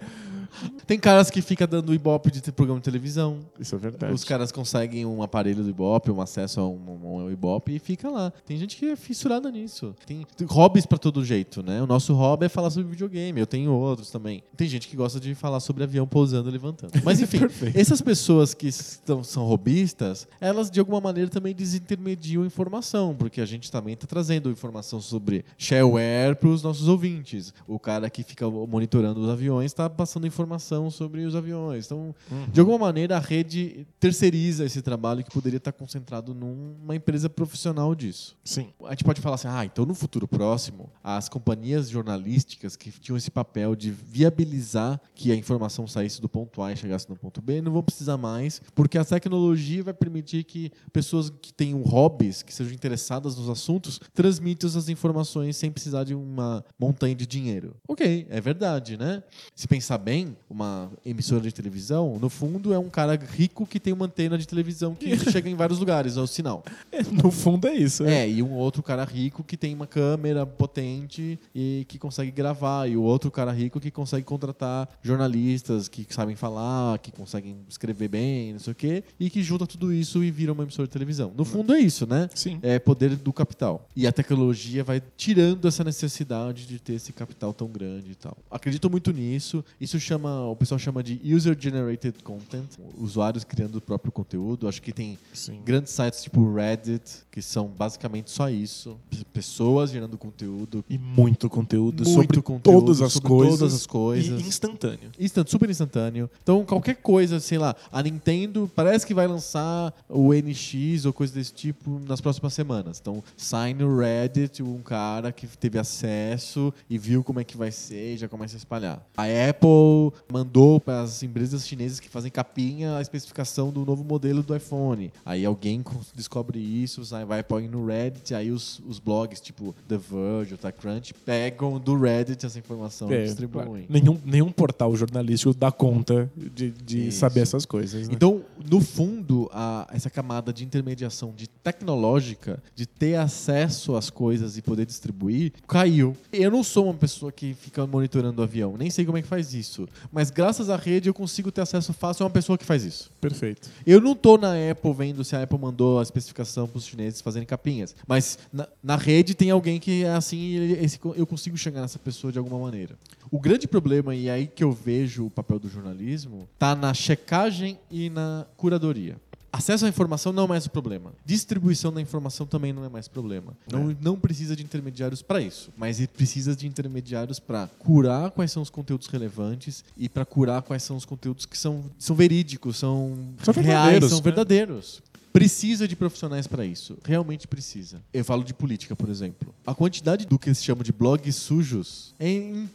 Tem 0.85 0.99
caras 0.99 1.29
que 1.29 1.41
ficam 1.41 1.67
dando 1.67 1.93
ibope 1.93 2.31
de 2.31 2.41
programa 2.51 2.79
de 2.79 2.83
televisão. 2.85 3.39
Isso 3.59 3.75
é 3.75 3.77
verdade. 3.77 4.13
Os 4.13 4.23
caras 4.23 4.51
conseguem 4.51 5.05
um 5.05 5.21
aparelho 5.21 5.63
do 5.63 5.69
ibope, 5.69 6.11
um 6.11 6.21
acesso 6.21 6.59
a 6.59 6.67
um, 6.67 7.25
um 7.25 7.31
ibope 7.31 7.75
e 7.75 7.79
fica 7.79 8.09
lá. 8.09 8.31
Tem 8.45 8.57
gente 8.57 8.75
que 8.75 8.89
é 8.89 8.95
fissurada 8.95 9.51
nisso. 9.51 9.95
Tem, 10.05 10.25
hobbies 10.45 10.85
para 10.85 10.97
todo 10.97 11.23
jeito, 11.23 11.61
né? 11.61 11.81
O 11.81 11.87
nosso 11.87 12.13
hobby 12.13 12.45
é 12.45 12.49
falar 12.49 12.69
sobre 12.69 12.89
videogame. 12.89 13.39
Eu 13.39 13.47
tenho 13.47 13.71
outros 13.71 14.09
também. 14.09 14.43
Tem 14.57 14.67
gente 14.67 14.87
que 14.87 14.95
gosta 14.95 15.19
de 15.19 15.33
falar 15.35 15.59
sobre 15.59 15.83
avião 15.83 16.07
pousando 16.07 16.49
e 16.49 16.51
levantando. 16.51 16.91
Mas 17.03 17.21
enfim, 17.21 17.39
essas 17.73 18.01
pessoas 18.01 18.53
que 18.53 18.67
estão, 18.67 19.23
são 19.23 19.45
robistas, 19.45 20.27
elas 20.41 20.69
de 20.69 20.79
alguma 20.79 20.99
maneira 20.99 21.29
também 21.29 21.53
desintermediam 21.53 22.45
informação, 22.45 23.15
porque 23.15 23.41
a 23.41 23.45
gente 23.45 23.71
também 23.71 23.93
está 23.93 24.07
trazendo 24.07 24.49
informação 24.49 24.99
sobre 24.99 25.45
shareware 25.57 26.35
para 26.35 26.49
os 26.49 26.63
nossos 26.63 26.87
ouvintes. 26.87 27.53
O 27.67 27.79
cara 27.79 28.09
que 28.09 28.23
fica 28.23 28.49
monitorando 28.49 29.21
os 29.21 29.29
aviões 29.29 29.67
está 29.71 29.89
passando 29.89 30.25
informação 30.25 30.38
informação 30.39 30.89
sobre 30.89 31.25
os 31.25 31.35
aviões. 31.35 31.85
Então, 31.85 32.15
uhum. 32.31 32.49
de 32.51 32.59
alguma 32.59 32.77
maneira, 32.77 33.17
a 33.17 33.19
rede 33.19 33.85
terceiriza 33.99 34.63
esse 34.63 34.81
trabalho 34.81 35.23
que 35.23 35.31
poderia 35.31 35.57
estar 35.57 35.73
concentrado 35.73 36.33
numa 36.33 36.95
empresa 36.95 37.29
profissional 37.29 37.93
disso. 37.93 38.37
Sim. 38.43 38.69
A 38.85 38.91
gente 38.91 39.03
pode 39.03 39.19
falar 39.19 39.35
assim, 39.35 39.49
ah, 39.49 39.65
então 39.65 39.85
no 39.85 39.93
futuro 39.93 40.27
próximo, 40.27 40.89
as 41.03 41.27
companhias 41.27 41.89
jornalísticas 41.89 42.75
que 42.75 42.89
tinham 42.91 43.17
esse 43.17 43.29
papel 43.29 43.75
de 43.75 43.91
viabilizar 43.91 44.99
que 45.13 45.31
a 45.31 45.35
informação 45.35 45.87
saísse 45.87 46.21
do 46.21 46.29
ponto 46.29 46.61
A 46.61 46.71
e 46.71 46.77
chegasse 46.77 47.09
no 47.09 47.17
ponto 47.17 47.41
B, 47.41 47.61
não 47.61 47.73
vão 47.73 47.83
precisar 47.83 48.17
mais, 48.17 48.61
porque 48.73 48.97
a 48.97 49.03
tecnologia 49.03 49.83
vai 49.83 49.93
permitir 49.93 50.45
que 50.45 50.71
pessoas 50.93 51.29
que 51.29 51.53
tenham 51.53 51.81
hobbies, 51.81 52.41
que 52.41 52.53
sejam 52.53 52.73
interessadas 52.73 53.35
nos 53.35 53.49
assuntos, 53.49 53.99
transmitam 54.13 54.69
essas 54.69 54.87
informações 54.87 55.57
sem 55.57 55.69
precisar 55.69 56.05
de 56.05 56.15
uma 56.15 56.63
montanha 56.79 57.15
de 57.15 57.27
dinheiro. 57.27 57.75
Ok, 57.87 58.27
é 58.29 58.39
verdade, 58.39 58.97
né? 58.97 59.21
Se 59.55 59.67
pensar 59.67 59.97
bem, 59.97 60.28
uma 60.49 60.91
emissora 61.05 61.41
de 61.41 61.51
televisão, 61.51 62.17
no 62.19 62.29
fundo 62.29 62.73
é 62.73 62.79
um 62.79 62.89
cara 62.89 63.15
rico 63.15 63.65
que 63.65 63.79
tem 63.79 63.93
uma 63.93 64.05
antena 64.05 64.37
de 64.37 64.47
televisão 64.47 64.95
que 64.95 65.17
chega 65.31 65.49
em 65.49 65.55
vários 65.55 65.79
lugares, 65.79 66.17
é 66.17 66.21
o 66.21 66.27
sinal. 66.27 66.63
É, 66.91 67.03
no 67.11 67.31
fundo 67.31 67.67
é 67.67 67.73
isso. 67.73 68.03
É. 68.03 68.25
é, 68.25 68.29
e 68.29 68.43
um 68.43 68.53
outro 68.53 68.81
cara 68.83 69.03
rico 69.03 69.43
que 69.43 69.55
tem 69.55 69.73
uma 69.73 69.87
câmera 69.87 70.45
potente 70.45 71.39
e 71.53 71.85
que 71.87 71.97
consegue 71.97 72.31
gravar, 72.31 72.89
e 72.89 72.97
o 72.97 73.03
outro 73.03 73.31
cara 73.31 73.51
rico 73.51 73.79
que 73.79 73.91
consegue 73.91 74.25
contratar 74.25 74.87
jornalistas 75.01 75.87
que 75.87 76.05
sabem 76.09 76.35
falar, 76.35 76.99
que 76.99 77.11
conseguem 77.11 77.57
escrever 77.67 78.07
bem, 78.07 78.53
não 78.53 78.59
sei 78.59 78.71
o 78.71 78.75
quê, 78.75 79.03
e 79.19 79.29
que 79.29 79.41
junta 79.41 79.65
tudo 79.65 79.93
isso 79.93 80.23
e 80.23 80.31
vira 80.31 80.51
uma 80.53 80.63
emissora 80.63 80.87
de 80.87 80.91
televisão. 80.91 81.31
No 81.35 81.45
fundo 81.45 81.73
é 81.73 81.79
isso, 81.79 82.05
né? 82.05 82.29
Sim. 82.33 82.59
É 82.61 82.79
poder 82.79 83.15
do 83.15 83.31
capital. 83.31 83.87
E 83.95 84.05
a 84.07 84.11
tecnologia 84.11 84.83
vai 84.83 85.01
tirando 85.15 85.67
essa 85.67 85.83
necessidade 85.83 86.65
de 86.65 86.79
ter 86.79 86.93
esse 86.93 87.13
capital 87.13 87.53
tão 87.53 87.67
grande 87.67 88.11
e 88.11 88.15
tal. 88.15 88.37
Acredito 88.49 88.89
muito 88.89 89.11
nisso. 89.11 89.63
Isso 89.79 89.99
chama 89.99 90.18
chama, 90.19 90.47
o 90.47 90.55
pessoal 90.55 90.77
chama 90.77 91.01
de 91.01 91.19
user 91.23 91.55
generated 91.57 92.21
content, 92.23 92.67
usuários 92.97 93.43
criando 93.43 93.77
o 93.77 93.81
próprio 93.81 94.11
conteúdo. 94.11 94.67
Acho 94.67 94.81
que 94.81 94.91
tem 94.91 95.17
Sim. 95.33 95.61
grandes 95.63 95.93
sites 95.93 96.21
tipo 96.21 96.53
Reddit 96.53 97.23
que 97.31 97.41
são 97.41 97.67
basicamente 97.67 98.29
só 98.29 98.49
isso, 98.49 98.97
pessoas 99.31 99.91
gerando 99.91 100.17
conteúdo 100.17 100.83
e 100.89 100.97
muito 100.97 101.49
conteúdo 101.49 102.03
muito 102.03 102.09
sobre 102.09 102.41
conteúdo, 102.41 102.81
todas 102.81 103.01
as 103.01 103.19
coisas, 103.19 103.59
todas 103.59 103.73
as 103.73 103.87
coisas, 103.87 104.41
e 104.41 104.47
instantâneo. 104.47 105.11
Instant, 105.17 105.47
super 105.47 105.69
instantâneo. 105.69 106.29
Então 106.43 106.65
qualquer 106.65 106.95
coisa, 106.95 107.39
sei 107.39 107.57
lá, 107.57 107.75
a 107.91 108.03
Nintendo 108.03 108.69
parece 108.75 109.05
que 109.05 109.13
vai 109.13 109.27
lançar 109.27 109.93
o 110.09 110.33
NX 110.33 111.05
ou 111.05 111.13
coisa 111.13 111.33
desse 111.33 111.53
tipo 111.53 112.01
nas 112.05 112.19
próximas 112.19 112.53
semanas. 112.53 112.99
Então 112.99 113.23
sai 113.37 113.73
no 113.73 113.97
Reddit 113.97 114.61
um 114.61 114.81
cara 114.81 115.31
que 115.31 115.47
teve 115.47 115.79
acesso 115.79 116.73
e 116.89 116.97
viu 116.97 117.23
como 117.23 117.39
é 117.39 117.43
que 117.43 117.55
vai 117.55 117.71
ser 117.71 118.15
e 118.15 118.17
já 118.17 118.27
começa 118.27 118.55
a 118.55 118.57
espalhar. 118.57 119.05
A 119.15 119.23
Apple 119.49 120.08
Apple 120.09 120.13
mandou 120.31 120.79
para 120.79 121.01
as 121.01 121.23
empresas 121.23 121.67
chinesas 121.67 121.99
que 121.99 122.09
fazem 122.09 122.31
capinha 122.31 122.97
a 122.97 123.01
especificação 123.01 123.71
do 123.71 123.85
novo 123.85 124.03
modelo 124.03 124.43
do 124.43 124.55
iPhone. 124.55 125.11
Aí 125.25 125.45
alguém 125.45 125.83
descobre 126.15 126.59
isso, 126.59 127.03
vai 127.25 127.43
põe 127.43 127.67
no 127.67 127.85
Reddit, 127.85 128.33
aí 128.33 128.51
os, 128.51 128.81
os 128.87 128.99
blogs 128.99 129.39
tipo 129.39 129.75
The 129.87 129.97
Verge, 129.97 130.53
o 130.53 130.57
TechCrunch 130.57 131.13
pegam 131.13 131.79
do 131.79 131.97
Reddit 131.97 132.45
essa 132.45 132.59
informação 132.59 133.11
é, 133.11 133.21
e 133.21 133.25
distribuem. 133.25 133.85
Nenhum, 133.89 134.19
nenhum 134.25 134.51
portal 134.51 134.95
jornalístico 134.95 135.53
dá 135.53 135.71
conta 135.71 136.29
de, 136.35 136.71
de 136.71 137.11
saber 137.11 137.41
essas 137.41 137.65
coisas. 137.65 138.07
Né? 138.07 138.13
Então, 138.13 138.43
no 138.69 138.81
fundo, 138.81 139.49
a, 139.53 139.87
essa 139.91 140.09
camada 140.09 140.51
de 140.51 140.63
intermediação 140.63 141.33
de 141.35 141.47
tecnológica, 141.47 142.61
de 142.75 142.85
ter 142.85 143.15
acesso 143.15 143.95
às 143.95 144.09
coisas 144.09 144.57
e 144.57 144.61
poder 144.61 144.85
distribuir, 144.85 145.53
caiu. 145.67 146.15
Eu 146.31 146.51
não 146.51 146.63
sou 146.63 146.85
uma 146.85 146.93
pessoa 146.93 147.31
que 147.31 147.53
fica 147.53 147.85
monitorando 147.85 148.41
o 148.41 148.43
avião, 148.43 148.75
nem 148.77 148.89
sei 148.89 149.05
como 149.05 149.17
é 149.17 149.21
que 149.21 149.27
faz 149.27 149.53
isso. 149.53 149.87
Mas 150.11 150.29
graças 150.29 150.69
à 150.69 150.75
rede 150.75 151.09
eu 151.09 151.13
consigo 151.13 151.51
ter 151.51 151.61
acesso 151.61 151.93
fácil 151.93 152.23
a 152.23 152.27
uma 152.27 152.31
pessoa 152.31 152.57
que 152.57 152.65
faz 152.65 152.83
isso. 152.83 153.11
Perfeito. 153.19 153.69
Eu 153.85 154.01
não 154.01 154.15
tô 154.15 154.37
na 154.37 154.53
Apple 154.71 154.93
vendo 154.93 155.23
se 155.23 155.35
a 155.35 155.43
Apple 155.43 155.57
mandou 155.57 155.99
a 155.99 156.03
especificação 156.03 156.67
para 156.67 156.77
os 156.77 156.85
chineses 156.85 157.21
fazerem 157.21 157.47
capinhas. 157.47 157.95
Mas 158.07 158.39
na, 158.51 158.67
na, 158.81 158.95
rede 158.95 159.33
tem 159.33 159.51
alguém 159.51 159.79
que 159.79 160.03
é 160.03 160.09
assim 160.09 160.37
e 160.37 160.99
eu 161.15 161.25
consigo 161.25 161.57
chegar 161.57 161.81
nessa 161.81 161.99
pessoa 161.99 162.31
de 162.31 162.37
alguma 162.37 162.59
maneira. 162.59 162.95
O 163.31 163.39
grande 163.39 163.67
problema, 163.67 164.15
e 164.15 164.29
aí 164.29 164.47
que 164.47 164.63
eu 164.63 164.71
vejo 164.71 165.25
o 165.25 165.29
papel 165.29 165.59
do 165.59 165.69
jornalismo, 165.69 166.47
tá 166.57 166.75
na 166.75 166.93
checagem 166.93 167.77
e 167.91 168.09
na 168.09 168.45
curadoria. 168.57 169.17
Acesso 169.51 169.85
à 169.85 169.89
informação 169.89 170.31
não 170.31 170.45
é 170.45 170.47
mais 170.47 170.65
o 170.65 170.69
problema. 170.69 171.11
Distribuição 171.25 171.91
da 171.91 172.01
informação 172.01 172.45
também 172.45 172.71
não 172.71 172.85
é 172.85 172.89
mais 172.89 173.07
problema. 173.07 173.53
Não, 173.71 173.91
é. 173.91 173.95
não 174.01 174.19
precisa 174.19 174.55
de 174.55 174.63
intermediários 174.63 175.21
para 175.21 175.41
isso, 175.41 175.71
mas 175.77 176.05
precisa 176.07 176.55
de 176.55 176.67
intermediários 176.67 177.39
para 177.39 177.67
curar 177.79 178.31
quais 178.31 178.51
são 178.51 178.61
os 178.61 178.69
conteúdos 178.69 179.07
relevantes 179.07 179.83
e 179.97 180.07
para 180.07 180.25
curar 180.25 180.61
quais 180.61 180.83
são 180.83 180.95
os 180.95 181.05
conteúdos 181.05 181.45
que 181.45 181.57
são, 181.57 181.83
são 181.97 182.15
verídicos, 182.15 182.77
são, 182.77 183.17
são 183.43 183.53
reais, 183.53 184.05
são 184.05 184.17
né? 184.17 184.23
verdadeiros 184.23 185.01
precisa 185.31 185.87
de 185.87 185.95
profissionais 185.95 186.47
para 186.47 186.65
isso. 186.65 186.97
Realmente 187.03 187.47
precisa. 187.47 188.01
Eu 188.13 188.25
falo 188.25 188.43
de 188.43 188.53
política, 188.53 188.95
por 188.95 189.09
exemplo. 189.09 189.53
A 189.65 189.73
quantidade 189.73 190.25
do 190.25 190.39
que 190.39 190.53
se 190.53 190.63
chama 190.63 190.83
de 190.83 190.91
blogs 190.91 191.35
sujos 191.35 192.13
é 192.19 192.31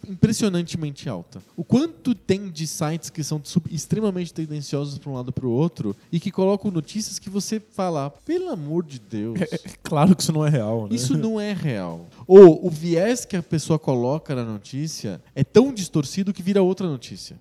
impressionantemente 0.08 1.08
alta. 1.08 1.42
O 1.56 1.64
quanto 1.64 2.14
tem 2.14 2.50
de 2.50 2.66
sites 2.66 3.10
que 3.10 3.22
são 3.22 3.42
extremamente 3.70 4.32
tendenciosos 4.32 4.98
para 4.98 5.10
um 5.10 5.14
lado 5.14 5.32
para 5.32 5.46
o 5.46 5.50
outro 5.50 5.94
e 6.10 6.20
que 6.20 6.30
colocam 6.30 6.70
notícias 6.70 7.18
que 7.18 7.28
você 7.28 7.60
fala, 7.60 8.10
pelo 8.10 8.50
amor 8.50 8.84
de 8.84 8.98
Deus. 8.98 9.38
É, 9.54 9.58
claro 9.82 10.16
que 10.16 10.22
isso 10.22 10.32
não 10.32 10.44
é 10.44 10.48
real, 10.48 10.88
né? 10.88 10.94
Isso 10.94 11.16
não 11.16 11.40
é 11.40 11.52
real. 11.52 12.08
Ou 12.26 12.66
o 12.66 12.70
viés 12.70 13.24
que 13.24 13.36
a 13.36 13.42
pessoa 13.42 13.78
coloca 13.78 14.34
na 14.34 14.42
notícia 14.44 15.22
é 15.34 15.44
tão 15.44 15.72
distorcido 15.72 16.32
que 16.32 16.42
vira 16.42 16.62
outra 16.62 16.88
notícia. 16.88 17.38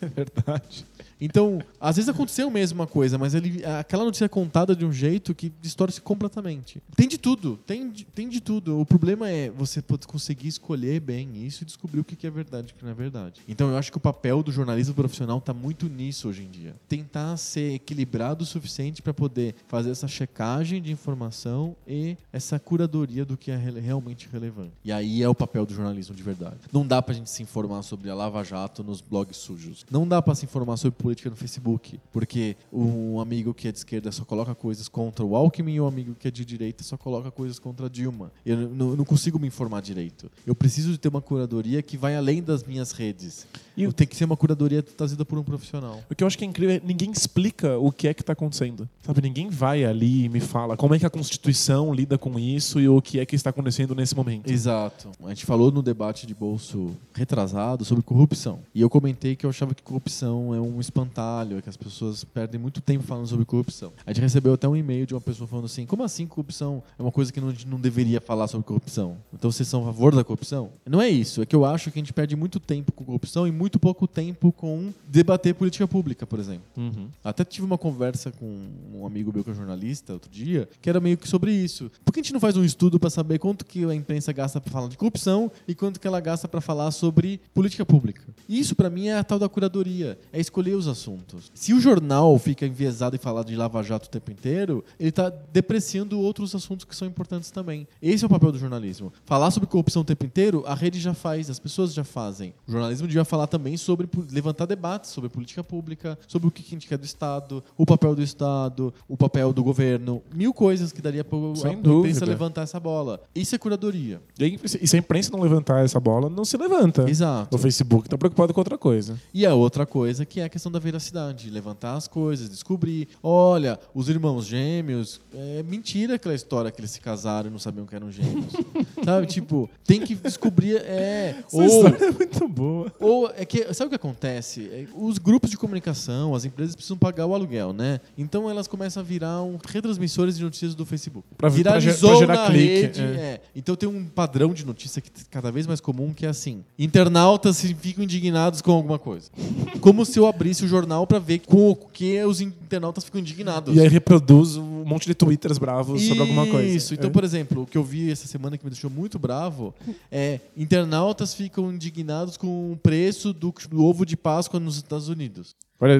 é 0.00 0.06
verdade. 0.06 0.86
Então, 1.24 1.60
às 1.80 1.94
vezes 1.94 2.08
aconteceu 2.08 2.50
mesmo 2.50 2.80
uma 2.80 2.86
coisa, 2.86 3.16
mas 3.16 3.32
ele, 3.32 3.64
aquela 3.64 4.04
notícia 4.04 4.24
é 4.24 4.28
contada 4.28 4.74
de 4.74 4.84
um 4.84 4.92
jeito 4.92 5.32
que 5.32 5.52
distorce 5.60 6.00
completamente. 6.00 6.82
Tem 6.96 7.06
de 7.06 7.16
tudo, 7.16 7.56
tem, 7.64 7.88
tem 8.12 8.28
de 8.28 8.40
tudo. 8.40 8.80
O 8.80 8.84
problema 8.84 9.30
é 9.30 9.48
você 9.48 9.80
conseguir 10.04 10.48
escolher 10.48 10.98
bem 10.98 11.46
isso 11.46 11.62
e 11.62 11.64
descobrir 11.64 12.00
o 12.00 12.04
que 12.04 12.26
é 12.26 12.30
verdade 12.30 12.70
e 12.70 12.72
o 12.72 12.74
que 12.76 12.84
não 12.84 12.90
é 12.90 12.94
verdade. 12.94 13.40
Então, 13.46 13.70
eu 13.70 13.76
acho 13.76 13.92
que 13.92 13.96
o 13.96 14.00
papel 14.00 14.42
do 14.42 14.50
jornalismo 14.50 14.94
profissional 14.94 15.38
está 15.38 15.54
muito 15.54 15.88
nisso 15.88 16.28
hoje 16.28 16.42
em 16.42 16.50
dia. 16.50 16.74
Tentar 16.88 17.36
ser 17.36 17.74
equilibrado 17.74 18.42
o 18.42 18.46
suficiente 18.46 19.00
para 19.00 19.14
poder 19.14 19.54
fazer 19.68 19.90
essa 19.90 20.08
checagem 20.08 20.82
de 20.82 20.90
informação 20.90 21.76
e 21.86 22.16
essa 22.32 22.58
curadoria 22.58 23.24
do 23.24 23.36
que 23.36 23.52
é 23.52 23.56
realmente 23.56 24.28
relevante. 24.32 24.72
E 24.84 24.90
aí 24.90 25.22
é 25.22 25.28
o 25.28 25.34
papel 25.36 25.64
do 25.64 25.72
jornalismo 25.72 26.16
de 26.16 26.22
verdade. 26.22 26.56
Não 26.72 26.84
dá 26.84 27.00
para 27.00 27.12
a 27.12 27.16
gente 27.16 27.30
se 27.30 27.44
informar 27.44 27.82
sobre 27.82 28.10
a 28.10 28.14
Lava 28.14 28.42
Jato 28.42 28.82
nos 28.82 29.00
blogs 29.00 29.36
sujos. 29.36 29.86
Não 29.88 30.08
dá 30.08 30.20
para 30.20 30.34
se 30.34 30.44
informar 30.44 30.76
sobre 30.76 30.98
política 31.12 31.28
no 31.28 31.36
Facebook, 31.36 32.00
porque 32.10 32.56
um 32.72 33.20
amigo 33.20 33.52
que 33.52 33.68
é 33.68 33.72
de 33.72 33.78
esquerda 33.78 34.10
só 34.10 34.24
coloca 34.24 34.54
coisas 34.54 34.88
contra 34.88 35.24
o 35.24 35.36
Alckmin 35.36 35.74
e 35.74 35.80
o 35.80 35.84
um 35.84 35.86
amigo 35.86 36.14
que 36.14 36.26
é 36.26 36.30
de 36.30 36.44
direita 36.44 36.82
só 36.82 36.96
coloca 36.96 37.30
coisas 37.30 37.58
contra 37.58 37.86
a 37.86 37.88
Dilma. 37.88 38.32
Eu 38.44 38.56
não 38.56 39.04
consigo 39.04 39.38
me 39.38 39.46
informar 39.46 39.82
direito. 39.82 40.30
Eu 40.46 40.54
preciso 40.54 40.90
de 40.90 40.98
ter 40.98 41.08
uma 41.08 41.20
curadoria 41.20 41.82
que 41.82 41.96
vai 41.96 42.16
além 42.16 42.42
das 42.42 42.64
minhas 42.64 42.92
redes. 42.92 43.46
E 43.76 43.90
tem 43.92 44.06
que 44.06 44.16
ser 44.16 44.24
uma 44.24 44.36
curadoria 44.36 44.82
trazida 44.82 45.24
por 45.24 45.38
um 45.38 45.42
profissional. 45.42 46.02
O 46.10 46.14
que 46.14 46.22
eu 46.22 46.26
acho 46.26 46.36
que 46.36 46.44
é 46.44 46.46
incrível 46.46 46.76
é 46.76 46.80
ninguém 46.84 47.10
explica 47.10 47.78
o 47.78 47.92
que 47.92 48.08
é 48.08 48.14
que 48.14 48.22
está 48.22 48.32
acontecendo. 48.32 48.88
Sabe, 49.02 49.20
ninguém 49.20 49.48
vai 49.48 49.84
ali 49.84 50.24
e 50.24 50.28
me 50.28 50.40
fala 50.40 50.76
como 50.76 50.94
é 50.94 50.98
que 50.98 51.06
a 51.06 51.10
Constituição 51.10 51.92
lida 51.92 52.16
com 52.16 52.38
isso 52.38 52.80
e 52.80 52.88
o 52.88 53.00
que 53.00 53.18
é 53.18 53.26
que 53.26 53.34
está 53.34 53.50
acontecendo 53.50 53.94
nesse 53.94 54.14
momento. 54.14 54.50
Exato. 54.50 55.10
A 55.24 55.28
gente 55.28 55.44
falou 55.44 55.70
no 55.70 55.82
debate 55.82 56.26
de 56.26 56.34
bolso 56.34 56.94
retrasado 57.14 57.84
sobre 57.84 58.02
corrupção. 58.02 58.60
E 58.74 58.80
eu 58.80 58.88
comentei 58.88 59.36
que 59.36 59.44
eu 59.44 59.50
achava 59.50 59.74
que 59.74 59.82
corrupção 59.82 60.54
é 60.54 60.60
um 60.60 60.80
espantalho, 61.02 61.62
que 61.62 61.68
as 61.68 61.76
pessoas 61.76 62.24
perdem 62.24 62.60
muito 62.60 62.80
tempo 62.80 63.04
falando 63.04 63.26
sobre 63.26 63.44
corrupção. 63.44 63.92
A 64.06 64.12
gente 64.12 64.22
recebeu 64.22 64.54
até 64.54 64.68
um 64.68 64.76
e-mail 64.76 65.06
de 65.06 65.14
uma 65.14 65.20
pessoa 65.20 65.46
falando 65.46 65.66
assim: 65.66 65.84
como 65.84 66.02
assim 66.02 66.26
corrupção 66.26 66.82
é 66.98 67.02
uma 67.02 67.12
coisa 67.12 67.32
que 67.32 67.40
não, 67.40 67.52
não 67.66 67.80
deveria 67.80 68.20
falar 68.20 68.46
sobre 68.48 68.66
corrupção? 68.66 69.16
Então 69.32 69.50
vocês 69.50 69.68
são 69.68 69.82
a 69.82 69.86
favor 69.86 70.14
da 70.14 70.24
corrupção? 70.24 70.70
Não 70.86 71.00
é 71.00 71.08
isso. 71.08 71.42
É 71.42 71.46
que 71.46 71.56
eu 71.56 71.64
acho 71.64 71.90
que 71.90 71.98
a 71.98 72.02
gente 72.02 72.12
perde 72.12 72.36
muito 72.36 72.60
tempo 72.60 72.92
com 72.92 73.04
corrupção 73.04 73.46
e 73.46 73.50
muito 73.50 73.78
pouco 73.78 74.06
tempo 74.06 74.52
com 74.52 74.92
debater 75.08 75.54
política 75.54 75.86
pública, 75.86 76.26
por 76.26 76.38
exemplo. 76.38 76.64
Uhum. 76.76 77.08
Até 77.24 77.44
tive 77.44 77.66
uma 77.66 77.78
conversa 77.78 78.30
com 78.30 78.68
um 78.94 79.06
amigo 79.06 79.32
meu 79.32 79.44
que 79.44 79.50
é 79.50 79.54
jornalista 79.54 80.12
outro 80.12 80.30
dia, 80.30 80.68
que 80.80 80.88
era 80.88 81.00
meio 81.00 81.16
que 81.16 81.28
sobre 81.28 81.52
isso. 81.52 81.90
Por 82.04 82.12
que 82.12 82.20
a 82.20 82.22
gente 82.22 82.32
não 82.32 82.40
faz 82.40 82.56
um 82.56 82.64
estudo 82.64 82.98
para 82.98 83.10
saber 83.10 83.38
quanto 83.38 83.64
que 83.64 83.84
a 83.84 83.94
imprensa 83.94 84.32
gasta 84.32 84.60
para 84.60 84.70
falar 84.70 84.88
de 84.88 84.96
corrupção 84.96 85.50
e 85.66 85.74
quanto 85.74 85.98
que 85.98 86.06
ela 86.06 86.20
gasta 86.20 86.46
para 86.46 86.60
falar 86.60 86.90
sobre 86.90 87.40
política 87.52 87.84
pública? 87.84 88.22
E 88.48 88.58
isso 88.58 88.74
para 88.74 88.90
mim 88.90 89.08
é 89.08 89.18
a 89.18 89.24
tal 89.24 89.38
da 89.38 89.48
curadoria, 89.48 90.18
é 90.32 90.40
escolher 90.40 90.74
os 90.74 90.81
assuntos. 90.86 91.50
Se 91.54 91.72
o 91.72 91.80
jornal 91.80 92.38
fica 92.38 92.66
enviesado 92.66 93.16
e 93.16 93.18
falar 93.18 93.44
de 93.44 93.56
Lava 93.56 93.82
Jato 93.82 94.06
o 94.06 94.10
tempo 94.10 94.30
inteiro, 94.30 94.84
ele 94.98 95.08
está 95.08 95.30
depreciando 95.52 96.20
outros 96.20 96.54
assuntos 96.54 96.84
que 96.84 96.94
são 96.94 97.08
importantes 97.08 97.50
também. 97.50 97.86
Esse 98.00 98.24
é 98.24 98.26
o 98.26 98.30
papel 98.30 98.52
do 98.52 98.58
jornalismo. 98.58 99.12
Falar 99.24 99.50
sobre 99.50 99.68
corrupção 99.68 100.02
o 100.02 100.04
tempo 100.04 100.26
inteiro, 100.26 100.64
a 100.66 100.74
rede 100.74 101.00
já 101.00 101.14
faz, 101.14 101.48
as 101.48 101.58
pessoas 101.58 101.94
já 101.94 102.04
fazem. 102.04 102.54
O 102.66 102.72
jornalismo 102.72 103.06
devia 103.06 103.24
falar 103.24 103.46
também 103.46 103.76
sobre 103.76 103.92
sobre 103.92 104.08
levantar 104.32 104.66
debates 104.66 105.10
sobre 105.10 105.28
política 105.28 105.62
pública, 105.62 106.18
sobre 106.26 106.48
o 106.48 106.50
que 106.50 106.62
a 106.66 106.70
gente 106.70 106.88
quer 106.88 106.98
do 106.98 107.04
Estado, 107.04 107.62
o 107.76 107.84
papel 107.84 108.14
do 108.14 108.22
Estado, 108.22 108.92
o 109.08 109.16
papel 109.16 109.52
do 109.52 109.62
governo, 109.62 110.22
mil 110.34 110.52
coisas 110.52 110.92
que 110.92 111.02
daria 111.02 111.22
para 111.22 111.38
a 111.38 111.72
imprensa 111.72 112.24
levantar 112.24 112.62
essa 112.62 112.80
bola. 112.80 113.20
Isso 113.34 113.54
é 113.54 113.58
curadoria. 113.58 114.20
E 114.38 114.86
se 114.86 114.96
a 114.96 114.98
imprensa 114.98 115.30
não 115.30 115.40
levantar 115.40 115.84
essa 115.84 116.00
bola, 116.00 116.28
não 116.30 116.44
se 116.44 116.56
levanta. 116.56 117.08
Exato. 117.08 117.54
O 117.54 117.58
Facebook 117.58 118.06
está 118.06 118.16
preocupado 118.16 118.54
com 118.54 118.60
outra 118.60 118.78
coisa. 118.78 119.20
E 119.32 119.44
a 119.44 119.54
outra 119.54 119.84
coisa 119.84 120.24
que 120.24 120.40
é 120.40 120.44
a 120.44 120.48
questão 120.48 120.71
da 120.72 120.78
veracidade, 120.78 121.50
levantar 121.50 121.94
as 121.94 122.08
coisas, 122.08 122.48
descobrir, 122.48 123.08
olha, 123.22 123.78
os 123.94 124.08
irmãos 124.08 124.46
gêmeos, 124.46 125.20
é 125.32 125.62
mentira 125.62 126.14
aquela 126.14 126.34
história 126.34 126.70
que 126.70 126.80
eles 126.80 126.90
se 126.90 127.00
casaram 127.00 127.48
e 127.48 127.52
não 127.52 127.58
sabiam 127.58 127.86
que 127.86 127.94
eram 127.94 128.10
gêmeos. 128.10 128.52
Sabe, 129.04 129.26
tipo, 129.26 129.68
tem 129.84 130.00
que 130.00 130.14
descobrir, 130.14 130.76
é, 130.76 131.36
Essa 131.46 131.56
ou 131.56 131.86
é 131.88 132.10
muito 132.10 132.48
boa. 132.48 132.92
Ou 133.00 133.30
é 133.36 133.44
que 133.44 133.72
sabe 133.74 133.86
o 133.86 133.90
que 133.90 133.96
acontece? 133.96 134.68
É, 134.72 134.86
os 134.94 135.18
grupos 135.18 135.50
de 135.50 135.56
comunicação, 135.56 136.34
as 136.34 136.44
empresas 136.44 136.74
precisam 136.74 136.96
pagar 136.96 137.26
o 137.26 137.34
aluguel, 137.34 137.72
né? 137.72 138.00
Então 138.16 138.48
elas 138.48 138.66
começam 138.66 139.02
a 139.02 139.04
virar 139.04 139.42
um 139.42 139.58
retransmissores 139.64 140.36
de 140.36 140.44
notícias 140.44 140.74
do 140.74 140.86
Facebook. 140.86 141.26
Pra, 141.36 141.48
Viralizou 141.48 142.10
pra, 142.10 142.18
gerar 142.18 142.34
na 142.34 142.46
clique. 142.46 142.82
Rede, 142.82 143.02
é. 143.02 143.04
É. 143.04 143.40
Então 143.54 143.76
tem 143.76 143.88
um 143.88 144.04
padrão 144.04 144.52
de 144.52 144.64
notícia 144.64 145.00
que 145.00 145.08
é 145.08 145.24
cada 145.30 145.50
vez 145.50 145.66
mais 145.66 145.80
comum 145.80 146.12
que 146.12 146.26
é 146.26 146.28
assim: 146.28 146.64
internautas 146.78 147.60
ficam 147.60 148.04
indignados 148.04 148.60
com 148.60 148.72
alguma 148.72 148.98
coisa. 148.98 149.30
Como 149.80 150.04
se 150.04 150.18
eu 150.18 150.26
abrisse 150.26 150.64
o 150.64 150.68
jornal 150.68 151.06
para 151.06 151.18
ver 151.18 151.40
com 151.40 151.70
o 151.70 151.76
que 151.76 152.22
os 152.24 152.40
internautas 152.40 153.04
ficam 153.04 153.20
indignados. 153.20 153.74
E 153.74 153.80
aí 153.80 153.88
reproduz 153.88 154.56
um 154.56 154.84
monte 154.84 155.06
de 155.06 155.14
twitters 155.14 155.58
bravos 155.58 156.00
Isso. 156.00 156.08
sobre 156.08 156.22
alguma 156.22 156.46
coisa. 156.46 156.68
Isso. 156.68 156.94
Então, 156.94 157.10
é. 157.10 157.12
por 157.12 157.24
exemplo, 157.24 157.62
o 157.62 157.66
que 157.66 157.76
eu 157.76 157.84
vi 157.84 158.10
essa 158.10 158.26
semana 158.26 158.56
que 158.56 158.64
me 158.64 158.70
deixou 158.70 158.90
muito 158.92 159.18
bravo 159.18 159.74
é 160.10 160.40
internautas 160.56 161.34
ficam 161.34 161.72
indignados 161.72 162.36
com 162.36 162.72
o 162.72 162.76
preço 162.76 163.32
do 163.32 163.52
do 163.70 163.84
ovo 163.84 164.04
de 164.04 164.16
Páscoa 164.16 164.60
nos 164.60 164.76
Estados 164.76 165.08
Unidos. 165.08 165.56
Olha, 165.80 165.98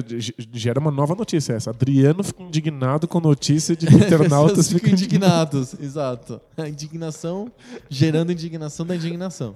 gera 0.53 0.79
uma 0.79 0.91
nova 0.91 1.13
notícia 1.13 1.51
essa. 1.53 1.71
Adriano 1.71 2.23
fica 2.23 2.41
indignado 2.41 3.05
com 3.05 3.19
notícia 3.19 3.75
de 3.75 3.85
que 3.85 3.93
internautas 4.05 4.71
ficam 4.71 4.91
indignados. 4.91 5.73
Exato. 5.77 6.39
A 6.55 6.69
indignação 6.69 7.51
gerando 7.89 8.31
indignação 8.31 8.85
da 8.85 8.95
indignação. 8.95 9.53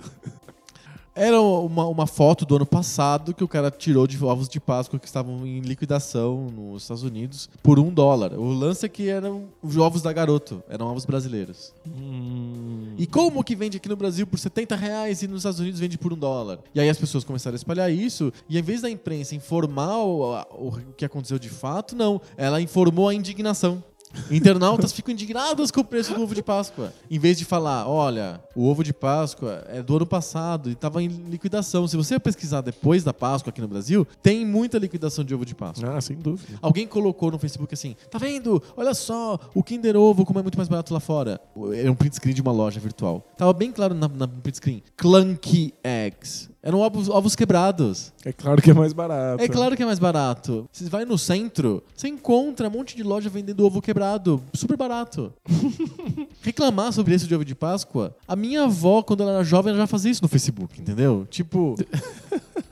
Era 1.18 1.42
uma, 1.42 1.88
uma 1.88 2.06
foto 2.06 2.46
do 2.46 2.56
ano 2.56 2.66
passado 2.66 3.34
que 3.34 3.44
o 3.44 3.48
cara 3.48 3.72
tirou 3.72 4.06
de 4.06 4.24
ovos 4.24 4.48
de 4.48 4.60
Páscoa 4.60 5.00
que 5.00 5.08
estavam 5.08 5.48
em 5.48 5.62
liquidação 5.62 6.52
nos 6.56 6.84
Estados 6.84 7.02
Unidos 7.02 7.50
por 7.64 7.80
um 7.80 7.92
dólar. 7.92 8.34
O 8.34 8.54
lance 8.54 8.86
é 8.86 8.90
que 8.90 9.10
eram 9.10 9.46
os 9.64 9.76
ovos 9.78 10.04
da 10.04 10.14
Garoto, 10.14 10.62
eram 10.70 10.86
ovos 10.86 11.06
brasileiros. 11.06 11.74
Hum. 11.88 12.94
E 13.00 13.08
como 13.08 13.44
que 13.44 13.56
vende 13.56 13.78
aqui 13.78 13.90
no 13.90 13.96
Brasil 13.96 14.28
por 14.28 14.38
70 14.38 14.76
reais 14.76 15.24
e 15.24 15.28
nos 15.28 15.40
Estados 15.40 15.60
Unidos 15.60 15.80
vende 15.80 15.98
por 15.98 16.14
um 16.14 16.18
dólar? 16.18 16.60
E 16.76 16.80
aí 16.80 16.88
as 16.88 17.00
pessoas 17.00 17.24
começaram 17.24 17.56
a 17.56 17.58
espalhar 17.58 17.92
isso, 17.92 18.32
e 18.48 18.60
em 18.60 18.62
vez 18.62 18.82
da 18.82 18.90
imprensa 18.90 19.34
informar 19.34 19.98
o, 19.98 20.40
o 20.52 20.72
que 20.96 21.04
aconteceu 21.04 21.40
de 21.40 21.50
fato, 21.50 21.96
não. 21.96 22.22
Ela 22.38 22.62
informou 22.62 23.10
a 23.10 23.16
indignação. 23.16 23.84
Internautas 24.32 24.92
ficam 24.92 25.14
indignados 25.14 25.72
com 25.72 25.82
o 25.82 25.84
preço 25.84 26.14
do 26.14 26.22
ovo 26.22 26.34
de 26.34 26.42
Páscoa. 26.42 26.94
Em 27.10 27.20
vez 27.20 27.38
de 27.38 27.46
falar, 27.46 27.88
olha, 27.88 28.42
o 28.56 28.68
ovo 28.68 28.84
de 28.84 28.94
Páscoa 28.94 29.64
é 29.68 29.82
do 29.82 29.96
ano 29.96 30.06
passado 30.06 30.70
e 30.70 30.74
estava 30.74 31.02
em 31.02 31.08
liquidação. 31.08 31.88
Se 31.88 31.96
você 31.96 32.20
pesquisar 32.20 32.62
depois 32.62 33.04
da 33.04 33.14
Páscoa 33.14 33.50
aqui 33.50 33.62
no 33.62 33.68
Brasil, 33.68 34.08
tem 34.22 34.46
muita 34.46 34.78
liquidação 34.78 35.24
de 35.24 35.34
ovo 35.34 35.46
de 35.46 35.56
Páscoa. 35.56 35.96
Ah, 35.96 36.02
sem 36.02 36.18
dúvida. 36.18 36.58
Alguém 36.62 36.88
colocou 36.88 37.32
no 37.32 37.38
Facebook 37.38 37.74
assim, 37.74 37.96
tá 38.10 38.18
vendo? 38.18 38.62
Olha 38.76 38.94
só, 38.94 39.40
o 39.54 39.64
Kinder 39.64 39.96
Ovo 39.96 40.26
como 40.26 40.40
é 40.40 40.42
muito 40.42 40.58
mais 40.58 40.68
barato 40.68 40.94
lá 40.94 41.00
fora. 41.00 41.40
Era 41.74 41.92
um 41.92 41.96
print 41.96 42.16
screen 42.16 42.36
de 42.36 42.42
uma 42.42 42.52
loja 42.52 42.80
virtual. 42.80 43.26
Tava 43.38 43.54
bem 43.54 43.72
claro 43.72 43.94
na, 43.94 44.08
na 44.08 44.28
print 44.28 44.58
screen. 44.58 44.84
Clunky 44.96 45.74
Eggs. 45.84 46.50
Eram 46.68 46.82
ovos, 46.82 47.08
ovos 47.08 47.34
quebrados. 47.34 48.12
É 48.26 48.34
claro 48.34 48.62
que 48.62 48.70
é 48.70 48.74
mais 48.74 48.92
barato. 48.92 49.42
É 49.42 49.48
claro 49.48 49.74
que 49.74 49.84
é 49.84 49.86
mais 49.86 50.00
barato. 50.00 50.68
Você 50.70 50.90
vai 50.90 51.06
no 51.06 51.18
centro, 51.18 51.82
você 51.96 52.10
encontra 52.10 52.68
um 52.68 52.72
monte 52.72 52.94
de 52.94 53.04
loja 53.04 53.30
vendendo 53.30 53.66
ovo 53.66 53.82
quebrado, 53.82 54.44
super 54.54 54.76
barato. 54.76 55.32
Reclamar 56.44 56.92
sobre 56.92 57.16
esse 57.16 57.26
de 57.26 57.34
ovo 57.34 57.46
de 57.46 57.56
Páscoa, 57.56 58.14
a 58.28 58.36
minha 58.36 58.64
avó, 58.64 59.02
quando 59.02 59.24
ela 59.24 59.32
era 59.36 59.44
jovem, 59.46 59.70
ela 59.70 59.80
já 59.80 59.88
fazia 59.88 60.12
isso 60.12 60.22
no 60.22 60.28
Facebook, 60.28 60.78
entendeu? 60.78 61.26
Tipo. 61.30 61.76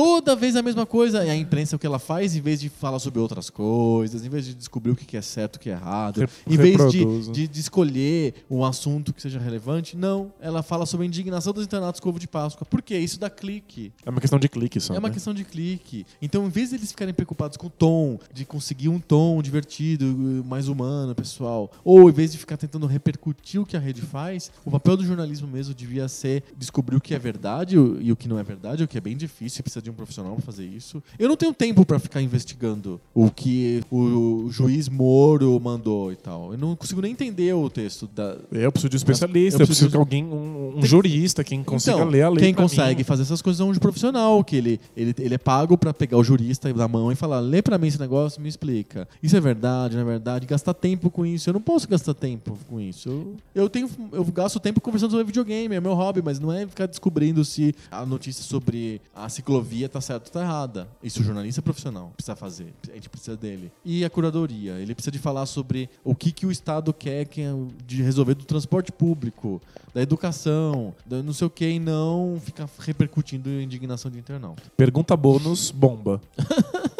toda 0.00 0.34
vez 0.34 0.56
a 0.56 0.62
mesma 0.62 0.86
coisa. 0.86 1.22
E 1.26 1.28
a 1.28 1.36
imprensa, 1.36 1.76
o 1.76 1.78
que 1.78 1.86
ela 1.86 1.98
faz, 1.98 2.34
em 2.34 2.40
vez 2.40 2.58
de 2.58 2.70
falar 2.70 2.98
sobre 2.98 3.20
outras 3.20 3.50
coisas, 3.50 4.24
em 4.24 4.30
vez 4.30 4.46
de 4.46 4.54
descobrir 4.54 4.92
o 4.92 4.96
que 4.96 5.14
é 5.14 5.20
certo 5.20 5.56
e 5.56 5.58
o 5.58 5.60
que 5.60 5.68
é 5.68 5.72
errado, 5.74 6.26
em 6.46 6.56
vez 6.56 6.90
de, 6.90 7.30
de, 7.30 7.46
de, 7.46 7.60
escolher 7.60 8.32
um 8.50 8.64
assunto 8.64 9.12
que 9.12 9.20
seja 9.20 9.38
relevante, 9.38 9.98
não. 9.98 10.32
Ela 10.40 10.62
fala 10.62 10.86
sobre 10.86 11.04
a 11.04 11.06
indignação 11.06 11.52
dos 11.52 11.64
internatos 11.64 12.00
com 12.00 12.08
ovo 12.08 12.18
de 12.18 12.26
Páscoa. 12.26 12.66
Por 12.66 12.80
quê? 12.80 12.96
Isso 12.96 13.20
dá 13.20 13.28
clique. 13.28 13.92
É 14.06 14.08
uma 14.08 14.22
questão 14.22 14.38
de 14.38 14.48
clique 14.48 14.80
só. 14.80 14.94
É 14.94 14.98
uma 14.98 15.08
né? 15.08 15.12
questão 15.12 15.34
de 15.34 15.44
clique. 15.44 16.06
Então, 16.22 16.46
em 16.46 16.50
vez 16.50 16.70
de 16.70 16.76
eles 16.76 16.90
ficarem 16.90 17.12
preocupados 17.12 17.58
com 17.58 17.66
o 17.66 17.70
tom, 17.70 18.18
de 18.32 18.46
conseguir 18.46 18.88
um 18.88 18.98
tom 18.98 19.42
divertido, 19.42 20.06
mais 20.46 20.66
humano, 20.66 21.14
pessoal, 21.14 21.70
ou 21.84 22.08
em 22.08 22.12
vez 22.12 22.32
de 22.32 22.38
ficar 22.38 22.56
tentando 22.56 22.86
repercutir 22.86 23.60
o 23.60 23.66
que 23.66 23.76
a 23.76 23.80
rede 23.80 24.00
faz, 24.00 24.50
o 24.64 24.70
papel 24.70 24.96
do 24.96 25.04
jornalismo 25.04 25.46
mesmo 25.46 25.74
devia 25.74 26.08
ser 26.08 26.42
descobrir 26.56 26.96
o 26.96 27.00
que 27.02 27.14
é 27.14 27.18
verdade 27.18 27.76
e 27.76 28.10
o 28.10 28.16
que 28.16 28.26
não 28.26 28.38
é 28.38 28.42
verdade, 28.42 28.82
o 28.82 28.88
que 28.88 28.96
é 28.96 29.00
bem 29.00 29.14
difícil, 29.14 29.62
precisa 29.62 29.82
de 29.82 29.89
um 29.90 29.94
profissional 29.94 30.34
pra 30.34 30.42
fazer 30.42 30.64
isso. 30.64 31.02
Eu 31.18 31.28
não 31.28 31.36
tenho 31.36 31.52
tempo 31.52 31.84
para 31.84 31.98
ficar 31.98 32.22
investigando 32.22 33.00
o 33.14 33.30
que 33.30 33.82
o 33.90 34.48
juiz 34.50 34.88
Moro 34.88 35.58
mandou 35.60 36.12
e 36.12 36.16
tal. 36.16 36.52
Eu 36.52 36.58
não 36.58 36.76
consigo 36.76 37.00
nem 37.00 37.12
entender 37.12 37.52
o 37.52 37.68
texto 37.68 38.08
da. 38.14 38.36
Eu 38.50 38.70
preciso 38.70 38.90
de 38.90 38.96
um 38.96 38.98
especialista, 38.98 39.62
eu 39.62 39.66
preciso, 39.66 39.86
eu 39.86 39.90
preciso 39.90 39.90
de 39.90 39.96
alguém, 39.96 40.24
um, 40.24 40.78
um 40.78 40.82
jurista, 40.82 41.44
quem 41.44 41.62
consiga 41.62 41.96
então, 41.96 42.08
ler 42.08 42.22
a 42.22 42.28
lei. 42.28 42.44
Quem 42.44 42.54
consegue 42.54 42.98
mim. 42.98 43.04
fazer 43.04 43.22
essas 43.22 43.42
coisas 43.42 43.60
é 43.60 43.64
um 43.64 43.74
profissional, 43.74 44.42
que 44.44 44.56
ele, 44.56 44.80
ele, 44.96 45.14
ele 45.18 45.34
é 45.34 45.38
pago 45.38 45.76
para 45.76 45.92
pegar 45.92 46.18
o 46.18 46.24
jurista 46.24 46.72
da 46.72 46.88
mão 46.88 47.10
e 47.10 47.14
falar: 47.14 47.40
lê 47.40 47.62
para 47.62 47.78
mim 47.78 47.88
esse 47.88 48.00
negócio, 48.00 48.40
me 48.40 48.48
explica. 48.48 49.08
Isso 49.22 49.36
é 49.36 49.40
verdade, 49.40 49.94
não 49.94 50.02
é 50.02 50.04
verdade? 50.04 50.46
Gastar 50.46 50.74
tempo 50.74 51.10
com 51.10 51.24
isso. 51.24 51.48
Eu 51.48 51.54
não 51.54 51.60
posso 51.60 51.88
gastar 51.88 52.14
tempo 52.14 52.58
com 52.68 52.80
isso. 52.80 53.08
Eu, 53.08 53.36
eu 53.54 53.68
tenho. 53.68 53.88
Eu 54.12 54.24
gasto 54.24 54.60
tempo 54.60 54.80
conversando 54.80 55.10
sobre 55.10 55.24
videogame, 55.24 55.74
é 55.74 55.80
meu 55.80 55.94
hobby, 55.94 56.22
mas 56.22 56.38
não 56.38 56.52
é 56.52 56.66
ficar 56.66 56.86
descobrindo 56.86 57.44
se 57.44 57.74
a 57.90 58.04
notícia 58.04 58.44
sobre 58.44 59.00
a 59.14 59.28
ciclovia 59.28 59.69
via 59.70 59.88
tá 59.88 60.00
certo 60.00 60.26
ou 60.26 60.32
tá 60.32 60.40
errada. 60.40 60.88
Isso 61.00 61.20
o 61.20 61.24
jornalista 61.24 61.62
profissional 61.62 62.12
precisa 62.16 62.34
fazer. 62.34 62.74
A 62.90 62.94
gente 62.94 63.08
precisa 63.08 63.36
dele. 63.36 63.70
E 63.84 64.04
a 64.04 64.10
curadoria. 64.10 64.72
Ele 64.80 64.94
precisa 64.94 65.12
de 65.12 65.18
falar 65.18 65.46
sobre 65.46 65.88
o 66.02 66.12
que, 66.12 66.32
que 66.32 66.44
o 66.44 66.50
Estado 66.50 66.92
quer 66.92 67.24
que, 67.26 67.40
é 67.40 67.52
de 67.86 68.02
resolver 68.02 68.34
do 68.34 68.44
transporte 68.44 68.90
público, 68.90 69.62
da 69.94 70.02
educação, 70.02 70.92
da 71.06 71.22
não 71.22 71.32
sei 71.32 71.46
o 71.46 71.50
que, 71.50 71.68
e 71.68 71.78
não 71.78 72.40
ficar 72.44 72.68
repercutindo 72.80 73.48
a 73.48 73.62
indignação 73.62 74.10
de 74.10 74.18
internauta. 74.18 74.62
Pergunta 74.76 75.16
bônus, 75.16 75.70
bomba. 75.70 76.20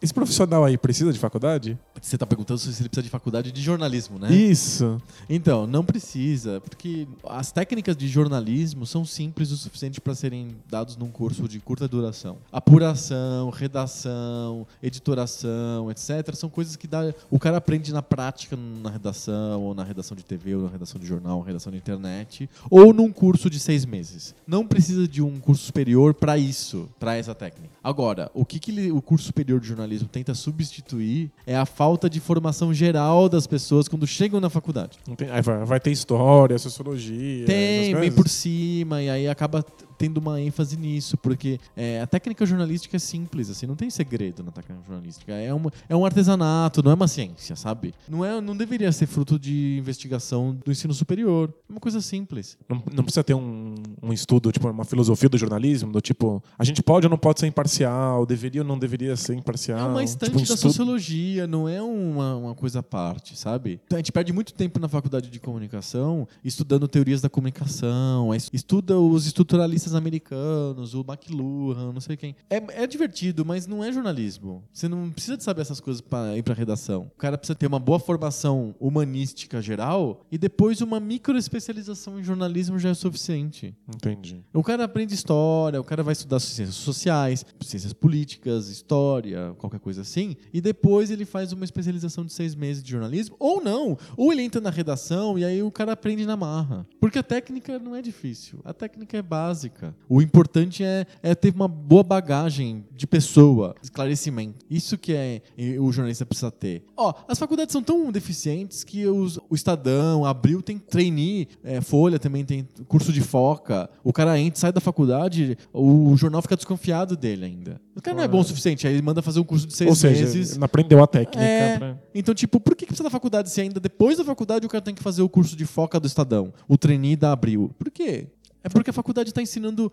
Esse 0.00 0.12
profissional 0.12 0.64
aí 0.64 0.76
precisa 0.76 1.12
de 1.12 1.18
faculdade? 1.18 1.78
Você 2.00 2.16
está 2.16 2.26
perguntando 2.26 2.60
se 2.60 2.68
ele 2.68 2.88
precisa 2.88 3.02
de 3.02 3.08
faculdade 3.08 3.50
de 3.50 3.62
jornalismo, 3.62 4.18
né? 4.18 4.30
Isso. 4.30 5.00
Então, 5.28 5.66
não 5.66 5.82
precisa, 5.82 6.60
porque 6.60 7.08
as 7.26 7.50
técnicas 7.50 7.96
de 7.96 8.06
jornalismo 8.06 8.84
são 8.84 9.04
simples 9.04 9.50
o 9.50 9.56
suficiente 9.56 10.00
para 10.00 10.14
serem 10.14 10.54
dados 10.68 10.96
num 10.96 11.10
curso 11.10 11.48
de 11.48 11.58
curta 11.60 11.88
duração. 11.88 12.36
Apuração, 12.52 13.48
redação, 13.50 14.66
editoração, 14.82 15.90
etc. 15.90 16.34
São 16.34 16.50
coisas 16.50 16.76
que 16.76 16.86
dá, 16.86 17.14
o 17.30 17.38
cara 17.38 17.56
aprende 17.56 17.92
na 17.92 18.02
prática 18.02 18.54
na 18.56 18.90
redação, 18.90 19.62
ou 19.62 19.74
na 19.74 19.82
redação 19.82 20.14
de 20.14 20.24
TV, 20.24 20.54
ou 20.54 20.64
na 20.64 20.68
redação 20.68 21.00
de 21.00 21.06
jornal, 21.06 21.38
ou 21.38 21.42
na 21.42 21.46
redação 21.46 21.72
de 21.72 21.78
internet, 21.78 22.50
ou 22.70 22.92
num 22.92 23.10
curso 23.10 23.48
de 23.48 23.58
seis 23.58 23.86
meses. 23.86 24.34
Não 24.46 24.66
precisa 24.66 25.08
de 25.08 25.22
um 25.22 25.40
curso 25.40 25.64
superior 25.64 26.12
para 26.12 26.36
isso, 26.36 26.88
para 27.00 27.16
essa 27.16 27.34
técnica. 27.34 27.74
Agora, 27.82 28.30
o 28.34 28.44
que, 28.44 28.58
que 28.58 28.70
ele, 28.70 28.92
o 28.92 29.00
curso 29.00 29.26
superior 29.26 29.58
de 29.58 29.68
jornalismo 29.68 29.85
jornalismo 29.86 30.08
tenta 30.08 30.34
substituir 30.34 31.30
é 31.46 31.56
a 31.56 31.64
falta 31.64 32.10
de 32.10 32.20
formação 32.20 32.74
geral 32.74 33.28
das 33.28 33.46
pessoas 33.46 33.88
quando 33.88 34.06
chegam 34.06 34.40
na 34.40 34.50
faculdade. 34.50 34.98
Aí 35.30 35.42
vai, 35.42 35.64
vai 35.64 35.80
ter 35.80 35.92
história, 35.92 36.58
sociologia. 36.58 37.46
Tem, 37.46 37.94
bem 37.94 38.12
por 38.12 38.28
cima, 38.28 39.02
e 39.02 39.08
aí 39.08 39.28
acaba 39.28 39.64
tendo 39.96 40.18
uma 40.18 40.40
ênfase 40.40 40.76
nisso, 40.76 41.16
porque 41.16 41.58
é, 41.76 42.00
a 42.00 42.06
técnica 42.06 42.44
jornalística 42.44 42.96
é 42.96 42.98
simples, 42.98 43.50
assim, 43.50 43.66
não 43.66 43.76
tem 43.76 43.90
segredo 43.90 44.42
na 44.42 44.50
técnica 44.50 44.82
jornalística. 44.86 45.32
É, 45.32 45.52
uma, 45.52 45.72
é 45.88 45.96
um 45.96 46.04
artesanato, 46.04 46.82
não 46.82 46.90
é 46.90 46.94
uma 46.94 47.08
ciência, 47.08 47.56
sabe? 47.56 47.94
Não, 48.08 48.24
é, 48.24 48.40
não 48.40 48.56
deveria 48.56 48.90
ser 48.92 49.06
fruto 49.06 49.38
de 49.38 49.76
investigação 49.78 50.56
do 50.64 50.70
ensino 50.70 50.94
superior. 50.94 51.52
É 51.68 51.72
uma 51.72 51.80
coisa 51.80 52.00
simples. 52.00 52.56
Não, 52.68 52.82
não 52.92 53.04
precisa 53.04 53.24
ter 53.24 53.34
um, 53.34 53.74
um 54.02 54.12
estudo, 54.12 54.52
tipo, 54.52 54.68
uma 54.68 54.84
filosofia 54.84 55.28
do 55.28 55.38
jornalismo, 55.38 55.92
do 55.92 56.00
tipo, 56.00 56.42
a 56.58 56.64
gente 56.64 56.82
pode 56.82 57.06
ou 57.06 57.10
não 57.10 57.18
pode 57.18 57.40
ser 57.40 57.46
imparcial, 57.46 58.26
deveria 58.26 58.62
ou 58.62 58.66
não 58.66 58.78
deveria 58.78 59.16
ser 59.16 59.34
imparcial. 59.34 59.78
É 59.78 59.84
uma 59.84 60.04
estante 60.04 60.30
tipo, 60.30 60.38
um 60.38 60.44
da 60.44 60.54
estudo... 60.54 60.70
sociologia, 60.70 61.46
não 61.46 61.68
é 61.68 61.82
uma, 61.82 62.36
uma 62.36 62.54
coisa 62.54 62.80
à 62.80 62.82
parte, 62.82 63.36
sabe? 63.36 63.80
A 63.92 63.96
gente 63.96 64.12
perde 64.12 64.32
muito 64.32 64.52
tempo 64.54 64.78
na 64.78 64.88
faculdade 64.88 65.30
de 65.30 65.40
comunicação 65.40 66.26
estudando 66.44 66.86
teorias 66.86 67.20
da 67.20 67.28
comunicação, 67.28 68.30
estuda 68.52 68.98
os 68.98 69.26
estruturalistas 69.26 69.85
americanos, 69.94 70.94
o 70.94 71.00
McLuhan, 71.00 71.92
não 71.92 72.00
sei 72.00 72.16
quem. 72.16 72.36
É, 72.50 72.82
é 72.82 72.86
divertido, 72.86 73.44
mas 73.44 73.66
não 73.66 73.82
é 73.82 73.92
jornalismo. 73.92 74.64
Você 74.72 74.88
não 74.88 75.10
precisa 75.10 75.36
de 75.36 75.44
saber 75.44 75.62
essas 75.62 75.80
coisas 75.80 76.00
para 76.00 76.36
ir 76.36 76.42
para 76.42 76.54
redação. 76.54 77.10
O 77.14 77.18
cara 77.18 77.38
precisa 77.38 77.56
ter 77.56 77.66
uma 77.66 77.78
boa 77.78 77.98
formação 77.98 78.74
humanística 78.80 79.60
geral 79.60 80.24
e 80.30 80.38
depois 80.38 80.80
uma 80.80 81.00
micro 81.00 81.36
especialização 81.36 82.18
em 82.18 82.24
jornalismo 82.24 82.78
já 82.78 82.90
é 82.90 82.94
suficiente. 82.94 83.74
Entendi. 83.88 84.44
O 84.52 84.62
cara 84.62 84.84
aprende 84.84 85.14
história, 85.14 85.80
o 85.80 85.84
cara 85.84 86.02
vai 86.02 86.12
estudar 86.12 86.40
ciências 86.40 86.76
sociais, 86.76 87.44
ciências 87.60 87.92
políticas, 87.92 88.68
história, 88.68 89.54
qualquer 89.58 89.80
coisa 89.80 90.02
assim, 90.02 90.36
e 90.52 90.60
depois 90.60 91.10
ele 91.10 91.24
faz 91.24 91.52
uma 91.52 91.64
especialização 91.64 92.24
de 92.24 92.32
seis 92.32 92.54
meses 92.54 92.82
de 92.82 92.90
jornalismo, 92.90 93.36
ou 93.38 93.62
não. 93.62 93.98
Ou 94.16 94.32
ele 94.32 94.42
entra 94.42 94.60
na 94.60 94.70
redação 94.70 95.38
e 95.38 95.44
aí 95.44 95.62
o 95.62 95.70
cara 95.70 95.92
aprende 95.92 96.24
na 96.24 96.36
marra. 96.36 96.86
Porque 97.00 97.18
a 97.18 97.22
técnica 97.22 97.78
não 97.78 97.94
é 97.94 98.02
difícil. 98.02 98.60
A 98.64 98.72
técnica 98.72 99.16
é 99.16 99.22
básica. 99.22 99.75
O 100.08 100.22
importante 100.22 100.82
é, 100.84 101.06
é 101.22 101.34
ter 101.34 101.54
uma 101.54 101.68
boa 101.68 102.02
bagagem 102.02 102.84
de 102.94 103.06
pessoa, 103.06 103.74
esclarecimento. 103.82 104.64
Isso 104.70 104.96
que 104.96 105.12
é 105.12 105.42
o 105.78 105.92
jornalista 105.92 106.24
precisa 106.24 106.50
ter. 106.50 106.84
Ó, 106.96 107.12
as 107.28 107.38
faculdades 107.38 107.72
são 107.72 107.82
tão 107.82 108.10
deficientes 108.10 108.84
que 108.84 109.06
os, 109.06 109.38
o 109.50 109.54
Estadão, 109.54 110.24
Abril 110.24 110.62
tem 110.62 110.78
trainee, 110.78 111.48
é, 111.62 111.80
Folha 111.80 112.18
também 112.18 112.44
tem 112.44 112.66
curso 112.88 113.12
de 113.12 113.20
foca. 113.20 113.88
O 114.02 114.12
cara 114.12 114.38
entra, 114.38 114.60
sai 114.60 114.72
da 114.72 114.80
faculdade, 114.80 115.56
o 115.72 116.16
jornal 116.16 116.42
fica 116.42 116.56
desconfiado 116.56 117.16
dele 117.16 117.44
ainda. 117.44 117.80
O 117.94 118.02
cara 118.02 118.16
não 118.16 118.24
é 118.24 118.28
bom 118.28 118.40
o 118.40 118.44
suficiente, 118.44 118.86
aí 118.86 118.94
ele 118.94 119.02
manda 119.02 119.22
fazer 119.22 119.40
um 119.40 119.44
curso 119.44 119.66
de 119.66 119.74
seis 119.74 119.88
Ou 119.88 119.96
seja, 119.96 120.24
meses. 120.24 120.56
Não 120.56 120.64
aprendeu 120.64 121.02
a 121.02 121.06
técnica. 121.06 121.42
É, 121.42 121.78
pra... 121.78 121.98
Então, 122.14 122.34
tipo, 122.34 122.60
por 122.60 122.76
que 122.76 122.86
precisa 122.86 123.04
da 123.04 123.10
faculdade 123.10 123.50
se 123.50 123.60
ainda 123.60 123.80
depois 123.80 124.18
da 124.18 124.24
faculdade 124.24 124.66
o 124.66 124.68
cara 124.68 124.82
tem 124.82 124.94
que 124.94 125.02
fazer 125.02 125.22
o 125.22 125.28
curso 125.28 125.56
de 125.56 125.64
foca 125.64 125.98
do 125.98 126.06
Estadão? 126.06 126.52
O 126.68 126.76
trainee 126.76 127.16
da 127.16 127.32
Abril? 127.32 127.70
Por 127.78 127.90
quê? 127.90 128.28
É 128.66 128.68
porque 128.68 128.90
a 128.90 128.92
faculdade 128.92 129.30
está 129.30 129.40
ensinando 129.40 129.92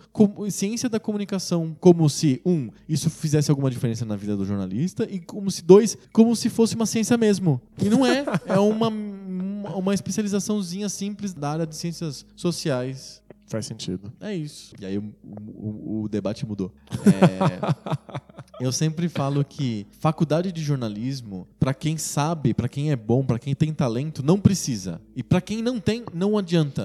ciência 0.50 0.90
da 0.90 1.00
comunicação 1.00 1.78
como 1.80 2.10
se, 2.10 2.42
um, 2.44 2.72
isso 2.90 3.08
fizesse 3.08 3.52
alguma 3.52 3.70
diferença 3.70 4.04
na 4.04 4.16
vida 4.16 4.36
do 4.36 4.44
jornalista, 4.44 5.08
e 5.08 5.20
como 5.20 5.52
se, 5.52 5.64
dois, 5.64 5.96
como 6.12 6.36
se 6.36 6.50
fosse 6.50 6.74
uma 6.74 6.88
ciência 6.88 7.16
mesmo. 7.16 7.62
E 7.80 7.88
não 7.88 8.04
é. 8.04 8.26
É 8.48 8.58
uma, 8.58 8.88
uma 8.88 9.94
especializaçãozinha 9.94 10.90
simples 10.90 11.36
da 11.36 11.52
área 11.52 11.68
de 11.68 11.76
ciências 11.76 12.26
sociais. 12.36 13.22
Faz 13.46 13.66
sentido. 13.66 14.12
É 14.20 14.34
isso. 14.34 14.74
E 14.80 14.86
aí 14.86 14.98
o, 14.98 15.14
o, 15.24 16.04
o 16.04 16.10
debate 16.10 16.46
mudou. 16.46 16.74
É, 16.92 18.64
eu 18.64 18.72
sempre 18.72 19.10
falo 19.10 19.44
que 19.44 19.86
faculdade 20.00 20.52
de 20.52 20.62
jornalismo, 20.64 21.48
para 21.60 21.74
quem 21.74 21.98
sabe, 21.98 22.54
para 22.54 22.70
quem 22.70 22.92
é 22.92 22.96
bom, 22.96 23.24
para 23.24 23.38
quem 23.38 23.54
tem 23.54 23.74
talento, 23.74 24.24
não 24.24 24.40
precisa. 24.40 25.02
E 25.16 25.22
para 25.22 25.42
quem 25.42 25.62
não 25.62 25.80
tem, 25.80 26.04
não 26.14 26.38
adianta. 26.38 26.84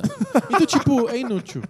Então, 0.50 0.66
tipo, 0.66 1.08
é 1.08 1.18
inútil. 1.18 1.62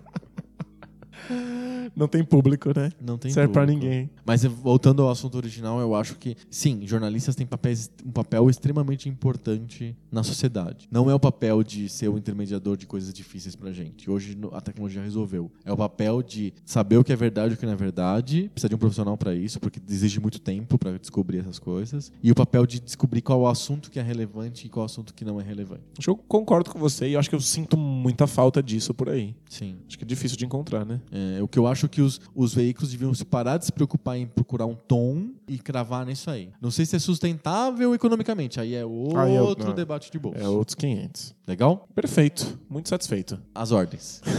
Não 1.96 2.06
tem 2.06 2.22
público, 2.24 2.70
né? 2.76 2.92
Não 3.00 3.18
tem 3.18 3.30
Serve 3.30 3.52
pra 3.52 3.62
público. 3.62 3.84
ninguém. 3.84 4.10
Mas 4.24 4.44
voltando 4.44 5.02
ao 5.02 5.10
assunto 5.10 5.36
original, 5.36 5.80
eu 5.80 5.94
acho 5.94 6.16
que 6.16 6.36
sim, 6.50 6.86
jornalistas 6.86 7.34
têm 7.34 7.46
papéis, 7.46 7.90
um 8.04 8.10
papel 8.10 8.48
extremamente 8.50 9.08
importante 9.08 9.96
na 10.10 10.22
sociedade. 10.22 10.86
Não 10.90 11.10
é 11.10 11.14
o 11.14 11.20
papel 11.20 11.62
de 11.62 11.88
ser 11.88 12.08
o 12.08 12.18
intermediador 12.18 12.76
de 12.76 12.86
coisas 12.86 13.12
difíceis 13.12 13.56
pra 13.56 13.72
gente. 13.72 14.10
Hoje 14.10 14.36
a 14.52 14.60
tecnologia 14.60 15.02
resolveu. 15.02 15.50
É 15.64 15.72
o 15.72 15.76
papel 15.76 16.22
de 16.22 16.52
saber 16.64 16.96
o 16.98 17.04
que 17.04 17.12
é 17.12 17.16
verdade 17.16 17.54
e 17.54 17.56
o 17.56 17.58
que 17.58 17.66
não 17.66 17.72
é 17.72 17.76
verdade. 17.76 18.50
Precisa 18.52 18.68
de 18.68 18.74
um 18.74 18.78
profissional 18.78 19.16
pra 19.16 19.34
isso, 19.34 19.58
porque 19.60 19.80
exige 19.88 20.20
muito 20.20 20.40
tempo 20.40 20.78
pra 20.78 20.96
descobrir 20.98 21.38
essas 21.38 21.58
coisas. 21.58 22.12
E 22.22 22.30
o 22.30 22.34
papel 22.34 22.66
de 22.66 22.80
descobrir 22.80 23.22
qual 23.22 23.40
o 23.40 23.46
assunto 23.48 23.90
que 23.90 23.98
é 23.98 24.02
relevante 24.02 24.66
e 24.66 24.70
qual 24.70 24.84
o 24.84 24.86
assunto 24.86 25.14
que 25.14 25.24
não 25.24 25.40
é 25.40 25.44
relevante. 25.44 25.82
Acho 25.98 26.06
que 26.06 26.10
eu 26.10 26.16
concordo 26.16 26.70
com 26.70 26.78
você 26.78 27.08
e 27.08 27.16
acho 27.16 27.28
que 27.28 27.34
eu 27.34 27.40
sinto 27.40 27.76
muita 27.76 28.26
falta 28.26 28.62
disso 28.62 28.92
por 28.94 29.08
aí. 29.08 29.34
Sim. 29.48 29.76
Acho 29.86 29.98
que 29.98 30.04
é 30.04 30.06
difícil 30.06 30.36
de 30.36 30.44
encontrar, 30.44 30.84
né? 30.84 31.00
É, 31.10 31.17
o 31.42 31.48
que 31.48 31.58
eu 31.58 31.66
acho 31.66 31.88
que 31.88 32.00
os, 32.00 32.20
os 32.34 32.54
veículos 32.54 32.90
deviam 32.90 33.12
se 33.14 33.24
parar 33.24 33.58
de 33.58 33.66
se 33.66 33.72
preocupar 33.72 34.16
em 34.16 34.26
procurar 34.26 34.66
um 34.66 34.74
tom 34.74 35.30
e 35.46 35.58
cravar 35.58 36.06
nisso 36.06 36.30
aí. 36.30 36.50
Não 36.60 36.70
sei 36.70 36.86
se 36.86 36.96
é 36.96 36.98
sustentável 36.98 37.94
economicamente, 37.94 38.60
aí 38.60 38.74
é 38.74 38.84
outro 38.84 39.18
Aí 39.18 39.36
é 39.36 39.72
debate 39.72 40.10
de 40.10 40.18
bolso. 40.18 40.38
É 40.38 40.48
outros 40.48 40.74
500. 40.74 41.34
Legal? 41.46 41.88
Perfeito. 41.94 42.58
Muito 42.68 42.88
satisfeito. 42.88 43.38
As 43.54 43.72
ordens. 43.72 44.20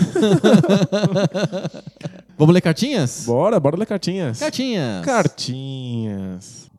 Vamos 2.38 2.53
ler 2.53 2.61
cartinhas? 2.61 3.26
Bora, 3.26 3.60
bora 3.60 3.76
ler 3.76 3.85
cartinhas. 3.85 4.39
Cartinhas. 4.39 5.06
Cartinhas. 5.06 6.69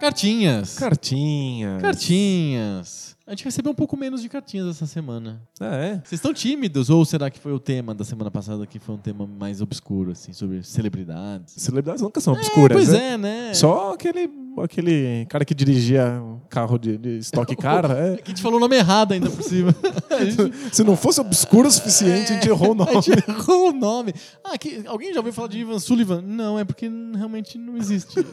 Cartinhas. 0.00 0.78
Cartinhas. 0.78 1.82
Cartinhas. 1.82 3.16
A 3.26 3.30
gente 3.30 3.44
recebeu 3.44 3.72
um 3.72 3.74
pouco 3.74 3.96
menos 3.96 4.22
de 4.22 4.28
cartinhas 4.28 4.68
essa 4.68 4.86
semana. 4.86 5.42
Ah, 5.58 5.74
é? 5.74 5.94
Vocês 5.94 6.12
estão 6.12 6.32
tímidos? 6.32 6.90
Ou 6.90 7.04
será 7.04 7.28
que 7.28 7.40
foi 7.40 7.52
o 7.52 7.58
tema 7.58 7.92
da 7.92 8.04
semana 8.04 8.30
passada 8.30 8.64
que 8.66 8.78
foi 8.78 8.94
um 8.94 8.98
tema 8.98 9.26
mais 9.26 9.60
obscuro, 9.60 10.12
assim, 10.12 10.32
sobre 10.32 10.62
celebridades? 10.62 11.54
Celebridades 11.56 12.02
nunca 12.02 12.20
são 12.20 12.34
obscuras, 12.34 12.76
pois 12.76 12.88
né? 12.90 13.14
é, 13.14 13.18
né? 13.18 13.54
Só 13.54 13.94
aquele, 13.94 14.30
aquele 14.62 15.26
cara 15.28 15.44
que 15.44 15.54
dirigia 15.54 16.22
carro 16.48 16.78
de, 16.78 16.96
de 16.96 17.18
estoque 17.18 17.54
cara. 17.56 17.92
é. 17.94 18.20
A 18.24 18.28
gente 18.28 18.40
falou 18.42 18.58
o 18.58 18.60
nome 18.60 18.76
errado 18.76 19.12
ainda 19.12 19.28
por 19.30 19.42
cima. 19.42 19.74
Gente- 20.18 20.74
Se 20.74 20.82
não 20.82 20.96
fosse 20.96 21.20
obscuro 21.20 21.68
o 21.68 21.70
suficiente, 21.70 22.32
a 22.32 22.34
gente 22.36 22.48
errou 22.48 22.72
o 22.72 22.74
nome. 22.74 22.90
A 22.90 23.00
gente 23.00 23.24
errou 23.28 23.70
o 23.70 23.72
nome. 23.72 24.14
Ah, 24.44 24.56
que, 24.56 24.82
alguém 24.86 25.12
já 25.12 25.20
ouviu 25.20 25.32
falar 25.32 25.48
de 25.48 25.58
Ivan 25.58 25.78
Sullivan? 25.78 26.22
Não, 26.22 26.58
é 26.58 26.64
porque 26.64 26.90
realmente 27.14 27.58
não 27.58 27.76
existe. 27.76 28.14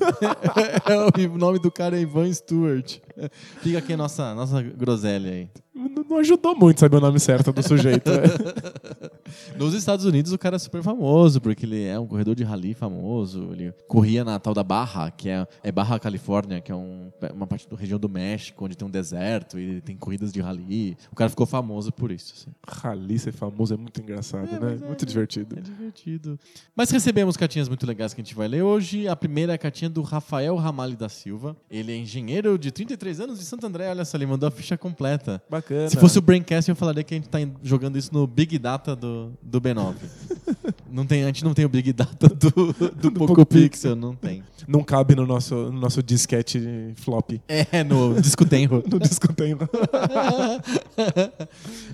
É, 0.85 1.27
o 1.27 1.37
nome 1.37 1.59
do 1.59 1.71
cara 1.71 1.97
é 1.97 2.01
Ivan 2.01 2.31
Stewart. 2.33 2.97
Fica 3.61 3.77
aqui 3.79 3.93
a 3.93 3.97
nossa, 3.97 4.33
nossa 4.33 4.61
groselha 4.61 5.31
aí. 5.31 5.49
Não, 5.75 6.17
ajudou 6.19 6.55
muito 6.55 6.79
saber 6.79 6.97
o 6.97 6.99
nome 6.99 7.19
certo 7.19 7.51
do 7.51 7.63
sujeito. 7.63 8.09
né? 8.11 8.17
Nos 9.57 9.73
Estados 9.73 10.05
Unidos 10.05 10.31
o 10.31 10.37
cara 10.37 10.55
é 10.55 10.59
super 10.59 10.83
famoso, 10.83 11.41
porque 11.41 11.65
ele 11.65 11.83
é 11.83 11.99
um 11.99 12.05
corredor 12.05 12.35
de 12.35 12.43
rally 12.43 12.73
famoso. 12.73 13.49
Ele 13.51 13.73
corria 13.87 14.23
na 14.23 14.37
tal 14.39 14.53
da 14.53 14.63
Barra, 14.63 15.09
que 15.09 15.29
é, 15.29 15.47
é 15.63 15.71
Barra 15.71 15.99
Califórnia, 15.99 16.61
que 16.61 16.71
é 16.71 16.75
um- 16.75 17.11
uma 17.33 17.47
parte 17.47 17.67
da 17.67 17.75
região 17.75 17.97
do 17.99 18.07
México, 18.07 18.63
onde 18.65 18.75
tem 18.77 18.87
um 18.87 18.91
deserto 18.91 19.57
e 19.59 19.81
tem 19.81 19.95
corridas 19.97 20.31
de 20.31 20.41
rally. 20.41 20.95
O 21.11 21.15
cara 21.15 21.29
ficou 21.29 21.45
famoso 21.45 21.91
por 21.91 22.11
isso. 22.11 22.33
assim. 22.37 22.51
Rally 22.67 23.17
ser 23.17 23.31
famoso 23.31 23.73
é 23.73 23.77
muito 23.77 23.99
engraçado, 23.99 24.47
É, 24.49 24.51
né? 24.51 24.59
mas 24.61 24.81
é, 24.81 24.85
muito 24.85 25.05
divertido. 25.05 25.57
É 25.57 25.61
divertido. 25.61 26.39
Mas 26.75 26.91
recebemos 26.91 27.35
cartinhas 27.35 27.67
muito 27.67 27.85
legais 27.87 28.13
que 28.13 28.21
a 28.21 28.23
gente 28.23 28.35
vai 28.35 28.47
ler 28.47 28.61
hoje. 28.61 29.07
A 29.07 29.15
primeira 29.15 29.53
é 29.53 29.55
a 29.55 29.57
cartinha 29.57 29.89
do 29.89 30.01
Rafael 30.03 30.55
Ramalho 30.55 30.95
da 30.95 31.09
Silva. 31.09 31.55
Ele 31.69 31.91
é 31.91 31.97
engenheiro 31.97 32.57
de 32.59 32.71
33 32.71 33.19
anos 33.21 33.39
de 33.39 33.45
Santo 33.45 33.65
André. 33.65 33.89
Olha 33.89 34.05
só, 34.05 34.17
ele 34.17 34.25
mandou 34.27 34.47
a 34.47 34.51
ficha 34.51 34.77
completa. 34.77 35.41
Bacana. 35.63 35.89
Se 35.89 35.97
fosse 35.97 36.19
o 36.19 36.21
Braincast, 36.21 36.69
eu 36.69 36.75
falaria 36.75 37.03
que 37.03 37.13
a 37.13 37.17
gente 37.17 37.29
tá 37.29 37.39
em- 37.39 37.53
jogando 37.63 37.97
isso 37.97 38.13
no 38.13 38.27
Big 38.27 38.59
Data 38.59 38.95
do, 38.95 39.31
do 39.41 39.61
B9. 39.61 39.95
não 40.91 41.05
tem, 41.05 41.23
a 41.23 41.27
gente 41.27 41.43
não 41.43 41.53
tem 41.53 41.65
o 41.65 41.69
Big 41.69 41.93
Data 41.93 42.27
do, 42.27 42.49
do, 42.49 42.73
Do 42.93 43.11
Poco 43.11 43.27
Poco 43.27 43.45
Pixel, 43.45 43.95
não 43.95 44.13
tem. 44.15 44.43
Não 44.67 44.83
cabe 44.83 45.15
no 45.15 45.25
nosso, 45.25 45.55
no 45.55 45.79
nosso 45.79 46.01
disquete 46.01 46.93
flop. 46.95 47.31
É, 47.47 47.83
no 47.83 48.19
Disco 48.21 48.45
Tenro. 48.45 48.83
No 48.93 48.99
disco 48.99 49.33
tem. 49.33 49.57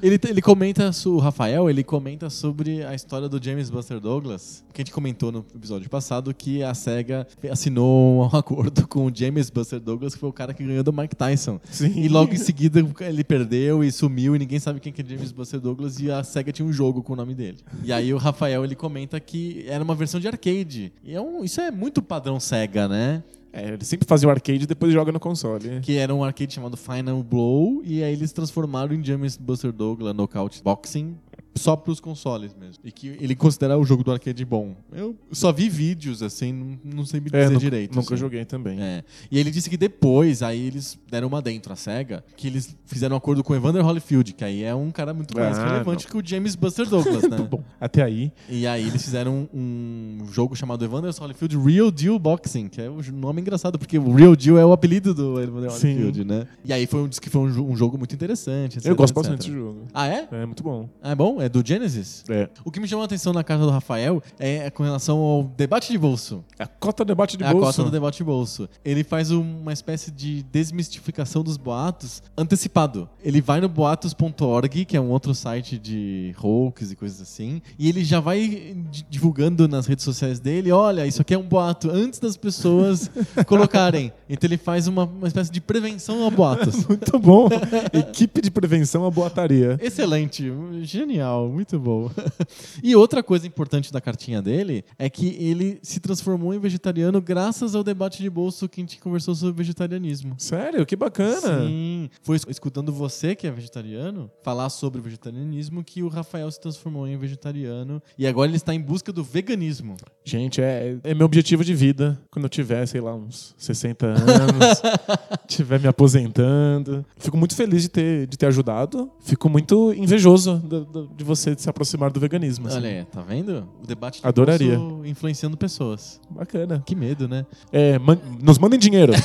ele, 0.02 0.20
ele 0.28 0.42
comenta, 0.42 0.92
o 1.06 1.18
Rafael, 1.18 1.70
ele 1.70 1.84
comenta 1.84 2.30
sobre 2.30 2.84
a 2.84 2.94
história 2.94 3.30
do 3.30 3.42
James 3.44 3.70
Buster 3.70 4.00
Douglas, 4.00 4.64
que 4.74 4.82
a 4.82 4.84
gente 4.84 4.94
comentou 4.94 5.32
no 5.32 5.46
episódio 5.56 5.90
passado, 5.90 6.34
que 6.34 6.62
a 6.62 6.74
SEGA 6.74 7.26
assinou 7.50 8.24
um 8.24 8.38
acordo 8.38 8.88
com 8.88 9.06
o 9.06 9.12
James 9.14 9.50
Buster 9.50 9.80
Douglas, 9.80 10.14
que 10.14 10.20
foi 10.20 10.30
o 10.30 10.34
cara 10.34 10.54
que 10.54 10.64
ganhou 10.64 10.84
do 10.84 10.92
Mike 10.92 11.16
Tyson. 11.16 11.60
Sim. 11.72 11.94
E 12.00 12.08
logo 12.10 12.34
em 12.34 12.38
seguida 12.38 12.86
ele 13.02 13.24
perdeu 13.24 13.59
e 13.84 13.92
sumiu 13.92 14.36
e 14.36 14.40
ninguém 14.40 14.60
sabe 14.60 14.80
quem 14.80 14.92
que 14.92 15.02
é 15.02 15.06
James 15.06 15.32
Buster 15.32 15.60
Douglas 15.60 16.00
e 16.00 16.10
a 16.12 16.24
SEGA 16.24 16.52
tinha 16.52 16.68
um 16.68 16.74
jogo 16.74 17.04
com 17.04 17.14
o 17.14 17.16
nome 17.16 17.34
dele. 17.34 17.58
E 17.84 17.92
aí 17.92 18.14
o 18.14 18.18
Rafael 18.18 18.64
ele 18.64 18.76
comenta 18.76 19.20
que 19.20 19.66
era 19.68 19.84
uma 19.84 19.96
versão 19.96 20.20
de 20.20 20.28
arcade. 20.28 20.92
E 21.04 21.14
é 21.14 21.22
um, 21.22 21.44
isso 21.44 21.60
é 21.62 21.72
muito 21.72 22.02
padrão 22.02 22.40
SEGA, 22.40 22.88
né? 22.88 23.24
É, 23.52 23.70
ele 23.70 23.84
sempre 23.84 24.08
fazia 24.08 24.28
o 24.28 24.32
arcade 24.32 24.64
e 24.64 24.68
depois 24.68 24.94
joga 24.94 25.12
no 25.12 25.20
console. 25.20 25.80
Que 25.82 25.98
era 25.98 26.14
um 26.14 26.24
arcade 26.24 26.54
chamado 26.54 26.78
Final 26.78 27.24
Blow 27.24 27.82
e 27.84 28.04
aí 28.04 28.14
eles 28.14 28.32
transformaram 28.32 28.94
em 28.94 29.04
James 29.04 29.38
Buster 29.38 29.72
Douglas 29.72 30.16
Knockout 30.16 30.62
Boxing 30.64 31.16
só 31.60 31.76
pros 31.76 32.00
consoles 32.00 32.54
mesmo. 32.54 32.76
E 32.84 32.92
que 32.92 33.08
ele 33.20 33.36
considera 33.36 33.78
o 33.78 33.84
jogo 33.84 34.04
do 34.04 34.12
arcade 34.12 34.44
bom. 34.46 34.76
Eu 34.92 35.16
só 35.32 35.52
vi 35.52 35.70
vídeos, 35.70 36.24
assim, 36.24 36.52
não, 36.54 36.80
não 36.98 37.06
sei 37.06 37.20
me 37.20 37.30
dizer 37.30 37.44
É, 37.44 37.48
nunca, 37.48 37.60
direito. 37.60 37.96
nunca 37.96 38.14
assim. 38.14 38.22
joguei 38.22 38.46
também. 38.46 38.82
É. 38.82 39.04
E 39.30 39.38
ele 39.40 39.52
disse 39.52 39.70
que 39.70 39.78
depois, 39.78 40.42
aí 40.42 40.68
eles 40.68 40.98
deram 41.10 41.28
uma 41.28 41.42
dentro, 41.42 41.72
a 41.74 41.76
SEGA, 41.76 42.24
que 42.36 42.48
eles 42.48 42.76
fizeram 42.86 43.16
um 43.16 43.18
acordo 43.18 43.44
com 43.44 43.54
o 43.54 43.56
Evander 43.56 43.86
Holyfield, 43.86 44.34
que 44.34 44.44
aí 44.44 44.64
é 44.64 44.74
um 44.74 44.92
cara 44.92 45.14
muito 45.14 45.36
mais 45.38 45.58
Ah, 45.58 45.66
relevante 45.72 46.08
que 46.08 46.18
o 46.18 46.22
James 46.26 46.56
Buster 46.56 46.88
Douglas, 46.88 47.24
né? 47.30 47.38
Bom, 47.50 47.64
até 47.80 48.04
aí. 48.04 48.32
E 48.48 48.66
aí 48.66 48.88
eles 48.88 49.04
fizeram 49.04 49.50
um, 49.54 50.20
jogo 50.32 50.56
chamado 50.56 50.84
Evander 50.86 51.14
Holyfield 51.20 51.58
Real 51.58 51.92
Deal 51.92 52.18
Boxing, 52.20 52.68
que 52.70 52.82
é 52.82 52.90
um 52.90 53.02
nome 53.14 53.42
engraçado, 53.42 53.78
porque 53.78 53.98
o 53.98 54.14
Real 54.14 54.36
Deal 54.36 54.58
é 54.58 54.66
o 54.66 54.72
apelido 54.72 55.14
do 55.14 55.42
Evander 55.42 55.72
Sim. 55.72 55.94
Holyfield, 55.94 56.24
né? 56.26 56.48
E 56.64 56.72
aí 56.72 56.86
foi 56.88 57.02
um, 57.02 57.10
que 57.10 57.30
foi 57.30 57.42
um, 57.42 57.72
um 57.72 57.76
jogo 57.76 57.98
muito 57.98 58.14
interessante. 58.16 58.78
etc, 58.78 58.90
Eu 58.90 58.96
gosto 58.96 59.12
etc. 59.12 59.16
bastante 59.24 59.48
desse 59.50 59.60
jogo. 59.60 59.88
Ah, 59.94 60.08
é? 60.08 60.28
É 60.32 60.46
muito 60.46 60.64
bom. 60.64 60.88
Ah, 61.02 61.12
é 61.12 61.16
bom? 61.16 61.42
É 61.42 61.49
do 61.50 61.62
Genesis? 61.66 62.24
É. 62.30 62.48
O 62.64 62.72
que 62.72 62.80
me 62.80 62.88
chamou 62.88 63.02
a 63.02 63.06
atenção 63.06 63.34
na 63.34 63.44
carta 63.44 63.66
do 63.66 63.72
Rafael 63.72 64.22
é 64.40 64.70
com 64.70 64.84
relação 64.84 65.18
ao 65.18 65.44
debate 65.44 65.92
de 65.92 65.98
bolso. 65.98 66.44
A 66.58 66.68
cota 66.68 67.04
debate 67.04 67.36
de 67.36 67.44
É 67.44 67.48
a 67.48 67.52
bolso. 67.52 67.66
cota 67.68 67.84
do 67.84 67.92
debate 67.92 68.18
de 68.18 68.24
bolso. 68.24 68.70
Ele 68.86 69.04
faz 69.04 69.32
uma 69.32 69.74
espécie 69.74 70.12
de 70.12 70.44
desmistificação 70.44 71.44
dos 71.44 71.58
boatos 71.58 72.22
antecipado. 72.38 73.10
Ele 73.24 73.42
vai 73.42 73.60
no 73.60 73.68
boatos.org, 73.68 74.86
que 74.86 74.96
é 74.98 75.02
um 75.02 75.10
outro 75.10 75.34
site 75.34 75.78
de 75.78 76.34
hoax 76.42 76.92
e 76.92 76.96
coisas 76.96 77.22
assim, 77.22 77.62
e 77.78 77.88
ele 77.90 78.04
já 78.04 78.20
vai 78.20 78.76
di- 78.90 79.06
divulgando 79.10 79.68
nas 79.68 79.86
redes 79.86 80.04
sociais 80.06 80.40
dele, 80.40 80.72
olha, 80.72 81.06
isso 81.08 81.22
aqui 81.22 81.34
é 81.34 81.38
um 81.38 81.44
boato, 81.48 81.90
antes 81.90 82.20
das 82.20 82.38
pessoas 82.38 83.10
colocarem. 83.48 84.12
Então 84.30 84.48
ele 84.48 84.58
faz 84.58 84.88
uma, 84.88 85.06
uma 85.06 85.28
espécie 85.28 85.52
de 85.52 85.60
prevenção 85.62 86.26
a 86.26 86.30
boatos. 86.30 86.86
Muito 86.88 87.18
bom. 87.20 87.50
Equipe 87.94 88.42
de 88.42 88.52
prevenção 88.52 89.06
à 89.06 89.12
boataria. 89.12 89.78
Excelente, 89.82 90.52
genial, 90.84 91.29
muito 91.38 91.80
bom. 91.80 92.10
e 92.84 92.96
outra 92.96 93.22
coisa 93.24 93.46
importante 93.48 93.92
da 93.92 94.02
cartinha 94.02 94.42
dele 94.42 94.84
é 94.98 95.10
que 95.10 95.36
ele 95.40 95.80
se 95.82 96.00
transformou 96.00 96.54
em 96.54 96.60
vegetariano 96.60 97.22
graças 97.22 97.76
ao 97.76 97.84
debate 97.84 98.22
de 98.22 98.30
bolso 98.30 98.68
que 98.68 98.82
a 98.82 98.84
gente 98.84 99.00
conversou 99.00 99.36
sobre 99.36 99.56
vegetarianismo. 99.58 100.36
Sério? 100.38 100.86
Que 100.86 100.96
bacana. 100.96 101.66
Sim, 101.68 102.10
foi 102.22 102.36
es- 102.38 102.46
escutando 102.50 102.92
você 102.92 103.36
que 103.36 103.46
é 103.48 103.52
vegetariano 103.52 104.30
falar 104.44 104.70
sobre 104.70 105.02
vegetarianismo 105.02 105.84
que 105.84 106.02
o 106.04 106.08
Rafael 106.08 106.50
se 106.52 106.60
transformou 106.60 107.08
em 107.08 107.18
vegetariano 107.18 108.02
e 108.18 108.26
agora 108.26 108.50
ele 108.50 108.58
está 108.58 108.74
em 108.74 108.82
busca 108.82 109.12
do 109.14 109.24
veganismo. 109.24 109.96
Gente, 110.24 110.62
é, 110.62 110.98
é 111.04 111.14
meu 111.14 111.26
objetivo 111.26 111.64
de 111.64 111.74
vida. 111.74 112.20
Quando 112.32 112.46
eu 112.46 112.50
tiver, 112.50 112.86
sei 112.86 113.02
lá, 113.02 113.16
uns 113.16 113.54
60 113.58 114.06
anos, 114.06 114.82
tiver 115.48 115.80
me 115.80 115.88
aposentando. 115.88 117.06
Fico 117.18 117.38
muito 117.38 117.56
feliz 117.56 117.82
de 117.84 117.90
ter, 117.90 118.28
de 118.28 118.38
ter 118.38 118.46
ajudado. 118.48 119.12
Fico 119.22 119.50
muito 119.50 119.94
invejoso 119.94 120.58
do- 120.58 120.86
do- 120.86 121.08
de 121.20 121.24
você 121.26 121.54
se 121.58 121.70
aproximar 121.70 122.10
do 122.12 122.20
veganismo. 122.20 122.68
assim. 122.68 122.78
Olha 122.78 122.90
aí, 122.90 123.06
tá 123.06 123.22
vendo? 123.22 123.68
O 123.84 123.86
debate 123.86 124.22
de 124.22 124.28
Adoraria. 124.28 124.80
influenciando 125.06 125.56
pessoas. 125.58 126.20
Bacana. 126.30 126.82
Que 126.86 126.96
medo, 126.96 127.28
né? 127.28 127.46
É, 127.72 128.00
man- 128.00 128.18
nos 128.42 128.58
mandem 128.58 128.80
dinheiro. 128.80 129.12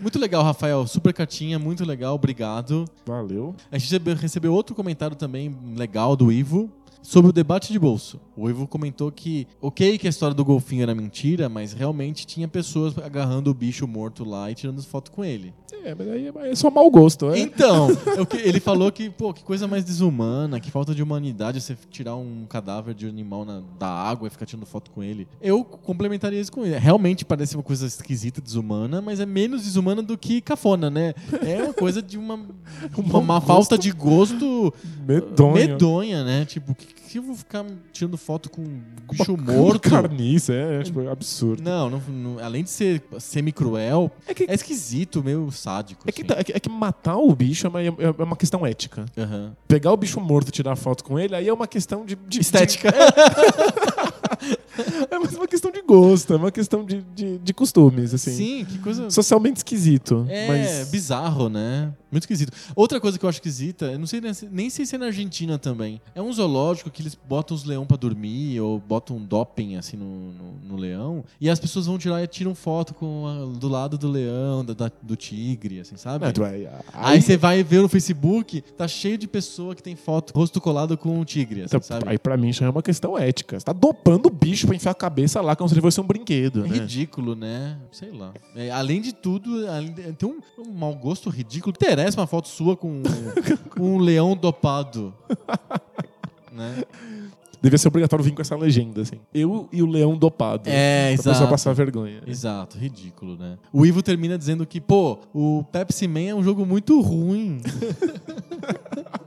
Muito 0.00 0.18
legal, 0.18 0.42
Rafael. 0.42 0.84
Super 0.86 1.12
cartinha, 1.12 1.58
muito 1.58 1.84
legal, 1.84 2.14
obrigado. 2.14 2.84
Valeu. 3.06 3.54
A 3.70 3.78
gente 3.78 3.86
recebe- 3.90 4.14
recebeu 4.14 4.52
outro 4.52 4.74
comentário 4.74 5.14
também 5.14 5.56
legal 5.76 6.16
do 6.16 6.32
Ivo. 6.32 6.68
Sobre 7.02 7.30
o 7.30 7.32
debate 7.32 7.72
de 7.72 7.78
bolso, 7.78 8.20
o 8.36 8.48
Ivo 8.48 8.66
comentou 8.66 9.10
que, 9.10 9.46
ok, 9.60 9.98
que 9.98 10.06
a 10.06 10.10
história 10.10 10.34
do 10.34 10.44
golfinho 10.44 10.82
era 10.82 10.94
mentira, 10.94 11.48
mas 11.48 11.72
realmente 11.72 12.26
tinha 12.26 12.46
pessoas 12.46 12.96
agarrando 12.98 13.50
o 13.50 13.54
bicho 13.54 13.86
morto 13.86 14.24
lá 14.24 14.50
e 14.50 14.54
tirando 14.54 14.82
foto 14.82 15.10
com 15.10 15.24
ele. 15.24 15.54
É, 15.82 15.94
mas 15.94 16.08
aí 16.08 16.30
é 16.50 16.54
só 16.54 16.70
mau 16.70 16.90
gosto, 16.90 17.30
é? 17.30 17.38
Então, 17.38 17.88
ele 18.44 18.60
falou 18.60 18.92
que, 18.92 19.08
pô, 19.08 19.32
que 19.32 19.42
coisa 19.42 19.66
mais 19.66 19.84
desumana, 19.84 20.60
que 20.60 20.70
falta 20.70 20.94
de 20.94 21.02
humanidade 21.02 21.60
você 21.60 21.76
tirar 21.90 22.16
um 22.16 22.44
cadáver 22.48 22.94
de 22.94 23.06
animal 23.06 23.44
na, 23.44 23.62
da 23.78 23.88
água 23.88 24.26
e 24.26 24.30
ficar 24.30 24.44
tirando 24.44 24.66
foto 24.66 24.90
com 24.90 25.02
ele. 25.02 25.26
Eu 25.40 25.64
complementaria 25.64 26.40
isso 26.40 26.52
com 26.52 26.66
ele. 26.66 26.76
Realmente 26.76 27.24
parece 27.24 27.56
uma 27.56 27.62
coisa 27.62 27.86
esquisita, 27.86 28.40
desumana, 28.40 29.00
mas 29.00 29.20
é 29.20 29.26
menos 29.26 29.62
desumana 29.62 30.02
do 30.02 30.18
que 30.18 30.40
cafona, 30.40 30.90
né? 30.90 31.14
É 31.42 31.62
uma 31.62 31.72
coisa 31.72 32.02
de 32.02 32.18
uma, 32.18 32.34
uma, 32.96 33.18
uma 33.18 33.40
falta 33.40 33.78
de 33.78 33.90
gosto 33.90 34.72
medonha, 35.06 35.52
medonha 35.52 36.24
né? 36.24 36.44
Tipo, 36.44 36.74
que, 36.74 36.89
que 36.94 37.18
eu 37.18 37.22
vou 37.22 37.34
ficar 37.34 37.64
tirando 37.92 38.16
foto 38.16 38.50
com 38.50 38.62
um 38.62 38.82
bicho 39.10 39.36
morto? 39.36 39.90
Carniça, 39.90 40.52
é, 40.52 40.80
é 40.80 40.82
tipo, 40.82 41.08
absurdo. 41.08 41.62
Não, 41.62 41.90
não, 41.90 42.00
não, 42.08 42.44
além 42.44 42.64
de 42.64 42.70
ser 42.70 43.02
semi-cruel, 43.18 44.10
é, 44.26 44.34
que, 44.34 44.44
é 44.44 44.54
esquisito, 44.54 45.22
meio 45.22 45.50
sádico. 45.50 46.04
É, 46.06 46.10
assim. 46.10 46.24
que, 46.24 46.32
é, 46.32 46.44
que, 46.44 46.52
é, 46.52 46.60
que, 46.60 46.68
matar 46.68 47.16
o 47.16 47.34
bicho 47.34 47.66
é 47.66 47.70
uma, 47.70 47.82
é 47.82 48.22
uma 48.22 48.36
questão 48.36 48.66
ética. 48.66 49.06
Uhum. 49.16 49.52
Pegar 49.66 49.92
o 49.92 49.96
bicho 49.96 50.20
morto 50.20 50.48
e 50.48 50.52
tirar 50.52 50.76
foto 50.76 51.04
com 51.04 51.18
ele, 51.18 51.34
aí 51.34 51.48
é 51.48 51.52
uma 51.52 51.66
questão 51.66 52.04
de. 52.04 52.16
de 52.16 52.40
Estética. 52.40 52.90
De, 52.90 52.98
é 55.10 55.18
mais 55.18 55.34
uma 55.34 55.46
questão 55.46 55.70
de 55.70 55.82
gosto, 55.82 56.32
é 56.32 56.36
uma 56.36 56.50
questão 56.50 56.84
de, 56.84 57.02
de, 57.14 57.38
de 57.38 57.54
costumes, 57.54 58.14
assim. 58.14 58.32
Sim, 58.32 58.64
que 58.64 58.78
coisa. 58.78 59.10
Socialmente 59.10 59.58
esquisito. 59.58 60.26
É, 60.28 60.48
mas... 60.48 60.90
bizarro, 60.90 61.48
né? 61.48 61.92
Muito 62.10 62.24
esquisito. 62.24 62.52
Outra 62.74 63.00
coisa 63.00 63.18
que 63.18 63.24
eu 63.24 63.28
acho 63.28 63.36
esquisita, 63.36 63.86
eu 63.86 63.98
não 63.98 64.06
sei 64.06 64.20
nem 64.50 64.68
sei 64.68 64.84
se 64.84 64.96
é 64.96 64.98
na 64.98 65.06
Argentina 65.06 65.58
também. 65.58 66.00
É 66.14 66.20
um 66.20 66.32
zoológico 66.32 66.90
que 66.90 67.02
eles 67.02 67.14
botam 67.14 67.56
os 67.56 67.64
leões 67.64 67.86
pra 67.86 67.96
dormir 67.96 68.60
ou 68.60 68.80
botam 68.80 69.16
um 69.16 69.24
doping 69.24 69.76
assim 69.76 69.96
no, 69.96 70.32
no, 70.32 70.52
no, 70.68 70.76
leão. 70.76 71.24
E 71.40 71.48
as 71.48 71.60
pessoas 71.60 71.86
vão 71.86 71.98
tirar 71.98 72.22
e 72.22 72.26
tiram 72.26 72.54
foto 72.54 72.94
com 72.94 73.26
a, 73.26 73.58
do 73.58 73.68
lado 73.68 73.96
do 73.96 74.08
leão, 74.08 74.64
da, 74.64 74.90
do 75.00 75.14
tigre, 75.14 75.80
assim, 75.80 75.96
sabe? 75.96 76.26
Não, 76.36 76.44
aí, 76.44 76.68
aí 76.92 77.22
você 77.22 77.36
vai 77.36 77.62
ver 77.62 77.80
no 77.80 77.88
Facebook, 77.88 78.60
tá 78.76 78.88
cheio 78.88 79.16
de 79.16 79.28
pessoa 79.28 79.74
que 79.74 79.82
tem 79.82 79.94
foto, 79.94 80.32
rosto 80.34 80.60
colado 80.60 80.98
com 80.98 81.20
um 81.20 81.24
tigre, 81.24 81.60
assim, 81.62 81.76
então, 81.76 81.82
sabe? 81.82 82.04
Aí 82.08 82.18
pra 82.18 82.36
mim 82.36 82.52
já 82.52 82.66
é 82.66 82.70
uma 82.70 82.82
questão 82.82 83.16
ética. 83.16 83.58
Você 83.58 83.64
tá 83.64 83.72
dopando 83.72 84.26
o 84.26 84.30
bicho 84.30 84.59
pra 84.66 84.76
enfiar 84.76 84.92
a 84.92 84.94
cabeça 84.94 85.40
lá 85.40 85.54
como 85.54 85.68
se 85.68 85.74
ele 85.74 85.80
fosse 85.80 86.00
um 86.00 86.04
brinquedo. 86.04 86.64
É 86.64 86.68
né? 86.68 86.78
ridículo, 86.78 87.34
né? 87.34 87.78
Sei 87.92 88.10
lá. 88.10 88.32
É, 88.54 88.70
além 88.70 89.00
de 89.00 89.12
tudo, 89.12 89.50
tem 90.18 90.28
um, 90.28 90.40
um 90.58 90.72
mau 90.72 90.94
gosto 90.94 91.30
ridículo. 91.30 91.74
Interessa 91.76 92.20
uma 92.20 92.26
foto 92.26 92.48
sua 92.48 92.76
com 92.76 92.88
um, 92.88 93.02
um 93.80 93.98
leão 93.98 94.36
dopado. 94.36 95.14
né? 96.52 96.84
Devia 97.62 97.76
ser 97.76 97.88
obrigatório 97.88 98.24
vir 98.24 98.32
com 98.32 98.40
essa 98.40 98.56
legenda, 98.56 99.02
assim. 99.02 99.16
Eu 99.34 99.68
e 99.70 99.82
o 99.82 99.86
leão 99.86 100.16
dopado. 100.16 100.62
É, 100.66 101.08
pra 101.08 101.12
exato. 101.12 101.28
pessoa 101.28 101.50
passar 101.50 101.74
vergonha. 101.74 102.22
Exato, 102.26 102.78
ridículo, 102.78 103.36
né? 103.36 103.58
O 103.70 103.84
Ivo 103.84 104.02
termina 104.02 104.38
dizendo 104.38 104.64
que, 104.64 104.80
pô, 104.80 105.18
o 105.34 105.62
Pepsi 105.70 106.08
Man 106.08 106.20
é 106.20 106.34
um 106.34 106.42
jogo 106.42 106.64
muito 106.64 106.98
ruim. 107.02 107.60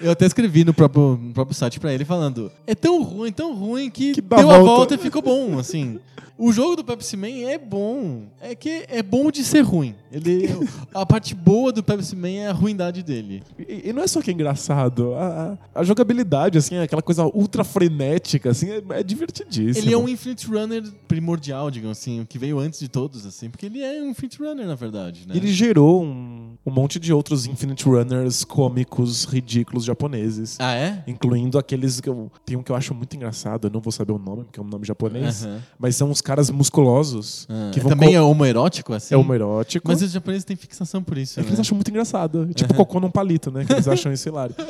Eu 0.00 0.10
até 0.10 0.26
escrevi 0.26 0.64
no 0.64 0.74
próprio, 0.74 1.18
no 1.20 1.32
próprio 1.32 1.56
site 1.56 1.80
pra 1.80 1.92
ele 1.92 2.04
falando: 2.04 2.50
é 2.66 2.74
tão 2.74 3.02
ruim, 3.02 3.32
tão 3.32 3.54
ruim 3.54 3.88
que, 3.90 4.12
Que 4.14 4.20
deu 4.20 4.38
a 4.50 4.58
volta. 4.58 4.64
volta 4.64 4.94
e 4.94 4.98
ficou 4.98 5.22
bom, 5.22 5.58
assim. 5.58 5.98
O 6.38 6.52
jogo 6.52 6.76
do 6.76 6.84
Pepsi 6.84 7.16
Man 7.16 7.28
é 7.48 7.56
bom. 7.58 8.24
É 8.40 8.54
que 8.54 8.84
é 8.88 9.02
bom 9.02 9.30
de 9.30 9.42
ser 9.42 9.60
ruim. 9.62 9.94
Ele, 10.12 10.48
a 10.94 11.04
parte 11.06 11.34
boa 11.34 11.72
do 11.72 11.82
Pepsi 11.82 12.14
Man 12.14 12.28
é 12.28 12.48
a 12.48 12.52
ruindade 12.52 13.02
dele. 13.02 13.42
E, 13.58 13.88
e 13.88 13.92
não 13.92 14.02
é 14.02 14.06
só 14.06 14.20
que 14.20 14.30
é 14.30 14.34
engraçado. 14.34 15.14
A, 15.14 15.58
a- 15.74 15.80
a 15.80 15.84
jogabilidade, 15.84 16.56
assim, 16.58 16.76
aquela 16.78 17.02
coisa 17.02 17.24
ultra 17.26 17.64
frenética, 17.64 18.50
assim, 18.50 18.68
é, 18.70 18.82
é 18.90 19.02
divertidíssimo. 19.02 19.84
Ele 19.86 19.94
é 19.94 19.98
um 19.98 20.08
Infinite 20.08 20.46
Runner 20.46 20.82
primordial, 21.08 21.70
digamos 21.70 21.98
assim, 21.98 22.20
o 22.20 22.26
que 22.26 22.38
veio 22.38 22.58
antes 22.58 22.78
de 22.80 22.88
todos, 22.88 23.24
assim, 23.26 23.48
porque 23.50 23.66
ele 23.66 23.82
é 23.82 24.02
um 24.02 24.10
Infinite 24.10 24.38
Runner, 24.38 24.66
na 24.66 24.74
verdade, 24.74 25.26
né? 25.26 25.34
Ele 25.36 25.48
gerou 25.52 26.02
um, 26.02 26.56
um 26.64 26.70
monte 26.70 26.98
de 27.00 27.12
outros 27.12 27.46
Infinite 27.46 27.84
Runners 27.84 28.44
cômicos, 28.44 29.24
ridículos 29.24 29.84
japoneses. 29.84 30.56
Ah, 30.58 30.74
é? 30.74 31.02
Incluindo 31.06 31.58
aqueles 31.58 32.00
que 32.00 32.08
eu. 32.08 32.30
Tem 32.44 32.56
um 32.56 32.62
que 32.62 32.70
eu 32.72 32.76
acho 32.76 32.94
muito 32.94 33.14
engraçado, 33.16 33.66
eu 33.68 33.70
não 33.70 33.80
vou 33.80 33.92
saber 33.92 34.12
o 34.12 34.18
nome, 34.18 34.44
porque 34.44 34.60
é 34.60 34.62
um 34.62 34.66
nome 34.66 34.84
japonês. 34.86 35.44
Aham. 35.44 35.62
Mas 35.78 35.96
são 35.96 36.10
os 36.10 36.20
caras 36.26 36.50
musculosos 36.50 37.46
Ah, 37.48 37.70
que 37.72 37.78
vão. 37.80 37.90
Também 37.90 38.14
é 38.14 38.20
homoerótico, 38.20 38.92
assim? 38.92 39.14
é 39.14 39.16
homoerótico. 39.16 39.86
Mas 39.88 40.02
os 40.02 40.10
japoneses 40.10 40.44
têm 40.44 40.56
fixação 40.56 41.02
por 41.02 41.16
isso, 41.16 41.38
É 41.38 41.42
que 41.42 41.48
né? 41.48 41.50
eles 41.50 41.60
acham 41.60 41.76
muito 41.76 41.88
engraçado. 41.88 42.46
Tipo 42.52 42.72
Aham. 42.74 42.78
cocô 42.84 42.98
num 43.00 43.10
palito, 43.10 43.50
né? 43.50 43.64
Que 43.64 43.72
eles 43.72 43.86
acham 43.88 44.12
isso 44.12 44.28
hilário. 44.28 44.54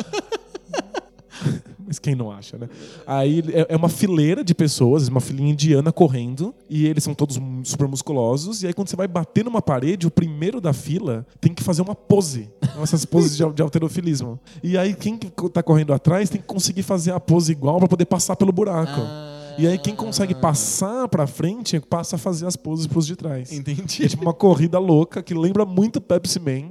Mas 1.89 2.01
quem 2.01 2.16
não 2.16 2.33
acha, 2.33 2.59
né? 2.59 2.69
Aí 3.07 3.45
é 3.53 3.66
é 3.69 3.77
uma 3.77 3.89
fileira 3.89 4.43
de 4.43 4.53
pessoas, 4.55 5.07
uma 5.07 5.20
filinha 5.20 5.53
indiana 5.53 5.93
correndo, 5.93 6.53
e 6.69 6.85
eles 6.85 7.05
são 7.05 7.15
todos 7.15 7.39
super 7.62 7.87
musculosos. 7.87 8.62
E 8.65 8.66
aí, 8.66 8.73
quando 8.74 8.89
você 8.89 8.97
vai 8.97 9.07
bater 9.07 9.45
numa 9.45 9.62
parede, 9.62 10.05
o 10.05 10.11
primeiro 10.11 10.61
da 10.61 10.73
fila 10.73 11.24
tem 11.41 11.55
que 11.55 11.62
fazer 11.62 11.83
uma 11.83 11.95
pose. 11.95 12.51
Essas 12.83 13.05
poses 13.05 13.37
de, 13.37 13.49
de 13.53 13.62
alterofilismo. 13.62 14.39
E 14.65 14.77
aí, 14.77 14.95
quem 14.95 15.16
que 15.16 15.31
tá 15.51 15.62
correndo 15.62 15.93
atrás 15.93 16.28
tem 16.28 16.41
que 16.41 16.47
conseguir 16.49 16.83
fazer 16.83 17.12
a 17.12 17.20
pose 17.20 17.53
igual 17.53 17.78
pra 17.78 17.87
poder 17.87 18.07
passar 18.07 18.35
pelo 18.35 18.51
buraco. 18.51 19.01
Ah. 19.01 19.35
E 19.59 19.66
aí, 19.66 19.78
quem 19.78 19.95
consegue 19.95 20.35
passar 20.35 21.09
pra 21.09 21.27
frente 21.27 21.81
passa 21.81 22.16
a 22.16 22.19
fazer 22.19 22.47
as 22.47 22.57
poses 22.57 22.87
pros 22.87 23.07
de 23.07 23.16
trás. 23.16 23.53
Entendi. 23.53 24.05
É 24.05 24.09
tipo 24.09 24.23
uma 24.23 24.35
corrida 24.35 24.78
louca 24.78 25.23
que 25.23 25.33
lembra 25.35 25.65
muito 25.65 26.01
Pepsi 26.01 26.39
Man, 26.39 26.70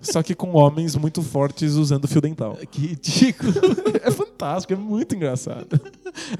só 0.00 0.22
que 0.22 0.34
com 0.34 0.54
homens 0.56 0.96
muito 0.96 1.22
fortes 1.22 1.74
usando 1.74 2.08
fio 2.08 2.20
dental. 2.20 2.58
Que 2.70 2.88
ridículo. 2.88 3.52
É 4.02 4.10
fantástico, 4.10 4.72
é 4.72 4.76
muito 4.76 5.14
engraçado. 5.14 5.80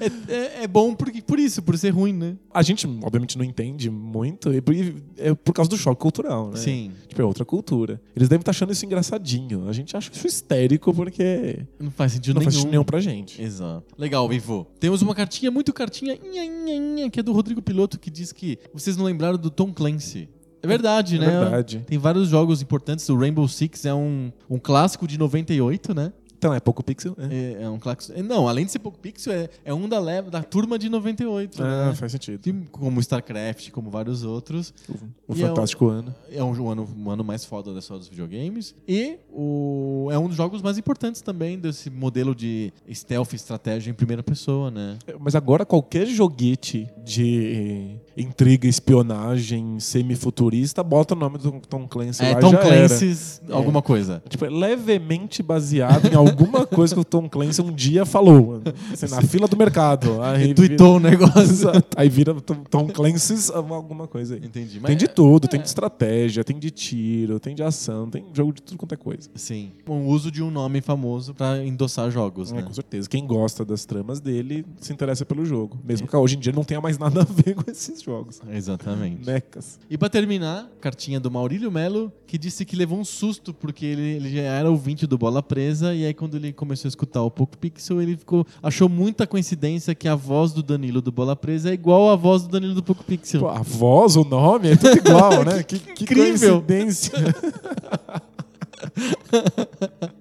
É, 0.01 0.33
é, 0.35 0.63
é 0.65 0.67
bom 0.67 0.95
por, 0.95 1.11
por 1.23 1.39
isso, 1.39 1.63
por 1.63 1.77
ser 1.79 1.91
ruim, 1.91 2.13
né? 2.13 2.37
A 2.53 2.63
gente, 2.63 2.87
obviamente, 3.03 3.37
não 3.39 3.45
entende 3.45 3.89
muito, 3.91 4.53
e 4.53 4.61
por- 4.61 4.75
é 5.17 5.35
por 5.35 5.53
causa 5.53 5.69
do 5.71 5.77
choque 5.77 6.01
cultural, 6.01 6.51
né? 6.51 6.57
Sim. 6.57 6.91
Tipo, 7.09 7.23
é 7.23 7.25
outra 7.25 7.45
cultura. 7.45 8.01
Eles 8.17 8.29
devem 8.29 8.41
estar 8.41 8.51
achando 8.51 8.73
isso 8.73 8.85
engraçadinho. 8.85 9.69
A 9.69 9.73
gente 9.73 9.97
acha 9.97 10.11
isso 10.13 10.27
histérico 10.27 10.93
porque 10.93 11.61
Não 11.79 11.91
faz 11.91 12.13
sentido 12.13 12.35
não 12.35 12.41
nenhum. 12.41 12.45
faz 12.47 12.55
sentido 12.57 12.71
nenhum 12.71 12.85
pra 12.85 13.01
gente. 13.01 13.41
Exato. 13.41 13.85
Legal, 13.99 14.33
Ivo. 14.33 14.67
Temos 14.81 15.03
uma 15.03 15.15
cartinha, 15.15 15.51
muito 15.51 15.73
cartinha, 15.85 16.19
inha, 16.25 16.45
inha, 16.45 16.75
inha, 16.77 17.11
que 17.11 17.21
é 17.21 17.23
do 17.23 17.33
Rodrigo 17.33 17.61
Piloto, 17.61 17.99
que 17.99 18.11
diz 18.11 18.33
que 18.33 18.59
vocês 18.73 18.97
não 18.97 19.05
lembraram 19.05 19.37
do 19.39 19.51
Tom 19.51 19.73
Clancy. 19.73 20.29
É 20.63 20.67
verdade, 20.67 21.17
É 21.17 21.19
né? 21.19 21.27
verdade. 21.41 21.85
Tem 21.87 21.99
vários 21.99 22.29
jogos 22.29 22.63
importantes. 22.63 23.07
O 23.11 23.17
Rainbow 23.19 23.47
Six 23.47 23.85
é 23.85 23.93
um, 23.93 24.33
um 24.49 24.59
clássico 24.59 25.07
de 25.07 25.19
98, 25.19 25.95
né? 25.95 26.11
Então, 26.45 26.53
é 26.53 26.61
pouco 26.61 26.85
pixel? 26.85 27.17
É. 27.19 27.63
É, 27.63 27.63
é 27.63 27.71
um 27.71 27.79
clássico. 27.79 28.23
Não, 28.23 28.47
além 28.47 28.67
de 28.67 28.73
ser 28.73 28.79
pouco 28.79 28.99
pixel, 28.99 29.33
é, 29.33 29.49
é 29.65 29.73
um 29.73 29.89
da, 29.89 29.99
leva, 29.99 30.31
da 30.31 30.43
turma 30.43 30.79
de 30.79 30.91
98. 30.91 31.63
Ah, 31.63 31.87
né? 31.87 31.95
faz 31.95 32.13
sentido. 32.13 32.39
Que- 32.39 32.53
Como 32.71 33.01
StarCraft, 33.01 33.71
como 33.71 33.89
vários 33.89 34.25
outros. 34.25 34.75
O 35.27 35.33
é 35.33 35.37
fantástico 35.37 35.89
ano. 35.89 36.15
É 36.31 36.45
um, 36.45 36.69
ano, 36.71 36.87
um 36.99 37.11
ano 37.11 37.25
mais 37.25 37.47
foda 37.47 37.73
da 37.73 37.79
história 37.79 37.99
dos 38.01 38.09
videogames. 38.09 38.75
E 38.87 39.17
o, 39.33 40.11
é 40.13 40.19
um 40.19 40.29
dos 40.29 40.37
jogos 40.37 40.61
mais 40.61 40.77
importantes 40.77 41.23
também 41.23 41.59
desse 41.59 41.89
modelo 41.89 42.35
de 42.35 42.71
stealth, 42.93 43.33
estratégia 43.33 43.91
em 43.91 43.95
primeira 43.95 44.23
pessoa, 44.23 44.71
né? 44.71 44.99
Mas 45.19 45.35
agora 45.35 45.65
qualquer 45.65 46.07
joguete 46.07 46.87
de 47.03 47.97
intriga, 48.17 48.67
espionagem, 48.69 49.79
semi-futurista, 49.81 50.83
bota 50.83 51.15
o 51.15 51.17
nome 51.17 51.39
do 51.39 51.53
Tom 51.69 51.87
Clancy 51.87 52.25
É 52.25 52.33
lá 52.35 52.41
Tom 52.41 52.51
já 52.51 52.59
era. 52.61 52.89
Clancy's 52.89 53.41
alguma 53.51 53.83
coisa. 53.83 54.23
Tipo, 54.29 54.45
é 54.45 54.51
levemente 54.51 55.43
baseado 55.43 56.07
em 56.13 56.15
alguma 56.15 56.67
coisa 56.67 56.95
que 56.95 57.01
o 57.01 57.05
Tom 57.05 57.29
Clancy 57.29 57.61
um 57.61 57.73
dia 57.73 58.05
falou. 58.05 58.63
Assim, 58.93 59.07
na 59.09 59.23
fila 59.23 59.49
do 59.49 59.57
mercado. 59.57 60.23
Aí 60.23 60.55
Tweetou 60.55 60.97
o 60.97 61.01
negócio. 61.01 61.71
Aí 61.97 62.09
vira 62.09 62.35
Tom 62.71 62.89
Clancy's 62.89 63.51
alguma 63.51 64.07
coisa 64.07 64.35
aí. 64.35 64.41
Entendi. 64.45 64.81
Tem 64.81 64.97
de 64.97 65.09
tudo, 65.09 65.49
tem 65.49 65.59
é. 65.61 65.63
de 65.63 65.69
estratégia, 65.69 66.45
tem 66.45 66.59
de 66.59 66.71
tiro, 66.71 67.41
tem 67.41 67.55
de 67.55 67.63
ação, 67.63 68.09
tem 68.09 68.25
jogo 68.33 68.53
de 68.53 68.63
tudo 68.63 68.79
quanto 68.79 68.95
é 68.95 68.97
coisa. 68.97 69.29
Sim. 69.35 69.73
O 69.87 69.95
uso 69.95 70.31
de 70.31 70.43
um 70.43 70.51
nome 70.51 70.81
famoso 70.81 71.35
pra 71.35 71.59
endossar 71.65 72.11
jogos, 72.11 72.53
É, 72.53 72.57
né? 72.57 72.63
com 72.63 72.73
certeza. 72.73 73.09
Quem 73.09 73.27
gosta 73.27 73.65
das 73.65 73.85
tramas 73.85 74.21
dele 74.21 74.65
se 74.81 74.93
interessa 74.93 75.25
pelo 75.25 75.45
jogo. 75.45 75.79
Mesmo 75.85 76.07
que 76.07 76.17
hoje 76.17 76.37
em 76.37 76.41
dia 76.41 76.53
não 76.53 76.65
tenha 76.65 76.81
mais 76.81 76.99
nada 76.99 77.23
a 77.23 77.25
ver 77.25 77.55
com 77.55 77.71
esses 77.71 78.03
jogos. 78.05 78.41
Exatamente. 78.53 79.25
Mecas. 79.25 79.79
E 79.89 79.97
pra 79.97 80.09
terminar, 80.09 80.71
cartinha 80.81 81.19
do 81.19 81.31
Maurílio 81.31 81.71
Melo, 81.71 82.13
que 82.27 82.37
disse 82.37 82.65
que 82.65 82.77
levou 82.77 82.99
um 82.99 83.05
susto 83.05 83.55
porque 83.55 83.87
ele, 83.87 84.03
ele 84.03 84.31
já 84.31 84.43
era 84.43 84.71
ouvinte 84.71 85.07
do 85.07 85.17
Bola 85.17 85.43
Presa 85.43 85.95
e 85.95 86.05
aí 86.05 86.15
quando 86.15 86.37
ele 86.37 86.53
começou 86.53 86.89
a 86.89 86.91
escutar 86.91 87.23
o 87.23 87.31
Poco 87.31 87.57
Pixel, 87.57 88.01
ele 88.01 88.17
ficou 88.17 88.47
achou 88.63 88.89
muita 88.89 89.27
coincidência 89.27 89.95
que 89.95 90.09
a 90.09 90.15
voz 90.15 90.53
do 90.53 90.63
Danilo 90.63 91.01
do 91.01 91.11
Bola 91.11 91.35
Presa 91.35 91.71
é 91.71 91.73
igual 91.73 92.11
à 92.11 92.17
voz 92.17 92.43
do 92.43 92.49
Danilo 92.49 92.75
do 92.75 92.83
Poco 92.83 93.05
Pixel. 93.05 93.41
Pô, 93.41 93.49
a 93.49 93.63
voz, 93.63 94.17
o 94.17 94.25
nome, 94.25 94.73
é 94.73 94.77
tudo 94.77 94.97
igual, 94.97 95.45
né? 95.45 95.63
Que, 95.63 95.79
que 95.79 96.05
incrível. 96.05 96.63
coincidência. 96.63 97.13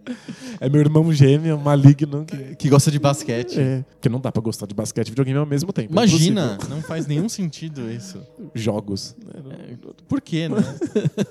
É 0.60 0.69
meu 0.69 0.80
irmão 0.80 1.11
gêmeo, 1.11 1.60
maligno. 1.60 2.26
Que, 2.26 2.56
que 2.56 2.69
gosta 2.69 2.90
de 2.90 2.99
basquete. 2.99 3.60
É, 3.60 3.84
que 3.99 4.07
não 4.07 4.19
dá 4.19 4.31
pra 4.31 4.41
gostar 4.41 4.65
de 4.65 4.73
basquete 4.73 5.07
e 5.07 5.11
videogame 5.11 5.38
ao 5.38 5.45
mesmo 5.45 5.73
tempo. 5.73 5.91
Imagina, 5.91 6.57
não 6.69 6.81
faz 6.81 7.06
nenhum 7.06 7.27
sentido 7.27 7.91
isso. 7.91 8.22
Jogos. 8.56 9.15
É, 9.34 9.76
por 10.07 10.22
quê, 10.22 10.48
né? 10.48 10.57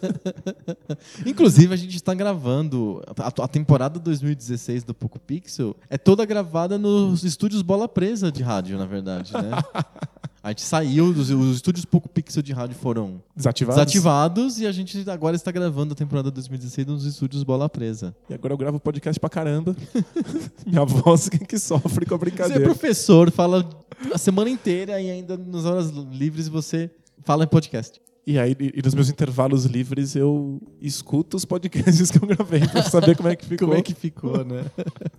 Inclusive, 1.24 1.72
a 1.72 1.76
gente 1.76 1.96
está 1.96 2.12
gravando 2.14 3.02
a, 3.06 3.44
a 3.44 3.48
temporada 3.48 3.98
2016 3.98 4.84
do 4.84 4.92
Poco 4.92 5.18
Pixel 5.18 5.74
é 5.88 5.96
toda 5.96 6.24
gravada 6.24 6.76
nos 6.76 7.24
estúdios 7.24 7.62
Bola 7.62 7.88
Presa 7.88 8.30
de 8.30 8.42
rádio, 8.42 8.78
na 8.78 8.86
verdade, 8.86 9.32
né? 9.32 9.50
A 10.43 10.48
gente 10.48 10.62
saiu, 10.62 11.05
os, 11.05 11.31
os 11.31 11.56
estúdios 11.56 11.85
Poco 11.85 12.09
Pixel 12.09 12.43
de 12.43 12.52
rádio 12.52 12.74
foram 12.74 13.23
desativados. 13.36 13.77
desativados 13.77 14.59
e 14.59 14.66
a 14.66 14.73
gente 14.73 15.09
agora 15.09 15.36
está 15.36 15.52
gravando 15.52 15.93
a 15.93 15.97
temporada 15.97 16.32
2016 16.32 16.86
nos 16.86 17.05
estúdios 17.05 17.44
Bola 17.44 17.69
Presa. 17.69 18.12
E 18.28 18.35
agora 18.35 18.52
eu 18.52 18.59
gravo 18.59 18.81
podcast 18.81 19.20
pra 19.20 19.31
caramba. 19.31 19.77
Minha 20.66 20.85
voz 20.85 21.28
que 21.28 21.59
sofre 21.59 22.05
com 22.05 22.16
a 22.16 22.19
brincadeira. 22.19 22.59
Você 22.59 22.64
é 22.64 22.64
professor, 22.64 23.31
fala 23.31 23.69
a 24.12 24.19
semana 24.19 24.51
inteira 24.51 25.01
e 25.01 25.10
ainda 25.10 25.36
nas 25.36 25.64
horas 25.64 25.90
livres 25.90 26.48
você 26.48 26.90
fala 27.23 27.44
em 27.44 27.48
podcast. 27.48 28.01
E 28.24 28.38
aí, 28.38 28.56
e 28.60 28.80
nos 28.80 28.94
meus 28.94 29.10
intervalos 29.10 29.64
livres, 29.64 30.14
eu 30.14 30.62
escuto 30.80 31.36
os 31.36 31.44
podcasts 31.44 32.08
que 32.12 32.22
eu 32.22 32.28
gravei 32.28 32.60
pra 32.60 32.84
saber 32.84 33.16
como 33.16 33.28
é 33.28 33.34
que 33.34 33.44
ficou. 33.44 33.68
como 33.68 33.78
é 33.78 33.82
que 33.82 33.94
ficou, 33.94 34.44
né? 34.44 34.64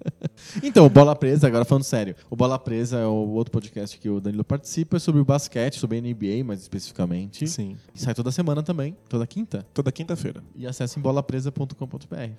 então, 0.64 0.88
Bola 0.88 1.14
Presa, 1.14 1.48
agora 1.48 1.66
falando 1.66 1.84
sério, 1.84 2.16
o 2.30 2.36
Bola 2.36 2.58
Presa 2.58 3.00
é 3.00 3.06
o 3.06 3.32
outro 3.32 3.52
podcast 3.52 4.00
que 4.00 4.08
o 4.08 4.22
Danilo 4.22 4.46
participa, 4.46 4.96
é 4.96 5.00
sobre 5.00 5.20
o 5.20 5.26
basquete, 5.26 5.80
sobre 5.80 5.98
a 5.98 6.02
NBA 6.02 6.46
mais 6.46 6.62
especificamente. 6.62 7.46
Sim. 7.46 7.76
E 7.94 8.00
sai 8.00 8.14
toda 8.14 8.32
semana 8.32 8.64
também, 8.64 8.96
toda 9.10 9.28
quinta. 9.28 9.66
Toda 9.74 9.92
quinta-feira. 9.92 10.42
E 10.56 10.66
acesse 10.66 10.98
bolapresa.com.br, 10.98 11.76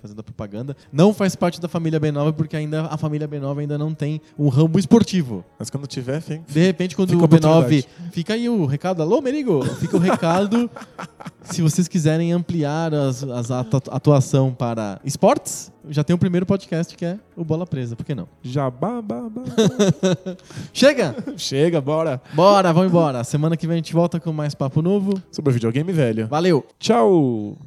fazendo 0.01 0.19
a 0.19 0.23
propaganda. 0.23 0.75
Não 0.91 1.13
faz 1.13 1.35
parte 1.35 1.61
da 1.61 1.67
família 1.67 1.99
B9, 1.99 2.33
porque 2.33 2.57
ainda 2.57 2.87
a 2.87 2.97
família 2.97 3.27
B9 3.27 3.59
ainda 3.59 3.77
não 3.77 3.93
tem 3.93 4.19
um 4.35 4.47
ramo 4.47 4.79
esportivo. 4.79 5.45
Mas 5.59 5.69
quando 5.69 5.85
tiver, 5.85 6.21
fica. 6.21 6.43
De 6.51 6.59
repente, 6.59 6.95
quando 6.95 7.11
o 7.11 7.27
B9. 7.27 7.85
Fica 8.11 8.33
aí 8.33 8.49
o 8.49 8.65
recado. 8.65 9.03
Alô, 9.03 9.21
Merigo! 9.21 9.63
Fica 9.75 9.95
o 9.95 9.99
recado 9.99 10.54
se 11.43 11.61
vocês 11.61 11.87
quiserem 11.87 12.31
ampliar 12.31 12.93
as, 12.93 13.23
as 13.23 13.51
atuação 13.51 14.53
para 14.53 14.99
esportes, 15.03 15.71
já 15.89 16.03
tem 16.03 16.15
o 16.15 16.19
primeiro 16.19 16.45
podcast 16.45 16.95
que 16.95 17.05
é 17.05 17.19
o 17.35 17.43
Bola 17.43 17.65
Presa, 17.65 17.95
por 17.95 18.05
que 18.05 18.15
não? 18.15 18.27
Jabá, 18.41 19.01
babá. 19.01 19.43
Chega! 20.73 21.15
Chega, 21.37 21.79
bora! 21.79 22.21
Bora, 22.33 22.73
vamos 22.73 22.89
embora. 22.89 23.23
Semana 23.23 23.55
que 23.55 23.67
vem 23.67 23.75
a 23.75 23.77
gente 23.77 23.93
volta 23.93 24.19
com 24.19 24.31
mais 24.31 24.55
papo 24.55 24.81
novo. 24.81 25.21
Sobre 25.31 25.53
videogame 25.53 25.91
velho. 25.91 26.27
Valeu! 26.27 26.65
Tchau! 26.79 27.57